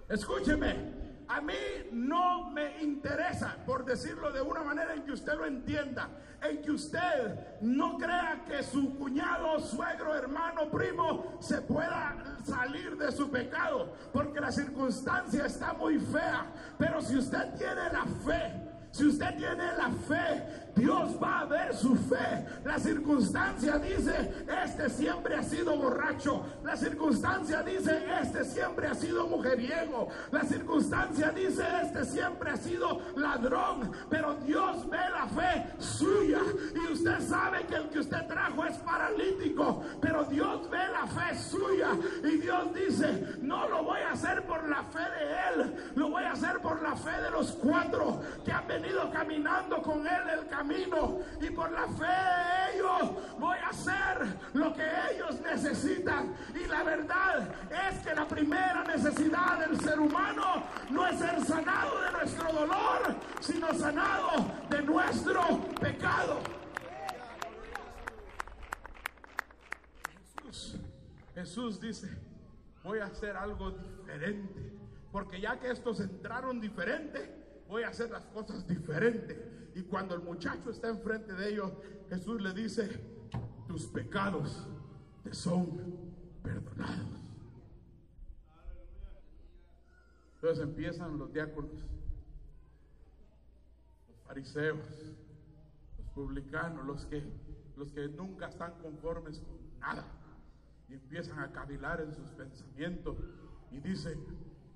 Escúcheme, 0.08 1.01
a 1.32 1.40
mí 1.40 1.54
no 1.92 2.50
me 2.50 2.82
interesa, 2.82 3.56
por 3.64 3.86
decirlo 3.86 4.30
de 4.32 4.42
una 4.42 4.62
manera 4.62 4.92
en 4.92 5.02
que 5.02 5.12
usted 5.12 5.32
lo 5.32 5.46
entienda, 5.46 6.10
en 6.42 6.60
que 6.60 6.70
usted 6.72 7.60
no 7.62 7.96
crea 7.96 8.44
que 8.46 8.62
su 8.62 8.98
cuñado, 8.98 9.58
suegro, 9.60 10.14
hermano, 10.14 10.70
primo 10.70 11.38
se 11.40 11.62
pueda 11.62 12.36
salir 12.44 12.98
de 12.98 13.10
su 13.12 13.30
pecado, 13.30 13.94
porque 14.12 14.40
la 14.40 14.52
circunstancia 14.52 15.46
está 15.46 15.72
muy 15.72 15.98
fea. 15.98 16.46
Pero 16.78 17.00
si 17.00 17.16
usted 17.16 17.54
tiene 17.54 17.90
la 17.90 18.04
fe, 18.26 18.52
si 18.90 19.06
usted 19.06 19.34
tiene 19.36 19.72
la 19.72 19.90
fe 20.06 20.61
Dios 20.74 21.16
va 21.22 21.40
a 21.40 21.44
ver 21.44 21.74
su 21.74 21.94
fe. 21.94 22.46
La 22.64 22.78
circunstancia 22.78 23.78
dice, 23.78 24.46
este 24.64 24.88
siempre 24.88 25.36
ha 25.36 25.42
sido 25.42 25.76
borracho. 25.76 26.44
La 26.64 26.76
circunstancia 26.76 27.62
dice, 27.62 28.02
este 28.22 28.44
siempre 28.44 28.86
ha 28.86 28.94
sido 28.94 29.26
mujeriego. 29.26 30.08
La 30.30 30.42
circunstancia 30.44 31.30
dice, 31.30 31.62
este 31.82 32.04
siempre 32.04 32.50
ha 32.50 32.56
sido 32.56 33.00
ladrón. 33.16 33.92
Pero 34.08 34.34
Dios 34.36 34.88
ve 34.88 34.98
la 35.12 35.26
fe 35.26 35.66
suya. 35.78 36.40
Y 36.74 36.92
usted 36.92 37.20
sabe 37.20 37.64
que 37.66 37.76
el 37.76 37.88
que 37.90 37.98
usted 37.98 38.26
trajo 38.26 38.64
es 38.64 38.76
paralítico. 38.78 39.82
Pero 40.00 40.24
Dios 40.24 40.70
ve 40.70 40.88
la 40.90 41.06
fe 41.06 41.38
suya. 41.38 41.88
Y 42.24 42.38
Dios 42.38 42.74
dice, 42.74 43.36
no 43.42 43.68
lo 43.68 43.84
voy 43.84 44.00
a 44.00 44.12
hacer 44.12 44.42
por 44.44 44.66
la 44.68 44.82
fe 44.84 45.00
de 45.00 45.62
él. 45.62 45.92
Lo 45.96 46.10
voy 46.10 46.24
a 46.24 46.32
hacer 46.32 46.60
por 46.60 46.80
la 46.80 46.96
fe 46.96 47.20
de 47.20 47.30
los 47.30 47.52
cuatro 47.52 48.22
que 48.42 48.52
han 48.52 48.66
venido 48.66 49.10
caminando 49.10 49.82
con 49.82 50.06
él 50.06 50.22
el 50.32 50.46
camino 50.48 50.61
y 51.40 51.50
por 51.50 51.72
la 51.72 51.88
fe 51.88 52.04
de 52.04 52.76
ellos 52.76 53.10
voy 53.38 53.58
a 53.58 53.68
hacer 53.68 54.38
lo 54.54 54.72
que 54.72 54.84
ellos 55.10 55.40
necesitan. 55.40 56.34
Y 56.54 56.68
la 56.68 56.84
verdad 56.84 57.48
es 57.88 57.98
que 57.98 58.14
la 58.14 58.28
primera 58.28 58.84
necesidad 58.84 59.66
del 59.66 59.80
ser 59.80 59.98
humano 59.98 60.62
no 60.90 61.06
es 61.08 61.18
ser 61.18 61.44
sanado 61.44 62.00
de 62.00 62.12
nuestro 62.12 62.52
dolor, 62.52 63.16
sino 63.40 63.74
sanado 63.74 64.46
de 64.70 64.82
nuestro 64.82 65.60
pecado. 65.80 66.40
Jesús, 70.44 70.76
Jesús 71.34 71.80
dice, 71.80 72.08
voy 72.84 73.00
a 73.00 73.06
hacer 73.06 73.36
algo 73.36 73.72
diferente. 73.72 74.78
Porque 75.10 75.40
ya 75.40 75.58
que 75.58 75.70
estos 75.72 75.98
entraron 75.98 76.60
diferente, 76.60 77.64
voy 77.68 77.82
a 77.82 77.88
hacer 77.88 78.10
las 78.10 78.24
cosas 78.26 78.66
diferentes. 78.66 79.51
Y 79.74 79.82
cuando 79.82 80.14
el 80.14 80.22
muchacho 80.22 80.70
está 80.70 80.88
enfrente 80.88 81.32
de 81.32 81.50
ellos, 81.50 81.72
Jesús 82.08 82.40
le 82.42 82.52
dice, 82.52 82.88
tus 83.66 83.86
pecados 83.86 84.68
te 85.22 85.32
son 85.32 86.12
perdonados. 86.42 87.22
Entonces 90.34 90.64
empiezan 90.64 91.18
los 91.18 91.32
diáconos, 91.32 91.70
los 94.08 94.20
fariseos, 94.26 94.78
los 95.96 96.06
publicanos, 96.08 96.84
los 96.84 97.06
que, 97.06 97.22
los 97.76 97.92
que 97.92 98.08
nunca 98.08 98.48
están 98.48 98.72
conformes 98.82 99.38
con 99.38 99.78
nada. 99.78 100.04
Y 100.88 100.94
empiezan 100.94 101.38
a 101.38 101.52
cavilar 101.52 102.00
en 102.00 102.12
sus 102.12 102.28
pensamientos 102.32 103.16
y 103.70 103.78
dicen, 103.78 104.18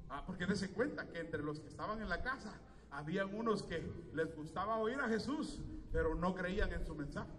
ah, 0.09 0.23
porque 0.25 0.47
dése 0.47 0.71
cuenta 0.71 1.07
que 1.09 1.19
entre 1.19 1.43
los 1.43 1.61
que 1.61 1.69
estaban 1.69 2.01
en 2.01 2.09
la 2.09 2.23
casa 2.23 2.55
habían 2.97 3.35
unos 3.35 3.63
que 3.63 3.87
les 4.15 4.35
gustaba 4.35 4.79
oír 4.79 4.99
a 4.99 5.09
Jesús, 5.09 5.61
pero 5.93 6.15
no 6.15 6.35
creían 6.35 6.73
en 6.73 6.85
su 6.87 6.95
mensaje. 6.95 7.31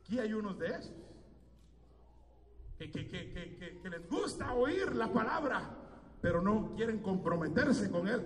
Aquí 0.00 0.20
hay 0.20 0.32
unos 0.32 0.56
de 0.56 0.68
esos. 0.68 0.94
Que, 2.78 2.92
que, 2.92 3.08
que, 3.08 3.80
que, 3.82 3.90
les 3.90 4.08
gusta 4.08 4.54
oír 4.54 4.94
la 4.94 5.12
palabra, 5.12 5.68
pero 6.22 6.40
no 6.40 6.76
quieren 6.76 7.02
comprometerse 7.02 7.90
con 7.90 8.06
Él. 8.06 8.24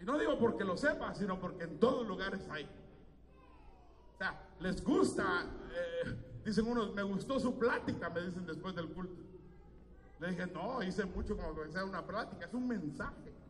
Y 0.00 0.04
no 0.04 0.18
digo 0.18 0.36
porque 0.36 0.64
lo 0.64 0.76
sepa, 0.76 1.14
sino 1.14 1.38
porque 1.38 1.62
en 1.62 1.78
todos 1.78 2.04
lugares 2.08 2.44
hay. 2.50 2.64
O 2.64 4.18
sea, 4.18 4.48
les 4.58 4.82
gusta, 4.82 5.46
eh, 5.72 6.42
dicen 6.44 6.66
unos, 6.66 6.92
me 6.92 7.04
gustó 7.04 7.38
su 7.38 7.56
plática, 7.56 8.10
me 8.10 8.22
dicen 8.22 8.44
después 8.46 8.74
del 8.74 8.88
culto. 8.88 9.22
Le 10.18 10.30
dije, 10.30 10.48
no, 10.48 10.82
hice 10.82 11.04
mucho 11.04 11.36
como 11.36 11.54
que 11.54 11.70
sea 11.70 11.84
una 11.84 12.04
plática, 12.04 12.46
es 12.46 12.54
un 12.54 12.66
mensaje. 12.66 13.43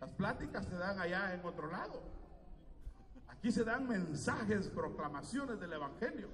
Las 0.00 0.10
pláticas 0.10 0.66
se 0.66 0.76
dan 0.76 0.98
allá 0.98 1.34
en 1.34 1.44
otro 1.44 1.70
lado. 1.70 2.02
Aquí 3.28 3.50
se 3.50 3.64
dan 3.64 3.88
mensajes, 3.88 4.68
proclamaciones 4.68 5.60
del 5.60 5.72
Evangelio. 5.72 6.28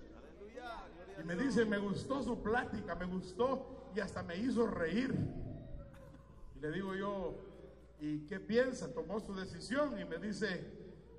Y 1.21 1.25
me 1.25 1.37
dice, 1.37 1.65
me 1.65 1.79
gustó 1.79 2.23
su 2.23 2.43
plática, 2.43 2.95
me 2.95 3.05
gustó 3.07 3.91
y 3.95 4.01
hasta 4.01 4.23
me 4.23 4.37
hizo 4.37 4.67
reír. 4.67 5.15
Y 6.57 6.61
le 6.61 6.71
digo 6.73 6.95
yo, 6.95 7.35
¿y 8.01 8.27
qué 8.27 8.41
piensa? 8.41 8.93
Tomó 8.93 9.21
su 9.21 9.35
decisión 9.35 9.99
y 9.99 10.05
me 10.05 10.19
dice, 10.19 10.65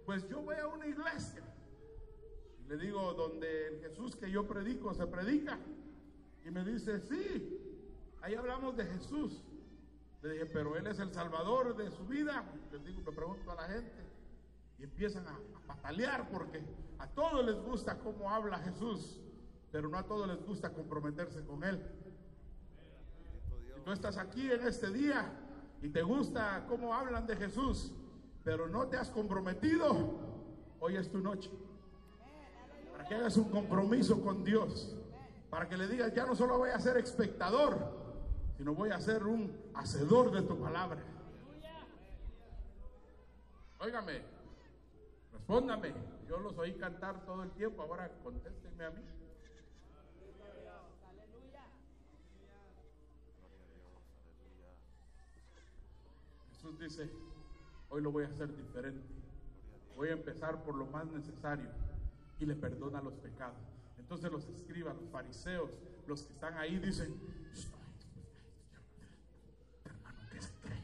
pues 0.05 0.27
yo 0.27 0.41
voy 0.41 0.55
a 0.55 0.67
una 0.67 0.87
iglesia. 0.87 1.43
Le 2.67 2.77
digo, 2.77 3.13
donde 3.13 3.67
el 3.67 3.79
Jesús 3.81 4.15
que 4.15 4.31
yo 4.31 4.47
predico 4.47 4.93
se 4.93 5.05
predica. 5.05 5.59
Y 6.45 6.51
me 6.51 6.63
dice, 6.63 6.99
sí, 7.01 7.59
ahí 8.21 8.35
hablamos 8.35 8.75
de 8.75 8.85
Jesús. 8.85 9.43
Le 10.23 10.29
dije, 10.29 10.45
pero 10.45 10.75
Él 10.77 10.87
es 10.87 10.99
el 10.99 11.13
Salvador 11.13 11.75
de 11.75 11.91
su 11.91 12.07
vida. 12.07 12.43
Les 12.71 12.83
digo, 12.83 13.01
me 13.05 13.11
pregunto 13.11 13.51
a 13.51 13.55
la 13.55 13.63
gente. 13.63 14.03
Y 14.79 14.83
empiezan 14.83 15.27
a, 15.27 15.37
patalear 15.67 16.29
porque 16.29 16.61
a 16.99 17.07
todos 17.07 17.45
les 17.45 17.55
gusta 17.61 17.99
cómo 17.99 18.29
habla 18.29 18.57
Jesús, 18.59 19.21
pero 19.71 19.87
no 19.87 19.97
a 19.97 20.03
todos 20.03 20.27
les 20.27 20.43
gusta 20.45 20.73
comprometerse 20.73 21.43
con 21.45 21.63
Él. 21.63 21.81
Tú 23.85 23.91
estás 23.91 24.17
aquí 24.17 24.49
en 24.49 24.65
este 24.65 24.89
día 24.91 25.31
y 25.81 25.89
te 25.89 26.01
gusta 26.01 26.65
cómo 26.67 26.93
hablan 26.93 27.27
de 27.27 27.35
Jesús, 27.35 27.93
pero 28.43 28.67
no 28.67 28.87
te 28.87 28.97
has 28.97 29.09
comprometido, 29.09 30.19
hoy 30.79 30.97
es 30.97 31.11
tu 31.11 31.19
noche. 31.19 31.51
Para 32.91 33.05
que 33.05 33.15
hagas 33.15 33.37
un 33.37 33.49
compromiso 33.49 34.21
con 34.21 34.43
Dios 34.43 34.97
para 35.53 35.69
que 35.69 35.77
le 35.77 35.87
digas, 35.87 36.11
ya 36.15 36.25
no 36.25 36.35
solo 36.35 36.57
voy 36.57 36.71
a 36.71 36.79
ser 36.79 36.97
espectador, 36.97 37.77
sino 38.57 38.73
voy 38.73 38.91
a 38.91 38.99
ser 38.99 39.23
un 39.23 39.55
hacedor 39.73 40.31
de 40.31 40.41
tu 40.43 40.59
palabra. 40.59 41.01
Óigame, 43.79 44.21
respóndame. 45.31 45.93
Yo 46.27 46.37
los 46.39 46.57
oí 46.57 46.73
cantar 46.73 47.25
todo 47.25 47.43
el 47.43 47.51
tiempo, 47.51 47.81
ahora 47.81 48.09
contéstenme 48.23 48.85
a 48.85 48.91
mí. 48.91 49.01
Jesús 56.51 56.79
dice, 56.79 57.09
hoy 57.89 58.01
lo 58.01 58.11
voy 58.11 58.23
a 58.23 58.27
hacer 58.27 58.55
diferente. 58.55 59.05
Voy 59.97 60.09
a 60.09 60.13
empezar 60.13 60.63
por 60.63 60.75
lo 60.75 60.85
más 60.85 61.05
necesario 61.07 61.69
y 62.39 62.45
le 62.45 62.55
perdona 62.55 63.01
los 63.01 63.13
pecados. 63.15 63.57
Entonces 63.97 64.31
los 64.31 64.47
escribas, 64.47 64.95
los 64.95 65.09
fariseos, 65.09 65.69
los 66.07 66.23
que 66.23 66.33
están 66.33 66.57
ahí 66.57 66.79
dicen, 66.79 67.13
hermano, 69.85 70.19
¿qué 70.31 70.41
se 70.41 70.53
cree? 70.61 70.81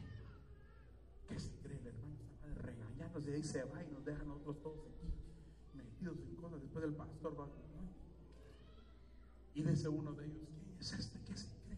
¿Qué 1.27 1.39
se 1.39 1.49
cree? 1.61 1.79
El 1.79 2.57
hermano 2.57 3.05
está 3.05 3.08
regañándose 3.19 3.31
y 3.31 3.33
ahí 3.33 3.43
se 3.43 3.63
va 3.63 3.83
y 3.83 3.91
nos 3.91 4.05
deja 4.05 4.21
a 4.21 4.25
nosotros 4.25 4.61
todos 4.61 4.77
metidos 5.73 6.17
en 6.19 6.35
cosas. 6.35 6.61
Después 6.61 6.85
el 6.85 6.93
pastor 6.93 7.39
va. 7.39 7.47
Y 9.53 9.63
dice 9.63 9.89
uno 9.89 10.13
de 10.13 10.25
ellos, 10.25 10.47
¿quién 10.63 10.79
es 10.79 10.93
este? 10.93 11.19
¿Qué 11.25 11.35
se 11.35 11.47
cree 11.65 11.77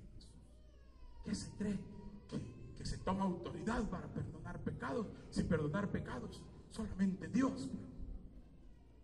¿Qué 1.23 1.35
se 1.35 1.49
cree? 1.57 1.79
Que, 2.27 2.39
que 2.77 2.85
se 2.85 2.97
toma 2.99 3.23
autoridad 3.23 3.89
para 3.89 4.07
perdonar 4.07 4.59
pecados. 4.59 5.07
Sin 5.29 5.47
perdonar 5.47 5.89
pecados, 5.89 6.41
solamente 6.69 7.27
Dios. 7.27 7.69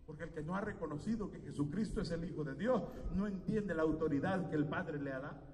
Porque 0.06 0.24
el 0.24 0.30
que 0.30 0.42
no 0.42 0.54
ha 0.54 0.60
reconocido 0.60 1.30
que 1.30 1.40
Jesucristo 1.40 2.00
es 2.00 2.10
el 2.10 2.24
Hijo 2.24 2.44
de 2.44 2.54
Dios, 2.54 2.82
no 3.14 3.26
entiende 3.26 3.74
la 3.74 3.82
autoridad 3.82 4.48
que 4.48 4.56
el 4.56 4.66
Padre 4.66 5.00
le 5.00 5.12
ha 5.12 5.20
dado. 5.20 5.48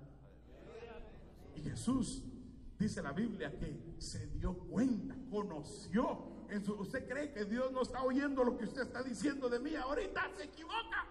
Y 1.57 1.61
Jesús, 1.61 2.25
dice 2.79 3.03
la 3.03 3.13
Biblia, 3.13 3.57
que 3.59 3.97
se 3.99 4.27
dio 4.29 4.55
cuenta, 4.55 5.17
conoció. 5.31 6.34
Usted 6.79 7.09
cree 7.09 7.33
que 7.33 7.45
Dios 7.45 7.73
no 7.73 7.83
está 7.83 8.03
oyendo 8.03 8.45
lo 8.45 8.57
que 8.57 8.65
usted 8.65 8.83
está 8.83 9.03
diciendo 9.03 9.49
de 9.49 9.59
mí. 9.59 9.75
Ahorita 9.75 10.29
se 10.37 10.45
equivoca. 10.45 11.07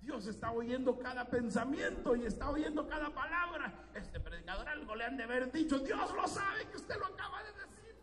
Dios 0.00 0.26
está 0.28 0.52
oyendo 0.52 0.98
cada 0.98 1.28
pensamiento 1.28 2.14
y 2.14 2.26
está 2.26 2.50
oyendo 2.50 2.86
cada 2.86 3.10
palabra. 3.10 3.88
Este 3.94 4.20
predicador 4.20 4.68
algo 4.68 4.94
le 4.94 5.04
han 5.04 5.16
de 5.16 5.24
haber 5.24 5.50
dicho. 5.50 5.78
Dios 5.80 6.14
lo 6.14 6.28
sabe 6.28 6.68
que 6.70 6.76
usted 6.76 6.96
lo 6.96 7.06
acaba 7.06 7.42
de 7.42 7.52
decir. 7.52 7.96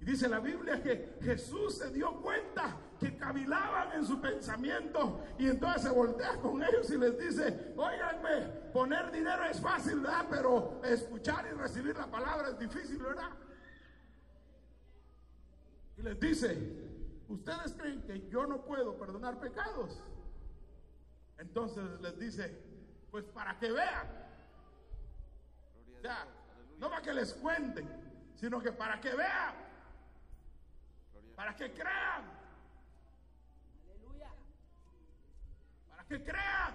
Y 0.00 0.04
dice 0.06 0.28
la 0.28 0.40
Biblia 0.40 0.82
que 0.82 1.18
Jesús 1.22 1.76
se 1.76 1.90
dio 1.90 2.20
cuenta 2.22 2.76
que 3.00 3.16
cavilaban 3.16 3.92
en 3.94 4.06
su 4.06 4.20
pensamiento 4.20 5.24
y 5.38 5.48
entonces 5.48 5.82
se 5.82 5.90
voltea 5.90 6.36
con 6.36 6.62
ellos 6.62 6.88
y 6.90 6.98
les 6.98 7.18
dice, 7.18 7.74
oiganme, 7.76 8.46
poner 8.72 9.10
dinero 9.10 9.44
es 9.44 9.60
fácil, 9.60 10.00
¿verdad? 10.00 10.26
Pero 10.30 10.80
escuchar 10.84 11.46
y 11.50 11.56
recibir 11.56 11.96
la 11.96 12.06
palabra 12.06 12.50
es 12.50 12.58
difícil, 12.58 12.98
¿verdad? 12.98 13.30
Y 15.96 16.02
les 16.02 16.20
dice, 16.20 16.58
¿ustedes 17.28 17.72
creen 17.72 18.02
que 18.02 18.28
yo 18.28 18.46
no 18.46 18.64
puedo 18.64 18.96
perdonar 18.98 19.40
pecados? 19.40 20.02
Entonces 21.38 21.84
les 22.00 22.18
dice, 22.18 22.56
pues 23.10 23.24
para 23.24 23.58
que 23.58 23.72
vean. 23.72 24.20
Sea, 26.02 26.26
no 26.78 26.88
para 26.88 27.02
que 27.02 27.12
les 27.12 27.34
cuenten, 27.34 27.88
sino 28.36 28.60
que 28.60 28.72
para 28.72 29.00
que 29.00 29.14
vean 29.14 29.70
para 31.40 31.56
que 31.56 31.72
crean. 31.72 32.24
Aleluya. 33.82 34.30
Para 35.88 35.99
que 36.10 36.20
crean. 36.24 36.74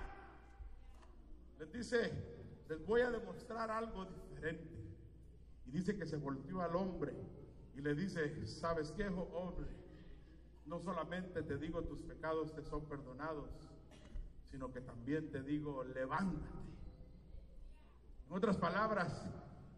Les 1.59 1.71
dice, 1.71 2.11
les 2.69 2.85
voy 2.85 3.01
a 3.01 3.11
demostrar 3.11 3.69
algo 3.69 4.05
diferente. 4.05 4.73
Y 5.67 5.71
dice 5.71 5.97
que 5.97 6.05
se 6.05 6.15
volvió 6.15 6.61
al 6.61 6.73
hombre 6.75 7.13
y 7.75 7.81
le 7.81 7.93
dice, 7.93 8.47
¿sabes 8.47 8.93
qué, 8.93 9.07
hombre? 9.07 9.67
No 10.65 10.79
solamente 10.79 11.43
te 11.43 11.57
digo 11.57 11.83
tus 11.83 12.01
pecados 12.01 12.55
te 12.55 12.63
son 12.63 12.85
perdonados, 12.85 13.49
sino 14.51 14.71
que 14.71 14.79
también 14.79 15.29
te 15.29 15.43
digo, 15.43 15.83
levántate. 15.83 16.49
En 18.29 18.37
otras 18.37 18.55
palabras, 18.55 19.25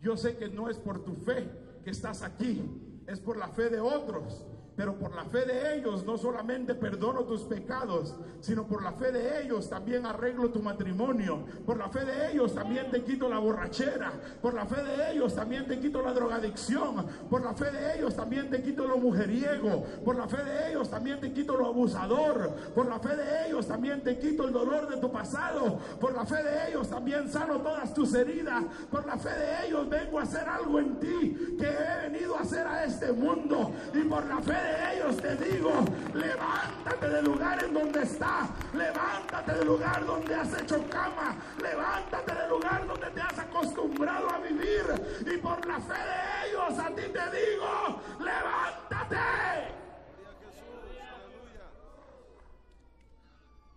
yo 0.02 0.16
sé 0.16 0.38
que 0.38 0.50
no 0.50 0.70
es 0.70 0.78
por 0.78 1.04
tu 1.04 1.16
fe 1.16 1.50
que 1.84 1.90
estás 1.90 2.22
aquí, 2.22 3.04
es 3.08 3.20
por 3.20 3.38
la 3.38 3.48
fe 3.50 3.70
de 3.70 3.80
otros 3.80 4.46
pero 4.78 4.94
por 4.94 5.16
la 5.16 5.26
fe 5.26 5.44
de 5.44 5.76
ellos 5.76 6.06
no 6.06 6.20
solamente 6.20 6.76
perdono 6.76 7.22
tus 7.22 7.42
pecados, 7.42 8.14
sino 8.42 8.68
por 8.68 8.84
la 8.84 8.92
fe 8.92 9.12
de 9.12 9.42
ellos 9.42 9.68
también 9.68 10.06
arreglo 10.06 10.52
tu 10.52 10.62
matrimonio. 10.62 11.44
Por 11.66 11.78
la 11.78 11.90
fe 11.90 12.06
de 12.06 12.32
ellos 12.32 12.54
también 12.54 12.92
te 12.92 13.04
quito 13.04 13.28
la 13.28 13.40
borrachera. 13.40 14.12
Por 14.40 14.54
la 14.54 14.68
fe 14.68 14.84
de 14.84 15.14
ellos 15.14 15.34
también 15.34 15.66
te 15.66 15.80
quito 15.80 16.04
la 16.04 16.14
drogadicción. 16.14 17.08
Por 17.28 17.44
la 17.44 17.56
fe 17.56 17.72
de 17.72 17.98
ellos 17.98 18.16
también 18.16 18.52
te 18.52 18.62
quito 18.62 18.86
lo 18.88 18.98
mujeriego. 18.98 19.84
Por 20.06 20.16
la 20.16 20.28
fe 20.28 20.44
de 20.44 20.70
ellos 20.70 20.88
también 20.92 21.20
te 21.20 21.34
quito 21.34 21.58
lo 21.58 21.66
abusador. 21.66 22.52
Por 22.76 22.88
la 22.88 23.00
fe 23.00 23.16
de 23.16 23.48
ellos 23.48 23.68
también 23.68 24.04
te 24.04 24.20
quito 24.20 24.46
el 24.46 24.54
dolor 24.54 24.88
de 24.88 24.98
tu 24.98 25.12
pasado. 25.12 25.80
Por 26.00 26.14
la 26.14 26.24
fe 26.24 26.44
de 26.44 26.70
ellos 26.70 26.88
también 26.88 27.28
sano 27.32 27.62
todas 27.62 27.96
tus 27.96 28.14
heridas. 28.14 28.64
Por 28.92 29.08
la 29.08 29.18
fe 29.18 29.30
de 29.30 29.68
ellos 29.68 29.90
vengo 29.90 30.20
a 30.20 30.22
hacer 30.22 30.48
algo 30.48 30.80
en 30.80 31.00
ti 31.00 31.56
que 31.58 31.66
he 31.68 32.10
venido 32.10 32.38
a 32.38 32.42
hacer 32.42 32.68
a 32.68 32.86
este 32.86 33.12
mundo. 33.12 33.72
Y 33.96 34.04
por 34.04 34.24
la 34.28 34.40
fe 34.40 34.54
de 34.54 34.67
ellos 34.94 35.18
te 35.18 35.36
digo, 35.36 35.72
levántate 36.14 37.10
del 37.10 37.26
lugar 37.26 37.64
en 37.64 37.74
donde 37.74 38.04
estás, 38.04 38.50
levántate 38.74 39.54
del 39.54 39.68
lugar 39.68 40.06
donde 40.06 40.36
has 40.36 40.62
hecho 40.62 40.84
cama, 40.90 41.36
levántate 41.62 42.34
del 42.34 42.50
lugar 42.50 42.88
donde 42.88 43.08
te 43.12 43.22
has 43.22 43.40
acostumbrado 43.40 44.30
a 44.30 44.40
vivir 44.40 44.84
y 45.22 45.38
por 45.38 45.66
la 45.66 45.80
fe 45.80 45.94
de 45.94 46.50
ellos 46.50 46.80
a 46.80 46.88
ti 46.88 47.02
te 47.02 47.38
digo, 47.38 48.02
levántate. 48.20 49.18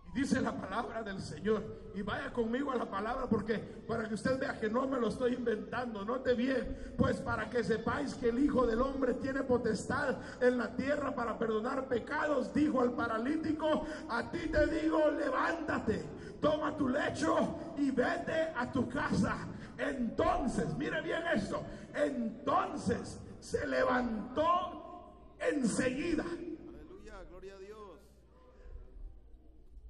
dice 0.13 0.41
la 0.41 0.55
palabra 0.55 1.03
del 1.03 1.19
Señor. 1.21 1.91
Y 1.93 2.01
vaya 2.01 2.31
conmigo 2.31 2.71
a 2.71 2.75
la 2.75 2.89
palabra 2.89 3.27
porque 3.27 3.57
para 3.59 4.07
que 4.07 4.15
usted 4.15 4.39
vea 4.39 4.59
que 4.59 4.69
no 4.69 4.87
me 4.87 4.99
lo 4.99 5.07
estoy 5.07 5.33
inventando. 5.33 6.05
Note 6.05 6.33
bien, 6.33 6.93
pues 6.97 7.17
para 7.17 7.49
que 7.49 7.63
sepáis 7.63 8.15
que 8.15 8.29
el 8.29 8.39
Hijo 8.39 8.65
del 8.65 8.81
Hombre 8.81 9.15
tiene 9.15 9.43
potestad 9.43 10.17
en 10.41 10.57
la 10.57 10.75
tierra 10.75 11.13
para 11.13 11.37
perdonar 11.37 11.87
pecados, 11.87 12.53
dijo 12.53 12.81
al 12.81 12.93
paralítico, 12.93 13.85
a 14.09 14.29
ti 14.31 14.47
te 14.47 14.67
digo, 14.67 15.11
levántate, 15.11 16.05
toma 16.39 16.75
tu 16.77 16.87
lecho 16.87 17.73
y 17.77 17.91
vete 17.91 18.53
a 18.55 18.71
tu 18.71 18.87
casa. 18.87 19.47
Entonces, 19.77 20.75
mire 20.77 21.01
bien 21.01 21.23
esto, 21.33 21.63
entonces 21.93 23.19
se 23.39 23.65
levantó 23.67 25.15
enseguida. 25.39 26.23
Aleluya, 26.23 27.23
gloria 27.29 27.55
a 27.55 27.57
Dios. 27.57 27.99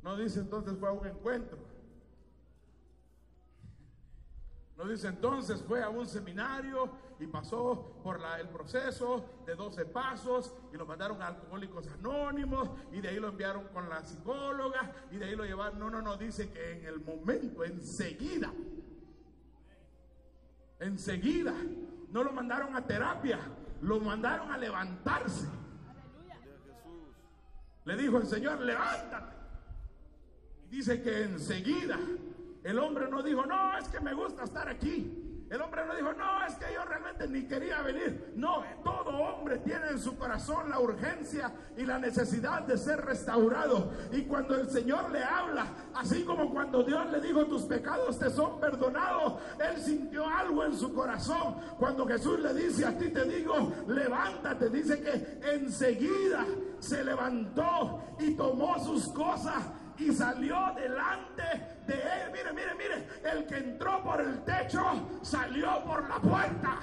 No 0.03 0.15
dice 0.17 0.39
entonces 0.39 0.75
fue 0.79 0.89
a 0.89 0.91
un 0.93 1.05
encuentro. 1.07 1.57
No 4.77 4.87
dice 4.87 5.07
entonces 5.09 5.61
fue 5.67 5.83
a 5.83 5.89
un 5.89 6.07
seminario 6.07 6.89
y 7.19 7.27
pasó 7.27 7.99
por 8.03 8.19
la- 8.19 8.39
el 8.39 8.49
proceso 8.49 9.23
de 9.45 9.53
12 9.53 9.85
pasos 9.85 10.55
y 10.73 10.77
lo 10.77 10.87
mandaron 10.87 11.21
a 11.21 11.27
Alcohólicos 11.27 11.85
Anónimos 11.87 12.67
y 12.91 12.99
de 12.99 13.09
ahí 13.09 13.19
lo 13.19 13.27
enviaron 13.27 13.67
con 13.67 13.87
la 13.89 14.03
psicóloga 14.03 14.91
y 15.11 15.17
de 15.17 15.25
ahí 15.25 15.35
lo 15.35 15.45
llevaron. 15.45 15.77
No, 15.77 15.89
no, 15.91 16.01
no, 16.01 16.17
dice 16.17 16.49
que 16.51 16.79
en 16.79 16.85
el 16.85 16.99
momento, 16.99 17.63
enseguida, 17.63 18.51
enseguida, 20.79 21.53
no 22.09 22.23
lo 22.23 22.31
mandaron 22.33 22.75
a 22.75 22.81
terapia, 22.87 23.39
lo 23.81 23.99
mandaron 23.99 24.51
a 24.51 24.57
levantarse. 24.57 25.47
Le 27.85 27.97
dijo 27.97 28.17
el 28.17 28.25
Señor, 28.25 28.61
levántate. 28.61 29.40
Dice 30.71 31.01
que 31.01 31.23
enseguida 31.23 31.99
el 32.63 32.79
hombre 32.79 33.09
no 33.09 33.21
dijo, 33.21 33.45
no, 33.45 33.77
es 33.77 33.89
que 33.89 33.99
me 33.99 34.13
gusta 34.13 34.45
estar 34.45 34.69
aquí. 34.69 35.27
El 35.49 35.61
hombre 35.61 35.85
no 35.85 35.93
dijo, 35.93 36.13
no, 36.13 36.45
es 36.45 36.55
que 36.55 36.73
yo 36.73 36.85
realmente 36.85 37.27
ni 37.27 37.43
quería 37.45 37.81
venir. 37.81 38.31
No, 38.37 38.63
todo 38.81 39.09
hombre 39.09 39.57
tiene 39.57 39.89
en 39.89 39.99
su 39.99 40.17
corazón 40.17 40.69
la 40.69 40.79
urgencia 40.79 41.51
y 41.75 41.83
la 41.83 41.99
necesidad 41.99 42.61
de 42.61 42.77
ser 42.77 43.01
restaurado. 43.01 43.91
Y 44.13 44.21
cuando 44.21 44.55
el 44.55 44.69
Señor 44.69 45.11
le 45.11 45.21
habla, 45.21 45.67
así 45.93 46.23
como 46.23 46.49
cuando 46.53 46.83
Dios 46.83 47.05
le 47.11 47.19
dijo, 47.19 47.45
tus 47.47 47.63
pecados 47.63 48.17
te 48.17 48.29
son 48.29 48.61
perdonados, 48.61 49.41
él 49.59 49.77
sintió 49.81 50.25
algo 50.25 50.63
en 50.63 50.77
su 50.77 50.93
corazón. 50.93 51.57
Cuando 51.77 52.07
Jesús 52.07 52.39
le 52.39 52.53
dice, 52.53 52.85
a 52.85 52.97
ti 52.97 53.09
te 53.09 53.25
digo, 53.25 53.73
levántate, 53.89 54.69
dice 54.69 55.01
que 55.01 55.41
enseguida 55.51 56.45
se 56.79 57.03
levantó 57.03 58.15
y 58.19 58.35
tomó 58.35 58.79
sus 58.79 59.09
cosas 59.09 59.65
y 60.01 60.11
salió 60.13 60.73
delante 60.75 61.43
de 61.85 61.93
él. 61.93 62.31
Mire, 62.31 62.53
mire, 62.53 62.75
mire, 62.75 63.07
el 63.31 63.45
que 63.45 63.57
entró 63.57 64.03
por 64.03 64.19
el 64.19 64.43
techo 64.43 64.83
salió 65.21 65.83
por 65.85 66.09
la 66.09 66.15
puerta. 66.15 66.79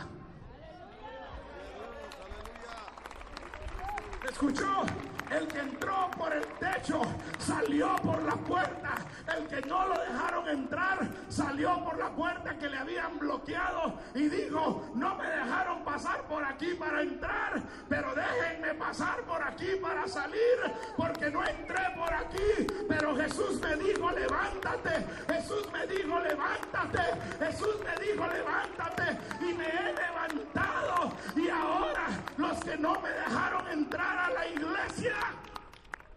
¿Escuchó? 4.28 4.84
El 5.30 5.46
que 5.48 5.58
entró 5.58 6.10
por 6.16 6.32
el 6.32 6.46
techo 6.58 7.02
salió 7.38 7.96
por 7.96 8.22
la 8.22 8.34
puerta. 8.36 8.94
El 9.36 9.46
que 9.46 9.60
no 9.68 9.86
lo 9.88 9.94
dejaron 10.00 10.48
entrar 10.48 11.06
salió 11.28 11.84
por 11.84 11.98
la 11.98 12.10
puerta 12.10 12.56
que 12.58 12.68
le 12.68 12.78
habían 12.78 13.18
bloqueado 13.18 13.98
y 14.14 14.28
dijo, 14.28 14.90
no 14.94 15.16
me 15.16 15.26
dejaron 15.26 15.84
pasar 15.84 16.22
por 16.22 16.44
aquí 16.44 16.74
para 16.74 17.02
entrar, 17.02 17.62
pero 17.88 18.14
déjenme 18.14 18.74
pasar 18.74 19.20
por 19.22 19.42
aquí 19.42 19.76
para 19.80 20.08
salir, 20.08 20.58
porque 20.96 21.30
no 21.30 21.44
entré 21.44 21.82
por 21.96 22.12
aquí. 22.12 22.66
Pero 22.88 23.16
Jesús 23.16 23.60
me 23.60 23.76
dijo, 23.76 24.10
levántate. 24.10 25.06
Jesús 25.28 25.68
me 25.72 25.86
dijo, 25.86 26.18
levántate. 26.20 27.02
Jesús 27.38 27.76
me 27.84 28.06
dijo, 28.06 28.26
levántate. 28.26 29.18
Y 29.40 29.54
me 29.54 29.68
he 29.68 29.94
levantado. 29.94 31.12
Y 31.36 31.48
ahora 31.48 32.06
los 32.36 32.58
que 32.60 32.76
no 32.78 33.00
me 33.00 33.10
dejaron 33.10 33.68
entrar 33.68 34.18
a 34.18 34.30
la 34.30 34.46
iglesia, 34.48 35.14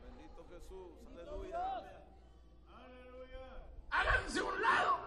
Bendito 0.03 0.45
Jesús. 0.49 0.91
Aleluya. 1.09 1.83
háganse 3.89 4.39
a 4.39 4.43
un 4.43 4.61
lado. 4.61 4.97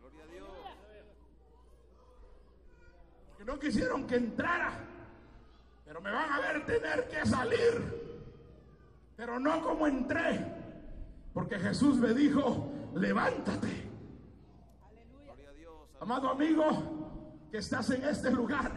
Gloria 0.00 0.24
a 0.24 0.26
Dios. 0.26 0.48
Que 3.36 3.44
no 3.44 3.58
quisieron 3.58 4.06
que 4.06 4.16
entrara. 4.16 4.72
Pero 5.84 6.00
me 6.00 6.10
van 6.10 6.30
a 6.30 6.40
ver 6.40 6.66
tener 6.66 7.08
que 7.08 7.26
salir. 7.26 8.08
Pero 9.16 9.40
no 9.40 9.62
como 9.62 9.86
entré. 9.86 10.44
Porque 11.32 11.58
Jesús 11.58 11.96
me 11.96 12.12
dijo, 12.14 12.70
levántate. 12.94 13.88
Amado 16.00 16.30
amigo, 16.30 17.46
que 17.50 17.58
estás 17.58 17.90
en 17.90 18.04
este 18.04 18.30
lugar, 18.30 18.70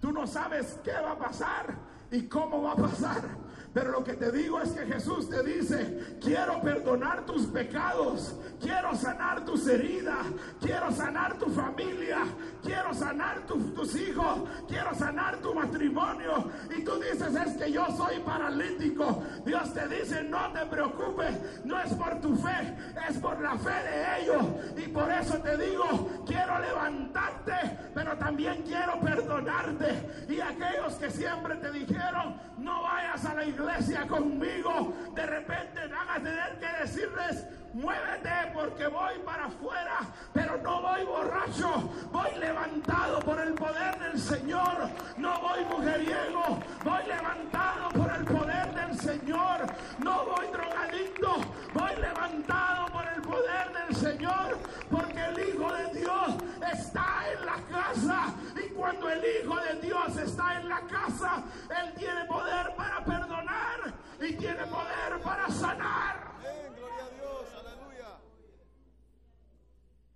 tú 0.00 0.10
no 0.10 0.26
sabes 0.26 0.80
qué 0.82 0.92
va 0.92 1.12
a 1.12 1.18
pasar 1.18 1.76
y 2.10 2.22
cómo 2.28 2.62
va 2.62 2.72
a 2.72 2.76
pasar. 2.76 3.41
Pero 3.72 3.90
lo 3.90 4.04
que 4.04 4.12
te 4.12 4.30
digo 4.30 4.60
es 4.60 4.70
que 4.70 4.84
Jesús 4.84 5.30
te 5.30 5.42
dice, 5.42 6.18
quiero 6.20 6.60
perdonar 6.60 7.24
tus 7.24 7.46
pecados, 7.46 8.34
quiero 8.60 8.94
sanar 8.94 9.46
tus 9.46 9.66
heridas, 9.66 10.26
quiero 10.60 10.92
sanar 10.92 11.38
tu 11.38 11.46
familia, 11.46 12.18
quiero 12.62 12.94
sanar 12.94 13.40
tu- 13.46 13.72
tus 13.74 13.94
hijos, 13.96 14.48
quiero 14.68 14.94
sanar 14.94 15.36
tu 15.38 15.54
matrimonio. 15.54 16.50
Y 16.76 16.82
tú 16.84 16.92
dices, 17.00 17.34
es 17.34 17.56
que 17.56 17.72
yo 17.72 17.86
soy 17.96 18.18
paralítico. 18.20 19.22
Dios 19.44 19.72
te 19.74 19.88
dice, 19.88 20.22
no 20.24 20.52
te 20.52 20.64
preocupes, 20.66 21.64
no 21.64 21.78
es 21.80 21.92
por 21.94 22.20
tu 22.20 22.36
fe, 22.36 22.76
es 23.08 23.18
por 23.18 23.40
la 23.40 23.56
fe 23.58 23.70
de 23.70 24.22
ellos. 24.22 24.44
Y 24.76 24.88
por 24.88 25.10
eso 25.10 25.34
te 25.38 25.56
digo, 25.56 26.22
quiero 26.26 26.58
levantarte, 26.60 27.78
pero 27.94 28.16
también 28.16 28.62
quiero 28.62 28.98
perdonarte. 29.00 30.26
Y 30.28 30.40
aquellos 30.40 30.94
que 30.94 31.10
siempre 31.10 31.56
te 31.56 31.70
dijeron, 31.72 32.36
no 32.58 32.82
vayas 32.82 33.24
a 33.24 33.34
la 33.34 33.44
iglesia 33.44 34.06
conmigo, 34.06 34.94
de 35.14 35.26
repente 35.26 35.80
van 35.88 36.08
a 36.08 36.22
tener 36.22 36.58
que 36.58 36.82
decirles, 36.82 37.46
muévete 37.74 38.52
porque 38.54 38.86
voy 38.86 39.18
para 39.24 39.46
afuera, 39.46 40.00
pero 40.32 40.58
no 40.58 40.82
voy 40.82 41.04
borracho, 41.04 41.90
voy 42.10 42.30
levantado 42.38 43.20
por 43.20 43.40
el 43.40 43.54
poder 43.54 43.98
del 43.98 44.20
Señor, 44.20 44.88
no 45.16 45.40
voy 45.40 45.64
mujeriego, 45.64 46.58
voy 46.84 47.06
levantado 47.06 47.88
por 47.90 48.12
el 48.12 48.24
poder 48.24 48.74
del 48.74 48.98
Señor, 48.98 49.66
no 49.98 50.24
voy 50.24 50.46
drogadicto, 50.52 51.36
voy 51.74 51.96
levantado 52.00 52.86
por 52.86 53.06
el 53.08 53.22
poder 53.22 53.72
del 53.72 53.96
Señor, 53.96 54.58
porque 54.90 55.24
el 55.24 55.48
Hijo 55.48 55.72
de 55.72 56.00
Dios 56.00 56.36
está 56.72 57.24
en 57.32 57.46
la 57.46 57.56
casa. 57.70 58.34
Y 58.56 58.68
cuando 58.74 59.08
el 59.08 59.22
Hijo 59.24 59.56
de 59.56 59.74
Dios 59.86 60.16
está 60.16 60.60
en 60.60 60.68
la 60.68 60.80
casa, 60.82 61.42
Él 61.80 61.94
tiene 61.94 62.24
poder 62.26 62.74
para 62.76 63.04
perdonar 63.04 63.92
y 64.20 64.32
tiene 64.34 64.64
poder 64.66 65.20
para 65.22 65.48
sanar. 65.48 66.32
Amén. 66.38 66.74
Gloria 66.76 67.04
a 67.04 67.10
Dios. 67.10 67.48
Aleluya. 67.60 68.18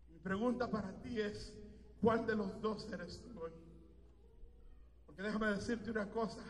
Mi 0.09 0.16
pregunta 0.27 0.69
para 0.69 0.91
ti 1.03 1.21
es, 1.21 1.55
¿cuál 2.01 2.27
de 2.27 2.35
los 2.35 2.61
dos 2.61 2.91
eres 2.93 3.23
tú 3.23 3.41
hoy? 3.41 3.53
Porque 5.07 5.23
déjame 5.23 5.47
decirte 5.53 5.89
una 5.93 6.11
cosa, 6.11 6.41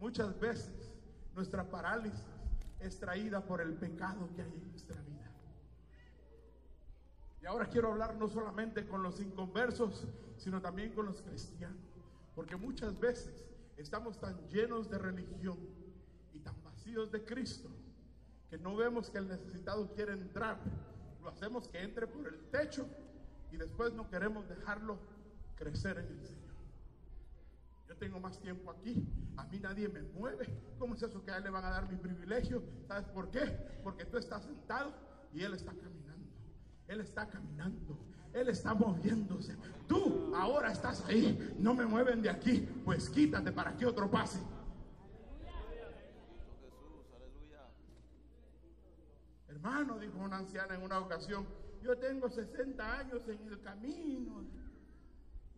muchas 0.00 0.36
veces 0.40 0.90
nuestra 1.36 1.62
parálisis 1.62 2.24
es 2.80 2.98
traída 2.98 3.40
por 3.40 3.60
el 3.60 3.74
pecado 3.74 4.28
que 4.34 4.42
hay 4.42 4.52
en 4.52 4.70
nuestra 4.72 5.00
vida. 5.02 5.30
Y 7.40 7.46
ahora 7.46 7.66
quiero 7.66 7.92
hablar 7.92 8.16
no 8.16 8.26
solamente 8.26 8.88
con 8.88 9.04
los 9.04 9.20
inconversos, 9.20 10.08
sino 10.36 10.60
también 10.60 10.92
con 10.92 11.06
los 11.06 11.22
cristianos. 11.22 11.78
Porque 12.34 12.56
muchas 12.56 12.98
veces 12.98 13.44
estamos 13.76 14.18
tan 14.18 14.44
llenos 14.48 14.90
de 14.90 14.98
religión 14.98 15.56
y 16.34 16.40
tan 16.40 16.60
vacíos 16.64 17.12
de 17.12 17.24
Cristo 17.24 17.68
que 18.48 18.58
no 18.58 18.74
vemos 18.74 19.08
que 19.08 19.18
el 19.18 19.28
necesitado 19.28 19.88
quiere 19.94 20.14
entrar. 20.14 20.58
Lo 21.22 21.28
hacemos 21.28 21.68
que 21.68 21.80
entre 21.80 22.08
por 22.08 22.26
el 22.26 22.40
techo 22.50 22.88
y 23.52 23.56
después 23.56 23.92
no 23.92 24.08
queremos 24.08 24.48
dejarlo 24.48 24.98
crecer 25.56 25.98
en 25.98 26.06
el 26.06 26.26
Señor. 26.26 26.40
Yo 27.88 27.96
tengo 27.96 28.20
más 28.20 28.38
tiempo 28.40 28.70
aquí, 28.70 29.04
a 29.36 29.44
mí 29.44 29.58
nadie 29.58 29.88
me 29.88 30.02
mueve. 30.02 30.48
¿Cómo 30.78 30.94
es 30.94 31.02
eso 31.02 31.22
que 31.24 31.30
a 31.30 31.38
él 31.38 31.44
le 31.44 31.50
van 31.50 31.64
a 31.64 31.70
dar 31.70 31.90
mi 31.90 31.96
privilegio? 31.96 32.62
¿Sabes 32.86 33.06
por 33.08 33.30
qué? 33.30 33.40
Porque 33.82 34.04
tú 34.04 34.16
estás 34.16 34.44
sentado 34.44 34.92
y 35.34 35.42
él 35.42 35.54
está 35.54 35.72
caminando. 35.72 36.30
Él 36.86 37.00
está 37.00 37.28
caminando. 37.28 37.98
Él 38.32 38.48
está 38.48 38.74
moviéndose. 38.74 39.56
Tú 39.88 40.32
ahora 40.36 40.70
estás 40.70 41.04
ahí. 41.06 41.56
No 41.58 41.74
me 41.74 41.84
mueven 41.84 42.22
de 42.22 42.30
aquí. 42.30 42.60
Pues 42.84 43.10
quítate 43.10 43.50
para 43.50 43.76
que 43.76 43.86
otro 43.86 44.10
pase. 44.10 44.38
Hermano, 49.48 49.98
dijo 49.98 50.18
una 50.18 50.38
anciana 50.38 50.74
en 50.74 50.82
una 50.82 50.98
ocasión, 51.00 51.44
yo 51.82 51.96
tengo 51.98 52.28
60 52.28 52.98
años 52.98 53.22
en 53.28 53.48
el 53.48 53.60
camino. 53.60 54.44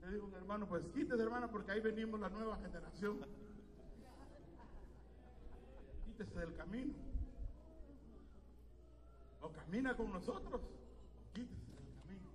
Le 0.01 0.13
dijo 0.13 0.27
un 0.27 0.35
hermano, 0.35 0.69
pues 0.69 0.85
quítese 0.95 1.23
hermano, 1.23 1.51
porque 1.51 1.73
ahí 1.73 1.81
venimos 1.81 2.21
la 2.21 2.29
nueva 2.29 2.57
generación. 2.59 3.25
Quítese 6.05 6.39
del 6.39 6.55
camino. 6.55 6.95
O 9.41 9.51
camina 9.51 9.97
con 9.97 10.13
nosotros, 10.13 10.61
quítese 11.33 11.73
del 11.73 11.95
camino. 12.03 12.31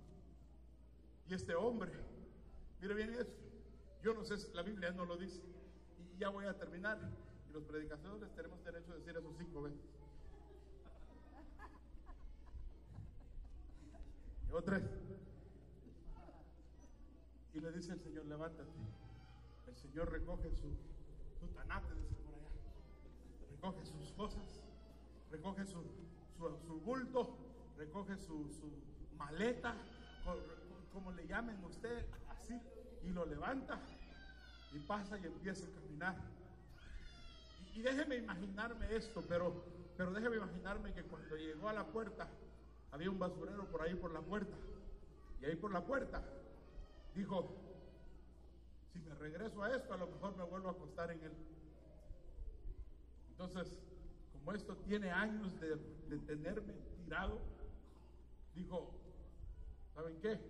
Y 1.26 1.34
este 1.34 1.54
hombre, 1.54 1.92
mire 2.80 2.94
bien 2.94 3.14
eso. 3.14 3.32
Yo 4.02 4.14
no 4.14 4.24
sé 4.24 4.36
la 4.54 4.62
Biblia 4.62 4.90
no 4.92 5.04
lo 5.04 5.16
dice. 5.16 5.42
Y 5.98 6.18
ya 6.18 6.28
voy 6.28 6.46
a 6.46 6.56
terminar. 6.56 6.98
Y 7.48 7.52
los 7.52 7.64
predicadores 7.64 8.34
tenemos 8.34 8.62
derecho 8.64 8.92
a 8.92 8.96
decir 8.96 9.16
eso 9.16 9.34
cinco 9.38 9.62
veces. 9.62 9.97
Otra. 14.52 14.80
Y 17.54 17.60
le 17.60 17.72
dice 17.72 17.92
el 17.92 18.00
Señor, 18.00 18.26
levántate. 18.26 18.70
El 19.66 19.76
Señor 19.76 20.10
recoge 20.10 20.50
su, 20.52 20.70
su 21.38 21.46
tanate, 21.54 21.94
dice 21.94 22.14
por 22.24 22.34
allá. 22.34 22.48
Recoge 23.50 23.84
sus 23.84 24.12
cosas, 24.12 24.60
recoge 25.30 25.64
su, 25.66 25.82
su, 26.36 26.58
su 26.66 26.80
bulto, 26.80 27.36
recoge 27.76 28.16
su, 28.16 28.48
su 28.50 28.70
maleta, 29.16 29.74
co- 30.24 30.38
como 30.92 31.12
le 31.12 31.26
llamen 31.26 31.62
usted, 31.64 32.06
así, 32.30 32.60
y 33.02 33.10
lo 33.10 33.26
levanta 33.26 33.80
y 34.72 34.78
pasa 34.80 35.18
y 35.18 35.26
empieza 35.26 35.66
a 35.66 35.70
caminar. 35.70 36.16
Y, 37.74 37.80
y 37.80 37.82
déjeme 37.82 38.16
imaginarme 38.16 38.94
esto, 38.94 39.22
pero, 39.28 39.64
pero 39.96 40.12
déjeme 40.12 40.36
imaginarme 40.36 40.92
que 40.94 41.02
cuando 41.04 41.36
llegó 41.36 41.68
a 41.68 41.72
la 41.72 41.86
puerta, 41.86 42.28
había 42.90 43.10
un 43.10 43.18
basurero 43.18 43.64
por 43.70 43.82
ahí 43.82 43.94
por 43.94 44.12
la 44.12 44.20
puerta. 44.20 44.56
Y 45.40 45.44
ahí 45.44 45.56
por 45.56 45.72
la 45.72 45.84
puerta 45.84 46.22
dijo, 47.14 47.48
si 48.92 48.98
me 49.00 49.14
regreso 49.14 49.62
a 49.62 49.74
esto, 49.74 49.92
a 49.94 49.96
lo 49.96 50.06
mejor 50.06 50.36
me 50.36 50.44
vuelvo 50.44 50.68
a 50.68 50.72
acostar 50.72 51.10
en 51.10 51.22
él. 51.22 51.32
Entonces, 53.30 53.78
como 54.32 54.52
esto 54.52 54.76
tiene 54.78 55.10
años 55.10 55.58
de, 55.60 55.76
de 56.08 56.18
tenerme 56.26 56.74
tirado, 56.96 57.38
dijo, 58.54 58.90
¿saben 59.94 60.20
qué? 60.20 60.40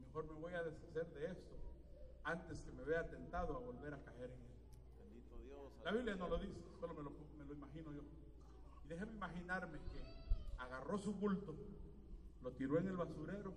Mejor 0.00 0.24
me 0.26 0.40
voy 0.40 0.54
a 0.54 0.62
deshacer 0.62 1.06
de 1.14 1.26
esto 1.26 1.60
antes 2.24 2.62
que 2.62 2.72
me 2.72 2.84
vea 2.84 3.08
tentado 3.08 3.56
a 3.56 3.60
volver 3.60 3.94
a 3.94 4.02
caer 4.02 4.30
en 4.30 4.40
él. 4.40 4.52
Bendito 4.98 5.36
Dios. 5.38 5.72
La 5.84 5.92
Biblia 5.92 6.14
no 6.16 6.28
lo 6.28 6.38
dice, 6.38 6.60
solo 6.80 6.94
me 6.94 7.02
lo, 7.02 7.10
me 7.10 7.44
lo 7.44 7.54
imagino 7.54 7.92
yo. 7.92 8.02
Y 8.84 8.88
déjeme 8.88 9.12
imaginarme 9.12 9.78
que 9.92 10.00
agarró 10.60 10.98
su 10.98 11.12
bulto, 11.12 11.54
lo 12.42 12.52
tiró 12.52 12.78
en 12.78 12.88
el 12.88 12.96
basurero 12.96 13.52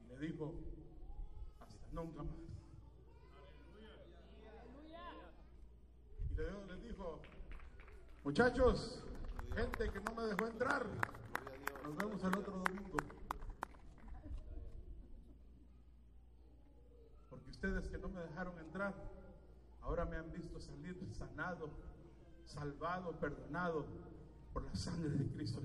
y 0.00 0.08
le 0.08 0.18
dijo, 0.26 0.52
hasta 1.60 1.86
nunca 1.92 2.22
más. 2.22 2.34
Y 6.30 6.34
le, 6.34 6.66
le 6.66 6.88
dijo, 6.88 7.20
muchachos, 8.24 9.02
gente 9.54 9.90
que 9.90 10.00
no 10.00 10.14
me 10.14 10.24
dejó 10.24 10.46
entrar, 10.46 10.86
nos 11.84 11.96
vemos 11.96 12.22
el 12.22 12.38
otro 12.38 12.62
domingo. 12.64 12.98
Porque 17.30 17.50
ustedes 17.50 17.88
que 17.88 17.98
no 17.98 18.08
me 18.08 18.20
dejaron 18.22 18.58
entrar, 18.58 18.94
ahora 19.82 20.04
me 20.04 20.16
han 20.16 20.30
visto 20.32 20.60
salir 20.60 20.96
sanado, 21.14 21.70
salvado, 22.44 23.12
perdonado 23.12 23.86
por 24.58 24.70
la 24.70 24.76
sangre 24.76 25.10
de 25.10 25.26
Cristo. 25.34 25.62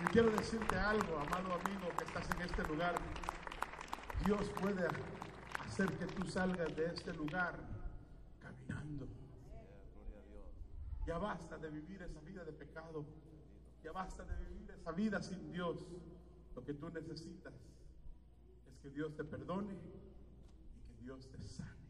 Y 0.00 0.04
quiero 0.06 0.30
decirte 0.30 0.74
algo, 0.76 1.16
amado 1.16 1.54
amigo 1.54 1.88
que 1.96 2.04
estás 2.04 2.28
en 2.34 2.42
este 2.42 2.66
lugar. 2.66 2.96
Dios 4.24 4.50
puede 4.60 4.84
hacer 5.64 5.92
que 5.96 6.06
tú 6.06 6.28
salgas 6.28 6.74
de 6.74 6.86
este 6.86 7.12
lugar 7.14 7.54
caminando. 8.40 9.06
Ya 11.06 11.18
basta 11.18 11.56
de 11.56 11.70
vivir 11.70 12.02
esa 12.02 12.20
vida 12.20 12.44
de 12.44 12.52
pecado. 12.52 13.04
Ya 13.84 13.92
basta 13.92 14.24
de 14.24 14.34
vivir 14.44 14.70
esa 14.72 14.90
vida 14.90 15.22
sin 15.22 15.52
Dios. 15.52 15.86
Lo 16.56 16.64
que 16.64 16.74
tú 16.74 16.90
necesitas 16.90 17.54
es 18.66 18.76
que 18.78 18.90
Dios 18.90 19.14
te 19.14 19.22
perdone 19.22 19.72
y 19.72 20.96
que 20.96 21.04
Dios 21.04 21.28
te 21.30 21.40
sane. 21.42 21.81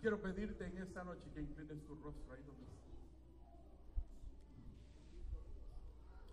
Quiero 0.00 0.20
pedirte 0.20 0.64
en 0.66 0.78
esta 0.78 1.04
noche 1.04 1.28
que 1.34 1.40
inclines 1.40 1.84
tu 1.84 1.94
rostro 1.96 2.32
ahí 2.32 2.42
donde 2.42 2.64
estás. 2.64 2.76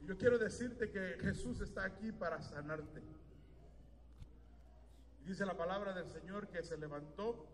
Yo 0.05 0.17
quiero 0.17 0.37
decirte 0.37 0.91
que 0.91 1.17
Jesús 1.21 1.61
está 1.61 1.85
aquí 1.85 2.11
para 2.11 2.41
sanarte. 2.41 3.01
Dice 5.25 5.45
la 5.45 5.55
palabra 5.55 5.93
del 5.93 6.09
Señor 6.09 6.49
que 6.49 6.61
se 6.63 6.77
levantó 6.77 7.47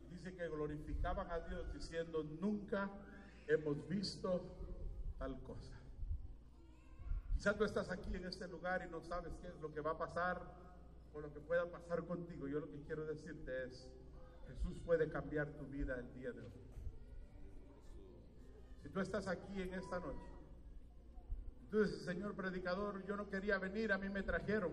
y 0.00 0.14
dice 0.14 0.34
que 0.34 0.48
glorificaban 0.48 1.30
a 1.30 1.40
Dios 1.40 1.72
diciendo, 1.72 2.22
nunca 2.40 2.88
hemos 3.48 3.88
visto 3.88 4.42
tal 5.18 5.40
cosa. 5.42 5.74
Quizá 7.34 7.56
tú 7.56 7.64
estás 7.64 7.90
aquí 7.90 8.14
en 8.14 8.24
este 8.24 8.46
lugar 8.46 8.84
y 8.86 8.90
no 8.90 9.00
sabes 9.00 9.34
qué 9.42 9.48
es 9.48 9.60
lo 9.60 9.72
que 9.72 9.80
va 9.80 9.92
a 9.92 9.98
pasar 9.98 10.40
o 11.12 11.20
lo 11.20 11.32
que 11.32 11.40
pueda 11.40 11.66
pasar 11.66 12.04
contigo. 12.04 12.46
Yo 12.46 12.60
lo 12.60 12.70
que 12.70 12.80
quiero 12.82 13.04
decirte 13.04 13.64
es, 13.64 13.88
Jesús 14.46 14.80
puede 14.84 15.08
cambiar 15.08 15.48
tu 15.52 15.66
vida 15.66 15.98
el 15.98 16.12
día 16.14 16.32
de 16.32 16.40
hoy. 16.40 16.52
Si 18.82 18.88
tú 18.88 19.00
estás 19.00 19.26
aquí 19.26 19.60
en 19.60 19.74
esta 19.74 19.98
noche, 20.00 20.30
dices, 21.72 22.02
Señor 22.04 22.34
predicador, 22.34 23.04
yo 23.04 23.16
no 23.16 23.28
quería 23.28 23.58
venir, 23.58 23.92
a 23.92 23.98
mí 23.98 24.08
me 24.08 24.22
trajeron. 24.22 24.72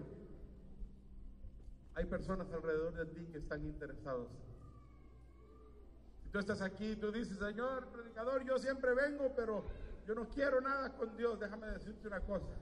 Hay 1.95 2.05
personas 2.05 2.51
alrededor 2.51 2.93
de 2.93 3.05
ti 3.07 3.27
que 3.31 3.37
están 3.39 3.63
interesados. 3.63 4.29
Si 6.23 6.29
tú 6.29 6.39
estás 6.39 6.61
aquí 6.61 6.91
y 6.91 6.95
tú 6.95 7.11
dices, 7.11 7.37
Señor 7.37 7.87
predicador, 7.87 8.43
yo 8.43 8.57
siempre 8.57 8.93
vengo, 8.93 9.33
pero 9.35 9.63
yo 10.07 10.15
no 10.15 10.27
quiero 10.29 10.61
nada 10.61 10.91
con 10.93 11.15
Dios. 11.15 11.39
Déjame 11.39 11.67
decirte 11.67 12.07
una 12.07 12.21
cosa. 12.21 12.53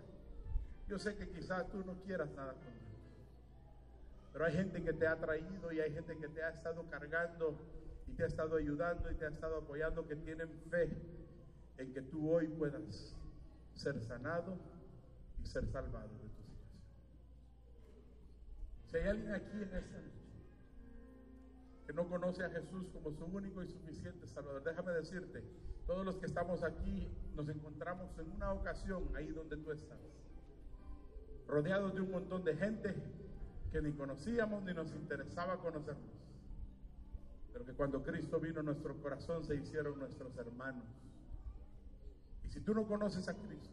Yo 0.88 1.00
sé 1.00 1.16
que 1.16 1.30
quizás 1.30 1.70
tú 1.70 1.84
no 1.86 1.96
quieras 2.02 2.30
nada 2.32 2.54
con 2.54 2.74
Dios. 2.80 2.91
Pero 4.34 4.46
hay 4.46 4.54
gente 4.54 4.82
que 4.82 4.94
te 4.94 5.08
ha 5.08 5.18
traído 5.18 5.72
y 5.72 5.80
hay 5.80 5.92
gente 5.92 6.18
que 6.18 6.28
te 6.30 6.42
ha 6.44 6.50
estado 6.50 6.90
cargando 6.90 7.58
y 8.08 8.14
te 8.14 8.24
ha 8.24 8.28
estado 8.28 8.56
ayudando 8.56 9.12
y 9.12 9.16
te 9.16 9.26
ha 9.26 9.30
estado 9.30 9.58
apoyando 9.58 10.08
que 10.08 10.16
tienen 10.16 10.50
fe 10.70 10.90
en 11.78 11.94
que 11.94 12.02
tú 12.02 12.32
hoy 12.32 12.48
puedas 12.48 13.16
ser 13.76 14.00
sanado 14.02 14.58
y 15.42 15.48
ser 15.48 15.66
salvado 15.68 16.10
de 16.10 16.30
tu 16.30 16.44
situación. 16.44 16.82
Si 18.86 18.98
hay 18.98 19.08
alguien 19.08 19.34
aquí 19.34 19.58
en 19.58 19.76
esta 19.76 19.98
noche 19.98 20.22
que 21.88 21.94
no 21.94 22.08
conoce 22.08 22.44
a 22.44 22.50
Jesús 22.50 22.88
como 22.94 23.12
su 23.12 23.26
único 23.26 23.64
y 23.64 23.68
suficiente 23.68 24.28
Salvador, 24.28 24.64
déjame 24.64 24.92
decirte, 24.94 25.44
todos 25.88 26.06
los 26.06 26.18
que 26.18 26.28
estamos 26.28 26.64
aquí 26.64 27.10
nos 27.36 27.50
encontramos 27.50 28.18
en 28.20 28.32
una 28.32 28.54
ocasión 28.54 29.10
ahí 29.16 29.28
donde 29.28 29.58
tú 29.58 29.72
estás, 29.72 30.00
rodeados 31.48 31.94
de 31.96 32.02
un 32.02 32.12
montón 32.12 32.44
de 32.44 32.56
gente 32.56 32.96
que 33.72 33.82
ni 33.82 33.94
conocíamos 33.94 34.64
ni 34.64 34.74
nos 34.74 34.92
interesaba 34.92 35.58
conocernos, 35.58 36.12
pero 37.54 37.66
que 37.66 37.74
cuando 37.74 38.04
Cristo 38.04 38.40
vino 38.40 38.62
nuestro 38.62 38.96
corazón 39.02 39.46
se 39.46 39.56
hicieron 39.56 39.98
nuestros 39.98 40.36
hermanos. 40.38 40.86
Y 42.44 42.50
si 42.50 42.60
tú 42.60 42.74
no 42.74 42.86
conoces 42.86 43.28
a 43.30 43.34
Cristo, 43.34 43.70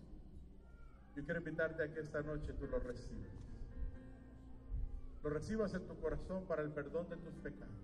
yo 1.17 1.25
quiero 1.25 1.41
invitarte 1.41 1.83
a 1.83 1.93
que 1.93 2.01
esta 2.01 2.23
noche 2.23 2.53
tú 2.53 2.67
lo 2.69 2.79
recibas. 2.79 3.33
Lo 5.25 5.31
recibas 5.31 5.75
en 5.75 5.85
tu 5.85 5.99
corazón 6.01 6.45
para 6.47 6.63
el 6.63 6.71
perdón 6.71 7.09
de 7.09 7.17
tus 7.17 7.35
pecados. 7.35 7.75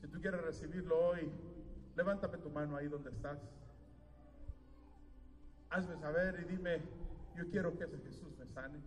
Si 0.00 0.08
tú 0.08 0.20
quieres 0.20 0.40
recibirlo 0.40 0.98
hoy, 0.98 1.30
levántame 1.96 2.38
tu 2.38 2.50
mano 2.50 2.76
ahí 2.76 2.88
donde 2.88 3.10
estás. 3.10 3.38
Hazme 5.70 5.96
saber 5.98 6.40
y 6.40 6.52
dime, 6.52 6.82
yo 7.36 7.48
quiero 7.48 7.78
que 7.78 7.84
ese 7.84 7.98
Jesús 7.98 8.36
me 8.38 8.46
sane. 8.46 8.80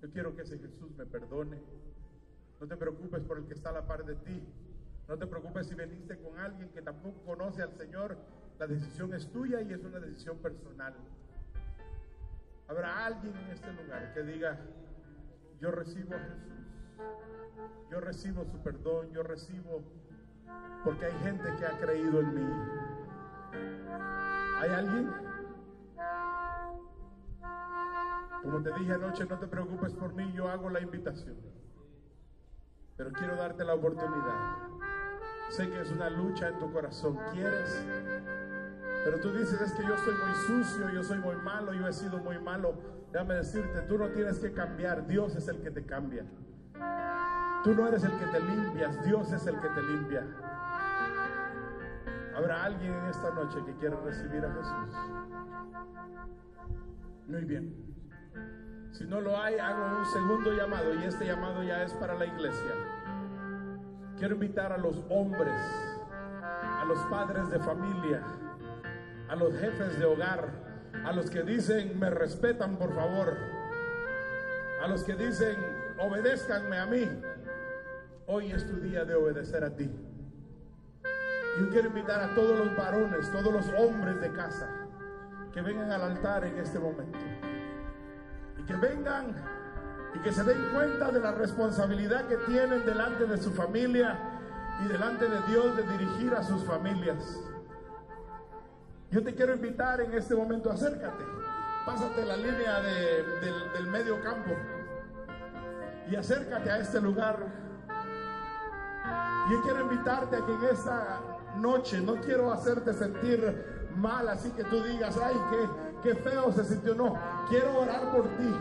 Yo 0.00 0.10
quiero 0.10 0.34
que 0.34 0.42
ese 0.42 0.58
Jesús 0.58 0.90
me 0.96 1.06
perdone. 1.06 1.58
No 2.60 2.66
te 2.66 2.76
preocupes 2.76 3.22
por 3.22 3.38
el 3.38 3.46
que 3.46 3.54
está 3.54 3.70
a 3.70 3.72
la 3.72 3.86
par 3.86 4.04
de 4.04 4.14
ti. 4.16 4.42
No 5.08 5.18
te 5.18 5.26
preocupes 5.26 5.66
si 5.66 5.74
veniste 5.74 6.18
con 6.18 6.38
alguien 6.38 6.70
que 6.70 6.82
tampoco 6.82 7.22
conoce 7.24 7.62
al 7.62 7.72
Señor. 7.74 8.16
La 8.58 8.66
decisión 8.66 9.12
es 9.14 9.30
tuya 9.30 9.60
y 9.60 9.72
es 9.72 9.82
una 9.84 9.98
decisión 9.98 10.38
personal. 10.38 10.94
Habrá 12.68 13.06
alguien 13.06 13.36
en 13.36 13.50
este 13.50 13.72
lugar 13.72 14.14
que 14.14 14.22
diga, 14.22 14.58
yo 15.60 15.70
recibo 15.70 16.14
a 16.14 16.18
Jesús. 16.18 16.50
Yo 17.90 18.00
recibo 18.00 18.44
su 18.44 18.58
perdón, 18.62 19.10
yo 19.12 19.22
recibo 19.22 19.82
porque 20.84 21.06
hay 21.06 21.18
gente 21.22 21.44
que 21.58 21.66
ha 21.66 21.78
creído 21.78 22.20
en 22.20 22.34
mí. 22.34 22.52
¿Hay 24.60 24.70
alguien? 24.70 25.10
Como 28.42 28.62
te 28.62 28.72
dije 28.72 28.92
anoche, 28.92 29.26
no 29.26 29.38
te 29.38 29.46
preocupes 29.46 29.92
por 29.94 30.14
mí, 30.14 30.32
yo 30.32 30.48
hago 30.48 30.70
la 30.70 30.80
invitación. 30.80 31.36
Pero 32.96 33.12
quiero 33.12 33.36
darte 33.36 33.64
la 33.64 33.74
oportunidad. 33.74 34.56
Sé 35.50 35.68
que 35.68 35.80
es 35.80 35.90
una 35.90 36.08
lucha 36.10 36.48
en 36.48 36.58
tu 36.58 36.72
corazón. 36.72 37.18
¿Quieres? 37.32 37.84
Pero 39.04 39.20
tú 39.20 39.32
dices, 39.32 39.60
es 39.60 39.72
que 39.72 39.82
yo 39.82 39.96
soy 39.96 40.14
muy 40.14 40.34
sucio, 40.46 40.90
yo 40.90 41.02
soy 41.02 41.18
muy 41.18 41.36
malo, 41.36 41.72
yo 41.72 41.86
he 41.86 41.92
sido 41.92 42.18
muy 42.18 42.38
malo. 42.38 42.74
Déjame 43.12 43.34
decirte, 43.34 43.80
tú 43.82 43.98
no 43.98 44.08
tienes 44.08 44.38
que 44.38 44.52
cambiar, 44.52 45.06
Dios 45.06 45.34
es 45.34 45.48
el 45.48 45.60
que 45.62 45.70
te 45.70 45.84
cambia. 45.84 46.24
Tú 47.64 47.74
no 47.74 47.88
eres 47.88 48.04
el 48.04 48.12
que 48.18 48.26
te 48.26 48.40
limpias, 48.40 49.02
Dios 49.04 49.32
es 49.32 49.46
el 49.46 49.58
que 49.58 49.68
te 49.68 49.82
limpia. 49.82 50.26
¿Habrá 52.36 52.64
alguien 52.64 52.94
en 52.94 53.06
esta 53.06 53.30
noche 53.32 53.58
que 53.66 53.74
quiera 53.74 53.96
recibir 54.04 54.44
a 54.44 54.52
Jesús? 54.52 54.96
Muy 57.26 57.44
bien. 57.44 57.89
Si 58.92 59.04
no 59.04 59.20
lo 59.20 59.40
hay, 59.40 59.58
hago 59.58 59.98
un 59.98 60.04
segundo 60.06 60.52
llamado 60.52 60.94
y 60.94 61.04
este 61.04 61.26
llamado 61.26 61.62
ya 61.62 61.82
es 61.84 61.94
para 61.94 62.14
la 62.14 62.26
iglesia. 62.26 62.72
Quiero 64.18 64.34
invitar 64.34 64.72
a 64.72 64.78
los 64.78 65.00
hombres, 65.08 65.60
a 66.42 66.84
los 66.84 66.98
padres 67.04 67.48
de 67.50 67.58
familia, 67.60 68.22
a 69.28 69.36
los 69.36 69.56
jefes 69.58 69.98
de 69.98 70.04
hogar, 70.04 70.48
a 71.04 71.12
los 71.12 71.30
que 71.30 71.42
dicen, 71.42 71.98
me 71.98 72.10
respetan 72.10 72.76
por 72.76 72.94
favor, 72.94 73.36
a 74.82 74.88
los 74.88 75.04
que 75.04 75.14
dicen, 75.14 75.56
obedézcanme 75.98 76.78
a 76.78 76.86
mí. 76.86 77.08
Hoy 78.26 78.50
es 78.52 78.66
tu 78.66 78.76
día 78.76 79.04
de 79.04 79.14
obedecer 79.14 79.64
a 79.64 79.74
ti. 79.74 79.90
Yo 81.58 81.68
quiero 81.70 81.88
invitar 81.88 82.20
a 82.20 82.34
todos 82.34 82.58
los 82.58 82.76
varones, 82.76 83.30
todos 83.32 83.52
los 83.52 83.66
hombres 83.78 84.20
de 84.20 84.32
casa, 84.32 84.68
que 85.52 85.60
vengan 85.62 85.90
al 85.92 86.02
altar 86.02 86.44
en 86.44 86.58
este 86.58 86.78
momento. 86.78 87.18
Que 88.70 88.76
vengan 88.76 89.34
y 90.14 90.18
que 90.20 90.32
se 90.32 90.44
den 90.44 90.70
cuenta 90.72 91.10
de 91.10 91.18
la 91.18 91.32
responsabilidad 91.32 92.26
que 92.28 92.36
tienen 92.36 92.86
delante 92.86 93.26
de 93.26 93.36
su 93.36 93.50
familia 93.50 94.16
y 94.84 94.86
delante 94.86 95.28
de 95.28 95.40
Dios 95.48 95.76
de 95.76 95.82
dirigir 95.82 96.32
a 96.34 96.44
sus 96.44 96.64
familias. 96.64 97.36
Yo 99.10 99.24
te 99.24 99.34
quiero 99.34 99.54
invitar 99.56 100.00
en 100.00 100.12
este 100.12 100.36
momento, 100.36 100.70
acércate, 100.70 101.24
pásate 101.84 102.24
la 102.24 102.36
línea 102.36 102.80
de- 102.80 103.24
del, 103.74 103.86
medio 103.88 104.22
campo 104.22 104.52
y 106.08 106.14
acércate 106.14 106.70
a 106.70 106.78
este 106.78 107.00
lugar. 107.00 107.38
Yo 109.50 109.62
quiero 109.62 109.80
invitarte 109.80 110.36
a 110.36 110.46
que 110.46 110.52
en 110.54 110.64
esta 110.66 111.20
noche, 111.56 112.00
no 112.00 112.14
quiero 112.20 112.52
hacerte 112.52 112.92
sentir 112.94 113.88
mal, 113.96 114.28
así 114.28 114.52
que 114.52 114.62
tú 114.62 114.80
digas, 114.84 115.18
ay, 115.20 115.34
qué, 115.50 115.89
qué 116.02 116.14
feo 116.14 116.52
se 116.52 116.64
sintió. 116.64 116.94
No, 116.94 117.18
quiero 117.48 117.80
orar 117.80 118.10
por 118.12 118.24
ti, 118.36 118.54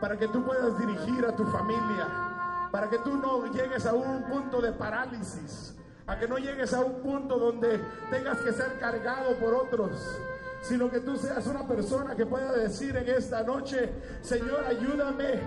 para 0.00 0.16
que 0.18 0.28
tú 0.28 0.44
puedas 0.44 0.78
dirigir 0.78 1.24
a 1.24 1.34
tu 1.34 1.44
familia, 1.46 2.08
para 2.70 2.88
que 2.88 2.98
tú 2.98 3.16
no 3.16 3.46
llegues 3.46 3.86
a 3.86 3.94
un 3.94 4.22
punto 4.24 4.60
de 4.60 4.72
parálisis, 4.72 5.76
a 6.06 6.18
que 6.18 6.26
no 6.28 6.38
llegues 6.38 6.72
a 6.74 6.80
un 6.80 7.00
punto 7.00 7.38
donde 7.38 7.80
tengas 8.10 8.38
que 8.38 8.52
ser 8.52 8.78
cargado 8.78 9.36
por 9.36 9.54
otros 9.54 10.18
sino 10.62 10.88
que 10.88 11.00
tú 11.00 11.16
seas 11.16 11.44
una 11.48 11.66
persona 11.66 12.14
que 12.14 12.24
pueda 12.24 12.52
decir 12.52 12.96
en 12.96 13.08
esta 13.08 13.42
noche, 13.42 13.90
Señor, 14.22 14.64
ayúdame 14.64 15.40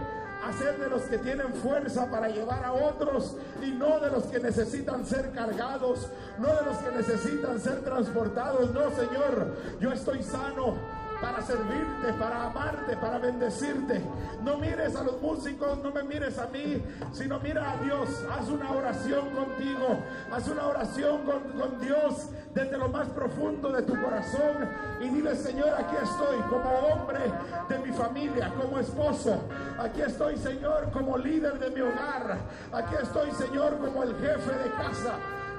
a 0.45 0.53
ser 0.53 0.77
de 0.77 0.89
los 0.89 1.01
que 1.03 1.17
tienen 1.17 1.53
fuerza 1.55 2.09
para 2.09 2.29
llevar 2.29 2.63
a 2.63 2.73
otros 2.73 3.35
y 3.63 3.71
no 3.71 3.99
de 3.99 4.11
los 4.11 4.25
que 4.25 4.39
necesitan 4.39 5.05
ser 5.05 5.31
cargados, 5.31 6.07
no 6.37 6.47
de 6.47 6.65
los 6.65 6.77
que 6.77 6.91
necesitan 6.91 7.59
ser 7.59 7.81
transportados. 7.83 8.71
No, 8.71 8.91
Señor, 8.91 9.55
yo 9.79 9.91
estoy 9.91 10.21
sano 10.21 10.75
para 11.21 11.41
servirte, 11.41 12.13
para 12.19 12.45
amarte, 12.45 12.97
para 12.97 13.17
bendecirte. 13.19 14.01
No 14.43 14.57
mires 14.57 14.95
a 14.95 15.03
los 15.03 15.21
músicos, 15.21 15.79
no 15.83 15.91
me 15.91 16.03
mires 16.03 16.37
a 16.37 16.47
mí, 16.47 16.83
sino 17.11 17.39
mira 17.39 17.71
a 17.71 17.77
Dios. 17.77 18.09
Haz 18.31 18.49
una 18.49 18.71
oración 18.71 19.29
contigo, 19.29 19.99
haz 20.31 20.47
una 20.47 20.67
oración 20.67 21.23
con, 21.23 21.41
con 21.59 21.79
Dios 21.79 22.29
desde 22.53 22.77
lo 22.77 22.87
más 22.89 23.07
profundo 23.09 23.71
de 23.71 23.81
tu 23.81 23.99
corazón 24.01 24.69
y 25.01 25.09
dile, 25.09 25.35
Señor, 25.35 25.69
aquí 25.77 25.95
estoy 26.01 26.37
como 26.49 26.69
hombre 26.69 27.19
de 27.67 27.79
mi 27.79 27.91
familia, 27.91 28.53
como 28.59 28.79
esposo. 28.79 29.41
Aquí 29.77 30.01
estoy, 30.01 30.37
Señor, 30.37 30.89
como 30.91 31.17
líder 31.17 31.59
de 31.59 31.69
mi 31.71 31.81
hogar. 31.81 32.37
Aquí 32.71 32.95
estoy, 33.01 33.31
Señor, 33.31 33.77
como 33.77 34.03
el 34.03 34.15
jefe 34.15 34.51
de 34.51 34.71
casa. 34.71 35.15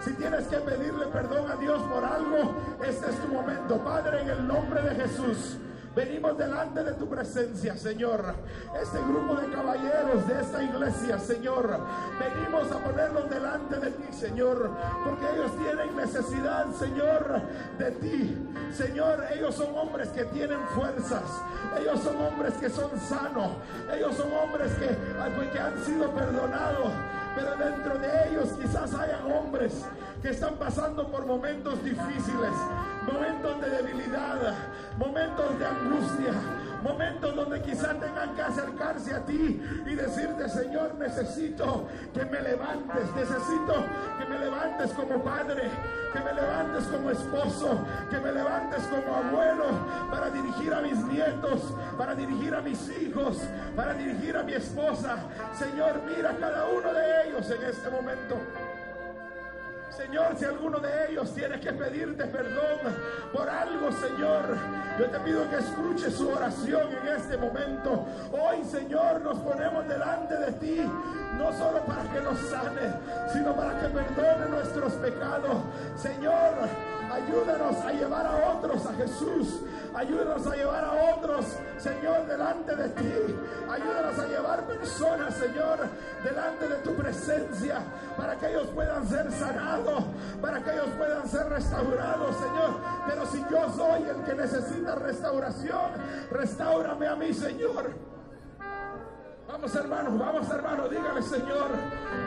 Si 0.07 0.12
tienes 0.12 0.47
que 0.47 0.59
pedirle 0.59 1.07
perdón 1.07 1.51
a 1.51 1.57
Dios 1.57 1.83
por 1.83 2.05
algo, 2.05 2.55
este 2.87 3.11
es 3.11 3.16
tu 3.23 3.27
momento. 3.27 3.77
Padre, 3.83 4.23
en 4.23 4.31
el 4.31 4.47
nombre 4.47 4.81
de 4.81 4.95
Jesús. 4.95 5.57
Venimos 5.97 6.39
delante 6.39 6.85
de 6.85 6.93
tu 6.93 7.09
presencia, 7.09 7.77
Señor. 7.77 8.37
Este 8.81 8.99
grupo 8.99 9.35
de 9.35 9.51
caballeros 9.51 10.28
de 10.28 10.41
esta 10.41 10.62
iglesia, 10.62 11.19
Señor. 11.19 11.81
Venimos 12.20 12.70
a 12.70 12.78
ponerlos 12.85 13.28
delante 13.28 13.81
de 13.81 13.91
ti, 13.91 14.12
Señor. 14.12 14.70
Porque 15.05 15.27
ellos 15.35 15.51
tienen 15.57 15.97
necesidad, 15.97 16.66
Señor, 16.78 17.43
de 17.77 17.91
ti. 17.91 18.49
Señor, 18.73 19.24
ellos 19.35 19.57
son 19.57 19.77
hombres 19.77 20.11
que 20.11 20.24
tienen 20.27 20.61
fuerzas. 20.69 21.43
Ellos 21.81 21.99
son 21.99 22.15
hombres 22.23 22.55
que 22.55 22.70
son 22.70 22.91
sanos. 23.01 23.57
Ellos 23.93 24.15
son 24.15 24.33
hombres 24.33 24.70
que, 24.74 25.51
que 25.51 25.59
han 25.59 25.85
sido 25.85 26.09
perdonados. 26.12 26.93
Pero 27.36 27.54
dentro 27.54 27.98
de 27.98 28.28
ellos 28.28 28.48
quizás 28.58 28.94
hayan 28.94 29.30
hombres 29.30 29.84
que 30.22 30.30
están 30.30 30.54
pasando 30.54 31.06
por 31.06 31.26
momentos 31.26 31.84
difíciles, 31.84 32.54
momentos 33.06 33.60
de 33.60 33.70
debilidad, 33.70 34.54
momentos 34.96 35.58
de 35.58 35.66
angustia, 35.66 36.32
momentos 36.82 37.36
donde 37.36 37.60
quizás 37.60 38.00
tengan 38.00 38.15
a 39.16 39.24
ti 39.24 39.60
y 39.86 39.94
decirte, 39.94 40.48
Señor, 40.48 40.94
necesito 40.98 41.88
que 42.12 42.24
me 42.24 42.40
levantes, 42.40 43.14
necesito 43.14 43.74
que 44.18 44.24
me 44.26 44.38
levantes 44.38 44.93
como 44.93 45.22
padre, 45.22 45.70
que 46.12 46.20
me 46.20 46.32
levantes 46.32 46.84
como 46.84 47.10
esposo, 47.10 47.78
que 48.10 48.18
me 48.18 48.32
levantes 48.32 48.82
como 48.84 49.16
abuelo 49.16 49.64
para 50.10 50.30
dirigir 50.30 50.72
a 50.74 50.80
mis 50.82 50.98
nietos, 51.06 51.74
para 51.97 52.14
dirigir 52.14 52.55
a 52.55 52.60
mis 52.60 52.88
hijos, 53.01 53.38
para 53.74 53.94
dirigir 53.94 54.36
a 54.36 54.43
mi 54.43 54.52
esposa. 54.55 55.16
Señor, 55.59 56.01
mira 56.06 56.30
a 56.30 56.36
cada 56.36 56.66
uno 56.66 56.93
de 56.93 57.28
ellos 57.28 57.51
en 57.51 57.64
este 57.64 57.90
momento. 57.90 58.36
Señor, 59.97 60.36
si 60.39 60.44
alguno 60.44 60.78
de 60.78 61.10
ellos 61.10 61.32
tiene 61.35 61.59
que 61.59 61.73
pedirte 61.73 62.27
perdón 62.27 62.94
por 63.32 63.48
algo, 63.48 63.90
Señor, 63.93 64.55
yo 64.98 65.06
te 65.06 65.18
pido 65.20 65.48
que 65.48 65.56
escuche 65.56 66.10
su 66.10 66.28
oración 66.28 66.89
en 67.02 67.16
este 67.16 67.39
momento. 67.39 68.05
Hoy, 68.31 68.62
Señor, 68.64 69.23
nos 69.23 69.39
ponemos 69.39 69.89
delante 69.89 70.36
de 70.36 70.52
ti, 70.52 70.82
no 71.39 71.51
solo 71.56 71.81
para 71.86 72.02
que 72.12 72.20
nos 72.20 72.39
sane, 72.40 72.93
sino 73.32 73.56
para 73.56 73.81
que 73.81 73.89
perdone 73.89 74.51
nuestros 74.51 74.93
pecados. 74.94 75.62
Señor, 75.97 76.52
ayúdanos 77.12 77.77
a 77.85 77.93
llevar 77.93 78.27
a 78.27 78.53
otros 78.53 78.87
a 78.87 78.93
Jesús. 78.95 79.62
Ayúdanos 79.95 80.47
a 80.47 80.55
llevar 80.55 80.85
a 80.85 81.15
otros, 81.16 81.47
Señor, 81.78 82.27
delante 82.27 82.77
de 82.77 82.89
ti. 82.91 83.12
Ayúdanos 83.70 84.19
a 84.19 84.27
llevar 84.27 84.66
personas, 84.66 85.35
Señor, 85.35 85.78
delante 86.23 86.69
de 86.69 86.77
tu 86.77 86.95
presencia, 86.95 87.81
para 88.16 88.37
que 88.37 88.51
ellos 88.51 88.69
puedan 88.74 89.09
ser 89.09 89.33
sanados, 89.33 90.05
para 90.41 90.62
que 90.62 90.70
ellos 90.70 90.91
puedan 90.99 91.27
ser 91.28 91.49
restaurados, 91.49 92.37
Señor. 92.37 92.70
Pero 93.07 93.27
si 93.27 93.45
yo 93.51 93.73
soy 93.74 94.03
el 94.03 94.23
que 94.24 94.35
necesita 94.35 94.95
restauración, 94.97 95.93
restaurame 96.31 97.07
a 97.07 97.16
mí, 97.16 97.33
Señor. 97.33 98.15
Vamos 99.48 99.74
hermanos, 99.77 100.18
vamos 100.18 100.51
hermanos, 100.51 100.90
dígale 100.90 101.23
Señor, 101.23 101.70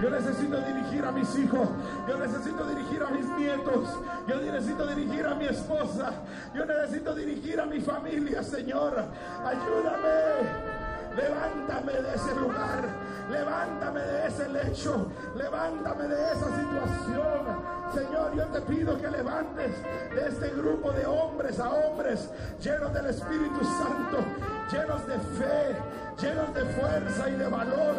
yo 0.02 0.10
necesito 0.10 0.58
dirigir 0.62 1.04
a 1.04 1.12
mis 1.12 1.38
hijos, 1.38 1.68
yo 2.08 2.18
necesito 2.18 2.66
dirigir 2.66 3.04
a 3.04 3.10
mis 3.10 3.26
nietos, 3.38 3.90
yo 4.26 4.36
necesito 4.40 4.88
dirigir 4.88 5.26
a 5.26 5.36
mi 5.36 5.46
esposa, 5.46 6.14
yo 6.56 6.66
necesito 6.66 7.14
dirigir 7.14 7.60
a 7.60 7.66
mi 7.66 7.82
familia, 7.82 8.41
Señor, 8.41 9.04
ayúdame. 9.46 10.80
Levántame 11.16 11.91
de 11.91 12.16
ese 12.16 12.36
lugar, 12.36 12.88
levántame 13.30 14.00
de 14.00 14.28
ese 14.28 14.48
lecho, 14.48 15.12
levántame 15.36 16.08
de 16.08 16.32
esa 16.32 16.46
situación. 16.46 17.79
Señor, 17.94 18.36
yo 18.36 18.45
te 18.45 18.61
pido 18.61 19.02
que 19.02 19.10
levantes 19.10 19.72
de 20.14 20.28
este 20.28 20.49
grupo 20.49 20.91
de 20.91 21.06
hombres 21.07 21.60
a 21.60 21.70
hombres 21.72 22.30
llenos 22.61 22.94
del 22.94 23.07
Espíritu 23.07 23.60
Santo, 23.64 24.20
llenos 24.72 25.07
de 25.07 25.18
fe, 25.18 25.76
llenos 26.22 26.53
de 26.53 26.66
fuerza 26.66 27.30
y 27.30 27.34
de 27.34 27.48
valor, 27.48 27.95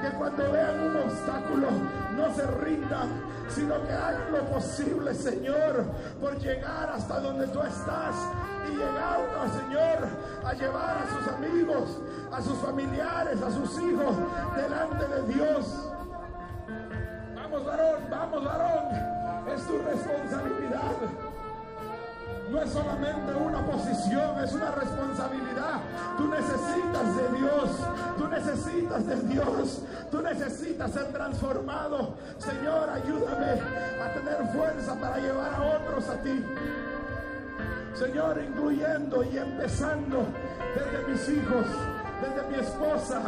que 0.00 0.10
cuando 0.16 0.52
vean 0.52 0.80
un 0.80 0.96
obstáculo 0.96 1.68
no 2.16 2.34
se 2.34 2.46
rindan, 2.46 3.08
sino 3.48 3.82
que 3.84 3.92
hagan 3.92 4.30
lo 4.30 4.44
posible, 4.44 5.12
Señor, 5.14 5.86
por 6.20 6.38
llegar 6.38 6.90
hasta 6.90 7.18
donde 7.18 7.48
tú 7.48 7.60
estás 7.62 8.14
y 8.68 8.76
llegar, 8.76 9.20
oh, 9.20 9.58
Señor, 9.58 10.08
a 10.44 10.52
llevar 10.52 10.98
a 10.98 11.18
sus 11.18 11.34
amigos, 11.34 12.00
a 12.30 12.40
sus 12.40 12.58
familiares, 12.58 13.42
a 13.42 13.50
sus 13.50 13.80
hijos 13.80 14.16
delante 14.56 15.06
de 15.08 15.34
Dios. 15.34 15.88
Vamos, 17.34 17.64
varón, 17.64 18.02
vamos, 18.08 18.44
varón. 18.44 19.21
Es 19.48 19.66
tu 19.66 19.78
responsabilidad. 19.78 20.96
No 22.50 22.60
es 22.60 22.70
solamente 22.70 23.34
una 23.34 23.64
posición, 23.64 24.38
es 24.44 24.52
una 24.52 24.70
responsabilidad. 24.72 25.80
Tú 26.18 26.28
necesitas 26.28 27.16
de 27.16 27.38
Dios, 27.38 27.70
tú 28.18 28.28
necesitas 28.28 29.06
de 29.06 29.16
Dios, 29.22 29.82
tú 30.10 30.20
necesitas 30.20 30.90
ser 30.90 31.12
transformado. 31.12 32.14
Señor, 32.38 32.90
ayúdame 32.90 33.60
a 34.02 34.12
tener 34.12 34.46
fuerza 34.52 34.94
para 34.96 35.18
llevar 35.18 35.54
a 35.54 35.78
otros 35.78 36.08
a 36.08 36.16
ti. 36.22 36.44
Señor, 37.94 38.42
incluyendo 38.46 39.22
y 39.24 39.38
empezando 39.38 40.26
desde 40.74 41.08
mis 41.08 41.28
hijos, 41.28 41.66
desde 42.20 42.48
mi 42.48 42.54
esposa, 42.56 43.20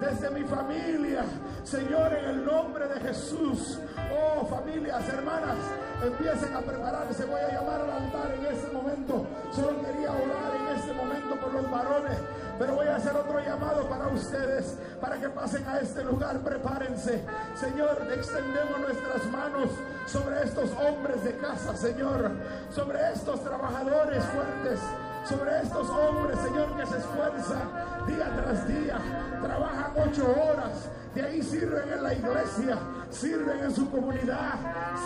desde 0.00 0.30
mi 0.30 0.44
familia, 0.44 1.24
Señor, 1.64 2.12
en 2.14 2.24
el 2.30 2.44
nombre 2.44 2.88
de 2.88 3.00
Jesús. 3.00 3.78
Oh, 4.12 4.46
familias, 4.46 5.08
hermanas, 5.08 5.56
empiecen 6.02 6.54
a 6.54 6.60
prepararse. 6.60 7.24
Voy 7.24 7.40
a 7.40 7.52
llamar 7.52 7.80
al 7.80 7.90
altar 7.90 8.32
en 8.32 8.46
este 8.46 8.72
momento. 8.72 9.26
Solo 9.52 9.80
quería 9.82 10.10
orar 10.10 10.56
en 10.56 10.76
este 10.76 10.92
momento 10.92 11.36
por 11.36 11.52
los 11.52 11.70
varones. 11.70 12.18
Pero 12.58 12.74
voy 12.74 12.86
a 12.88 12.96
hacer 12.96 13.16
otro 13.16 13.40
llamado 13.40 13.88
para 13.88 14.08
ustedes, 14.08 14.76
para 15.00 15.16
que 15.18 15.28
pasen 15.28 15.66
a 15.66 15.78
este 15.78 16.04
lugar. 16.04 16.38
Prepárense. 16.40 17.24
Señor, 17.54 18.06
extendemos 18.12 18.80
nuestras 18.80 19.24
manos 19.26 19.70
sobre 20.06 20.42
estos 20.42 20.70
hombres 20.72 21.24
de 21.24 21.36
casa, 21.36 21.76
Señor. 21.76 22.32
Sobre 22.70 23.12
estos 23.12 23.42
trabajadores 23.42 24.24
fuertes 24.24 24.80
sobre 25.24 25.60
estos 25.60 25.88
hombres, 25.90 26.38
Señor, 26.40 26.76
que 26.76 26.86
se 26.86 26.98
esfuerzan 26.98 27.68
día 28.06 28.32
tras 28.36 28.66
día, 28.66 28.98
trabajan 29.42 29.92
ocho 29.96 30.24
horas, 30.30 30.88
de 31.14 31.22
ahí 31.22 31.42
sirven 31.42 31.92
en 31.92 32.02
la 32.02 32.14
iglesia, 32.14 32.78
sirven 33.10 33.58
en 33.64 33.74
su 33.74 33.90
comunidad, 33.90 34.54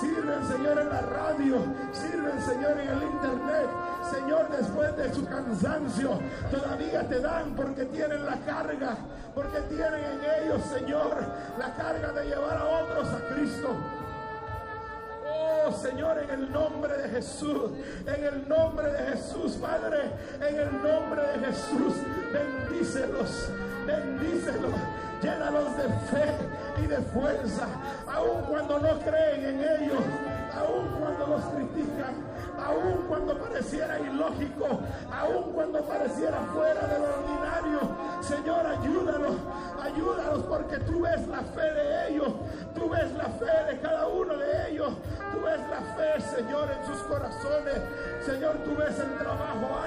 sirven, 0.00 0.46
Señor, 0.46 0.78
en 0.78 0.88
la 0.90 1.00
radio, 1.00 1.56
sirven, 1.92 2.40
Señor, 2.42 2.78
en 2.78 2.88
el 2.88 3.02
internet. 3.02 3.68
Señor, 4.10 4.48
después 4.50 4.96
de 4.96 5.14
su 5.14 5.24
cansancio, 5.26 6.18
todavía 6.50 7.08
te 7.08 7.20
dan 7.20 7.54
porque 7.56 7.86
tienen 7.86 8.26
la 8.26 8.38
carga, 8.40 8.96
porque 9.34 9.60
tienen 9.62 9.94
en 9.94 10.44
ellos, 10.44 10.62
Señor, 10.66 11.16
la 11.58 11.74
carga 11.74 12.12
de 12.12 12.26
llevar 12.26 12.58
a 12.58 12.64
otros 12.64 13.08
a 13.08 13.34
Cristo. 13.34 13.70
Oh 15.26 15.72
Señor, 15.72 16.18
en 16.18 16.30
el 16.30 16.52
nombre 16.52 16.96
de 16.98 17.08
Jesús, 17.08 17.70
en 18.06 18.24
el 18.24 18.46
nombre 18.46 18.92
de 18.92 19.12
Jesús, 19.12 19.52
Padre, 19.52 20.10
en 20.46 20.60
el 20.60 20.82
nombre 20.82 21.22
de 21.22 21.46
Jesús, 21.46 21.94
bendícelos, 22.30 23.48
bendícelos, 23.86 24.74
llénalos 25.24 25.76
de 25.76 25.88
fe 26.10 26.36
y 26.82 26.86
de 26.86 26.98
fuerza, 26.98 27.66
aun 28.06 28.42
cuando 28.42 28.78
no 28.78 28.98
creen 29.00 29.44
en 29.44 29.60
ellos, 29.60 30.04
aun 30.54 30.88
cuando 31.00 31.26
los 31.26 31.44
critican, 31.46 32.14
aun 32.62 33.06
cuando 33.08 33.38
pareciera 33.38 33.98
ilógico, 33.98 34.80
aun 35.10 35.52
cuando 35.52 35.82
pareciera 35.82 36.40
fuera 36.52 36.86
de 36.86 36.98
lo 36.98 37.06
ordinario. 37.14 37.80
Señor, 38.20 38.66
ayúdalos, 38.66 39.36
ayúdalos 39.82 40.42
porque 40.44 40.78
tú 40.80 41.00
ves 41.00 41.26
la 41.28 41.42
fe 41.42 41.72
de 41.72 42.08
ellos, 42.08 42.32
tú 42.74 42.90
ves 42.90 43.12
la 43.14 43.28
fe 43.30 43.72
de 43.72 43.80
cada 43.80 44.06
uno 44.06 44.36
de 44.36 44.70
ellos, 44.70 44.92
tú 45.32 45.40
ves 45.40 45.60
la 45.70 45.80
fe, 45.96 46.20
Señor, 46.20 46.70
en 46.70 46.86
sus 46.86 47.02
corazones. 47.04 47.80
Señor, 48.24 48.56
tú 48.64 48.76
ves 48.76 48.98
el 48.98 49.16
trabajo. 49.16 49.80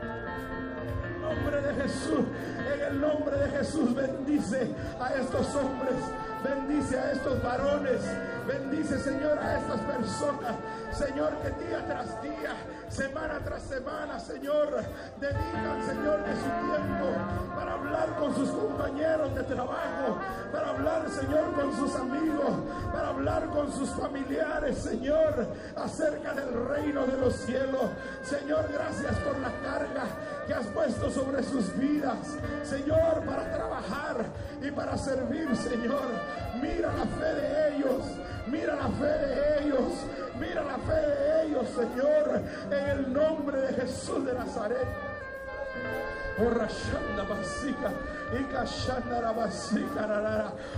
En 0.00 1.04
el 1.04 1.20
nombre 1.22 1.60
de 1.60 1.74
Jesús, 1.82 2.24
en 2.74 2.80
el 2.80 3.00
nombre 3.00 3.36
de 3.36 3.50
Jesús, 3.50 3.94
bendice 3.94 4.70
a 5.00 5.12
estos 5.14 5.54
hombres, 5.54 5.96
bendice 6.44 6.98
a 6.98 7.12
estos 7.12 7.42
varones, 7.42 8.00
bendice, 8.46 8.98
Señor, 8.98 9.38
a 9.38 9.58
estas 9.58 9.80
personas, 9.80 10.56
Señor, 10.92 11.32
que 11.42 11.64
día 11.64 11.84
tras 11.86 12.22
día, 12.22 12.54
semana 12.88 13.38
tras 13.44 13.62
semana, 13.62 14.18
Señor, 14.18 14.68
dedican, 15.20 15.86
Señor, 15.86 16.24
de 16.24 16.34
su 16.34 16.42
tiempo 16.42 17.48
para 17.54 17.74
hablar 17.74 18.16
con 18.16 18.34
sus 18.34 18.50
compañeros 18.50 19.34
de 19.34 19.42
trabajo, 19.42 20.18
para 20.52 20.70
hablar, 20.70 21.10
Señor, 21.10 21.52
con 21.52 21.76
sus 21.76 21.94
amigos, 21.96 22.50
para 22.92 23.08
hablar 23.08 23.46
con 23.46 23.72
sus 23.72 23.90
familiares, 23.90 24.78
Señor, 24.78 25.46
acerca 25.76 26.32
del 26.34 26.66
reino 26.68 27.06
de 27.06 27.18
los 27.18 27.34
cielos. 27.34 27.90
Señor, 28.22 28.68
gracias 28.72 29.14
por 29.18 29.38
la 29.40 29.52
carga 29.62 30.04
que 30.46 30.54
has 30.54 30.66
puesto 30.68 31.10
sobre 31.10 31.42
sus 31.42 31.76
vidas, 31.76 32.16
Señor, 32.64 33.24
para 33.26 33.50
trabajar 33.52 34.26
y 34.62 34.70
para 34.70 34.96
servir, 34.96 35.54
Señor. 35.56 36.08
Mira 36.60 36.92
la 36.92 37.04
fe 37.04 37.34
de 37.34 37.76
ellos, 37.76 38.02
mira 38.46 38.76
la 38.76 38.88
fe 38.88 39.06
de 39.06 39.64
ellos, 39.64 39.92
mira 40.38 40.64
la 40.64 40.78
fe 40.78 40.94
de 40.94 41.46
ellos, 41.46 41.68
Señor, 41.68 42.42
en 42.70 42.88
el 42.88 43.12
nombre 43.12 43.60
de 43.60 43.74
Jesús 43.74 44.24
de 44.24 44.34
Nazaret. 44.34 44.86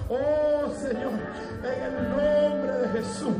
Oh, 0.09 0.73
Señor, 0.73 1.13
en 1.65 1.97
el 1.97 2.09
nombre 2.11 2.73
de 2.79 2.89
Jesús. 2.89 3.35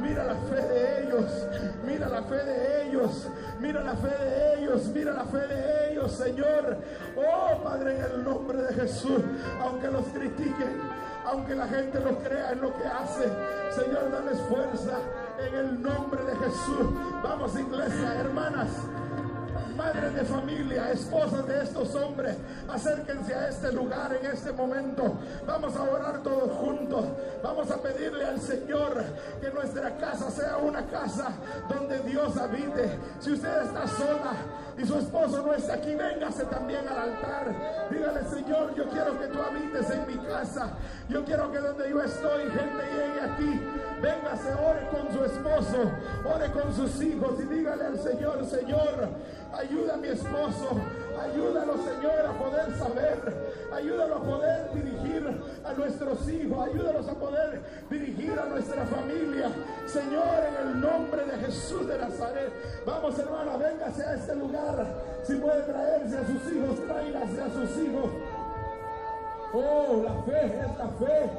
Mira 0.00 0.24
la 0.24 0.34
fe 0.34 0.54
de 0.54 1.02
ellos, 1.02 1.46
mira 1.84 2.08
la 2.08 2.22
fe 2.22 2.34
de 2.36 2.88
ellos, 2.88 3.28
mira 3.60 3.82
la 3.82 3.96
fe 3.96 4.08
de 4.08 4.54
ellos, 4.58 4.86
mira 4.94 5.12
la 5.12 5.24
fe 5.24 5.38
de 5.38 5.92
ellos, 5.92 6.12
Señor. 6.12 6.78
Oh 7.16 7.62
Padre, 7.62 7.96
en 7.96 8.04
el 8.04 8.24
nombre 8.24 8.62
de 8.62 8.74
Jesús, 8.74 9.20
aunque 9.60 9.88
los 9.88 10.04
critiquen, 10.06 10.80
aunque 11.24 11.54
la 11.54 11.66
gente 11.66 11.98
no 12.00 12.18
crea 12.18 12.52
en 12.52 12.60
lo 12.60 12.76
que 12.76 12.84
hace, 12.86 13.24
Señor, 13.70 14.10
dales 14.12 14.40
fuerza 14.48 14.98
en 15.38 15.54
el 15.54 15.82
nombre 15.82 16.22
de 16.24 16.36
Jesús. 16.36 16.86
Vamos, 17.22 17.58
iglesia, 17.58 18.14
hermanas 18.20 18.70
madres 19.76 20.14
de 20.14 20.24
familia, 20.24 20.90
esposas 20.90 21.46
de 21.46 21.62
estos 21.62 21.94
hombres, 21.94 22.36
acérquense 22.68 23.34
a 23.34 23.48
este 23.48 23.72
lugar 23.72 24.16
en 24.20 24.30
este 24.30 24.52
momento. 24.52 25.18
Vamos 25.46 25.76
a 25.76 25.82
orar 25.82 26.22
todos 26.22 26.50
juntos. 26.52 27.04
Vamos 27.42 27.70
a 27.70 27.76
pedirle 27.76 28.24
al 28.24 28.40
Señor 28.40 29.04
que 29.40 29.50
nuestra 29.50 29.96
casa 29.96 30.30
sea 30.30 30.56
una 30.56 30.86
casa 30.86 31.28
donde 31.68 31.98
Dios 32.00 32.36
habite. 32.36 32.98
Si 33.20 33.32
usted 33.32 33.62
está 33.62 33.86
sola 33.86 34.32
y 34.78 34.84
su 34.84 34.98
esposo 34.98 35.42
no 35.46 35.54
está 35.54 35.74
aquí, 35.74 35.94
véngase 35.94 36.44
también 36.46 36.86
al 36.88 36.98
altar. 36.98 37.88
Dígale, 37.90 38.24
Señor, 38.24 38.74
yo 38.74 38.88
quiero 38.88 39.18
que 39.18 39.26
tú 39.26 39.38
habites 39.40 39.90
en 39.90 40.06
mi 40.06 40.26
casa. 40.26 40.70
Yo 41.08 41.24
quiero 41.24 41.50
que 41.52 41.58
donde 41.58 41.90
yo 41.90 42.02
estoy, 42.02 42.42
gente 42.44 42.82
llegue 42.92 43.20
aquí. 43.20 43.60
Véngase, 44.00 44.52
ore 44.52 44.88
con 44.90 45.12
su 45.16 45.24
esposo, 45.24 45.90
ore 46.24 46.50
con 46.52 46.74
sus 46.74 47.02
hijos 47.02 47.40
y 47.40 47.54
dígale 47.54 47.86
al 47.86 47.98
Señor, 47.98 48.44
Señor, 48.44 49.08
ayuda 49.52 49.94
a 49.94 49.96
mi 49.96 50.08
esposo, 50.08 50.80
ayúdalo, 51.20 51.74
Señor, 51.78 52.26
a 52.26 52.32
poder 52.38 52.78
saber, 52.78 53.34
ayúdalo 53.72 54.16
a 54.16 54.22
poder 54.22 54.70
dirigir 54.74 55.40
a 55.64 55.72
nuestros 55.72 56.28
hijos, 56.28 56.68
ayúdalos 56.68 57.08
a 57.08 57.14
poder 57.14 57.62
dirigir 57.90 58.38
a 58.38 58.46
nuestra 58.46 58.84
familia. 58.86 59.50
Señor, 59.86 60.44
en 60.48 60.68
el 60.68 60.80
nombre 60.80 61.24
de 61.24 61.38
Jesús 61.46 61.86
de 61.86 61.98
Nazaret, 61.98 62.52
vamos, 62.84 63.18
hermana, 63.18 63.56
véngase 63.56 64.04
a 64.04 64.14
este 64.14 64.34
lugar. 64.36 64.86
Si 65.24 65.34
puede 65.36 65.62
traerse 65.62 66.18
a 66.18 66.26
sus 66.26 66.52
hijos, 66.52 66.86
tráigase 66.86 67.42
a 67.42 67.50
sus 67.50 67.78
hijos. 67.82 68.10
Oh, 69.52 70.02
la 70.04 70.22
fe, 70.22 70.60
es 70.60 70.78
la 70.78 70.88
fe, 70.88 71.30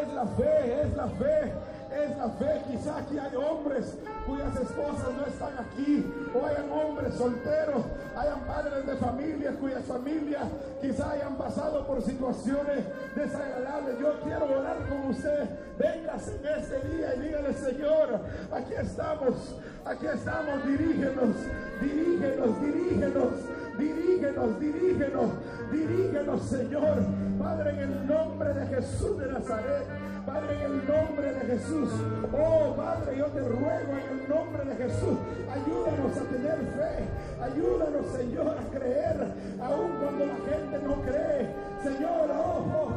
es 0.00 0.14
la 0.14 0.26
fe, 0.26 0.82
es 0.82 0.96
la 0.96 1.08
fe 1.08 1.52
es 1.90 2.16
la 2.16 2.28
fe. 2.30 2.62
Quizá 2.70 2.98
aquí 2.98 3.18
hay 3.18 3.36
hombres 3.36 3.96
cuyas 4.26 4.56
esposas 4.56 5.14
no 5.16 5.26
están 5.26 5.52
aquí, 5.58 6.04
o 6.34 6.44
hayan 6.44 6.70
hombres 6.72 7.14
solteros, 7.14 7.84
hayan 8.16 8.40
padres 8.40 8.86
de 8.86 8.96
familias 8.96 9.54
cuyas 9.60 9.84
familias 9.84 10.44
quizá 10.80 11.12
hayan 11.12 11.36
pasado 11.36 11.86
por 11.86 12.02
situaciones 12.02 12.84
desagradables. 13.14 13.98
Yo 14.00 14.20
quiero 14.20 14.44
orar 14.58 14.76
con 14.88 15.10
usted. 15.10 15.48
Véngase 15.78 16.36
en 16.36 16.46
este 16.58 16.88
día 16.88 17.14
y 17.14 17.20
dígale, 17.20 17.54
Señor, 17.54 18.20
aquí 18.50 18.74
estamos, 18.74 19.56
aquí 19.84 20.06
estamos, 20.06 20.66
dirígenos, 20.66 21.36
dirígenos, 21.80 22.60
dirígenos, 22.60 23.32
dirígenos, 23.78 24.60
dirígenos, 24.60 25.30
dirígenos, 25.70 26.42
Señor. 26.42 26.96
Padre, 27.38 27.70
en 27.70 27.80
el 27.80 28.06
nombre 28.06 28.54
de 28.54 28.66
Jesús 28.66 29.18
de 29.18 29.32
Nazaret. 29.32 29.84
Padre, 30.26 30.56
en 30.56 30.62
el 30.64 30.86
nombre 30.88 31.32
de 31.32 31.40
Jesús. 31.40 31.90
Oh, 32.32 32.74
Padre, 32.76 33.16
yo 33.16 33.26
te 33.26 33.40
ruego 33.40 33.92
en 33.92 34.18
el 34.18 34.28
nombre 34.28 34.64
de 34.64 34.74
Jesús. 34.74 35.18
Ayúdanos 35.52 36.16
a 36.16 36.24
tener 36.24 36.58
fe. 36.74 37.06
Ayúdanos, 37.40 38.06
Señor, 38.16 38.56
a 38.58 38.76
creer. 38.76 39.16
Aun 39.62 39.90
cuando 40.00 40.26
la 40.26 40.34
gente 40.34 40.78
no 40.84 41.02
cree. 41.02 41.48
Señor, 41.82 42.30
oh, 42.32 42.66
oh, 42.74 42.95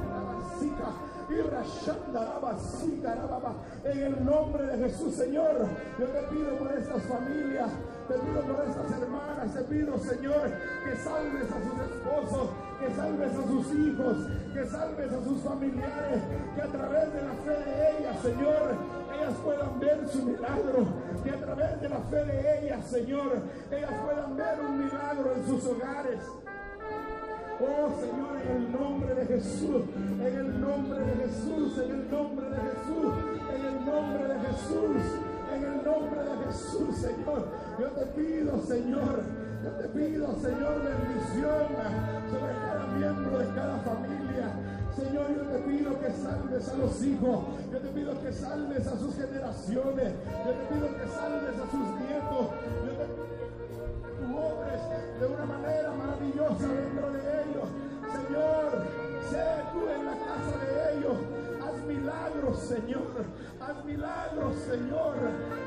En 3.83 3.99
el 3.99 4.25
nombre 4.25 4.65
de 4.65 4.77
Jesús, 4.77 5.15
Señor, 5.15 5.67
yo 5.97 6.05
te 6.05 6.21
pido 6.23 6.57
por 6.57 6.71
estas 6.71 7.03
familias, 7.03 7.71
te 8.07 8.13
pido 8.15 8.41
por 8.41 8.65
estas 8.65 9.01
hermanas, 9.01 9.53
te 9.53 9.61
pido, 9.63 9.97
Señor, 9.97 10.51
que 10.83 10.95
salves 10.97 11.51
a 11.51 11.63
sus 11.63 11.79
esposos, 11.79 12.49
que 12.79 12.95
salves 12.95 13.31
a 13.31 13.47
sus 13.47 13.73
hijos, 13.73 14.17
que 14.53 14.65
salves 14.65 15.13
a 15.13 15.23
sus 15.23 15.41
familiares, 15.41 16.21
que 16.55 16.61
a 16.61 16.67
través 16.67 17.13
de 17.13 17.21
la 17.21 17.33
fe 17.33 17.69
de 17.69 17.99
ellas, 17.99 18.21
Señor, 18.21 18.75
ellas 19.15 19.33
puedan 19.43 19.79
ver 19.79 20.07
su 20.09 20.23
milagro, 20.23 20.85
que 21.23 21.29
a 21.31 21.37
través 21.37 21.81
de 21.81 21.89
la 21.89 21.99
fe 21.99 22.25
de 22.25 22.59
ellas, 22.59 22.85
Señor, 22.85 23.41
ellas 23.71 23.93
puedan 24.03 24.35
ver 24.35 24.59
un 24.59 24.85
milagro 24.85 25.33
en 25.35 25.45
sus 25.45 25.65
hogares. 25.65 26.19
Oh 27.61 27.89
Señor, 27.99 28.37
en 28.41 28.55
el 28.55 28.71
nombre 28.71 29.15
de 29.15 29.25
Jesús, 29.25 29.83
en 30.19 30.35
el 30.35 30.61
nombre 30.61 30.99
de 30.99 31.13
Jesús, 31.23 31.77
en 31.77 31.91
el 31.91 32.09
nombre 32.09 32.49
de 32.49 32.55
Jesús, 32.55 33.13
en 33.53 33.65
el 33.65 33.85
nombre 33.85 34.27
de 34.27 34.39
Jesús, 34.39 35.03
en 35.53 35.63
el 35.63 35.83
nombre 35.83 36.23
de 36.23 36.45
Jesús, 36.45 36.95
Señor. 36.95 37.47
Yo 37.79 37.87
te 37.87 38.05
pido, 38.07 38.61
Señor, 38.63 39.23
yo 39.63 39.71
te 39.71 39.89
pido, 39.89 40.35
Señor, 40.39 40.81
bendición 40.83 41.67
sobre 42.31 42.53
cada 42.63 42.87
miembro 42.97 43.39
de 43.39 43.45
cada 43.53 43.77
familia. 43.79 44.53
Señor, 44.95 45.29
pido 45.69 45.99
que 45.99 46.11
salves 46.11 46.69
a 46.69 46.75
los 46.75 47.03
hijos. 47.03 47.45
Yo 47.71 47.79
te 47.79 47.89
pido 47.89 48.21
que 48.21 48.33
salves 48.33 48.87
a 48.87 48.97
sus 48.97 49.15
generaciones. 49.15 50.13
Yo 50.45 50.51
te 50.51 50.65
pido 50.73 50.87
que 50.97 51.07
salves 51.07 51.55
a 51.55 51.65
sus 51.71 51.87
nietos. 52.01 52.45
Yo 52.85 52.91
te 52.97 53.05
pido 53.05 53.35
que 53.39 54.09
tú 54.17 54.37
obres 54.37 54.81
de 55.19 55.25
una 55.27 55.45
manera 55.45 55.91
maravillosa 55.91 56.67
dentro 56.67 57.11
de 57.11 57.19
ellos. 57.19 57.38
Tú 59.71 59.79
en 59.89 60.05
la 60.05 60.15
casa 60.17 60.55
de 60.65 60.97
ellos. 60.97 61.17
Haz 61.63 61.83
milagros, 61.85 62.59
Señor. 62.59 63.07
Haz 63.61 63.85
milagros, 63.85 64.55
Señor. 64.69 65.15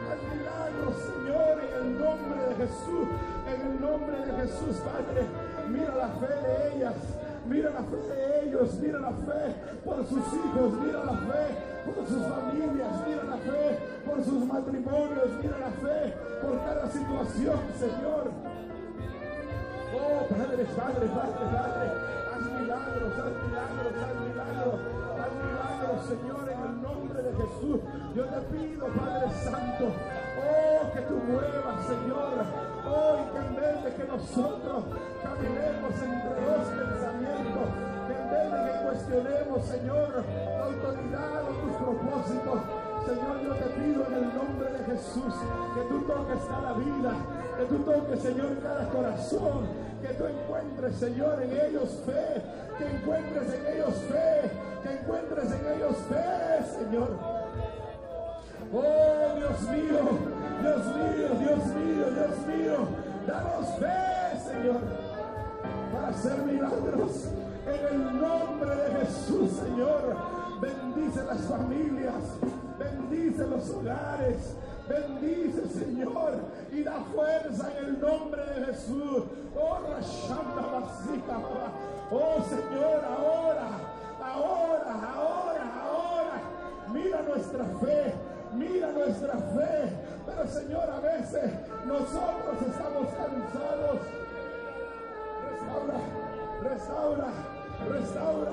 Haz 0.08 0.20
milagros, 0.34 0.94
Señor, 1.10 1.54
en 1.62 1.86
el 1.86 2.00
nombre 2.00 2.40
de 2.48 2.54
Jesús. 2.54 3.08
En 3.46 3.60
el 3.60 3.80
nombre 3.80 4.16
de 4.26 4.32
Jesús, 4.42 4.76
Padre. 4.84 5.26
Mira 5.68 5.94
la 5.94 6.08
fe 6.08 6.26
de 6.26 6.76
ellas. 6.76 6.94
Mira 7.48 7.70
la 7.70 7.82
fe 7.82 7.96
de 7.96 8.48
ellos, 8.48 8.74
mira 8.80 9.00
la 9.00 9.10
fe 9.10 9.54
por 9.84 10.06
sus 10.06 10.18
hijos, 10.18 10.72
mira 10.80 11.04
la 11.04 11.12
fe 11.12 11.82
por 11.84 12.06
sus 12.06 12.22
familias, 12.22 12.92
mira 13.06 13.24
la 13.24 13.36
fe 13.36 13.78
por 14.06 14.24
sus 14.24 14.46
matrimonios, 14.46 15.28
mira 15.42 15.58
la 15.58 15.70
fe 15.72 16.14
por 16.40 16.58
cada 16.64 16.88
situación, 16.88 17.58
Señor. 17.78 18.30
Oh, 19.94 20.26
Padre, 20.28 20.64
Padre, 20.64 21.06
Padre, 21.08 21.44
Padre, 21.52 22.21
milagros, 24.20 24.80
haz 25.18 25.32
milagros, 25.32 25.98
Señor, 26.06 26.48
en 26.48 26.60
el 26.60 26.82
nombre 26.82 27.22
de 27.22 27.32
Jesús. 27.32 27.80
Yo 28.14 28.24
te 28.24 28.40
pido, 28.52 28.86
Padre 28.86 29.30
Santo, 29.42 29.84
oh, 30.38 30.92
que 30.92 31.00
tú 31.02 31.14
muevas, 31.14 31.86
Señor, 31.86 32.44
oh, 32.86 33.16
que 33.32 33.38
en 33.38 33.56
vez 33.56 33.84
de 33.84 33.94
que 33.94 34.04
nosotros 34.04 34.84
caminemos 35.22 35.92
entre 36.02 36.34
dos 36.42 36.64
pensamientos, 36.68 37.66
que 38.06 38.12
en 38.12 38.30
vez 38.30 38.46
de 38.52 38.58
que 38.62 38.84
cuestionemos, 38.84 39.64
Señor, 39.64 40.24
la 40.58 40.64
autoridad 40.64 41.42
o 41.44 41.52
tus 41.62 41.74
propósitos, 41.76 42.60
Señor, 43.06 43.40
yo 43.42 43.54
te 43.54 43.68
pido 43.80 44.06
en 44.06 44.14
el 44.14 44.34
nombre 44.34 44.70
de 44.70 44.84
Jesús 44.84 45.34
que 45.74 45.82
tú 45.88 46.02
toques 46.02 46.38
cada 46.48 46.72
vida, 46.74 47.12
que 47.58 47.64
tú 47.64 47.78
toques, 47.78 48.20
Señor, 48.20 48.58
cada 48.62 48.88
corazón, 48.88 49.81
que 50.02 50.14
tú 50.14 50.24
encuentres, 50.26 50.96
Señor, 50.96 51.42
en 51.42 51.52
ellos 51.52 51.88
fe, 52.04 52.42
que 52.76 52.90
encuentres 52.90 53.54
en 53.54 53.66
ellos 53.74 53.94
fe, 54.10 54.50
que 54.82 54.92
encuentres 54.98 55.44
en 55.52 55.66
ellos 55.76 55.96
fe, 56.08 56.84
Señor. 56.84 57.08
Oh, 58.74 59.36
Dios 59.36 59.60
mío, 59.70 60.00
Dios 60.60 60.86
mío, 60.96 61.28
Dios 61.38 61.66
mío, 61.66 62.06
Dios 62.10 62.46
mío, 62.46 62.76
danos 63.26 63.68
fe, 63.78 64.50
Señor, 64.50 64.80
para 65.92 66.08
hacer 66.08 66.38
milagros. 66.42 67.28
En 67.64 67.94
el 67.94 68.20
nombre 68.20 68.74
de 68.74 69.04
Jesús, 69.04 69.50
Señor, 69.52 70.16
bendice 70.60 71.24
las 71.24 71.40
familias, 71.42 72.24
bendice 72.76 73.46
los 73.46 73.70
hogares, 73.70 74.56
bendice, 74.88 75.68
Señor, 75.68 76.34
y 76.70 76.82
da 76.82 77.04
fuerza 77.14 77.70
en 77.78 77.84
el 77.84 78.00
nombre 78.00 78.42
de 78.44 78.66
Jesús. 78.66 79.24
Oh, 79.54 79.78
Rashanda 79.88 80.62
Basika, 80.62 81.40
oh 82.10 82.42
Señor, 82.48 83.04
ahora, 83.04 83.68
ahora, 84.20 85.14
ahora, 85.14 85.82
ahora, 85.82 86.40
mira 86.92 87.22
nuestra 87.22 87.64
fe, 87.64 88.14
mira 88.54 88.92
nuestra 88.92 89.34
fe. 89.34 89.92
Pero 90.24 90.46
Señor, 90.46 90.90
a 90.90 91.00
veces 91.00 91.50
nosotros 91.86 92.56
estamos 92.70 93.08
cansados. 93.08 94.00
Restaura, 95.50 95.98
restaura, 96.62 97.28
restaura, 97.88 98.52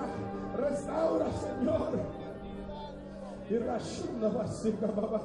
restaura, 0.57 1.26
Señor. 1.31 2.19
Y 3.49 3.57
Rashanda 3.57 4.30
Basika, 4.30 4.88
Baba, 4.88 5.22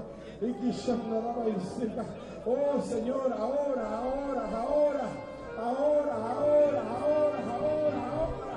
Oh 2.46 2.82
Señor, 2.82 3.32
ahora, 3.32 3.96
ahora, 3.96 4.44
ahora, 4.52 5.08
ahora, 5.56 6.12
ahora, 6.12 6.14
ahora, 6.20 6.82
ahora, 6.92 8.00
ahora. 8.12 8.54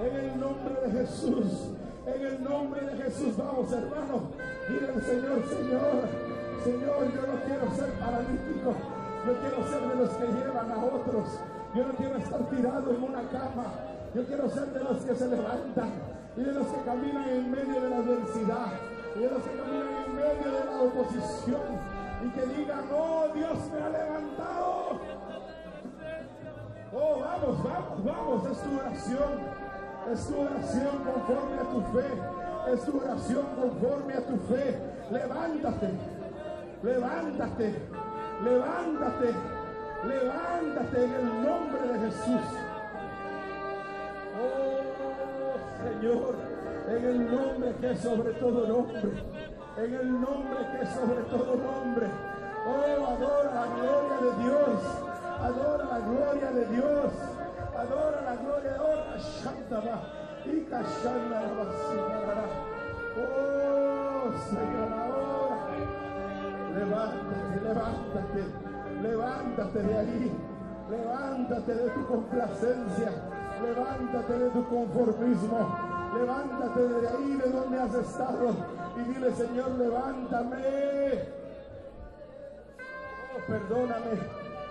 En 0.00 0.16
el 0.16 0.40
nombre 0.40 0.74
de 0.80 0.90
Jesús, 0.98 1.72
en 2.06 2.26
el 2.26 2.42
nombre 2.42 2.80
de 2.80 3.02
Jesús, 3.02 3.36
vamos 3.36 3.70
hermanos. 3.70 4.22
Dile 4.68 4.88
al 4.88 5.02
Señor, 5.02 5.44
Señor, 5.46 6.08
Señor, 6.64 7.12
yo 7.12 7.22
no 7.26 7.40
quiero 7.44 7.76
ser 7.76 7.90
paralítico, 8.00 8.72
yo 9.26 9.32
quiero 9.40 9.68
ser 9.68 9.82
de 9.88 9.94
los 9.96 10.10
que 10.10 10.26
llevan 10.26 10.72
a 10.72 10.84
otros. 10.84 11.26
Yo 11.74 11.86
no 11.86 11.92
quiero 11.94 12.16
estar 12.16 12.40
tirado 12.48 12.90
en 12.90 13.02
una 13.02 13.28
cama, 13.28 13.66
yo 14.14 14.24
quiero 14.24 14.48
ser 14.48 14.72
de 14.72 14.84
los 14.84 15.04
que 15.04 15.14
se 15.14 15.28
levantan 15.28 15.90
y 16.34 16.40
de 16.40 16.52
los 16.52 16.66
que 16.66 16.80
caminan 16.82 17.28
en 17.28 17.50
medio 17.50 17.80
de 17.82 17.90
la 17.90 17.96
adversidad 17.98 18.72
y 19.14 19.18
de 19.18 19.30
los 19.30 19.42
que 19.42 19.50
caminan 19.50 20.04
en 20.06 20.07
medio 20.18 20.52
de 20.52 20.64
la 20.64 20.82
oposición 20.82 21.60
y 22.24 22.28
que 22.30 22.46
digan, 22.46 22.84
oh, 22.92 23.28
Dios 23.34 23.58
me 23.72 23.80
ha 23.80 23.88
levantado. 23.90 25.00
Oh, 26.92 27.20
vamos, 27.20 27.62
vamos, 27.62 28.04
vamos, 28.04 28.50
es 28.50 28.58
tu 28.62 28.78
oración. 28.78 29.68
Es 30.12 30.26
tu 30.26 30.40
oración 30.40 30.98
conforme 31.04 31.58
a 31.58 31.64
tu 31.64 31.80
fe. 31.92 32.72
Es 32.72 32.84
tu 32.84 32.98
oración 32.98 33.46
conforme 33.60 34.14
a 34.14 34.26
tu 34.26 34.36
fe. 34.52 34.78
Levántate, 35.10 35.90
levántate, 36.82 37.74
levántate, 38.42 39.34
levántate 40.04 41.04
en 41.04 41.12
el 41.12 41.42
nombre 41.42 41.92
de 41.92 41.98
Jesús. 42.06 42.46
Oh, 44.40 44.78
Señor, 45.82 46.36
en 46.88 47.04
el 47.04 47.36
nombre 47.36 47.74
que 47.80 47.96
sobre 47.96 48.32
todo 48.34 48.66
nombre. 48.66 49.37
En 49.78 49.94
el 49.94 50.20
nombre 50.20 50.58
que 50.72 50.82
es 50.82 50.90
sobre 50.90 51.22
todo 51.30 51.54
nombre. 51.54 52.10
Oh, 52.66 53.06
adora 53.06 53.54
la 53.54 53.66
gloria 53.76 54.18
de 54.18 54.42
Dios. 54.42 54.82
Adora 55.40 55.84
la 55.84 55.98
gloria 56.00 56.50
de 56.50 56.66
Dios. 56.66 57.12
Adora 57.76 58.22
la 58.22 58.34
gloria 58.42 58.72
de 58.72 58.78
Dios. 58.78 58.88
Y 60.46 60.66
Oh, 63.20 64.32
Señor, 64.50 64.92
ahora. 64.92 65.68
Levántate, 66.74 67.60
levántate. 67.62 68.42
Levántate 69.00 69.78
de 69.78 69.96
ahí. 69.96 70.32
Levántate 70.90 71.74
de 71.74 71.90
tu 71.90 72.06
complacencia. 72.08 73.12
Levántate 73.62 74.38
de 74.40 74.50
tu 74.50 74.68
conformismo. 74.68 75.60
Levántate 76.18 76.88
de 76.88 77.08
ahí 77.08 77.36
de 77.36 77.50
donde 77.50 77.78
has 77.78 77.94
estado 77.94 78.54
y 78.98 79.12
dile, 79.12 79.32
Señor, 79.34 79.70
levántame. 79.78 80.58
Oh, 83.34 83.46
perdóname, 83.46 84.18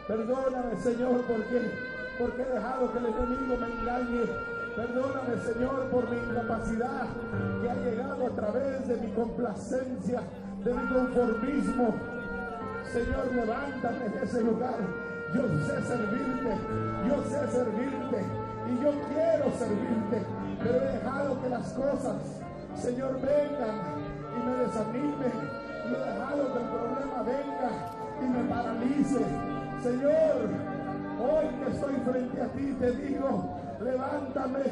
perdóname, 0.08 0.76
Señor, 0.78 1.22
porque, 1.22 1.72
porque 2.20 2.42
he 2.42 2.54
dejado 2.54 2.92
que 2.92 2.98
el 3.00 3.06
enemigo 3.06 3.58
me 3.58 3.68
engañe. 3.68 4.58
Perdóname, 4.76 5.38
Señor, 5.44 5.90
por 5.90 6.10
mi 6.10 6.18
incapacidad 6.18 7.08
que 7.62 7.70
ha 7.70 7.76
llegado 7.76 8.28
a 8.28 8.30
través 8.30 8.88
de 8.88 8.98
mi 8.98 9.12
complacencia, 9.14 10.22
de 10.64 10.74
mi 10.74 10.88
conformismo. 10.94 11.96
Señor, 12.92 13.34
levántame 13.34 14.10
de 14.10 14.24
ese 14.24 14.44
lugar. 14.44 14.78
Yo 15.34 15.42
sé 15.66 15.82
servirte, 15.82 16.58
yo 17.08 17.24
sé 17.24 17.48
servirte 17.52 18.26
y 18.70 18.84
yo 18.84 18.92
quiero 19.10 19.52
servirte, 19.58 20.26
pero 20.64 20.76
he 20.76 20.92
dejado 20.94 21.42
que 21.42 21.50
las 21.50 21.74
cosas, 21.74 22.16
Señor, 22.76 23.20
vengan 23.22 24.07
me 24.48 24.64
desanimen. 24.64 25.34
Y 25.86 25.94
he 25.94 26.00
dejado 26.00 26.54
que 26.54 26.60
el 26.60 26.70
problema 26.70 27.24
venga 27.24 27.72
y 28.22 28.26
me 28.26 28.44
paralice. 28.50 29.26
Señor, 29.84 30.50
hoy 31.20 31.48
que 31.60 31.72
estoy 31.72 31.96
frente 31.96 32.42
a 32.42 32.48
ti, 32.48 32.74
te 32.80 32.92
digo, 32.92 33.60
levántame, 33.80 34.64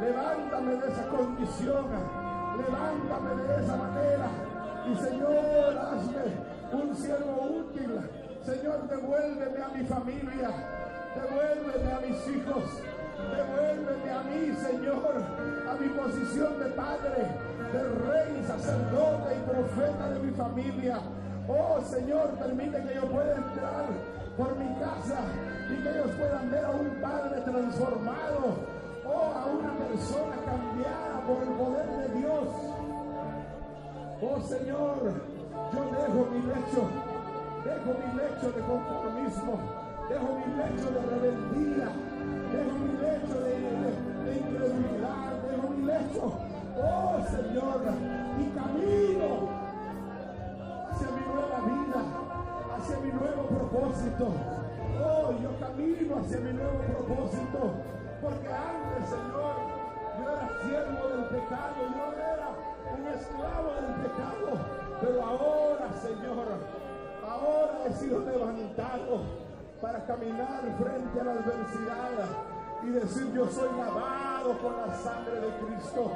levántame 0.00 0.76
de 0.76 0.88
esa 0.88 1.08
condición, 1.08 1.86
levántame 2.56 3.42
de 3.42 3.62
esa 3.62 3.76
manera. 3.76 4.28
Y 4.90 4.96
Señor, 4.96 5.78
hazme 5.78 6.24
un 6.72 6.96
siervo 6.96 7.42
útil. 7.60 8.00
Señor, 8.44 8.88
devuélveme 8.88 9.62
a 9.62 9.68
mi 9.68 9.84
familia, 9.84 10.50
devuélveme 11.14 11.92
a 11.92 12.00
mis 12.00 12.28
hijos, 12.28 12.64
devuélveme 13.36 14.10
a 14.10 14.22
mí, 14.22 14.54
Señor, 14.56 15.14
a 15.68 15.74
mi 15.74 15.88
posición 15.88 16.58
de 16.58 16.66
padre, 16.70 17.26
de 17.72 17.82
rey, 18.10 18.44
sacerdote 18.46 19.36
y 19.36 19.50
profeta 19.50 20.08
de 20.10 20.18
mi 20.20 20.32
familia. 20.32 21.00
Oh 21.48 21.80
Señor, 21.82 22.30
permite 22.38 22.82
que 22.82 22.94
yo 22.94 23.02
pueda 23.02 23.36
entrar 23.36 23.86
por 24.36 24.56
mi 24.56 24.74
casa 24.80 25.20
y 25.70 25.82
que 25.82 25.90
ellos 25.90 26.10
puedan 26.18 26.50
ver 26.50 26.64
a 26.64 26.70
un 26.70 26.88
padre 27.00 27.40
transformado, 27.42 28.56
oh, 29.06 29.32
a 29.34 29.46
una 29.46 29.72
persona 29.86 30.36
cambiada 30.44 31.20
por 31.26 31.42
el 31.42 31.48
poder 31.50 31.86
de 31.86 32.18
Dios. 32.18 32.48
Oh 34.22 34.40
Señor, 34.40 35.34
yo 35.72 35.84
dejo 35.84 36.30
mi 36.30 36.40
lecho, 36.46 36.82
dejo 37.64 37.90
mi 37.98 38.08
lecho 38.16 38.52
de 38.52 38.60
conformismo, 38.62 39.60
dejo 40.08 40.28
mi 40.38 40.46
lecho 40.56 40.90
de 40.90 41.00
rebeldía, 41.10 41.88
dejo 42.52 42.78
mi 42.78 42.92
lecho 43.02 43.40
de, 43.40 43.54
de- 44.24 44.34
incredulidad, 44.38 45.32
dejo 45.50 45.68
mi 45.68 45.84
lecho 45.86 46.32
Señor, 47.30 47.80
y 48.38 48.44
camino 48.50 49.48
hacia 50.90 51.08
mi 51.10 51.22
nueva 51.32 51.58
vida, 51.64 52.00
hacia 52.76 52.96
mi 53.00 53.10
nuevo 53.12 53.42
propósito. 53.48 54.24
Oh, 55.02 55.32
yo 55.42 55.50
camino 55.58 56.16
hacia 56.18 56.38
mi 56.38 56.52
nuevo 56.52 56.78
propósito, 56.78 57.58
porque 58.22 58.48
antes, 58.48 59.08
Señor, 59.08 59.54
yo 60.18 60.30
era 60.30 60.48
siervo 60.62 61.08
del 61.08 61.24
pecado, 61.26 61.76
yo 61.94 62.04
era 62.12 62.48
un 62.94 63.06
esclavo 63.08 63.68
del 63.80 63.94
pecado, 64.04 64.48
pero 65.00 65.22
ahora, 65.24 65.86
Señor, 66.02 66.46
ahora 67.26 67.74
he 67.86 67.92
sido 67.94 68.20
levantado 68.20 69.43
para 69.84 70.02
caminar 70.06 70.62
frente 70.78 71.20
a 71.20 71.24
la 71.24 71.32
adversidad 71.32 72.08
y 72.84 72.86
decir 72.86 73.30
yo 73.34 73.46
soy 73.50 73.68
lavado 73.76 74.58
con 74.58 74.74
la 74.78 74.96
sangre 74.96 75.40
de 75.40 75.48
Cristo. 75.58 76.10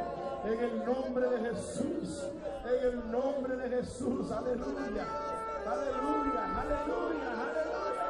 En 0.45 0.59
el 0.59 0.87
nombre 0.87 1.29
de 1.29 1.51
Jesús, 1.51 2.25
en 2.65 2.89
el 2.89 3.11
nombre 3.11 3.57
de 3.59 3.69
Jesús, 3.69 4.31
aleluya, 4.31 5.05
aleluya, 5.67 6.61
aleluya, 6.61 7.31
aleluya. 7.45 8.09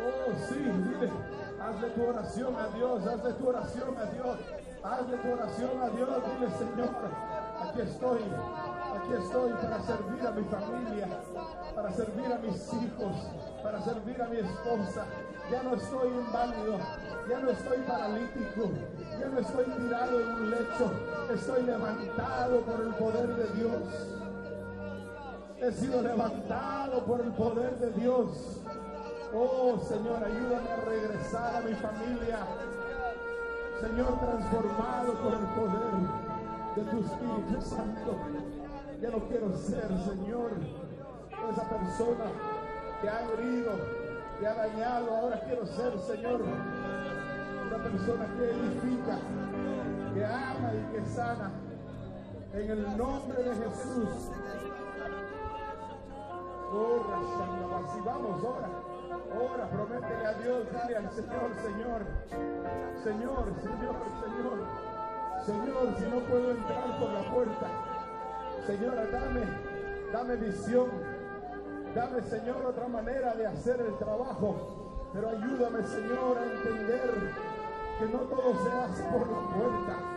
Oh, 0.00 0.32
sí, 0.48 0.54
dile, 0.54 1.12
hazle 1.60 1.90
tu 1.90 2.06
oración 2.06 2.56
a 2.56 2.68
Dios, 2.68 3.06
hazle 3.06 3.32
tu 3.34 3.48
oración 3.48 3.98
a 3.98 4.04
Dios, 4.06 4.38
hazle 4.82 5.16
tu 5.18 5.30
oración 5.30 5.82
a 5.82 5.88
Dios, 5.90 6.08
dile 6.38 6.50
Señor, 6.56 6.94
aquí 7.60 7.80
estoy, 7.82 8.20
aquí 8.96 9.12
estoy 9.12 9.52
para 9.52 9.82
servir 9.82 10.26
a 10.26 10.30
mi 10.30 10.44
familia, 10.44 11.08
para 11.74 11.92
servir 11.92 12.32
a 12.32 12.38
mis 12.38 12.72
hijos, 12.74 13.16
para 13.62 13.80
servir 13.82 14.22
a 14.22 14.28
mi 14.28 14.38
esposa. 14.38 15.04
Ya 15.50 15.62
no 15.62 15.74
estoy 15.74 16.08
inválido, 16.08 16.78
ya 17.28 17.38
no 17.40 17.50
estoy 17.50 17.78
paralítico, 17.78 18.70
ya 19.20 19.28
no 19.28 19.38
estoy 19.38 19.64
tirado 19.64 20.20
en 20.20 20.28
un 20.28 20.50
lecho, 20.50 20.90
estoy 21.32 21.62
levantado 21.64 22.60
por 22.60 22.80
el 22.80 22.94
poder 22.94 23.36
de 23.36 23.60
Dios. 23.60 24.14
He 25.60 25.72
sido 25.72 26.02
levantado 26.02 27.04
por 27.04 27.20
el 27.20 27.32
poder 27.32 27.78
de 27.78 27.90
Dios. 27.92 28.60
Oh 29.34 29.78
Señor, 29.78 30.22
ayúdame 30.24 30.70
a 30.70 30.76
regresar 30.76 31.56
a 31.56 31.60
mi 31.60 31.74
familia. 31.74 32.38
Señor, 33.80 34.18
transformado 34.18 35.14
por 35.14 35.32
el 35.34 35.46
poder 35.56 36.24
de 36.76 36.82
tu 36.82 36.98
Espíritu 37.00 37.60
Santo. 37.60 38.43
Ya 39.04 39.10
no 39.10 39.18
quiero 39.28 39.52
ser, 39.52 39.86
Señor, 40.08 40.52
esa 41.52 41.68
persona 41.68 42.24
que 43.02 43.08
ha 43.10 43.20
herido, 43.34 43.72
que 44.40 44.46
ha 44.46 44.54
dañado. 44.54 45.14
Ahora 45.14 45.42
quiero 45.44 45.66
ser, 45.66 45.98
Señor, 45.98 46.40
una 46.40 47.82
persona 47.84 48.26
que 48.34 48.50
edifica, 48.50 49.18
que 50.14 50.24
ama 50.24 50.72
y 50.72 50.94
que 50.94 51.04
sana. 51.04 51.52
En 52.54 52.70
el 52.70 52.96
nombre 52.96 53.42
de 53.42 53.54
Jesús. 53.54 54.30
Oh, 56.72 57.04
Rashanabasi. 57.06 58.00
vamos, 58.06 58.42
ora. 58.42 58.70
Ora, 59.52 59.68
prométele 59.68 60.26
a 60.26 60.32
Dios, 60.32 60.66
dile 60.70 60.96
al 60.96 61.10
Señor, 61.10 61.50
Señor. 61.62 62.06
Señor, 63.04 63.52
Señor, 63.60 63.96
Señor. 64.24 64.58
Señor, 65.44 65.94
si 65.98 66.04
no 66.06 66.20
puedo 66.20 66.50
entrar 66.52 66.98
por 66.98 67.12
la 67.12 67.30
puerta. 67.30 67.93
Señora, 68.66 69.06
dame, 69.12 69.42
dame 70.10 70.36
visión. 70.36 70.88
Dame, 71.94 72.22
Señor, 72.22 72.64
otra 72.64 72.88
manera 72.88 73.34
de 73.34 73.46
hacer 73.46 73.78
el 73.80 73.96
trabajo. 73.98 75.10
Pero 75.12 75.28
ayúdame, 75.28 75.82
Señor, 75.82 76.38
a 76.38 76.44
entender 76.44 77.30
que 77.98 78.06
no 78.06 78.18
todo 78.20 78.64
se 78.64 78.70
hace 78.72 79.02
por 79.04 79.28
la 79.30 79.40
puerta. 79.54 80.14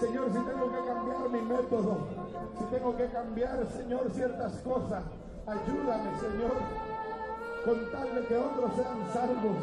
Señor, 0.00 0.26
si 0.30 0.38
tengo 0.38 0.70
que 0.70 0.86
cambiar 0.86 1.28
mi 1.30 1.42
método, 1.42 1.98
si 2.58 2.64
tengo 2.66 2.96
que 2.96 3.06
cambiar, 3.06 3.66
Señor, 3.66 4.10
ciertas 4.12 4.52
cosas, 4.58 5.02
ayúdame, 5.46 6.20
Señor, 6.20 6.52
con 7.64 7.90
tal 7.90 8.14
de 8.14 8.26
que 8.26 8.36
otros 8.36 8.70
sean 8.76 9.12
salvos, 9.12 9.56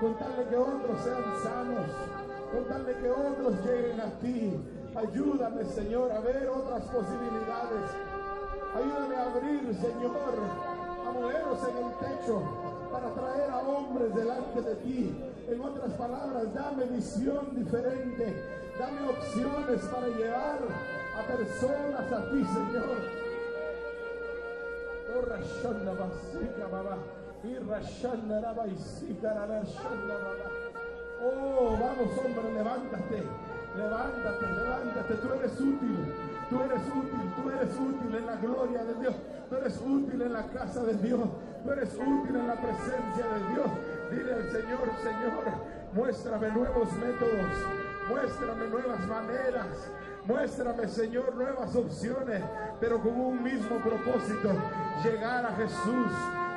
con 0.00 0.14
tal 0.18 0.36
de 0.36 0.44
que 0.50 0.56
otros 0.56 1.00
sean 1.00 1.24
sanos, 1.42 1.86
con 2.52 2.64
tal 2.68 2.84
de 2.84 2.94
que 2.96 3.10
otros 3.10 3.64
lleguen 3.64 4.00
a 4.00 4.18
ti. 4.18 4.81
Ayúdame, 4.94 5.64
Señor, 5.64 6.12
a 6.12 6.20
ver 6.20 6.48
otras 6.48 6.84
posibilidades. 6.84 7.90
Ayúdame 8.74 9.16
a 9.16 9.24
abrir, 9.24 9.74
Señor, 9.74 10.16
amuleros 11.06 11.58
en 11.68 11.76
el 11.86 11.92
techo 11.94 12.42
para 12.92 13.14
traer 13.14 13.50
a 13.50 13.58
hombres 13.60 14.14
delante 14.14 14.60
de 14.60 14.74
ti. 14.76 15.16
En 15.48 15.60
otras 15.60 15.92
palabras, 15.92 16.54
dame 16.54 16.84
visión 16.84 17.54
diferente, 17.54 18.34
dame 18.78 19.08
opciones 19.08 19.80
para 19.86 20.08
llevar 20.08 20.58
a 21.16 21.22
personas 21.26 22.12
a 22.12 22.30
ti, 22.30 22.44
Señor. 22.44 23.22
Oh. 31.24 31.24
Oh, 31.24 31.78
vamos, 31.80 32.18
hombre, 32.18 32.52
levántate. 32.54 33.51
Levántate, 33.76 34.46
levántate. 34.46 35.14
Tú 35.14 35.32
eres 35.32 35.60
útil. 35.60 36.14
Tú 36.50 36.60
eres 36.60 36.82
útil. 36.88 37.32
Tú 37.36 37.50
eres 37.50 37.74
útil 37.78 38.14
en 38.14 38.26
la 38.26 38.36
gloria 38.36 38.84
de 38.84 38.94
Dios. 38.94 39.14
Tú 39.48 39.56
eres 39.56 39.80
útil 39.80 40.22
en 40.22 40.32
la 40.32 40.46
casa 40.48 40.82
de 40.84 40.94
Dios. 40.94 41.20
Tú 41.64 41.70
eres 41.70 41.94
útil 41.94 42.36
en 42.36 42.46
la 42.46 42.54
presencia 42.54 43.26
de 43.34 43.54
Dios. 43.54 43.70
Dile 44.10 44.34
al 44.34 44.50
Señor, 44.50 44.80
Señor, 45.02 45.44
muéstrame 45.94 46.48
nuevos 46.50 46.92
métodos. 46.92 47.82
Muéstrame 48.08 48.68
nuevas 48.68 49.06
maneras. 49.06 49.66
Muéstrame, 50.24 50.86
Señor, 50.86 51.34
nuevas 51.34 51.74
opciones, 51.74 52.42
pero 52.80 53.00
con 53.00 53.20
un 53.20 53.42
mismo 53.42 53.76
propósito, 53.78 54.50
llegar 55.02 55.44
a 55.46 55.56
Jesús. 55.56 56.12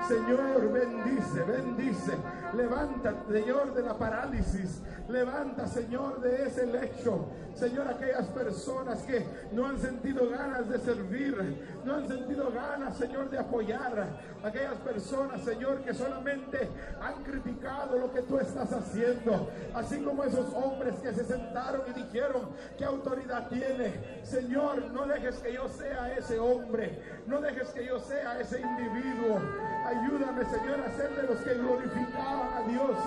Señor, 0.07 0.71
bendice, 0.71 1.41
bendice. 1.43 2.13
Levanta, 2.55 3.13
Señor, 3.29 3.73
de 3.73 3.81
la 3.81 3.97
parálisis. 3.97 4.81
Levanta, 5.09 5.67
Señor, 5.67 6.21
de 6.21 6.47
ese 6.47 6.65
lecho. 6.65 7.27
Señor, 7.55 7.87
aquellas 7.87 8.27
personas 8.27 8.99
que 9.03 9.25
no 9.53 9.65
han 9.65 9.79
sentido 9.79 10.29
ganas 10.29 10.67
de 10.69 10.77
servir, 10.79 11.81
no 11.85 11.95
han 11.95 12.07
sentido 12.07 12.51
ganas, 12.51 12.97
Señor, 12.97 13.29
de 13.29 13.37
apoyar. 13.39 14.07
Aquellas 14.43 14.75
personas, 14.75 15.41
Señor, 15.41 15.81
que 15.81 15.93
solamente 15.93 16.69
han 17.01 17.23
criticado 17.23 17.97
lo 17.97 18.11
que 18.11 18.21
tú 18.23 18.37
estás 18.39 18.71
haciendo. 18.73 19.49
Así 19.73 20.01
como 20.01 20.23
esos 20.23 20.53
hombres 20.53 20.95
que 20.95 21.13
se 21.13 21.23
sentaron 21.23 21.81
y 21.89 21.93
dijeron, 21.93 22.49
¿qué 22.77 22.85
autoridad 22.85 23.47
tiene? 23.47 24.21
Señor, 24.23 24.91
no 24.91 25.05
dejes 25.05 25.37
que 25.37 25.53
yo 25.53 25.67
sea 25.69 26.13
ese 26.13 26.37
hombre. 26.39 27.01
No 27.25 27.39
dejes 27.41 27.69
que 27.69 27.85
yo 27.85 27.99
sea 27.99 28.39
ese 28.39 28.59
individuo. 28.59 29.39
Ayúdame, 29.85 30.43
Señor, 30.45 30.79
a 30.81 30.91
ser 30.97 31.15
de 31.15 31.23
los 31.23 31.39
que 31.39 31.53
glorificaban 31.53 32.44
a 32.53 32.61
Dios, 32.67 32.97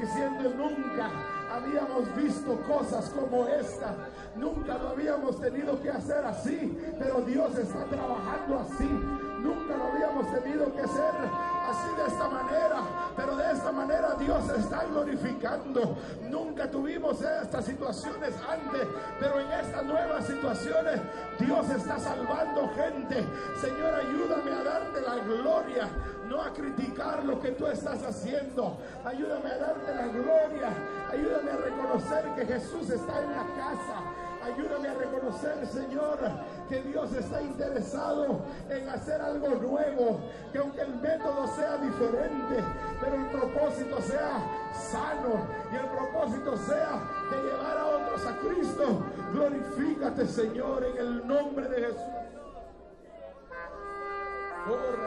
diciendo 0.00 0.50
nunca 0.56 1.10
habíamos 1.52 2.14
visto 2.16 2.60
cosas 2.62 3.10
como 3.10 3.46
esta. 3.46 3.94
Nunca 4.36 4.78
lo 4.78 4.88
habíamos 4.90 5.40
tenido 5.40 5.80
que 5.80 5.90
hacer 5.90 6.24
así, 6.24 6.78
pero 6.98 7.20
Dios 7.22 7.56
está 7.56 7.84
trabajando 7.84 8.58
así. 8.58 8.88
Nunca 8.88 9.76
lo 9.76 9.84
habíamos 9.84 10.32
tenido 10.32 10.72
que 10.74 10.80
hacer 10.80 11.14
así 11.74 11.94
de 11.96 12.06
esta 12.06 12.28
manera, 12.28 12.82
pero 13.16 13.36
de 13.36 13.52
esta 13.52 13.72
manera 13.72 14.14
Dios 14.14 14.48
está 14.56 14.84
glorificando. 14.84 15.96
Nunca 16.30 16.70
tuvimos 16.70 17.20
estas 17.20 17.64
situaciones 17.64 18.34
antes, 18.48 18.86
pero 19.18 19.40
en 19.40 19.50
estas 19.50 19.84
nuevas 19.84 20.26
situaciones 20.26 21.00
Dios 21.38 21.68
está 21.70 21.98
salvando 21.98 22.70
gente. 22.74 23.24
Señor, 23.60 23.94
ayúdame 23.94 24.52
a 24.52 24.64
darte 24.64 25.00
la 25.00 25.16
gloria, 25.16 25.88
no 26.28 26.42
a 26.42 26.52
criticar 26.52 27.24
lo 27.24 27.40
que 27.40 27.50
tú 27.52 27.66
estás 27.66 28.02
haciendo. 28.02 28.78
Ayúdame 29.04 29.50
a 29.50 29.58
darte 29.58 29.94
la 29.94 30.06
gloria, 30.06 30.70
ayúdame 31.10 31.50
a 31.50 31.56
reconocer 31.56 32.24
que 32.36 32.46
Jesús 32.46 32.90
está 32.90 33.22
en 33.22 33.30
la 33.30 33.46
casa. 33.56 34.24
Ayúdame 34.44 34.88
a 34.88 34.94
reconocer, 34.94 35.66
Señor, 35.66 36.18
que 36.68 36.82
Dios 36.82 37.12
está 37.12 37.42
interesado 37.42 38.40
en 38.68 38.88
hacer 38.88 39.20
algo 39.20 39.48
nuevo, 39.48 40.20
que 40.52 40.58
aunque 40.58 40.80
el 40.82 40.96
método 40.96 41.46
sea 41.48 41.76
diferente, 41.78 42.64
pero 43.00 43.16
el 43.16 43.26
propósito 43.26 44.00
sea 44.02 44.42
sano 44.72 45.46
y 45.72 45.76
el 45.76 45.86
propósito 45.86 46.56
sea 46.56 47.00
de 47.30 47.42
llevar 47.42 47.78
a 47.78 47.86
otros 47.86 48.26
a 48.26 48.36
Cristo. 48.38 49.04
Glorifícate, 49.32 50.26
Señor, 50.26 50.84
en 50.84 50.96
el 50.96 51.26
nombre 51.26 51.68
de 51.68 51.86
Jesús. 51.86 52.00
Oh. 54.66 55.04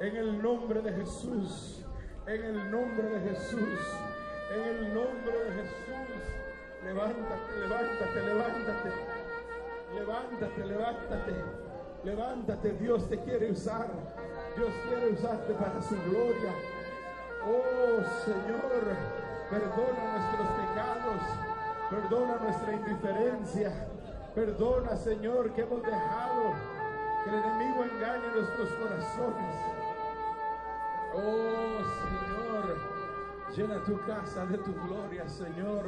En 0.00 0.16
el 0.16 0.42
nombre 0.42 0.80
de 0.80 0.92
Jesús, 0.92 1.84
en 2.26 2.44
el 2.44 2.70
nombre 2.70 3.08
de 3.08 3.30
Jesús, 3.30 3.78
en 4.50 4.62
el 4.62 4.94
nombre 4.94 5.44
de 5.44 5.52
Jesús. 5.52 6.08
Levántate, 6.84 7.56
levántate, 7.58 8.22
levántate. 8.22 8.90
Levántate, 9.94 10.64
levántate. 10.64 11.34
Levántate, 12.04 12.72
Dios 12.74 13.08
te 13.08 13.18
quiere 13.20 13.50
usar. 13.50 13.88
Dios 14.56 14.70
quiere 14.88 15.12
usarte 15.12 15.52
para 15.54 15.80
su 15.82 15.96
gloria. 16.10 16.52
Oh 17.46 18.02
Señor, 18.24 18.96
perdona 19.50 20.18
nuestros 20.18 20.48
pecados, 20.58 21.22
perdona 21.88 22.36
nuestra 22.42 22.72
indiferencia, 22.72 23.86
perdona 24.34 24.96
Señor 24.96 25.52
que 25.52 25.62
hemos 25.62 25.82
dejado 25.82 26.54
que 27.24 27.30
el 27.30 27.36
enemigo 27.36 27.84
engañe 27.84 28.26
nuestros 28.34 28.68
corazones. 28.70 29.56
Oh 31.14 31.78
Señor, 32.02 32.47
llena 33.58 33.82
tu 33.82 33.98
casa 34.06 34.46
de 34.46 34.58
tu 34.58 34.72
gloria, 34.72 35.28
Señor. 35.28 35.84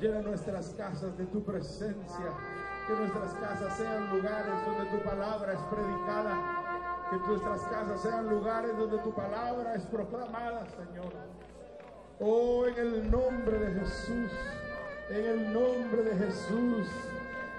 Llena 0.00 0.22
nuestras 0.22 0.70
casas 0.70 1.16
de 1.18 1.26
tu 1.26 1.44
presencia. 1.44 2.32
Que 2.86 2.94
nuestras 2.94 3.34
casas 3.34 3.76
sean 3.76 4.10
lugares 4.10 4.54
donde 4.64 4.90
tu 4.90 5.04
palabra 5.04 5.52
es 5.52 5.60
predicada. 5.70 7.10
Que 7.10 7.16
nuestras 7.18 7.60
casas 7.64 8.00
sean 8.00 8.30
lugares 8.30 8.76
donde 8.78 8.98
tu 8.98 9.14
palabra 9.14 9.74
es 9.74 9.82
proclamada, 9.84 10.64
Señor. 10.66 11.12
Oh, 12.20 12.64
en 12.66 12.78
el 12.78 13.10
nombre 13.10 13.58
de 13.58 13.80
Jesús. 13.80 14.32
En 15.10 15.24
el 15.26 15.52
nombre 15.52 16.02
de 16.04 16.16
Jesús. 16.16 16.88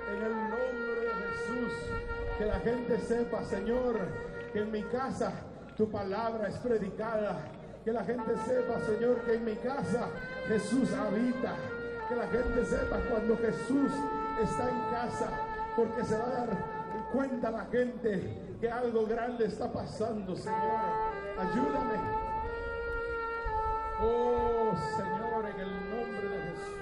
En 0.10 0.24
el 0.24 0.34
nombre 0.34 1.02
de 1.02 1.14
Jesús. 1.14 1.74
Que 2.40 2.46
la 2.46 2.60
gente 2.62 2.98
sepa, 3.02 3.44
Señor, 3.44 4.00
que 4.52 4.60
en 4.60 4.72
mi 4.72 4.82
casa 4.84 5.34
tu 5.78 5.88
palabra 5.92 6.48
es 6.48 6.58
predicada. 6.58 7.59
Que 7.90 7.94
la 7.94 8.04
gente 8.04 8.38
sepa, 8.46 8.80
Señor, 8.82 9.20
que 9.22 9.34
en 9.34 9.46
mi 9.46 9.56
casa 9.56 10.10
Jesús 10.48 10.94
habita. 10.94 11.56
Que 12.08 12.16
la 12.16 12.28
gente 12.28 12.64
sepa 12.64 12.98
cuando 13.10 13.36
Jesús 13.38 13.92
está 14.40 14.70
en 14.70 14.80
casa, 14.92 15.32
porque 15.76 16.04
se 16.04 16.16
va 16.16 16.26
a 16.28 16.30
dar 16.30 16.50
cuenta 17.12 17.50
la 17.50 17.66
gente 17.66 18.56
que 18.62 18.70
algo 18.70 19.08
grande 19.08 19.48
está 19.48 19.74
pasando, 19.74 20.36
Señor. 20.36 20.60
Ayúdame. 21.40 21.98
Oh, 24.04 24.72
Señor, 24.96 25.46
en 25.52 25.60
el 25.60 25.90
nombre 25.90 26.30
de 26.30 26.42
Jesús. 26.52 26.78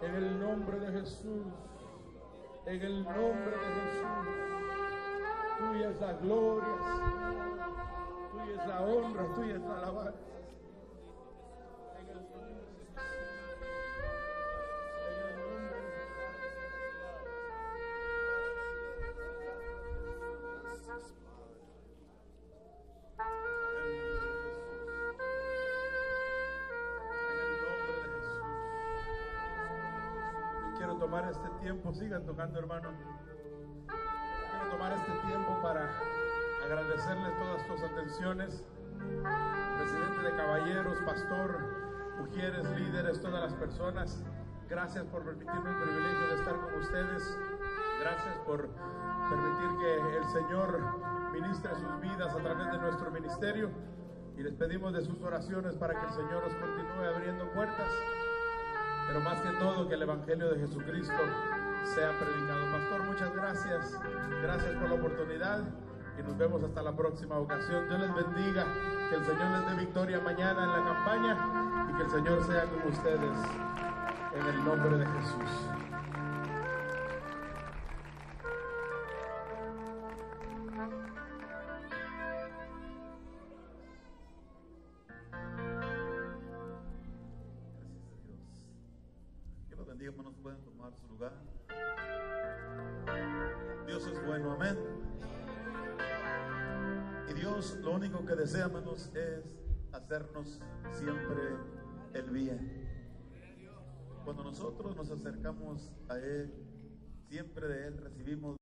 En 0.00 0.14
el 0.14 0.40
nombre 0.40 0.80
de 0.80 1.00
Jesús. 1.00 1.46
En 2.64 2.80
el 2.80 3.04
nombre 3.04 3.50
de 3.50 3.66
Jesús. 3.74 4.08
Tuya 5.58 5.90
es 5.90 6.00
la 6.00 6.12
gloria, 6.14 6.76
Señor. 6.96 8.09
Tuya 8.30 8.62
es 8.62 8.68
la 8.68 8.80
honra, 8.82 9.34
tuya 9.34 9.56
es 9.56 9.62
la 9.62 9.78
alabanza. 9.78 10.18
Quiero 30.76 30.94
tomar 30.96 31.28
este 31.30 31.48
tiempo, 31.60 31.92
sigan 31.92 32.24
tocando 32.24 32.58
hermanos. 32.60 32.94
Quiero 33.86 34.70
tomar 34.70 34.92
este 34.92 35.12
tiempo 35.26 35.60
para 35.62 35.90
agradecerles 36.72 37.36
todas 37.36 37.66
sus 37.66 37.82
atenciones. 37.82 38.64
Presidente 39.78 40.22
de 40.22 40.36
caballeros, 40.36 40.98
pastor, 41.04 41.58
mujeres, 42.18 42.64
líderes, 42.78 43.20
todas 43.20 43.42
las 43.42 43.54
personas. 43.54 44.22
Gracias 44.68 45.04
por 45.06 45.24
permitirme 45.24 45.68
el 45.68 45.82
privilegio 45.82 46.26
de 46.28 46.34
estar 46.36 46.56
con 46.60 46.74
ustedes. 46.74 47.38
Gracias 48.00 48.36
por 48.46 48.68
permitir 48.68 49.78
que 49.80 50.16
el 50.18 50.24
Señor 50.26 51.32
ministre 51.32 51.72
sus 51.74 52.00
vidas 52.00 52.34
a 52.34 52.38
través 52.38 52.70
de 52.70 52.78
nuestro 52.78 53.10
ministerio. 53.10 53.70
Y 54.36 54.42
les 54.44 54.54
pedimos 54.54 54.92
de 54.92 55.02
sus 55.02 55.20
oraciones 55.22 55.74
para 55.74 55.98
que 55.98 56.06
el 56.06 56.12
Señor 56.12 56.44
os 56.44 56.54
continúe 56.54 57.04
abriendo 57.04 57.50
puertas. 57.52 57.90
Pero 59.08 59.20
más 59.20 59.40
que 59.40 59.50
todo, 59.58 59.88
que 59.88 59.94
el 59.94 60.02
Evangelio 60.02 60.48
de 60.50 60.60
Jesucristo 60.60 61.22
sea 61.94 62.16
predicado. 62.20 62.70
Pastor, 62.70 63.02
muchas 63.04 63.34
gracias. 63.34 64.00
Gracias 64.40 64.76
por 64.76 64.88
la 64.88 64.94
oportunidad. 64.94 65.64
Y 66.20 66.22
nos 66.22 66.36
vemos 66.36 66.62
hasta 66.62 66.82
la 66.82 66.92
próxima 66.92 67.38
ocasión. 67.38 67.88
Dios 67.88 68.00
les 68.00 68.14
bendiga. 68.14 68.66
Que 69.08 69.16
el 69.16 69.24
Señor 69.24 69.50
les 69.52 69.70
dé 69.70 69.84
victoria 69.84 70.20
mañana 70.20 70.64
en 70.64 70.70
la 70.70 70.84
campaña. 70.84 71.88
Y 71.90 71.96
que 71.96 72.02
el 72.02 72.10
Señor 72.10 72.46
sea 72.46 72.64
con 72.64 72.92
ustedes. 72.92 73.38
En 74.34 74.46
el 74.46 74.64
nombre 74.64 74.98
de 74.98 75.06
Jesús. 75.06 75.89
Es 99.08 99.44
hacernos 99.92 100.60
siempre 100.90 101.40
el 102.14 102.30
bien. 102.30 102.88
Cuando 104.24 104.44
nosotros 104.44 104.96
nos 104.96 105.10
acercamos 105.10 105.90
a 106.08 106.18
Él, 106.18 106.52
siempre 107.28 107.68
de 107.68 107.86
Él 107.86 107.98
recibimos 107.98 108.58